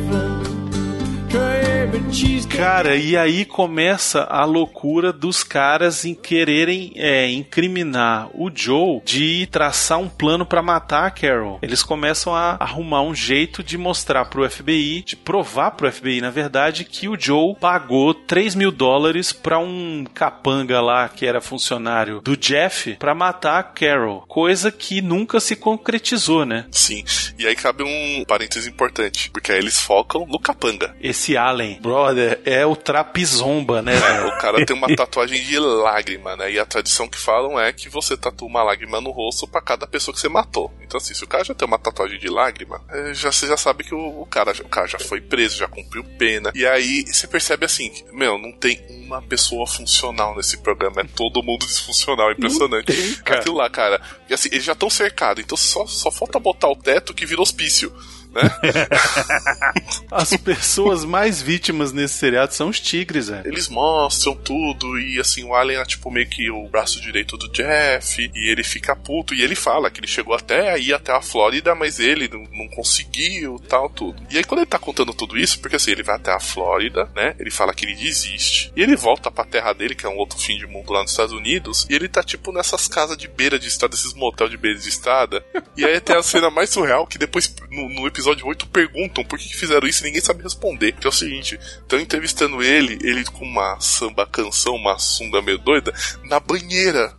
Cara, 2.61 2.95
e 2.95 3.17
aí 3.17 3.43
começa 3.43 4.23
a 4.23 4.45
loucura 4.45 5.11
dos 5.11 5.43
caras 5.43 6.05
em 6.05 6.13
quererem 6.13 6.93
é, 6.95 7.27
incriminar 7.31 8.29
o 8.35 8.51
Joe 8.53 9.01
de 9.03 9.47
traçar 9.47 9.97
um 9.97 10.07
plano 10.07 10.45
pra 10.45 10.61
matar 10.61 11.07
a 11.07 11.11
Carol. 11.11 11.57
Eles 11.61 11.81
começam 11.81 12.35
a 12.35 12.57
arrumar 12.59 13.01
um 13.01 13.15
jeito 13.15 13.63
de 13.63 13.79
mostrar 13.79 14.25
pro 14.25 14.47
FBI, 14.47 15.01
de 15.01 15.15
provar 15.15 15.71
pro 15.71 15.91
FBI, 15.91 16.21
na 16.21 16.29
verdade, 16.29 16.85
que 16.85 17.09
o 17.09 17.19
Joe 17.19 17.55
pagou 17.59 18.13
3 18.13 18.53
mil 18.53 18.71
dólares 18.71 19.33
pra 19.33 19.57
um 19.57 20.05
capanga 20.13 20.79
lá 20.79 21.09
que 21.09 21.25
era 21.25 21.41
funcionário 21.41 22.21
do 22.21 22.37
Jeff 22.37 22.95
pra 22.97 23.15
matar 23.15 23.59
a 23.59 23.63
Carol. 23.63 24.23
Coisa 24.27 24.71
que 24.71 25.01
nunca 25.01 25.39
se 25.39 25.55
concretizou, 25.55 26.45
né? 26.45 26.67
Sim. 26.69 27.03
E 27.39 27.47
aí 27.47 27.55
cabe 27.55 27.83
um 27.83 28.23
parênteses 28.25 28.67
importante, 28.67 29.31
porque 29.31 29.51
aí 29.51 29.57
eles 29.57 29.79
focam 29.79 30.27
no 30.27 30.37
capanga. 30.37 30.95
Esse 31.01 31.35
Allen, 31.35 31.79
brother, 31.81 32.39
é 32.45 32.65
o 32.65 32.75
trapizomba, 32.75 33.81
né? 33.81 33.93
É, 33.95 34.25
o 34.25 34.37
cara 34.37 34.65
tem 34.65 34.75
uma 34.75 34.87
tatuagem 34.95 35.41
de 35.43 35.59
lágrima, 35.59 36.35
né? 36.35 36.51
E 36.51 36.59
a 36.59 36.65
tradição 36.65 37.07
que 37.07 37.17
falam 37.17 37.59
é 37.59 37.73
que 37.73 37.89
você 37.89 38.15
tatua 38.15 38.47
uma 38.47 38.63
lágrima 38.63 39.01
no 39.01 39.11
rosto 39.11 39.47
pra 39.47 39.61
cada 39.61 39.87
pessoa 39.87 40.13
que 40.13 40.21
você 40.21 40.29
matou. 40.29 40.71
Então, 40.81 40.97
assim, 40.97 41.13
se 41.13 41.23
o 41.23 41.27
cara 41.27 41.43
já 41.43 41.53
tem 41.53 41.67
uma 41.67 41.79
tatuagem 41.79 42.19
de 42.19 42.29
lágrima, 42.29 42.81
é, 42.89 43.13
já, 43.13 43.31
você 43.31 43.47
já 43.47 43.57
sabe 43.57 43.83
que 43.83 43.95
o, 43.95 44.21
o 44.21 44.25
cara, 44.25 44.51
o 44.51 44.69
cara 44.69 44.87
já 44.87 44.99
foi 44.99 45.19
preso, 45.19 45.57
já 45.57 45.67
cumpriu 45.67 46.03
pena. 46.17 46.51
E 46.53 46.65
aí 46.65 47.03
você 47.05 47.27
percebe 47.27 47.65
assim, 47.65 47.91
meu, 48.11 48.37
não 48.37 48.51
tem 48.51 48.79
uma 48.89 49.21
pessoa 49.21 49.65
funcional 49.65 50.35
nesse 50.35 50.57
programa, 50.57 51.01
é 51.01 51.03
todo 51.03 51.43
mundo 51.43 51.65
disfuncional, 51.65 52.29
é 52.29 52.33
impressionante. 52.33 52.85
tem, 52.85 53.15
cara. 53.23 53.39
Aquilo 53.39 53.55
lá, 53.55 53.69
cara. 53.69 54.01
E 54.29 54.33
assim, 54.33 54.49
eles 54.51 54.63
já 54.63 54.73
estão 54.73 54.89
cercados, 54.89 55.43
então 55.43 55.57
só, 55.57 55.85
só 55.87 56.11
falta 56.11 56.39
botar 56.39 56.69
o 56.69 56.75
teto 56.75 57.13
que 57.13 57.25
vira 57.25 57.41
hospício. 57.41 57.91
Né? 58.31 58.41
As 60.09 60.35
pessoas 60.37 61.03
mais 61.03 61.41
vítimas 61.41 61.91
nesse 61.91 62.15
seriado 62.15 62.53
são 62.53 62.69
os 62.69 62.79
tigres, 62.79 63.27
velho. 63.27 63.47
Eles 63.47 63.67
mostram 63.67 64.35
tudo 64.35 64.99
e 64.99 65.19
assim, 65.19 65.43
o 65.43 65.53
Alien 65.53 65.81
é 65.81 65.85
tipo 65.85 66.09
meio 66.09 66.27
que 66.29 66.49
o 66.49 66.67
braço 66.69 67.01
direito 67.01 67.37
do 67.37 67.49
Jeff 67.49 68.31
e 68.33 68.49
ele 68.49 68.63
fica 68.63 68.95
puto 68.95 69.33
e 69.33 69.41
ele 69.41 69.55
fala 69.55 69.89
que 69.89 69.99
ele 69.99 70.07
chegou 70.07 70.33
até 70.33 70.71
aí 70.71 70.93
até 70.93 71.11
a 71.11 71.21
Flórida, 71.21 71.75
mas 71.75 71.99
ele 71.99 72.27
não, 72.27 72.43
não 72.51 72.67
conseguiu, 72.69 73.59
tal, 73.67 73.89
tudo. 73.89 74.21
E 74.29 74.37
aí 74.37 74.43
quando 74.43 74.61
ele 74.61 74.69
tá 74.69 74.79
contando 74.79 75.13
tudo 75.13 75.37
isso, 75.37 75.59
porque 75.59 75.75
assim, 75.75 75.91
ele 75.91 76.03
vai 76.03 76.15
até 76.15 76.31
a 76.31 76.39
Flórida, 76.39 77.09
né? 77.15 77.35
Ele 77.37 77.51
fala 77.51 77.73
que 77.73 77.85
ele 77.85 77.95
desiste 77.95 78.71
e 78.75 78.81
ele 78.81 78.95
volta 78.95 79.29
pra 79.29 79.43
terra 79.43 79.73
dele, 79.73 79.95
que 79.95 80.05
é 80.05 80.09
um 80.09 80.17
outro 80.17 80.39
fim 80.39 80.57
de 80.57 80.65
mundo 80.65 80.91
lá 80.93 81.01
nos 81.01 81.11
Estados 81.11 81.33
Unidos, 81.33 81.85
e 81.89 81.95
ele 81.95 82.07
tá 82.07 82.23
tipo 82.23 82.51
nessas 82.51 82.87
casas 82.87 83.17
de 83.17 83.27
beira 83.27 83.59
de 83.59 83.67
estrada, 83.67 83.95
esses 83.95 84.13
motel 84.13 84.47
de 84.47 84.57
beira 84.57 84.79
de 84.79 84.87
estrada. 84.87 85.43
E 85.75 85.85
aí 85.85 85.99
tem 85.99 86.15
a 86.15 86.23
cena 86.23 86.49
mais 86.49 86.69
surreal 86.69 87.05
que 87.05 87.17
depois 87.17 87.53
no, 87.69 87.89
no 87.89 88.07
episódio 88.07 88.20
8 88.27 88.67
perguntam 88.67 89.23
por 89.23 89.37
que, 89.37 89.55
fizeram 89.55 89.87
isso 89.87 90.03
e 90.03 90.05
ninguém 90.05 90.21
sabe 90.21 90.43
responder. 90.43 90.93
Que 90.93 91.07
é 91.07 91.09
o 91.09 91.13
seguinte: 91.13 91.59
estão 91.59 91.99
entrevistando 91.99 92.61
ele, 92.63 92.97
ele 93.01 93.23
com 93.25 93.45
uma 93.45 93.79
samba 93.79 94.25
canção, 94.25 94.75
uma 94.75 94.97
sunga 94.99 95.41
meio 95.41 95.57
doida, 95.57 95.93
na 96.23 96.39
banheira. 96.39 97.13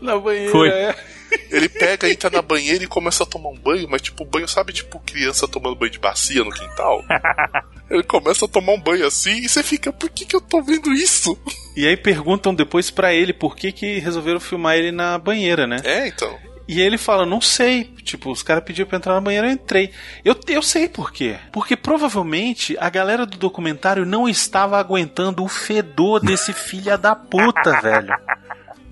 Na 0.00 0.18
banheira, 0.18 0.50
Foi. 0.50 0.68
é. 0.68 0.94
Ele 1.50 1.68
pega, 1.68 2.10
entra 2.10 2.28
na 2.28 2.42
banheira 2.42 2.84
e 2.84 2.86
começa 2.86 3.22
a 3.22 3.26
tomar 3.26 3.50
um 3.50 3.58
banho, 3.58 3.88
mas 3.88 4.02
tipo, 4.02 4.24
banho, 4.24 4.46
sabe, 4.46 4.72
tipo 4.72 5.00
criança 5.00 5.48
tomando 5.48 5.76
banho 5.76 5.90
de 5.90 5.98
bacia 5.98 6.44
no 6.44 6.50
quintal? 6.50 7.02
Ele 7.90 8.02
começa 8.02 8.46
a 8.46 8.48
tomar 8.48 8.72
um 8.72 8.80
banho 8.80 9.06
assim 9.06 9.32
e 9.32 9.48
você 9.48 9.62
fica, 9.62 9.92
por 9.92 10.08
que, 10.08 10.24
que 10.24 10.34
eu 10.34 10.40
tô 10.40 10.62
vendo 10.62 10.90
isso? 10.92 11.38
E 11.76 11.86
aí 11.86 11.94
perguntam 11.94 12.54
depois 12.54 12.90
pra 12.90 13.12
ele 13.12 13.34
por 13.34 13.54
que, 13.54 13.70
que 13.70 13.98
resolveram 13.98 14.40
filmar 14.40 14.76
ele 14.76 14.90
na 14.90 15.18
banheira, 15.18 15.66
né? 15.66 15.76
É, 15.84 16.08
então. 16.08 16.38
E 16.66 16.80
ele 16.80 16.96
fala, 16.96 17.26
não 17.26 17.40
sei. 17.40 17.84
Tipo, 18.02 18.30
os 18.30 18.42
caras 18.42 18.64
pediram 18.64 18.88
pra 18.88 18.98
entrar 18.98 19.14
na 19.14 19.20
banheira, 19.20 19.46
eu 19.48 19.52
entrei. 19.52 19.90
Eu, 20.24 20.38
eu 20.48 20.62
sei 20.62 20.88
por 20.88 21.12
quê. 21.12 21.36
Porque 21.52 21.76
provavelmente 21.76 22.76
a 22.78 22.88
galera 22.88 23.26
do 23.26 23.36
documentário 23.36 24.06
não 24.06 24.28
estava 24.28 24.78
aguentando 24.78 25.44
o 25.44 25.48
fedor 25.48 26.20
desse 26.20 26.52
filha 26.52 26.96
da 26.96 27.14
puta, 27.14 27.80
velho. 27.80 28.14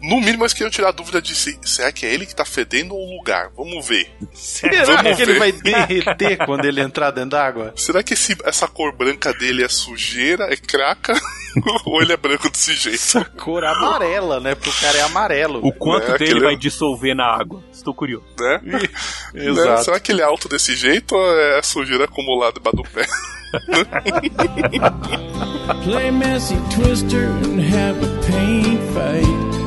No 0.03 0.19
mínimo, 0.21 0.45
eles 0.45 0.53
queriam 0.55 0.71
tirar 0.71 0.89
a 0.89 0.93
dúvida 0.93 1.21
de 1.21 1.35
se, 1.35 1.59
se 1.63 1.83
é 1.83 1.93
que 1.93 2.07
é 2.07 2.15
ele 2.15 2.25
que 2.25 2.35
tá 2.35 2.45
fedendo 2.45 2.95
ou 2.95 3.07
o 3.07 3.17
lugar. 3.19 3.51
Vamos 3.57 3.87
ver. 3.87 4.11
Será 4.33 4.85
Vamos 4.85 5.17
que 5.17 5.23
ele 5.23 5.33
ver. 5.35 5.39
vai 5.39 5.53
derreter 5.53 6.39
quando 6.47 6.65
ele 6.65 6.81
entrar 6.81 7.11
dentro 7.11 7.31
d'água? 7.31 7.73
Será 7.77 8.03
que 8.03 8.15
esse- 8.15 8.37
essa 8.45 8.67
cor 8.67 8.97
branca 8.97 9.33
dele 9.35 9.63
é 9.63 9.69
sujeira, 9.69 10.45
é 10.53 10.57
craca? 10.57 11.13
ou 11.85 12.01
ele 12.01 12.13
é 12.13 12.17
branco 12.17 12.49
desse 12.49 12.75
jeito? 12.75 12.95
Essa 12.97 13.25
cor 13.25 13.63
amarela, 13.65 14.41
né? 14.41 14.55
Porque 14.55 14.71
o 14.71 14.81
cara 14.81 14.99
é 14.99 15.03
amarelo. 15.03 15.61
O 15.67 15.73
quanto 15.73 16.13
É, 16.13 16.19
dele 16.19 16.31
aquele- 16.31 16.45
vai 16.47 16.57
dissolver 16.57 17.15
na 17.15 17.27
água? 17.27 17.63
Estou 17.73 17.93
curioso. 17.93 18.25
Né? 18.39 18.61
Exato. 19.35 19.69
Né? 19.71 19.77
Será 19.85 20.01
que 20.01 20.13
ele 20.13 20.23
é 20.23 20.25
alto 20.25 20.49
desse 20.49 20.75
jeito 20.77 21.15
ou 21.15 21.41
é 21.41 21.61
sujeira 21.63 22.05
acumulada 22.05 22.55
debaixo 22.55 22.77
do 22.79 22.83
pé? 22.85 23.07
Play 25.85 26.11
Messy 26.11 26.57
Twister 26.75 27.27
and 27.45 27.61
have 27.61 28.03
a 28.03 28.09
paint 28.27 28.81
fight. 28.95 29.60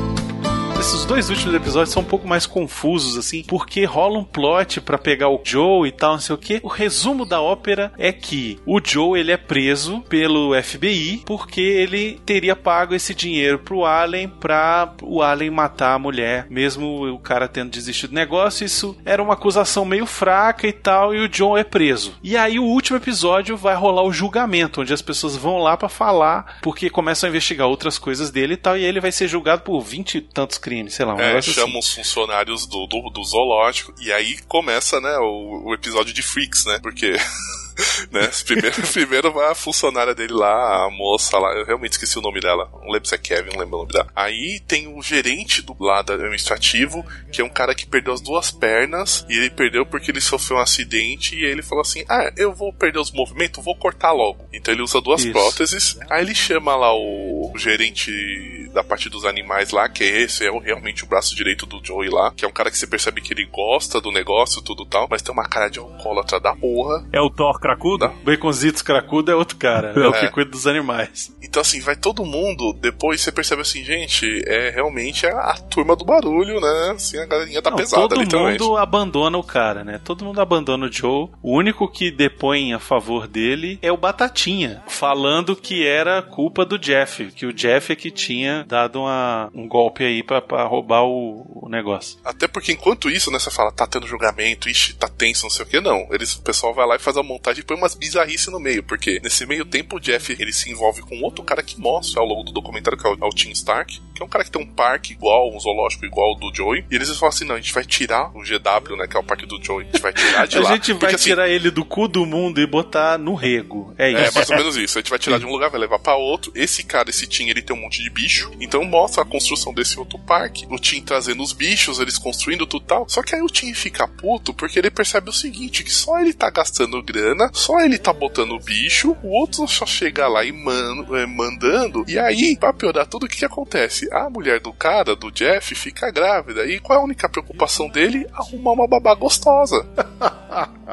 Esses 0.83 1.05
dois 1.05 1.29
últimos 1.29 1.55
episódios 1.55 1.93
são 1.93 2.01
um 2.01 2.05
pouco 2.05 2.27
mais 2.27 2.45
confusos, 2.45 3.17
assim, 3.17 3.41
porque 3.47 3.85
rola 3.85 4.19
um 4.19 4.23
plot 4.23 4.81
pra 4.81 4.97
pegar 4.97 5.29
o 5.29 5.39
Joe 5.41 5.87
e 5.87 5.91
tal, 5.93 6.11
não 6.11 6.19
sei 6.19 6.35
o 6.35 6.37
que. 6.37 6.59
O 6.61 6.67
resumo 6.67 7.25
da 7.25 7.41
ópera 7.41 7.93
é 7.97 8.11
que 8.11 8.59
o 8.65 8.81
Joe 8.83 9.17
ele 9.17 9.31
é 9.31 9.37
preso 9.37 10.01
pelo 10.09 10.53
FBI 10.61 11.23
porque 11.25 11.61
ele 11.61 12.19
teria 12.25 12.53
pago 12.53 12.93
esse 12.93 13.15
dinheiro 13.15 13.59
pro 13.59 13.85
Allen 13.85 14.27
pra 14.27 14.93
o 15.01 15.21
Allen 15.21 15.49
matar 15.49 15.93
a 15.93 15.99
mulher, 15.99 16.47
mesmo 16.49 17.13
o 17.13 17.17
cara 17.17 17.47
tendo 17.47 17.71
desistido 17.71 18.09
do 18.09 18.15
negócio. 18.15 18.65
Isso 18.65 18.93
era 19.05 19.23
uma 19.23 19.35
acusação 19.35 19.85
meio 19.85 20.05
fraca 20.05 20.67
e 20.67 20.73
tal, 20.73 21.15
e 21.15 21.21
o 21.21 21.29
John 21.29 21.57
é 21.57 21.63
preso. 21.63 22.13
E 22.21 22.35
aí 22.35 22.59
o 22.59 22.65
último 22.65 22.97
episódio 22.97 23.55
vai 23.55 23.73
rolar 23.73 24.03
o 24.03 24.11
julgamento, 24.11 24.81
onde 24.81 24.93
as 24.93 25.01
pessoas 25.01 25.37
vão 25.37 25.59
lá 25.59 25.77
pra 25.77 25.87
falar, 25.87 26.57
porque 26.61 26.89
começam 26.89 27.27
a 27.27 27.29
investigar 27.29 27.69
outras 27.69 27.97
coisas 27.97 28.29
dele 28.29 28.55
e 28.55 28.57
tal, 28.57 28.77
e 28.77 28.83
ele 28.83 28.99
vai 28.99 29.13
ser 29.13 29.29
julgado 29.29 29.61
por 29.61 29.79
vinte 29.79 30.15
e 30.15 30.21
tantos 30.21 30.57
crimes, 30.57 30.72
sei 30.89 31.05
lá, 31.05 31.15
um 31.15 31.19
É, 31.19 31.37
assim. 31.37 31.51
chama 31.53 31.79
os 31.79 31.93
funcionários 31.93 32.65
do, 32.67 32.85
do, 32.87 33.09
do 33.09 33.23
zoológico 33.23 33.93
e 33.99 34.11
aí 34.11 34.37
começa, 34.47 34.99
né, 34.99 35.17
o, 35.19 35.63
o 35.65 35.73
episódio 35.73 36.13
de 36.13 36.21
Freaks, 36.21 36.65
né? 36.65 36.79
Porque. 36.81 37.13
Né? 38.11 38.29
Primeiro, 38.45 38.81
primeiro 38.91 39.31
vai 39.31 39.51
a 39.51 39.55
funcionária 39.55 40.13
dele 40.13 40.33
lá, 40.33 40.85
a 40.85 40.89
moça 40.91 41.37
lá, 41.39 41.51
eu 41.53 41.65
realmente 41.65 41.93
esqueci 41.93 42.17
o 42.19 42.21
nome 42.21 42.39
dela. 42.39 42.69
Não 42.81 42.91
lembro 42.91 43.07
se 43.07 43.15
é 43.15 43.17
Kevin, 43.17 43.51
não 43.51 43.59
lembro 43.59 43.75
o 43.77 43.79
nome 43.81 43.91
dela. 43.93 44.07
Aí 44.15 44.59
tem 44.67 44.87
o 44.87 45.01
gerente 45.01 45.61
do 45.61 45.75
lado 45.79 46.13
administrativo, 46.13 47.03
que 47.31 47.41
é 47.41 47.43
um 47.43 47.49
cara 47.49 47.73
que 47.73 47.85
perdeu 47.87 48.13
as 48.13 48.21
duas 48.21 48.51
pernas, 48.51 49.25
e 49.29 49.33
ele 49.37 49.49
perdeu 49.49 49.85
porque 49.85 50.11
ele 50.11 50.21
sofreu 50.21 50.57
um 50.57 50.61
acidente, 50.61 51.35
e 51.35 51.43
ele 51.43 51.61
falou 51.63 51.81
assim: 51.81 52.03
Ah, 52.09 52.31
eu 52.37 52.53
vou 52.53 52.71
perder 52.73 52.99
os 52.99 53.11
movimentos, 53.11 53.63
vou 53.63 53.75
cortar 53.75 54.11
logo. 54.11 54.45
Então 54.53 54.73
ele 54.73 54.83
usa 54.83 55.01
duas 55.01 55.21
Isso. 55.23 55.31
próteses. 55.31 55.97
Aí 56.09 56.21
ele 56.23 56.35
chama 56.35 56.75
lá 56.75 56.93
o, 56.93 57.51
o 57.53 57.57
gerente 57.57 58.69
da 58.73 58.83
parte 58.83 59.09
dos 59.09 59.25
animais 59.25 59.71
lá, 59.71 59.87
que 59.89 60.03
é 60.03 60.21
esse, 60.21 60.45
é 60.45 60.51
o- 60.51 60.59
realmente 60.59 61.03
o 61.03 61.07
braço 61.07 61.35
direito 61.35 61.65
do 61.65 61.83
Joey 61.83 62.09
lá, 62.09 62.31
que 62.35 62.43
é 62.45 62.47
um 62.47 62.51
cara 62.51 62.69
que 62.71 62.77
você 62.77 62.87
percebe 62.87 63.21
que 63.21 63.33
ele 63.33 63.45
gosta 63.45 64.01
do 64.01 64.11
negócio, 64.11 64.61
tudo 64.61 64.85
tal, 64.85 65.07
mas 65.09 65.21
tem 65.21 65.33
uma 65.33 65.47
cara 65.47 65.69
de 65.69 65.79
alcoólatra 65.79 66.39
da 66.39 66.55
porra. 66.55 67.05
É 67.11 67.21
o 67.21 67.29
Thor 67.29 67.59
cracudo? 67.63 68.09
Baconzitos 68.23 68.81
cracudo 68.81 69.31
é 69.31 69.35
outro 69.35 69.57
cara, 69.57 69.93
é 69.95 70.07
o 70.07 70.11
que 70.11 70.25
É. 70.25 70.29
cuida 70.29 70.51
dos 70.51 70.67
animais. 70.67 71.33
Então, 71.41 71.61
assim, 71.61 71.79
vai 71.81 71.95
todo 71.95 72.25
mundo. 72.25 72.73
Depois 72.73 73.21
você 73.21 73.31
percebe 73.31 73.61
assim, 73.61 73.83
gente, 73.83 74.25
é 74.47 74.69
realmente 74.69 75.25
a, 75.25 75.31
a 75.39 75.53
turma 75.57 75.95
do 75.95 76.03
barulho, 76.05 76.59
né? 76.59 76.91
Assim, 76.95 77.17
a 77.17 77.25
galerinha 77.25 77.61
tá 77.61 77.69
Não, 77.69 77.77
pesada, 77.77 78.07
todo 78.07 78.19
literalmente. 78.19 78.61
mundo 78.61 78.77
abandona 78.77 79.37
o 79.37 79.43
cara, 79.43 79.83
né? 79.83 79.99
Todo 80.03 80.25
mundo 80.25 80.41
abandona 80.41 80.85
o 80.87 80.91
Joe. 80.91 81.29
O 81.41 81.57
único 81.57 81.87
que 81.89 82.11
depõe 82.11 82.73
a 82.73 82.79
favor 82.79 83.27
dele 83.27 83.79
é 83.81 83.91
o 83.91 83.97
Batatinha, 83.97 84.83
falando 84.87 85.55
que 85.55 85.85
era 85.85 86.21
culpa 86.21 86.65
do 86.65 86.77
Jeff, 86.79 87.31
que 87.31 87.45
o 87.45 87.53
Jeff 87.53 87.91
é 87.91 87.95
que 87.95 88.09
tinha 88.11 88.65
dado 88.67 88.99
uma- 89.01 89.49
um 89.53 89.67
golpe 89.67 90.03
aí 90.03 90.23
pra, 90.23 90.41
pra 90.41 90.63
roubar 90.65 91.03
o, 91.03 91.63
o 91.65 91.69
negócio. 91.69 92.17
Até 92.25 92.47
porque 92.47 92.71
enquanto 92.71 93.09
isso, 93.09 93.29
né, 93.29 93.37
você 93.39 93.51
fala, 93.51 93.71
tá 93.71 93.85
tendo 93.85 94.07
julgamento, 94.07 94.69
ixi, 94.69 94.95
tá 94.95 95.07
tenso, 95.07 95.43
não 95.43 95.49
sei 95.51 95.65
o 95.65 95.67
que, 95.69 95.79
não. 95.79 96.07
Eles, 96.11 96.33
o 96.35 96.41
pessoal 96.41 96.73
vai 96.73 96.87
lá 96.87 96.95
e 96.95 96.99
faz 96.99 97.15
a 97.17 97.21
montagem 97.23 97.52
e 97.61 97.63
põe 97.63 97.77
umas 97.77 97.95
bizarrices 97.95 98.47
no 98.47 98.59
meio, 98.59 98.83
porque 98.83 99.19
nesse 99.21 99.45
meio 99.45 99.65
tempo 99.65 99.97
o 99.97 99.99
Jeff, 99.99 100.35
ele 100.39 100.53
se 100.53 100.69
envolve 100.71 101.01
com 101.01 101.21
outro 101.21 101.43
cara 101.43 101.63
que 101.63 101.79
mostra 101.79 102.21
ao 102.21 102.27
longo 102.27 102.43
do 102.43 102.51
documentário, 102.51 102.97
que 102.97 103.07
é 103.07 103.09
o, 103.09 103.13
é 103.13 103.29
Tim 103.29 103.51
Stark, 103.51 104.01
é 104.23 104.25
um 104.25 104.29
cara 104.29 104.43
que 104.43 104.51
tem 104.51 104.61
um 104.61 104.65
parque 104.65 105.13
igual, 105.13 105.53
um 105.53 105.59
zoológico 105.59 106.05
igual 106.05 106.35
do 106.35 106.53
Joey, 106.53 106.85
e 106.89 106.95
eles 106.95 107.09
falam 107.17 107.29
assim, 107.29 107.45
não, 107.45 107.55
a 107.55 107.59
gente 107.59 107.73
vai 107.73 107.83
tirar 107.85 108.29
o 108.35 108.41
GW, 108.41 108.95
né, 108.97 109.07
que 109.07 109.15
é 109.15 109.19
o 109.19 109.23
parque 109.23 109.45
do 109.45 109.61
Joey, 109.63 109.85
a 109.87 109.91
gente 109.91 110.01
vai 110.01 110.13
tirar 110.13 110.47
de 110.47 110.57
a 110.57 110.61
lá. 110.61 110.73
gente 110.73 110.91
vai 110.93 110.99
porque, 110.99 111.15
assim, 111.15 111.29
tirar 111.29 111.49
ele 111.49 111.69
do 111.71 111.83
cu 111.85 112.07
do 112.07 112.25
mundo 112.25 112.59
e 112.61 112.65
botar 112.67 113.17
no 113.17 113.33
rego. 113.35 113.93
É 113.97 114.11
É, 114.11 114.23
isso. 114.25 114.35
mais 114.35 114.49
ou 114.49 114.55
menos 114.57 114.77
isso. 114.77 114.97
A 114.97 115.01
gente 115.01 115.09
vai 115.09 115.19
tirar 115.19 115.37
de 115.39 115.45
um 115.45 115.49
lugar, 115.49 115.69
vai 115.69 115.79
levar 115.79 115.99
pra 115.99 116.15
outro. 116.15 116.51
Esse 116.55 116.83
cara, 116.83 117.09
esse 117.09 117.27
Tim, 117.27 117.49
ele 117.49 117.61
tem 117.61 117.75
um 117.75 117.79
monte 117.79 118.01
de 118.01 118.09
bicho. 118.09 118.51
Então 118.59 118.83
mostra 118.83 119.23
a 119.23 119.25
construção 119.25 119.73
desse 119.73 119.99
outro 119.99 120.17
parque. 120.19 120.65
O 120.69 120.77
Tim 120.79 121.01
trazendo 121.01 121.41
os 121.43 121.53
bichos, 121.53 121.99
eles 121.99 122.17
construindo 122.17 122.65
tudo 122.65 122.85
tal. 122.85 123.07
Só 123.09 123.21
que 123.21 123.35
aí 123.35 123.41
o 123.41 123.47
Tim 123.47 123.73
fica 123.73 124.07
puto 124.07 124.53
porque 124.53 124.79
ele 124.79 124.89
percebe 124.91 125.29
o 125.29 125.33
seguinte: 125.33 125.83
que 125.83 125.91
só 125.91 126.19
ele 126.19 126.33
tá 126.33 126.49
gastando 126.49 127.01
grana, 127.03 127.49
só 127.53 127.79
ele 127.81 127.97
tá 127.97 128.13
botando 128.13 128.57
bicho, 128.59 129.15
o 129.23 129.29
outro 129.29 129.67
só 129.67 129.85
chega 129.85 130.27
lá 130.27 130.43
e 130.43 130.51
man- 130.51 131.05
é, 131.17 131.25
mandando. 131.25 132.03
E 132.07 132.17
aí, 132.17 132.55
pra 132.57 132.73
piorar 132.73 133.05
tudo, 133.07 133.25
o 133.25 133.29
que, 133.29 133.37
que 133.37 133.45
acontece? 133.45 134.07
A 134.13 134.29
mulher 134.29 134.59
do 134.59 134.71
cara, 134.71 135.15
do 135.15 135.31
Jeff, 135.31 135.73
fica 135.73 136.11
grávida. 136.11 136.67
E 136.67 136.79
qual 136.79 136.99
é 136.99 137.01
a 137.01 137.03
única 137.03 137.27
preocupação 137.27 137.89
dele? 137.89 138.27
Arrumar 138.31 138.73
uma 138.73 138.87
babá 138.87 139.15
gostosa. 139.15 139.83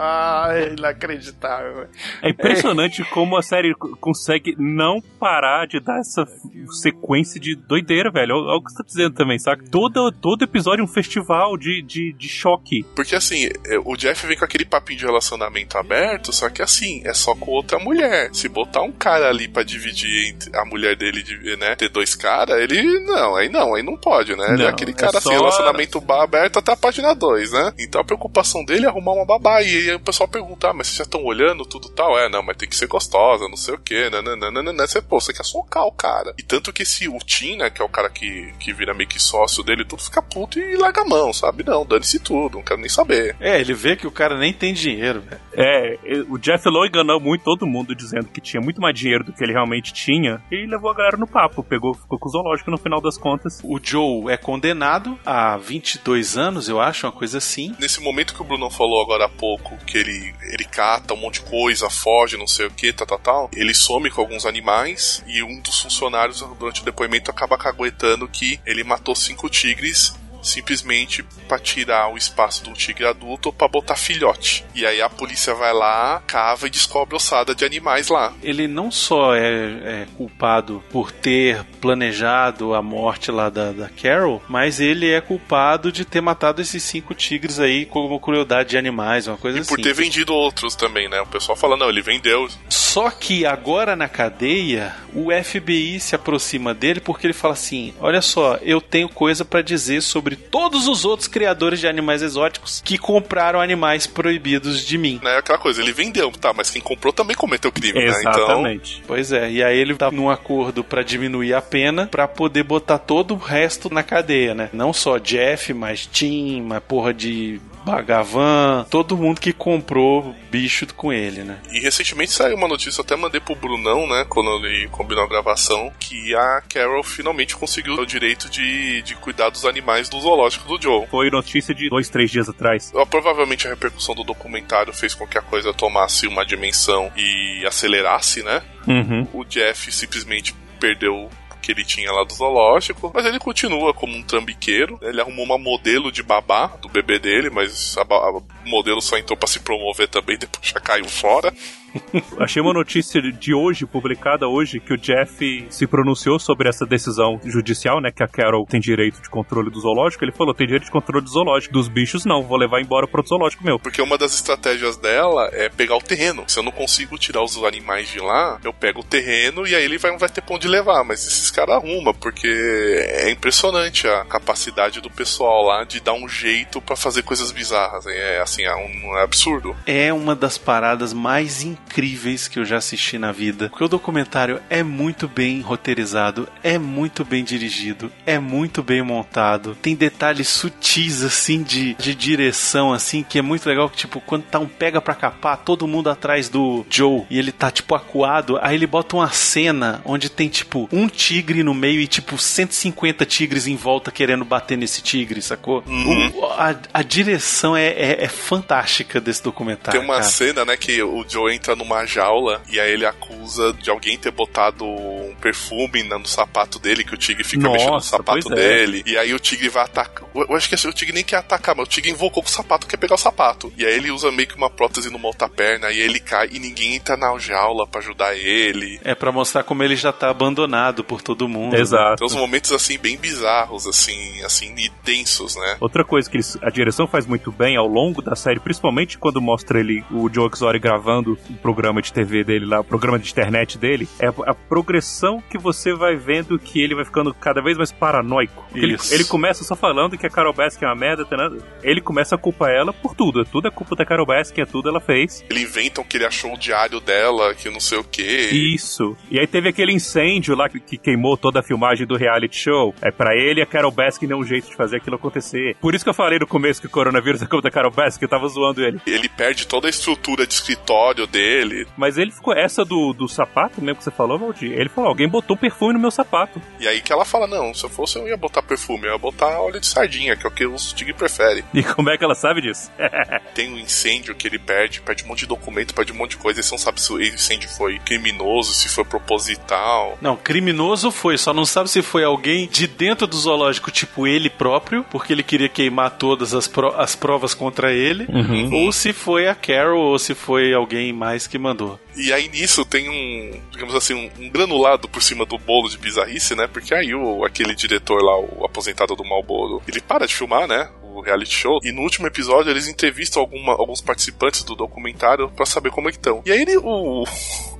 Ah, 0.03 0.49
é 0.53 0.73
inacreditável. 0.73 1.75
velho. 1.75 1.89
É 2.23 2.31
impressionante 2.31 3.05
como 3.11 3.37
a 3.37 3.43
série 3.43 3.75
consegue 4.01 4.55
não 4.59 5.01
parar 5.19 5.67
de 5.67 5.79
dar 5.81 5.99
essa 6.01 6.25
sequência 6.71 7.41
de 7.41 7.55
doideira, 7.55 8.11
velho. 8.11 8.35
Olha 8.37 8.57
o 8.59 8.63
que 8.65 8.71
você 8.71 8.79
tá 8.79 8.85
dizendo 8.87 9.15
também, 9.15 9.39
saca? 9.39 9.63
Todo, 9.71 10.11
todo 10.13 10.43
episódio 10.45 10.83
é 10.83 10.85
um 10.85 10.89
festival 10.89 11.57
de, 11.57 11.83
de, 11.83 12.13
de 12.13 12.29
choque. 12.29 12.83
Porque 12.95 13.15
assim, 13.15 13.49
é, 13.67 13.79
o 13.85 13.97
Jeff 13.97 14.27
vem 14.27 14.37
com 14.37 14.45
aquele 14.45 14.65
papinho 14.65 14.99
de 15.01 15.07
relacionamento 15.07 15.77
aberto, 15.77 16.33
só 16.33 16.49
que 16.49 16.63
assim, 16.63 17.03
é 17.05 17.13
só 17.15 17.35
com 17.35 17.51
outra 17.51 17.79
mulher. 17.79 18.31
Se 18.33 18.49
botar 18.49 18.83
um 18.83 18.93
cara 18.93 19.29
ali 19.29 19.49
pra 19.49 19.63
dividir 19.63 20.31
entre 20.31 20.57
a 20.57 20.65
mulher 20.65 20.97
dele, 20.97 21.23
de- 21.23 21.57
né, 21.57 21.75
ter 21.77 21.89
dois 21.89 22.15
caras, 22.15 22.59
ele 22.61 23.01
não, 23.05 23.37
aí 23.37 23.49
não, 23.49 23.75
aí 23.75 23.83
não 23.83 23.97
pode, 23.97 24.35
né? 24.37 24.45
Ele 24.55 24.63
é 24.63 24.67
Não, 24.67 24.69
aquele 24.69 24.93
é 24.93 24.95
cara 24.95 25.19
assim, 25.19 25.29
só- 25.29 25.35
relacionamento 25.35 26.01
bar 26.01 26.23
aberto 26.23 26.59
até 26.59 26.73
a 26.73 26.77
página 26.77 27.15
2, 27.15 27.53
né? 27.53 27.73
Então 27.79 28.01
a 28.01 28.05
preocupação 28.05 28.65
dele 28.65 28.87
é 28.87 28.89
arrumar 28.89 29.13
uma 29.13 29.27
babá. 29.27 29.63
E 29.63 29.90
aí 29.91 29.97
o 29.97 30.01
pessoal 30.01 30.29
pergunta, 30.29 30.71
ah, 30.71 30.73
mas 30.73 30.89
vocês 30.89 30.99
já 30.99 31.05
estão 31.05 31.25
olhando 31.25 31.65
tudo 31.65 31.89
tal? 31.91 32.19
É, 32.19 32.29
não, 32.29 32.43
mas 32.43 32.57
tem 32.57 32.69
que 32.69 32.77
ser 32.77 32.87
gostosa, 32.87 33.49
não 33.49 33.57
sei 33.57 33.75
o 33.75 33.79
que, 33.79 34.09
nananana. 34.11 34.87
Você, 34.87 35.01
pô, 35.03 35.21
você 35.21 35.33
quer 35.33 35.45
socar 35.45 35.85
o 35.85 35.93
cara. 35.93 36.35
E 36.39 36.43
tanto 36.43 36.73
que 36.73 36.83
esse, 36.83 37.09
o 37.09 37.19
Tim, 37.19 37.57
né, 37.57 37.71
que 37.71 37.83
é 37.83 37.85
o 37.85 37.89
cara 37.89 38.09
que, 38.09 38.53
que 38.59 38.73
vira 38.73 38.95
meio 38.95 39.09
que 39.09 39.21
sócio 39.21 39.63
dele, 39.63 39.85
tudo 39.85 40.03
fica 40.03 40.23
puto 40.23 40.59
e 40.59 40.77
larga 40.77 41.03
a 41.03 41.05
mão, 41.05 41.33
sabe? 41.33 41.65
Não, 41.65 41.85
dane-se 41.85 42.19
tudo, 42.19 42.57
não 42.57 42.65
quero 42.65 42.81
nem 42.81 42.89
saber. 42.89 43.37
É, 43.41 43.61
ele 43.61 43.75
vê 43.75 43.97
que 43.97 44.07
o 44.07 44.11
cara 44.11 44.39
nem 44.39 44.53
tem 44.53 44.73
dinheiro, 44.73 45.21
velho. 45.21 45.41
É, 45.53 45.99
o 46.29 46.39
Jeff 46.39 46.69
Lowe 46.69 46.89
enganou 46.89 47.21
muito 47.21 47.45
todo 47.45 47.67
mundo 47.67 47.95
dizendo 47.95 48.29
que 48.29 48.41
tinha 48.41 48.61
muito 48.61 48.81
mais 48.81 48.97
dinheiro 48.97 49.25
do 49.25 49.33
que 49.33 49.43
ele 49.43 49.53
realmente 49.53 49.93
tinha 49.93 50.43
e 50.51 50.67
levou 50.67 50.91
a 50.91 50.95
galera 50.95 51.17
no 51.17 51.27
papo. 51.27 51.63
Pegou, 51.63 51.95
ficou 51.95 52.19
com 52.19 52.29
o 52.29 52.33
zoológico 52.33 52.71
no 52.71 52.79
final 52.79 53.01
das 53.01 53.19
contas. 53.19 53.61
O 53.65 53.79
Joe 53.83 54.31
é 54.33 54.37
condenado 54.37 55.19
a 55.25 55.57
22 55.57 56.37
anos, 56.37 56.69
eu 56.69 56.81
acho, 56.81 57.07
uma 57.07 57.13
coisa 57.13 57.39
assim. 57.39 57.75
Nesse 57.79 58.01
momento 58.01 58.35
que 58.35 58.43
o 58.43 58.45
Bruno 58.45 58.71
falou 58.71 59.03
agora 59.03 59.27
há 59.27 59.29
pouco, 59.29 59.77
que 59.87 59.99
ele, 59.99 60.35
ele 60.43 60.65
cata 60.65 61.15
um 61.15 61.17
monte 61.17 61.43
de 61.43 61.49
coisa, 61.49 61.91
foge, 61.91 62.37
não 62.37 62.47
sei 62.47 62.67
o 62.67 62.71
que, 62.71 62.93
tal, 62.93 63.07
tal, 63.07 63.19
tal, 63.19 63.51
ele 63.55 63.75
some 63.75 64.11
com 64.11 64.21
alguns 64.21 64.47
animais 64.47 65.23
e 65.27 65.43
um 65.43 65.61
dos 65.61 65.81
funcionários, 65.81 66.41
durante 66.59 66.83
o 66.83 66.85
depoimento, 66.85 67.31
acaba 67.31 67.59
caguetando 67.59 68.29
que 68.29 68.61
ele 68.65 68.85
matou 68.85 69.15
cinco 69.15 69.49
tigres 69.49 70.15
simplesmente 70.43 71.23
pra 71.49 71.59
tirar 71.59 72.13
o 72.13 72.17
espaço 72.17 72.65
do 72.65 72.73
tigre 72.73 73.07
adulto 73.07 73.53
pra 73.53 73.69
botar 73.69 73.97
filhote. 73.97 74.65
E 74.75 74.87
aí 74.87 75.01
a 75.03 75.09
polícia 75.09 75.55
vai 75.55 75.73
lá, 75.73 76.23
cava 76.27 76.67
e 76.67 76.71
descobre 76.71 77.17
ossada 77.17 77.55
de 77.55 77.65
animais 77.65 78.09
lá. 78.09 78.33
Ele 78.43 78.67
não 78.69 78.91
só 78.91 79.35
é, 79.35 79.43
é 79.43 80.07
culpado 80.17 80.83
por 80.91 81.11
ter 81.13 81.65
planejado 81.81 82.75
a 82.75 82.83
morte 82.83 83.31
lá 83.31 83.49
da, 83.51 83.73
da 83.73 83.89
Carol, 83.89 84.43
mas 84.49 84.81
ele 84.81 85.11
é 85.11 85.21
culpado 85.21 85.91
de 85.93 86.05
ter 86.05 86.21
matado 86.21 86.63
esses 86.63 86.83
cinco 86.83 87.15
tigres 87.15 87.59
aí 87.59 87.85
como 87.85 88.19
crueldade 88.21 88.71
de 88.71 88.79
animais, 88.79 89.27
uma 89.27 89.37
coisa 89.37 89.59
E 89.59 89.61
assim. 89.61 89.69
por 89.75 89.81
ter 89.83 89.93
vendido 89.95 90.33
outros 90.33 90.75
também, 90.75 91.09
né? 91.09 91.21
O 91.21 91.27
pessoal 91.27 91.57
fala, 91.57 91.77
não, 91.77 91.89
ele 91.89 92.03
vendeu. 92.03 92.49
Só 92.69 93.11
que 93.11 93.47
agora 93.47 93.95
na 93.95 94.09
cadeia, 94.09 94.95
o 95.15 95.29
FBI 95.31 96.01
se 96.01 96.15
aproxima 96.15 96.75
dele 96.75 97.01
porque 97.01 97.27
ele 97.27 97.33
fala 97.35 97.55
assim: 97.55 97.95
Olha 98.01 98.21
só, 98.21 98.57
eu 98.63 98.81
tenho 98.81 99.09
coisa 99.09 99.45
pra 99.45 99.63
dizer 99.63 100.01
sobre 100.03 100.30
todos 100.37 100.89
os 100.89 101.05
outros 101.05 101.29
criadores 101.29 101.81
de 101.81 101.87
animais 101.87 102.23
exóticos 102.23 102.83
que 102.85 102.99
compraram 102.99 103.61
animais 103.61 104.07
proibidos 104.07 104.85
de 104.85 104.99
mim. 104.99 105.21
Né? 105.23 105.37
Aquela 105.37 105.59
coisa, 105.59 105.81
ele 105.81 105.93
vendeu, 105.93 106.31
tá, 106.33 106.53
mas 106.53 106.71
quem 106.71 106.83
comprou 106.83 107.13
também 107.13 107.37
cometeu 107.37 107.73
crime, 107.73 107.99
né? 107.99 108.21
Então, 108.21 108.33
Exatamente. 108.33 109.03
Pois 109.07 109.33
é, 109.33 109.51
e 109.51 109.63
aí 109.63 109.79
ele 109.79 109.95
tá 109.95 110.11
num 110.11 110.31
acordo 110.31 110.83
pra 110.85 111.03
diminuir 111.03 111.55
a 111.55 111.63
pena 111.63 112.07
pra 112.07 112.27
poder 112.29 112.63
botar 112.63 112.99
todo 112.99 113.35
o 113.35 113.39
resto 113.39 113.93
na 113.93 114.03
cadeia, 114.03 114.55
né? 114.55 114.71
Não 114.73 114.93
só 114.93 115.19
Jeff, 115.19 115.73
mas 115.73 116.07
Tim, 116.07 116.63
mas 116.63 116.83
porra 116.83 117.13
de 117.13 117.61
Bagavan, 117.85 118.87
todo 118.91 119.17
mundo 119.17 119.41
que 119.41 119.53
comprou 119.53 120.35
bicho 120.51 120.87
com 120.95 121.13
ele, 121.13 121.43
né? 121.43 121.59
E 121.73 121.81
recentemente 121.81 122.33
saiu 122.33 122.57
uma 122.57 122.69
notícia, 122.69 123.01
eu 123.01 123.05
até 123.05 123.17
mandei 123.17 123.41
pro 123.41 123.55
Brunão, 123.55 124.07
né, 124.07 124.25
quando 124.29 124.67
ele 124.67 124.89
combinou 124.89 125.25
a 125.25 125.29
gravação, 125.29 125.93
que 125.99 126.35
a 126.35 126.63
Carol 126.69 127.03
finalmente 127.03 127.57
conseguiu 127.57 127.95
o 127.95 128.07
direito 128.07 128.49
de, 128.49 129.03
de 129.03 129.15
cuidar 129.15 129.51
dos 129.51 129.65
animais 129.65 130.09
do 130.09 130.21
zoológico 130.21 130.69
do 130.69 130.83
Joe. 130.83 131.07
Foi 131.09 131.31
notícia 131.31 131.75
de 131.75 131.89
dois, 131.89 132.09
três 132.09 132.31
dias 132.31 132.49
atrás. 132.49 132.93
Provavelmente 133.09 133.67
a 133.67 133.71
repercussão 133.71 134.15
do 134.15 134.25
documentário 134.25 134.93
fez 134.93 135.15
com 135.15 135.27
que 135.27 135.39
a 135.39 135.43
coisa 135.43 135.73
tomasse 135.73 136.27
uma 136.27 136.45
dimensão 136.45 137.11
e 137.17 137.65
acelerasse, 137.67 138.43
né? 138.43 138.63
Uhum. 138.87 139.27
O 139.33 139.45
Jeff 139.45 139.91
simplesmente 139.93 140.55
perdeu 140.79 141.29
que 141.61 141.71
ele 141.71 141.85
tinha 141.85 142.11
lá 142.11 142.25
do 142.25 142.33
zoológico, 142.35 143.11
mas 143.15 143.25
ele 143.27 143.39
continua 143.39 143.93
como 143.95 144.17
um 144.17 144.23
trambiqueiro. 144.23 144.99
Ele 145.03 145.21
arrumou 145.21 145.45
uma 145.45 145.59
modelo 145.59 146.11
de 146.11 146.23
babá 146.23 146.67
do 146.67 146.89
bebê 146.89 147.19
dele, 147.19 147.51
mas 147.51 147.97
a, 147.99 148.03
a- 148.03 148.41
modelo 148.65 149.01
só 149.01 149.17
entrou 149.19 149.37
pra 149.37 149.47
se 149.49 149.61
promover 149.61 150.09
também, 150.09 150.37
depois 150.41 150.67
já 150.67 150.81
caiu 150.81 151.05
fora. 151.09 151.53
Achei 152.39 152.63
uma 152.63 152.73
notícia 152.73 153.21
de 153.21 153.55
hoje, 153.55 153.87
publicada 153.87 154.49
hoje, 154.49 154.81
que 154.81 154.93
o 154.93 154.97
Jeff 154.97 155.67
se 155.69 155.87
pronunciou 155.87 156.39
sobre 156.39 156.69
essa 156.69 156.87
decisão 156.87 157.41
judicial, 157.45 158.01
né? 158.01 158.11
Que 158.11 158.23
a 158.23 158.29
Carol 158.29 158.67
tem 158.67 158.81
direito 158.81 159.21
de 159.21 159.29
controle 159.29 159.71
do 159.71 159.81
zoológico. 159.81 160.25
Ele 160.25 160.33
falou: 160.33 160.55
tem 160.55 160.67
direito 160.67 160.85
de 160.85 160.91
controle 160.91 161.25
do 161.25 161.31
zoológico. 161.31 161.73
Dos 161.73 161.89
bichos, 161.89 162.25
não, 162.25 162.43
vou 162.43 162.57
levar 162.57 162.81
embora 162.81 163.07
pro 163.07 163.19
outro 163.19 163.31
zoológico 163.31 163.65
meu. 163.65 163.79
Porque 163.79 164.03
uma 164.03 164.19
das 164.19 164.35
estratégias 164.35 164.97
dela 164.97 165.49
é 165.53 165.69
pegar 165.69 165.97
o 165.97 166.03
terreno. 166.03 166.45
Se 166.47 166.59
eu 166.59 166.63
não 166.63 166.73
consigo 166.73 167.19
tirar 167.19 167.43
os 167.43 167.57
animais 167.63 168.09
de 168.09 168.21
lá, 168.21 168.59
eu 168.65 168.73
pego 168.73 169.01
o 169.01 169.05
terreno 169.05 169.67
e 169.67 169.75
aí 169.75 169.85
ele 169.85 169.99
vai, 169.99 170.17
vai 170.17 170.29
ter 170.29 170.41
pão 170.41 170.59
de 170.59 170.69
levar. 170.69 171.05
Mas 171.05 171.27
esses 171.27 171.51
caras 171.51 171.77
arrumam, 171.77 172.15
porque 172.15 172.49
é 172.49 173.31
impressionante 173.31 174.07
a 174.07 174.25
capacidade 174.25 175.01
do 175.01 175.11
pessoal 175.11 175.65
lá 175.65 175.85
de 175.85 176.01
dar 176.01 176.15
um 176.15 176.29
jeito 176.29 176.81
pra 176.81 176.97
fazer 176.97 177.23
coisas 177.23 177.51
bizarras. 177.51 178.07
É 178.07 178.41
assim, 178.41 178.63
é 178.63 178.75
um 178.75 179.17
é 179.17 179.23
absurdo. 179.23 179.77
É 179.87 180.13
uma 180.13 180.35
das 180.35 180.57
paradas 180.57 181.13
mais 181.13 181.63
incríveis 181.63 181.80
que 181.95 182.59
eu 182.59 182.65
já 182.65 182.77
assisti 182.77 183.19
na 183.19 183.33
vida. 183.33 183.69
Porque 183.69 183.85
o 183.85 183.89
documentário 183.89 184.61
é 184.71 184.83
muito 184.83 185.27
bem 185.29 185.61
roteirizado, 185.61 186.49
é 186.63 186.79
muito 186.79 187.25
bem 187.25 187.43
dirigido, 187.45 188.11
é 188.25 188.39
muito 188.39 188.83
bem 188.83 189.03
montado. 189.03 189.77
Tem 189.83 189.95
detalhes 189.95 190.49
sutis, 190.49 191.23
assim, 191.23 191.63
de, 191.63 191.95
de 191.95 192.15
direção, 192.15 192.93
assim, 192.93 193.23
que 193.23 193.39
é 193.39 193.43
muito 193.43 193.67
legal. 193.69 193.89
Que, 193.89 193.97
tipo, 193.97 194.21
quando 194.21 194.45
tá 194.45 194.59
um 194.59 194.67
pega 194.67 195.01
pra 195.01 195.15
capar, 195.15 195.59
todo 195.59 195.87
mundo 195.87 196.09
atrás 196.11 196.49
do 196.49 196.85
Joe 196.89 197.25
e 197.31 197.39
ele 197.39 197.53
tá, 197.53 197.71
tipo, 197.71 197.95
acuado. 197.95 198.59
Aí 198.63 198.75
ele 198.75 198.87
bota 198.87 199.17
uma 199.17 199.31
cena 199.31 200.01
onde 200.05 200.29
tem, 200.29 200.49
tipo, 200.49 200.89
um 200.93 201.09
tigre 201.09 201.63
no 201.63 201.75
meio 201.75 202.01
e, 202.01 202.07
tipo, 202.07 202.39
150 202.39 203.25
tigres 203.27 203.67
em 203.67 203.77
volta 203.77 204.11
querendo 204.11 204.45
bater 204.45 204.79
nesse 204.79 205.03
tigre, 205.03 205.43
sacou? 205.43 205.83
O- 205.87 206.47
a, 206.47 206.75
a 206.95 207.03
direção 207.03 207.77
é, 207.77 207.87
é, 207.89 208.25
é 208.25 208.29
fantástica 208.29 209.21
desse 209.21 209.43
documentário. 209.43 209.99
Tem 210.01 210.09
uma 210.09 210.17
cara. 210.19 210.29
cena, 210.29 210.65
né, 210.65 210.77
que 210.77 211.03
o 211.03 211.25
Joe 211.29 211.55
entra 211.55 211.75
numa 211.81 212.05
jaula 212.07 212.63
e 212.71 212.79
aí 212.79 212.93
ele 212.93 213.07
acusa 213.07 213.73
de 213.73 213.91
alguém 213.91 214.17
ter 214.19 214.31
botado 214.31 214.85
um 214.85 215.35
perfume 215.41 216.03
no 216.03 216.27
sapato 216.27 216.79
dele, 216.79 217.03
que 217.05 217.15
o 217.15 217.19
tigre 217.19 217.43
fica 217.45 217.63
Nossa, 217.65 217.75
mexendo 217.79 217.95
no 217.95 218.01
sapato 218.01 218.53
é. 218.53 218.57
dele. 218.57 219.03
E 219.07 219.17
aí 219.19 219.33
o 219.35 219.39
tigre 219.41 219.69
vai 219.69 219.85
atacar. 219.85 220.29
Eu 220.35 220.55
acho 220.55 220.69
que 220.69 220.75
assim, 220.75 220.89
o 220.89 220.93
tigre 220.93 221.15
nem 221.15 221.25
quer 221.25 221.37
atacar, 221.37 221.75
mas 221.75 221.87
o 221.87 221.91
tigre 221.91 222.11
invocou 222.11 222.43
com 222.43 222.49
o 222.49 222.53
sapato, 222.53 222.87
quer 222.87 222.97
pegar 222.97 223.15
o 223.15 223.19
sapato. 223.19 223.73
E 223.77 223.85
aí 223.85 223.95
ele 223.95 224.11
usa 224.11 224.31
meio 224.31 224.49
que 224.49 224.57
uma 224.57 224.71
prótese 224.71 225.11
numa 225.11 225.27
outra 225.29 225.49
perna, 225.49 225.91
e 225.91 225.99
ele 225.99 226.21
cai 226.21 226.49
e 226.53 226.59
ninguém 226.59 226.95
entra 226.97 227.17
na 227.17 227.37
jaula 227.39 227.87
pra 227.87 228.01
ajudar 228.01 228.35
ele. 228.37 229.01
É 229.05 229.15
pra 229.15 229.33
mostrar 229.33 229.63
como 229.65 229.83
ele 229.83 229.97
já 229.97 230.13
tá 230.13 230.31
abandonado 230.31 231.03
por 231.03 231.23
todo 231.23 231.49
mundo. 231.49 231.77
Exato. 231.77 232.17
Tem 232.17 232.27
uns 232.27 232.35
momentos 232.35 232.73
assim 232.73 232.99
bem 232.99 233.17
bizarros, 233.17 233.87
assim, 233.87 234.43
assim, 234.43 234.75
e 234.77 234.89
tensos, 235.05 235.57
né? 235.57 235.77
Outra 235.81 236.05
coisa 236.05 236.29
que 236.31 236.37
eles- 236.37 236.59
a 236.63 236.71
direção 236.71 237.07
faz 237.07 237.27
muito 237.27 237.51
bem 237.51 237.77
ao 237.77 237.87
longo 237.87 238.21
da 238.23 238.37
série, 238.37 238.61
principalmente 238.61 239.19
quando 239.19 239.41
mostra 239.41 239.81
ele, 239.81 240.05
o 240.11 240.29
Joe 240.33 240.51
Exory 240.53 240.79
gravando 240.79 241.39
o 241.49 241.55
programa 241.73 242.03
de 242.03 242.13
TV 242.13 242.43
dele 242.43 242.67
lá, 242.67 242.81
o 242.81 242.85
programa 242.85 243.17
de 243.17 243.31
internet 243.31 243.79
dele, 243.79 244.09
é 244.19 244.27
a, 244.27 244.55
progressão 244.55 245.41
que 245.49 245.57
você 245.57 245.95
vai 245.95 246.17
vendo 246.17 246.59
que 246.59 246.83
ele 246.83 246.97
vai 246.97 247.05
ficando 247.05 247.33
cada 247.33 247.63
vez 247.63 247.79
mais 247.79 247.93
paranoico. 247.93 248.67
Ele, 248.75 248.97
ele 249.11 249.25
começa 249.25 249.63
só 249.63 249.77
falando 249.77 250.19
que 250.19 250.27
a 250.27 250.31
Carol 250.31 250.53
Baskin 250.53 250.85
é 250.85 250.89
uma 250.89 250.97
merda, 250.97 251.25
tá 251.25 251.37
ele 251.83 252.01
começa 252.01 252.35
a 252.35 252.39
culpar 252.39 252.71
ela 252.71 252.93
por 252.93 253.15
tudo. 253.15 253.45
Tudo 253.45 253.69
é 253.69 253.71
culpa 253.71 253.95
da 253.95 254.05
Carol 254.05 254.27
Baskin, 254.27 254.63
é 254.63 254.67
tudo 254.67 254.89
ela 254.89 255.01
fez. 255.01 255.45
Ele 255.49 255.63
inventam 255.63 256.03
que 256.03 256.17
ele 256.17 256.27
achou 256.27 256.55
o 256.55 256.59
diário 256.59 257.01
dela, 257.01 257.55
que 257.55 257.71
não 257.71 257.81
sei 257.81 257.99
o 257.99 258.05
quê. 258.05 258.51
Isso. 258.53 259.17
E 259.31 259.39
aí 259.39 259.47
teve 259.47 259.69
aquele 259.69 259.93
incêndio 259.93 260.57
lá 260.57 260.69
que, 260.69 260.81
que 260.81 260.99
queimou 260.99 261.37
toda 261.37 261.61
a 261.61 261.63
filmagem 261.63 262.07
do 262.07 262.17
reality 262.17 262.57
show. 262.57 262.93
É 263.01 263.13
pra 263.13 263.37
ele 263.37 263.63
a 263.63 263.67
Carol 263.67 263.93
Baskin 263.93 264.27
deu 264.27 264.39
um 264.39 264.45
jeito 264.45 264.69
de 264.69 264.75
fazer 264.75 264.97
aquilo 264.97 265.17
acontecer. 265.17 265.77
Por 265.81 265.95
isso 265.95 266.05
que 266.05 266.11
eu 266.11 266.15
falei 266.15 266.39
no 266.39 266.47
começo 266.49 266.81
que 266.81 266.89
o 266.89 266.91
coronavírus 266.91 267.43
é 267.43 267.47
culpa 267.47 267.63
da 267.63 267.71
Carol 267.71 267.93
Baskin, 267.93 268.25
eu 268.25 268.29
tava 268.29 268.49
zoando 268.49 268.85
ele. 268.85 269.01
Ele 269.07 269.29
perde 269.29 269.67
toda 269.67 269.87
a 269.87 269.91
estrutura 269.91 270.47
de 270.47 270.55
escritório 270.55 271.27
dele 271.27 271.60
ele. 271.61 271.87
Mas 271.97 272.19
ele 272.19 272.31
ficou 272.31 272.55
essa 272.55 272.85
do, 272.85 273.13
do 273.13 273.29
sapato 273.29 273.81
mesmo 273.83 273.99
que 273.99 274.05
você 274.05 274.11
falou, 274.11 274.39
Valdir. 274.39 274.73
Ele 274.73 274.89
falou: 274.89 275.09
alguém 275.09 275.29
botou 275.29 275.57
perfume 275.57 275.93
no 275.95 275.99
meu 276.01 276.11
sapato. 276.11 276.61
E 276.79 276.87
aí 276.89 277.01
que 277.01 277.13
ela 277.13 277.25
fala: 277.25 277.47
não, 277.47 277.73
se 277.75 277.85
eu 277.85 277.91
fosse, 277.91 278.19
eu 278.19 278.27
ia 278.29 278.37
botar 278.37 278.63
perfume, 278.63 279.07
eu 279.07 279.13
ia 279.13 279.19
botar 279.19 279.61
óleo 279.61 279.81
de 279.81 279.87
sardinha, 279.87 280.37
que 280.37 280.47
é 280.47 280.49
o 280.49 280.53
que 280.53 280.67
os 280.67 280.93
Tigre 280.93 281.13
prefere. 281.15 281.65
E 281.75 281.83
como 281.83 282.11
é 282.11 282.17
que 282.19 282.25
ela 282.25 282.35
sabe 282.35 282.61
disso? 282.63 282.91
Tem 283.55 283.73
um 283.73 283.79
incêndio 283.79 284.35
que 284.35 284.47
ele 284.47 284.59
perde, 284.59 285.01
perde 285.01 285.25
um 285.25 285.29
monte 285.29 285.41
de 285.41 285.47
documento, 285.47 285.95
perde 285.95 286.13
um 286.13 286.17
monte 286.17 286.31
de 286.33 286.37
coisa, 286.39 286.61
e 286.61 286.63
você 286.63 286.71
não 286.73 286.79
sabe 286.79 287.01
se 287.01 287.13
o 287.13 287.21
incêndio 287.23 287.69
foi 287.69 287.99
criminoso, 287.99 288.73
se 288.73 288.89
foi 288.89 289.05
proposital. 289.05 290.19
Não, 290.21 290.37
criminoso 290.37 291.11
foi, 291.11 291.37
só 291.39 291.53
não 291.53 291.65
sabe 291.65 291.91
se 291.91 292.03
foi 292.03 292.25
alguém 292.25 292.69
de 292.69 292.87
dentro 292.87 293.27
do 293.27 293.37
zoológico, 293.37 293.91
tipo 293.91 294.27
ele 294.27 294.49
próprio, 294.51 295.05
porque 295.11 295.33
ele 295.33 295.43
queria 295.43 295.69
queimar 295.69 296.11
todas 296.13 296.55
as, 296.55 296.67
pro- 296.69 296.95
as 296.97 297.15
provas 297.15 297.55
contra 297.55 297.93
ele, 297.93 298.27
Uhum. 298.31 298.73
ou 298.75 298.93
se 298.93 299.13
foi 299.13 299.49
a 299.49 299.55
Carol, 299.55 300.01
ou 300.03 300.19
se 300.19 300.35
foi 300.35 300.73
alguém 300.73 301.13
mais 301.13 301.47
que 301.51 301.59
mandou. 301.59 301.99
E 302.17 302.33
aí 302.33 302.49
nisso 302.49 302.85
tem 302.85 303.09
um, 303.09 303.61
digamos 303.71 303.95
assim, 303.95 304.15
um, 304.15 304.31
um 304.45 304.49
granulado 304.49 305.09
por 305.09 305.23
cima 305.23 305.45
do 305.45 305.59
bolo 305.59 305.89
de 305.89 305.99
bizarrice, 305.99 306.55
né? 306.55 306.67
Porque 306.67 306.95
aí 306.95 307.15
o, 307.15 307.45
aquele 307.45 307.75
diretor 307.75 308.23
lá, 308.23 308.39
o 308.39 308.65
aposentado 308.65 309.15
do 309.17 309.25
Malboro, 309.25 309.83
ele 309.89 310.01
para 310.01 310.27
de 310.27 310.35
filmar, 310.35 310.67
né? 310.69 310.89
O 311.03 311.21
reality 311.21 311.53
show. 311.53 311.81
E 311.83 311.91
no 311.93 312.03
último 312.03 312.27
episódio 312.29 312.71
eles 312.71 312.87
entrevistam 312.89 313.43
alguma- 313.43 313.73
alguns 313.73 314.01
participantes 314.01 314.63
do 314.63 314.75
documentário 314.77 315.49
pra 315.51 315.67
saber 315.67 315.91
como 315.91 316.09
é 316.09 316.13
que 316.13 316.19
estão. 316.19 316.43
E 316.47 316.53
aí 316.53 316.63
ele, 316.63 316.77
o, 316.79 317.25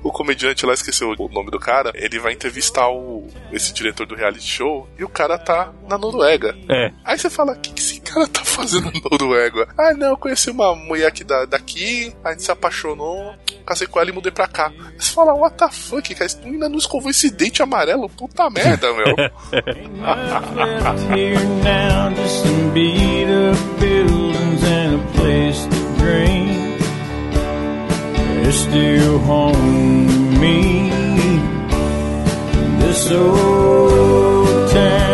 o 0.03 0.11
comediante 0.11 0.65
lá, 0.65 0.73
esqueceu 0.73 1.13
o 1.17 1.29
nome 1.29 1.51
do 1.51 1.59
cara, 1.59 1.91
ele 1.95 2.19
vai 2.19 2.33
entrevistar 2.33 2.89
o, 2.89 3.27
esse 3.51 3.73
diretor 3.73 4.05
do 4.05 4.15
reality 4.15 4.47
show 4.47 4.87
e 4.97 5.03
o 5.03 5.09
cara 5.09 5.37
tá 5.37 5.71
na 5.87 5.97
Noruega. 5.97 6.55
É. 6.69 6.91
Aí 7.03 7.17
você 7.17 7.29
fala, 7.29 7.53
o 7.53 7.59
que, 7.59 7.73
que 7.73 7.81
esse 7.81 7.99
cara 8.01 8.27
tá 8.27 8.43
fazendo 8.43 8.91
na 8.91 8.99
Noruega? 9.11 9.67
Ah, 9.77 9.93
não, 9.93 10.09
eu 10.09 10.17
conheci 10.17 10.49
uma 10.49 10.75
mulher 10.75 11.07
aqui 11.07 11.23
da, 11.23 11.45
daqui, 11.45 12.13
a 12.23 12.31
gente 12.31 12.43
se 12.43 12.51
apaixonou, 12.51 13.35
casei 13.65 13.87
com 13.87 13.99
ela 13.99 14.09
e 14.09 14.13
mudei 14.13 14.31
pra 14.31 14.47
cá. 14.47 14.67
Aí 14.67 14.95
você 14.97 15.13
fala, 15.13 15.33
what 15.33 15.55
the 15.55 15.69
fuck, 15.69 16.13
cara? 16.13 16.25
Esse 16.25 16.39
ainda 16.43 16.67
não 16.67 16.77
escovou 16.77 17.09
esse 17.09 17.29
dente 17.29 17.61
amarelo? 17.61 18.09
Puta 18.09 18.49
merda, 18.49 18.91
meu. 18.93 19.15
missed 28.41 28.71
you, 28.71 29.19
homie. 29.27 30.89
This 32.79 33.11
old 33.11 34.71
town. 34.71 35.10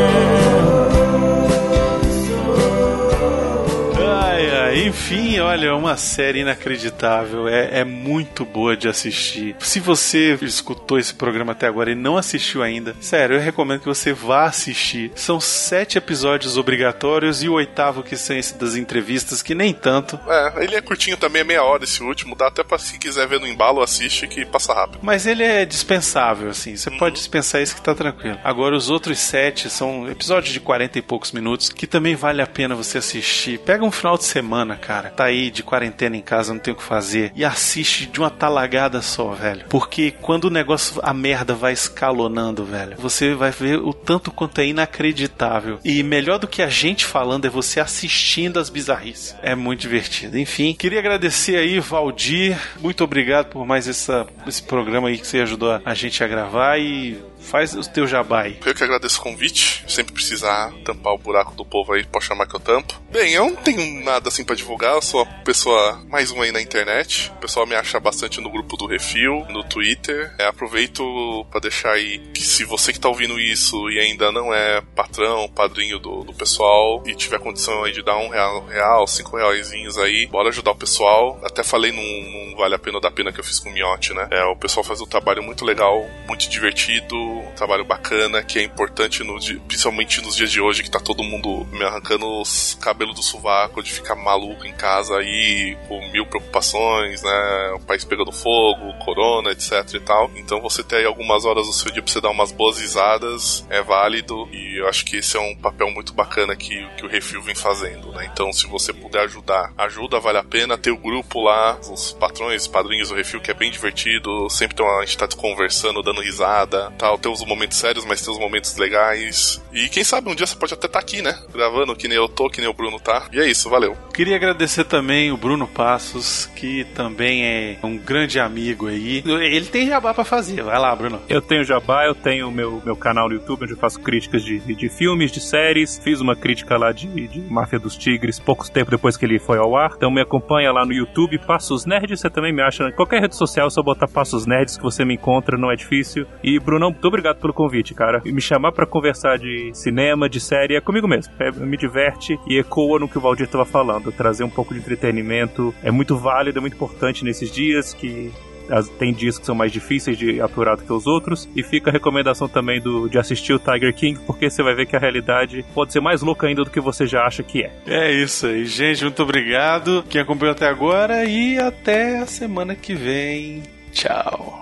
Enfim, 4.87 5.39
olha, 5.39 5.67
é 5.67 5.73
uma 5.73 5.97
série 5.97 6.39
inacreditável. 6.39 7.47
É, 7.47 7.79
é 7.79 7.83
muito 7.83 8.45
boa 8.45 8.75
de 8.75 8.87
assistir. 8.87 9.55
Se 9.59 9.79
você 9.79 10.37
escutou 10.41 10.97
esse 10.97 11.13
programa 11.13 11.51
até 11.51 11.67
agora 11.67 11.91
e 11.91 11.95
não 11.95 12.17
assistiu 12.17 12.63
ainda, 12.63 12.95
sério, 13.01 13.35
eu 13.35 13.41
recomendo 13.41 13.81
que 13.81 13.85
você 13.85 14.13
vá 14.13 14.45
assistir. 14.45 15.11
São 15.15 15.39
sete 15.39 15.97
episódios 15.97 16.57
obrigatórios 16.57 17.43
e 17.43 17.49
o 17.49 17.53
oitavo 17.53 18.01
que 18.01 18.15
são 18.15 18.37
esse 18.37 18.57
das 18.57 18.75
entrevistas, 18.75 19.41
que 19.41 19.53
nem 19.53 19.73
tanto. 19.73 20.19
É, 20.27 20.63
ele 20.63 20.75
é 20.75 20.81
curtinho 20.81 21.17
também, 21.17 21.41
é 21.41 21.45
meia 21.45 21.63
hora 21.63 21.83
esse 21.83 22.01
último. 22.01 22.35
Dá 22.35 22.47
até 22.47 22.63
pra 22.63 22.77
se 22.77 22.97
quiser 22.97 23.27
ver 23.27 23.39
no 23.39 23.47
embalo, 23.47 23.81
assiste 23.81 24.27
que 24.27 24.45
passa 24.45 24.73
rápido. 24.73 24.99
Mas 25.01 25.25
ele 25.27 25.43
é 25.43 25.65
dispensável, 25.65 26.49
assim. 26.49 26.75
Você 26.75 26.89
pode 26.91 27.15
dispensar 27.15 27.61
isso 27.61 27.75
que 27.75 27.81
tá 27.81 27.93
tranquilo. 27.93 28.39
Agora, 28.43 28.75
os 28.75 28.89
outros 28.89 29.19
sete 29.19 29.69
são 29.69 30.09
episódios 30.09 30.53
de 30.53 30.59
40 30.59 30.99
e 30.99 31.01
poucos 31.01 31.31
minutos 31.31 31.69
que 31.69 31.85
também 31.85 32.15
vale 32.15 32.41
a 32.41 32.47
pena 32.47 32.75
você 32.75 32.97
assistir. 32.97 33.59
Pega 33.59 33.83
um 33.83 33.91
final 33.91 34.17
de 34.17 34.23
semana, 34.23 34.77
cara. 34.87 35.09
Tá 35.09 35.25
aí 35.25 35.51
de 35.51 35.61
quarentena 35.63 36.15
em 36.15 36.21
casa, 36.21 36.53
não 36.53 36.59
tem 36.59 36.73
o 36.73 36.77
que 36.77 36.83
fazer. 36.83 37.31
E 37.35 37.43
assiste 37.43 38.05
de 38.05 38.19
uma 38.19 38.29
talagada 38.29 39.01
só, 39.01 39.33
velho. 39.33 39.65
Porque 39.69 40.11
quando 40.21 40.45
o 40.45 40.49
negócio, 40.49 40.99
a 41.03 41.13
merda 41.13 41.53
vai 41.53 41.73
escalonando, 41.73 42.63
velho, 42.63 42.95
você 42.97 43.33
vai 43.33 43.51
ver 43.51 43.79
o 43.79 43.93
tanto 43.93 44.31
quanto 44.31 44.59
é 44.61 44.65
inacreditável. 44.67 45.79
E 45.83 46.01
melhor 46.03 46.39
do 46.39 46.47
que 46.47 46.61
a 46.61 46.69
gente 46.69 47.05
falando 47.05 47.45
é 47.45 47.49
você 47.49 47.79
assistindo 47.79 48.59
as 48.59 48.69
bizarrices. 48.69 49.35
É 49.41 49.55
muito 49.55 49.81
divertido. 49.81 50.37
Enfim, 50.37 50.73
queria 50.73 50.99
agradecer 50.99 51.57
aí, 51.57 51.79
Valdir. 51.79 52.57
Muito 52.79 53.03
obrigado 53.03 53.47
por 53.47 53.65
mais 53.65 53.87
essa, 53.87 54.25
esse 54.47 54.63
programa 54.63 55.07
aí 55.09 55.17
que 55.17 55.27
você 55.27 55.39
ajudou 55.41 55.71
a- 55.83 55.93
gente 55.93 56.23
a 56.23 56.27
gravar 56.27 56.77
e 56.79 57.17
faz 57.47 57.73
o 57.73 57.89
teu 57.89 58.05
jabá 58.05 58.41
aí. 58.41 58.59
Eu 58.65 58.75
que 58.75 58.83
agradeço 58.83 59.19
o 59.19 59.23
convite. 59.23 59.83
Sempre 59.87 60.13
precisar 60.13 60.71
tampar 60.83 61.13
o 61.13 61.17
buraco 61.17 61.55
do 61.55 61.65
povo 61.65 61.93
aí, 61.93 62.05
pode 62.05 62.25
chamar 62.25 62.45
que 62.45 62.55
eu 62.55 62.59
tampo. 62.59 63.01
Bem, 63.11 63.33
eu 63.33 63.45
não 63.45 63.55
tenho 63.55 64.03
nada 64.03 64.27
assim 64.29 64.43
pra 64.43 64.55
divulgar, 64.55 64.93
eu 64.95 65.01
sou 65.01 65.21
a 65.21 65.25
pessoa 65.25 66.01
mais 66.07 66.31
uma 66.31 66.43
aí 66.43 66.51
na 66.51 66.61
internet. 66.61 67.31
O 67.37 67.39
pessoal 67.39 67.65
me 67.65 67.75
acha 67.75 67.99
bastante 67.99 68.41
no 68.41 68.49
grupo 68.49 68.75
do 68.75 68.85
Refil, 68.85 69.45
no 69.49 69.63
Twitter. 69.63 70.33
É, 70.37 70.45
aproveito 70.45 71.45
pra 71.49 71.59
deixar 71.59 71.91
aí 71.91 72.19
que 72.33 72.41
se 72.41 72.63
você 72.65 72.91
que 72.91 72.99
tá 72.99 73.07
ouvindo 73.09 73.39
isso 73.39 73.89
e 73.89 73.99
ainda 73.99 74.31
não 74.31 74.53
é 74.53 74.81
patrão, 74.95 75.49
padrinho 75.49 75.99
do, 75.99 76.23
do 76.23 76.33
pessoal 76.33 77.01
e 77.05 77.15
tiver 77.15 77.39
condição 77.39 77.83
aí 77.83 77.93
de 77.93 78.03
dar 78.03 78.17
um 78.17 78.29
real, 78.29 78.65
real 78.65 79.07
cinco 79.07 79.37
reaisinhos 79.37 79.97
aí, 79.97 80.27
bora 80.27 80.49
ajudar 80.49 80.71
o 80.71 80.75
pessoal. 80.75 81.39
Até 81.43 81.63
falei 81.63 81.91
num, 81.91 82.01
num 82.01 82.55
Vale 82.57 82.75
a 82.75 82.79
Pena 82.79 82.99
da 82.99 83.11
Pena 83.11 83.31
que 83.31 83.39
eu 83.39 83.43
fiz 83.43 83.59
com 83.59 83.69
o 83.69 83.73
Miotti, 83.73 84.13
né? 84.13 84.27
É, 84.31 84.43
o 84.45 84.55
pessoal 84.55 84.83
faz 84.83 84.99
um 84.99 85.05
trabalho 85.05 85.43
muito 85.43 85.63
legal, 85.63 86.05
muito 86.27 86.49
divertido, 86.49 87.15
um 87.39 87.51
trabalho 87.51 87.85
bacana, 87.85 88.43
que 88.43 88.59
é 88.59 88.63
importante, 88.63 89.23
no, 89.23 89.37
principalmente 89.67 90.21
nos 90.21 90.35
dias 90.35 90.51
de 90.51 90.61
hoje, 90.61 90.83
que 90.83 90.91
tá 90.91 90.99
todo 90.99 91.23
mundo 91.23 91.65
me 91.71 91.83
arrancando 91.83 92.25
os 92.41 92.77
cabelos 92.81 93.15
do 93.15 93.23
sovaco, 93.23 93.83
de 93.83 93.91
ficar 93.91 94.15
maluco 94.15 94.65
em 94.65 94.73
casa 94.73 95.17
aí, 95.17 95.77
com 95.87 95.99
mil 96.11 96.25
preocupações, 96.25 97.21
né? 97.21 97.71
O 97.75 97.79
país 97.79 98.03
pegando 98.03 98.31
fogo, 98.31 98.93
corona, 99.03 99.51
etc 99.51 99.93
e 99.93 99.99
tal. 99.99 100.31
Então 100.35 100.61
você 100.61 100.83
ter 100.83 100.97
aí 100.97 101.05
algumas 101.05 101.45
horas 101.45 101.67
do 101.67 101.73
seu 101.73 101.91
dia 101.91 102.01
pra 102.01 102.11
você 102.11 102.21
dar 102.21 102.29
umas 102.29 102.51
boas 102.51 102.79
risadas 102.79 103.65
é 103.69 103.81
válido 103.81 104.47
e 104.51 104.79
eu 104.79 104.87
acho 104.87 105.05
que 105.05 105.17
esse 105.17 105.37
é 105.37 105.39
um 105.39 105.55
papel 105.55 105.89
muito 105.91 106.13
bacana 106.13 106.55
que, 106.55 106.87
que 106.97 107.05
o 107.05 107.09
Refil 107.09 107.41
vem 107.41 107.55
fazendo, 107.55 108.11
né? 108.11 108.29
Então 108.31 108.51
se 108.51 108.67
você 108.67 108.93
puder 108.93 109.21
ajudar, 109.21 109.73
ajuda, 109.77 110.19
vale 110.19 110.37
a 110.37 110.43
pena. 110.43 110.77
Ter 110.77 110.91
o 110.91 110.97
grupo 110.97 111.41
lá, 111.41 111.77
os 111.89 112.13
patrões, 112.13 112.67
padrinhos 112.67 113.09
do 113.09 113.15
Refil, 113.15 113.41
que 113.41 113.51
é 113.51 113.53
bem 113.53 113.71
divertido. 113.71 114.49
Sempre 114.49 114.75
tem 114.75 114.87
a 114.87 115.05
gente 115.05 115.17
tá 115.17 115.27
conversando, 115.35 116.01
dando 116.01 116.21
risada, 116.21 116.91
tal. 116.97 117.17
Os 117.27 117.43
momentos 117.45 117.77
sérios, 117.77 118.05
mas 118.05 118.21
tem 118.21 118.33
os 118.33 118.39
momentos 118.39 118.75
legais. 118.77 119.61
E 119.77 119.89
quem 119.89 120.03
sabe 120.03 120.29
um 120.29 120.33
dia 120.33 120.47
você 120.47 120.55
pode 120.55 120.73
até 120.73 120.87
estar 120.87 120.97
aqui, 120.97 121.21
né? 121.21 121.37
Gravando, 121.53 121.95
que 121.95 122.07
nem 122.07 122.17
eu 122.17 122.27
tô, 122.27 122.49
que 122.49 122.59
nem 122.59 122.69
o 122.69 122.73
Bruno 122.73 122.99
tá. 122.99 123.27
E 123.31 123.39
é 123.39 123.47
isso, 123.47 123.69
valeu. 123.69 123.95
Queria 124.11 124.35
agradecer 124.35 124.85
também 124.85 125.31
o 125.31 125.37
Bruno 125.37 125.67
Passos, 125.67 126.47
que 126.55 126.83
também 126.95 127.45
é 127.45 127.77
um 127.83 127.95
grande 127.95 128.39
amigo 128.39 128.87
aí. 128.87 129.23
Ele 129.25 129.65
tem 129.67 129.87
jabá 129.87 130.15
pra 130.15 130.23
fazer. 130.23 130.63
Vai 130.63 130.79
lá, 130.79 130.95
Bruno. 130.95 131.21
Eu 131.29 131.41
tenho 131.41 131.63
Jabá, 131.63 132.05
eu 132.05 132.15
tenho 132.15 132.49
meu, 132.49 132.81
meu 132.83 132.95
canal 132.95 133.29
no 133.29 133.35
YouTube 133.35 133.63
onde 133.63 133.73
eu 133.73 133.77
faço 133.77 133.99
críticas 133.99 134.43
de, 134.43 134.59
de 134.59 134.89
filmes, 134.89 135.31
de 135.31 135.39
séries. 135.39 135.99
Fiz 136.03 136.21
uma 136.21 136.35
crítica 136.35 136.75
lá 136.75 136.91
de, 136.91 137.07
de 137.27 137.39
Máfia 137.41 137.77
dos 137.77 137.95
Tigres 137.95 138.39
pouco 138.39 138.69
tempo 138.71 138.89
depois 138.89 139.15
que 139.15 139.25
ele 139.25 139.37
foi 139.37 139.59
ao 139.59 139.77
ar. 139.77 139.91
Então 139.95 140.09
me 140.09 140.21
acompanha 140.21 140.71
lá 140.71 140.85
no 140.85 140.93
YouTube, 140.93 141.37
Passos 141.39 141.85
Nerds. 141.85 142.19
Você 142.19 142.29
também 142.31 142.51
me 142.51 142.63
acha 142.63 142.89
em 142.89 142.93
qualquer 142.93 143.21
rede 143.21 143.35
social, 143.35 143.67
é 143.67 143.69
só 143.69 143.83
botar 143.83 144.07
Passos 144.07 144.47
Nerds 144.47 144.77
que 144.77 144.83
você 144.83 145.05
me 145.05 145.13
encontra, 145.13 145.55
não 145.55 145.71
é 145.71 145.75
difícil. 145.75 146.25
E 146.43 146.59
Brunão, 146.59 146.89
muito 146.89 147.07
obrigado 147.07 147.39
pelo 147.39 147.53
convite, 147.53 147.93
cara. 147.93 148.21
E 148.25 148.31
me 148.31 148.41
chamar 148.41 148.71
pra 148.71 148.87
conversar 148.87 149.37
de 149.37 149.66
cinema, 149.73 150.29
de 150.29 150.39
série, 150.39 150.75
é 150.75 150.81
comigo 150.81 151.07
mesmo. 151.07 151.33
É, 151.39 151.51
me 151.51 151.77
diverte 151.77 152.39
e 152.47 152.57
ecoa 152.57 152.99
no 152.99 153.07
que 153.07 153.17
o 153.17 153.21
Valdir 153.21 153.47
tava 153.47 153.65
falando. 153.65 154.11
Trazer 154.11 154.43
um 154.43 154.49
pouco 154.49 154.73
de 154.73 154.79
entretenimento 154.79 155.73
é 155.83 155.91
muito 155.91 156.17
válido, 156.17 156.59
é 156.59 156.61
muito 156.61 156.75
importante 156.75 157.23
nesses 157.23 157.51
dias 157.51 157.93
que 157.93 158.31
as- 158.69 158.89
tem 158.89 159.13
dias 159.13 159.39
que 159.39 159.45
são 159.45 159.55
mais 159.55 159.71
difíceis 159.71 160.17
de 160.17 160.41
apurar 160.41 160.75
do 160.75 160.83
que 160.83 160.91
os 160.91 161.07
outros. 161.07 161.47
E 161.55 161.63
fica 161.63 161.89
a 161.89 161.93
recomendação 161.93 162.49
também 162.49 162.81
do, 162.81 163.07
de 163.07 163.17
assistir 163.17 163.53
o 163.53 163.59
Tiger 163.59 163.93
King, 163.95 164.19
porque 164.27 164.49
você 164.49 164.61
vai 164.61 164.75
ver 164.75 164.85
que 164.85 164.95
a 164.95 164.99
realidade 164.99 165.63
pode 165.73 165.93
ser 165.93 166.01
mais 166.01 166.21
louca 166.21 166.47
ainda 166.47 166.63
do 166.65 166.69
que 166.69 166.81
você 166.81 167.05
já 167.07 167.21
acha 167.25 167.41
que 167.43 167.63
é. 167.63 167.71
É 167.85 168.11
isso 168.11 168.45
aí, 168.45 168.65
gente. 168.65 169.03
Muito 169.03 169.23
obrigado. 169.23 170.03
Quem 170.09 170.19
acompanhou 170.21 170.51
até 170.51 170.67
agora 170.67 171.23
e 171.25 171.57
até 171.57 172.19
a 172.19 172.25
semana 172.25 172.75
que 172.75 172.93
vem. 172.93 173.63
Tchau. 173.93 174.59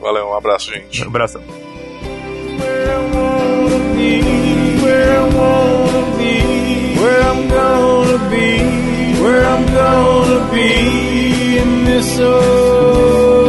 Valeu, 0.00 0.26
um 0.28 0.34
abraço, 0.36 0.70
gente. 0.72 1.02
Um 1.02 1.06
abração. 1.08 1.42
where 4.86 5.10
I 5.20 5.24
wanna 5.40 6.04
be, 6.16 6.36
where 7.00 7.22
I'm 7.30 7.42
gonna 7.48 8.30
be, 8.34 8.50
where 9.22 9.44
I'm 9.54 9.66
gonna 9.80 10.40
be 10.54 11.58
in 11.58 11.84
this 11.84 12.18
old. 12.20 13.45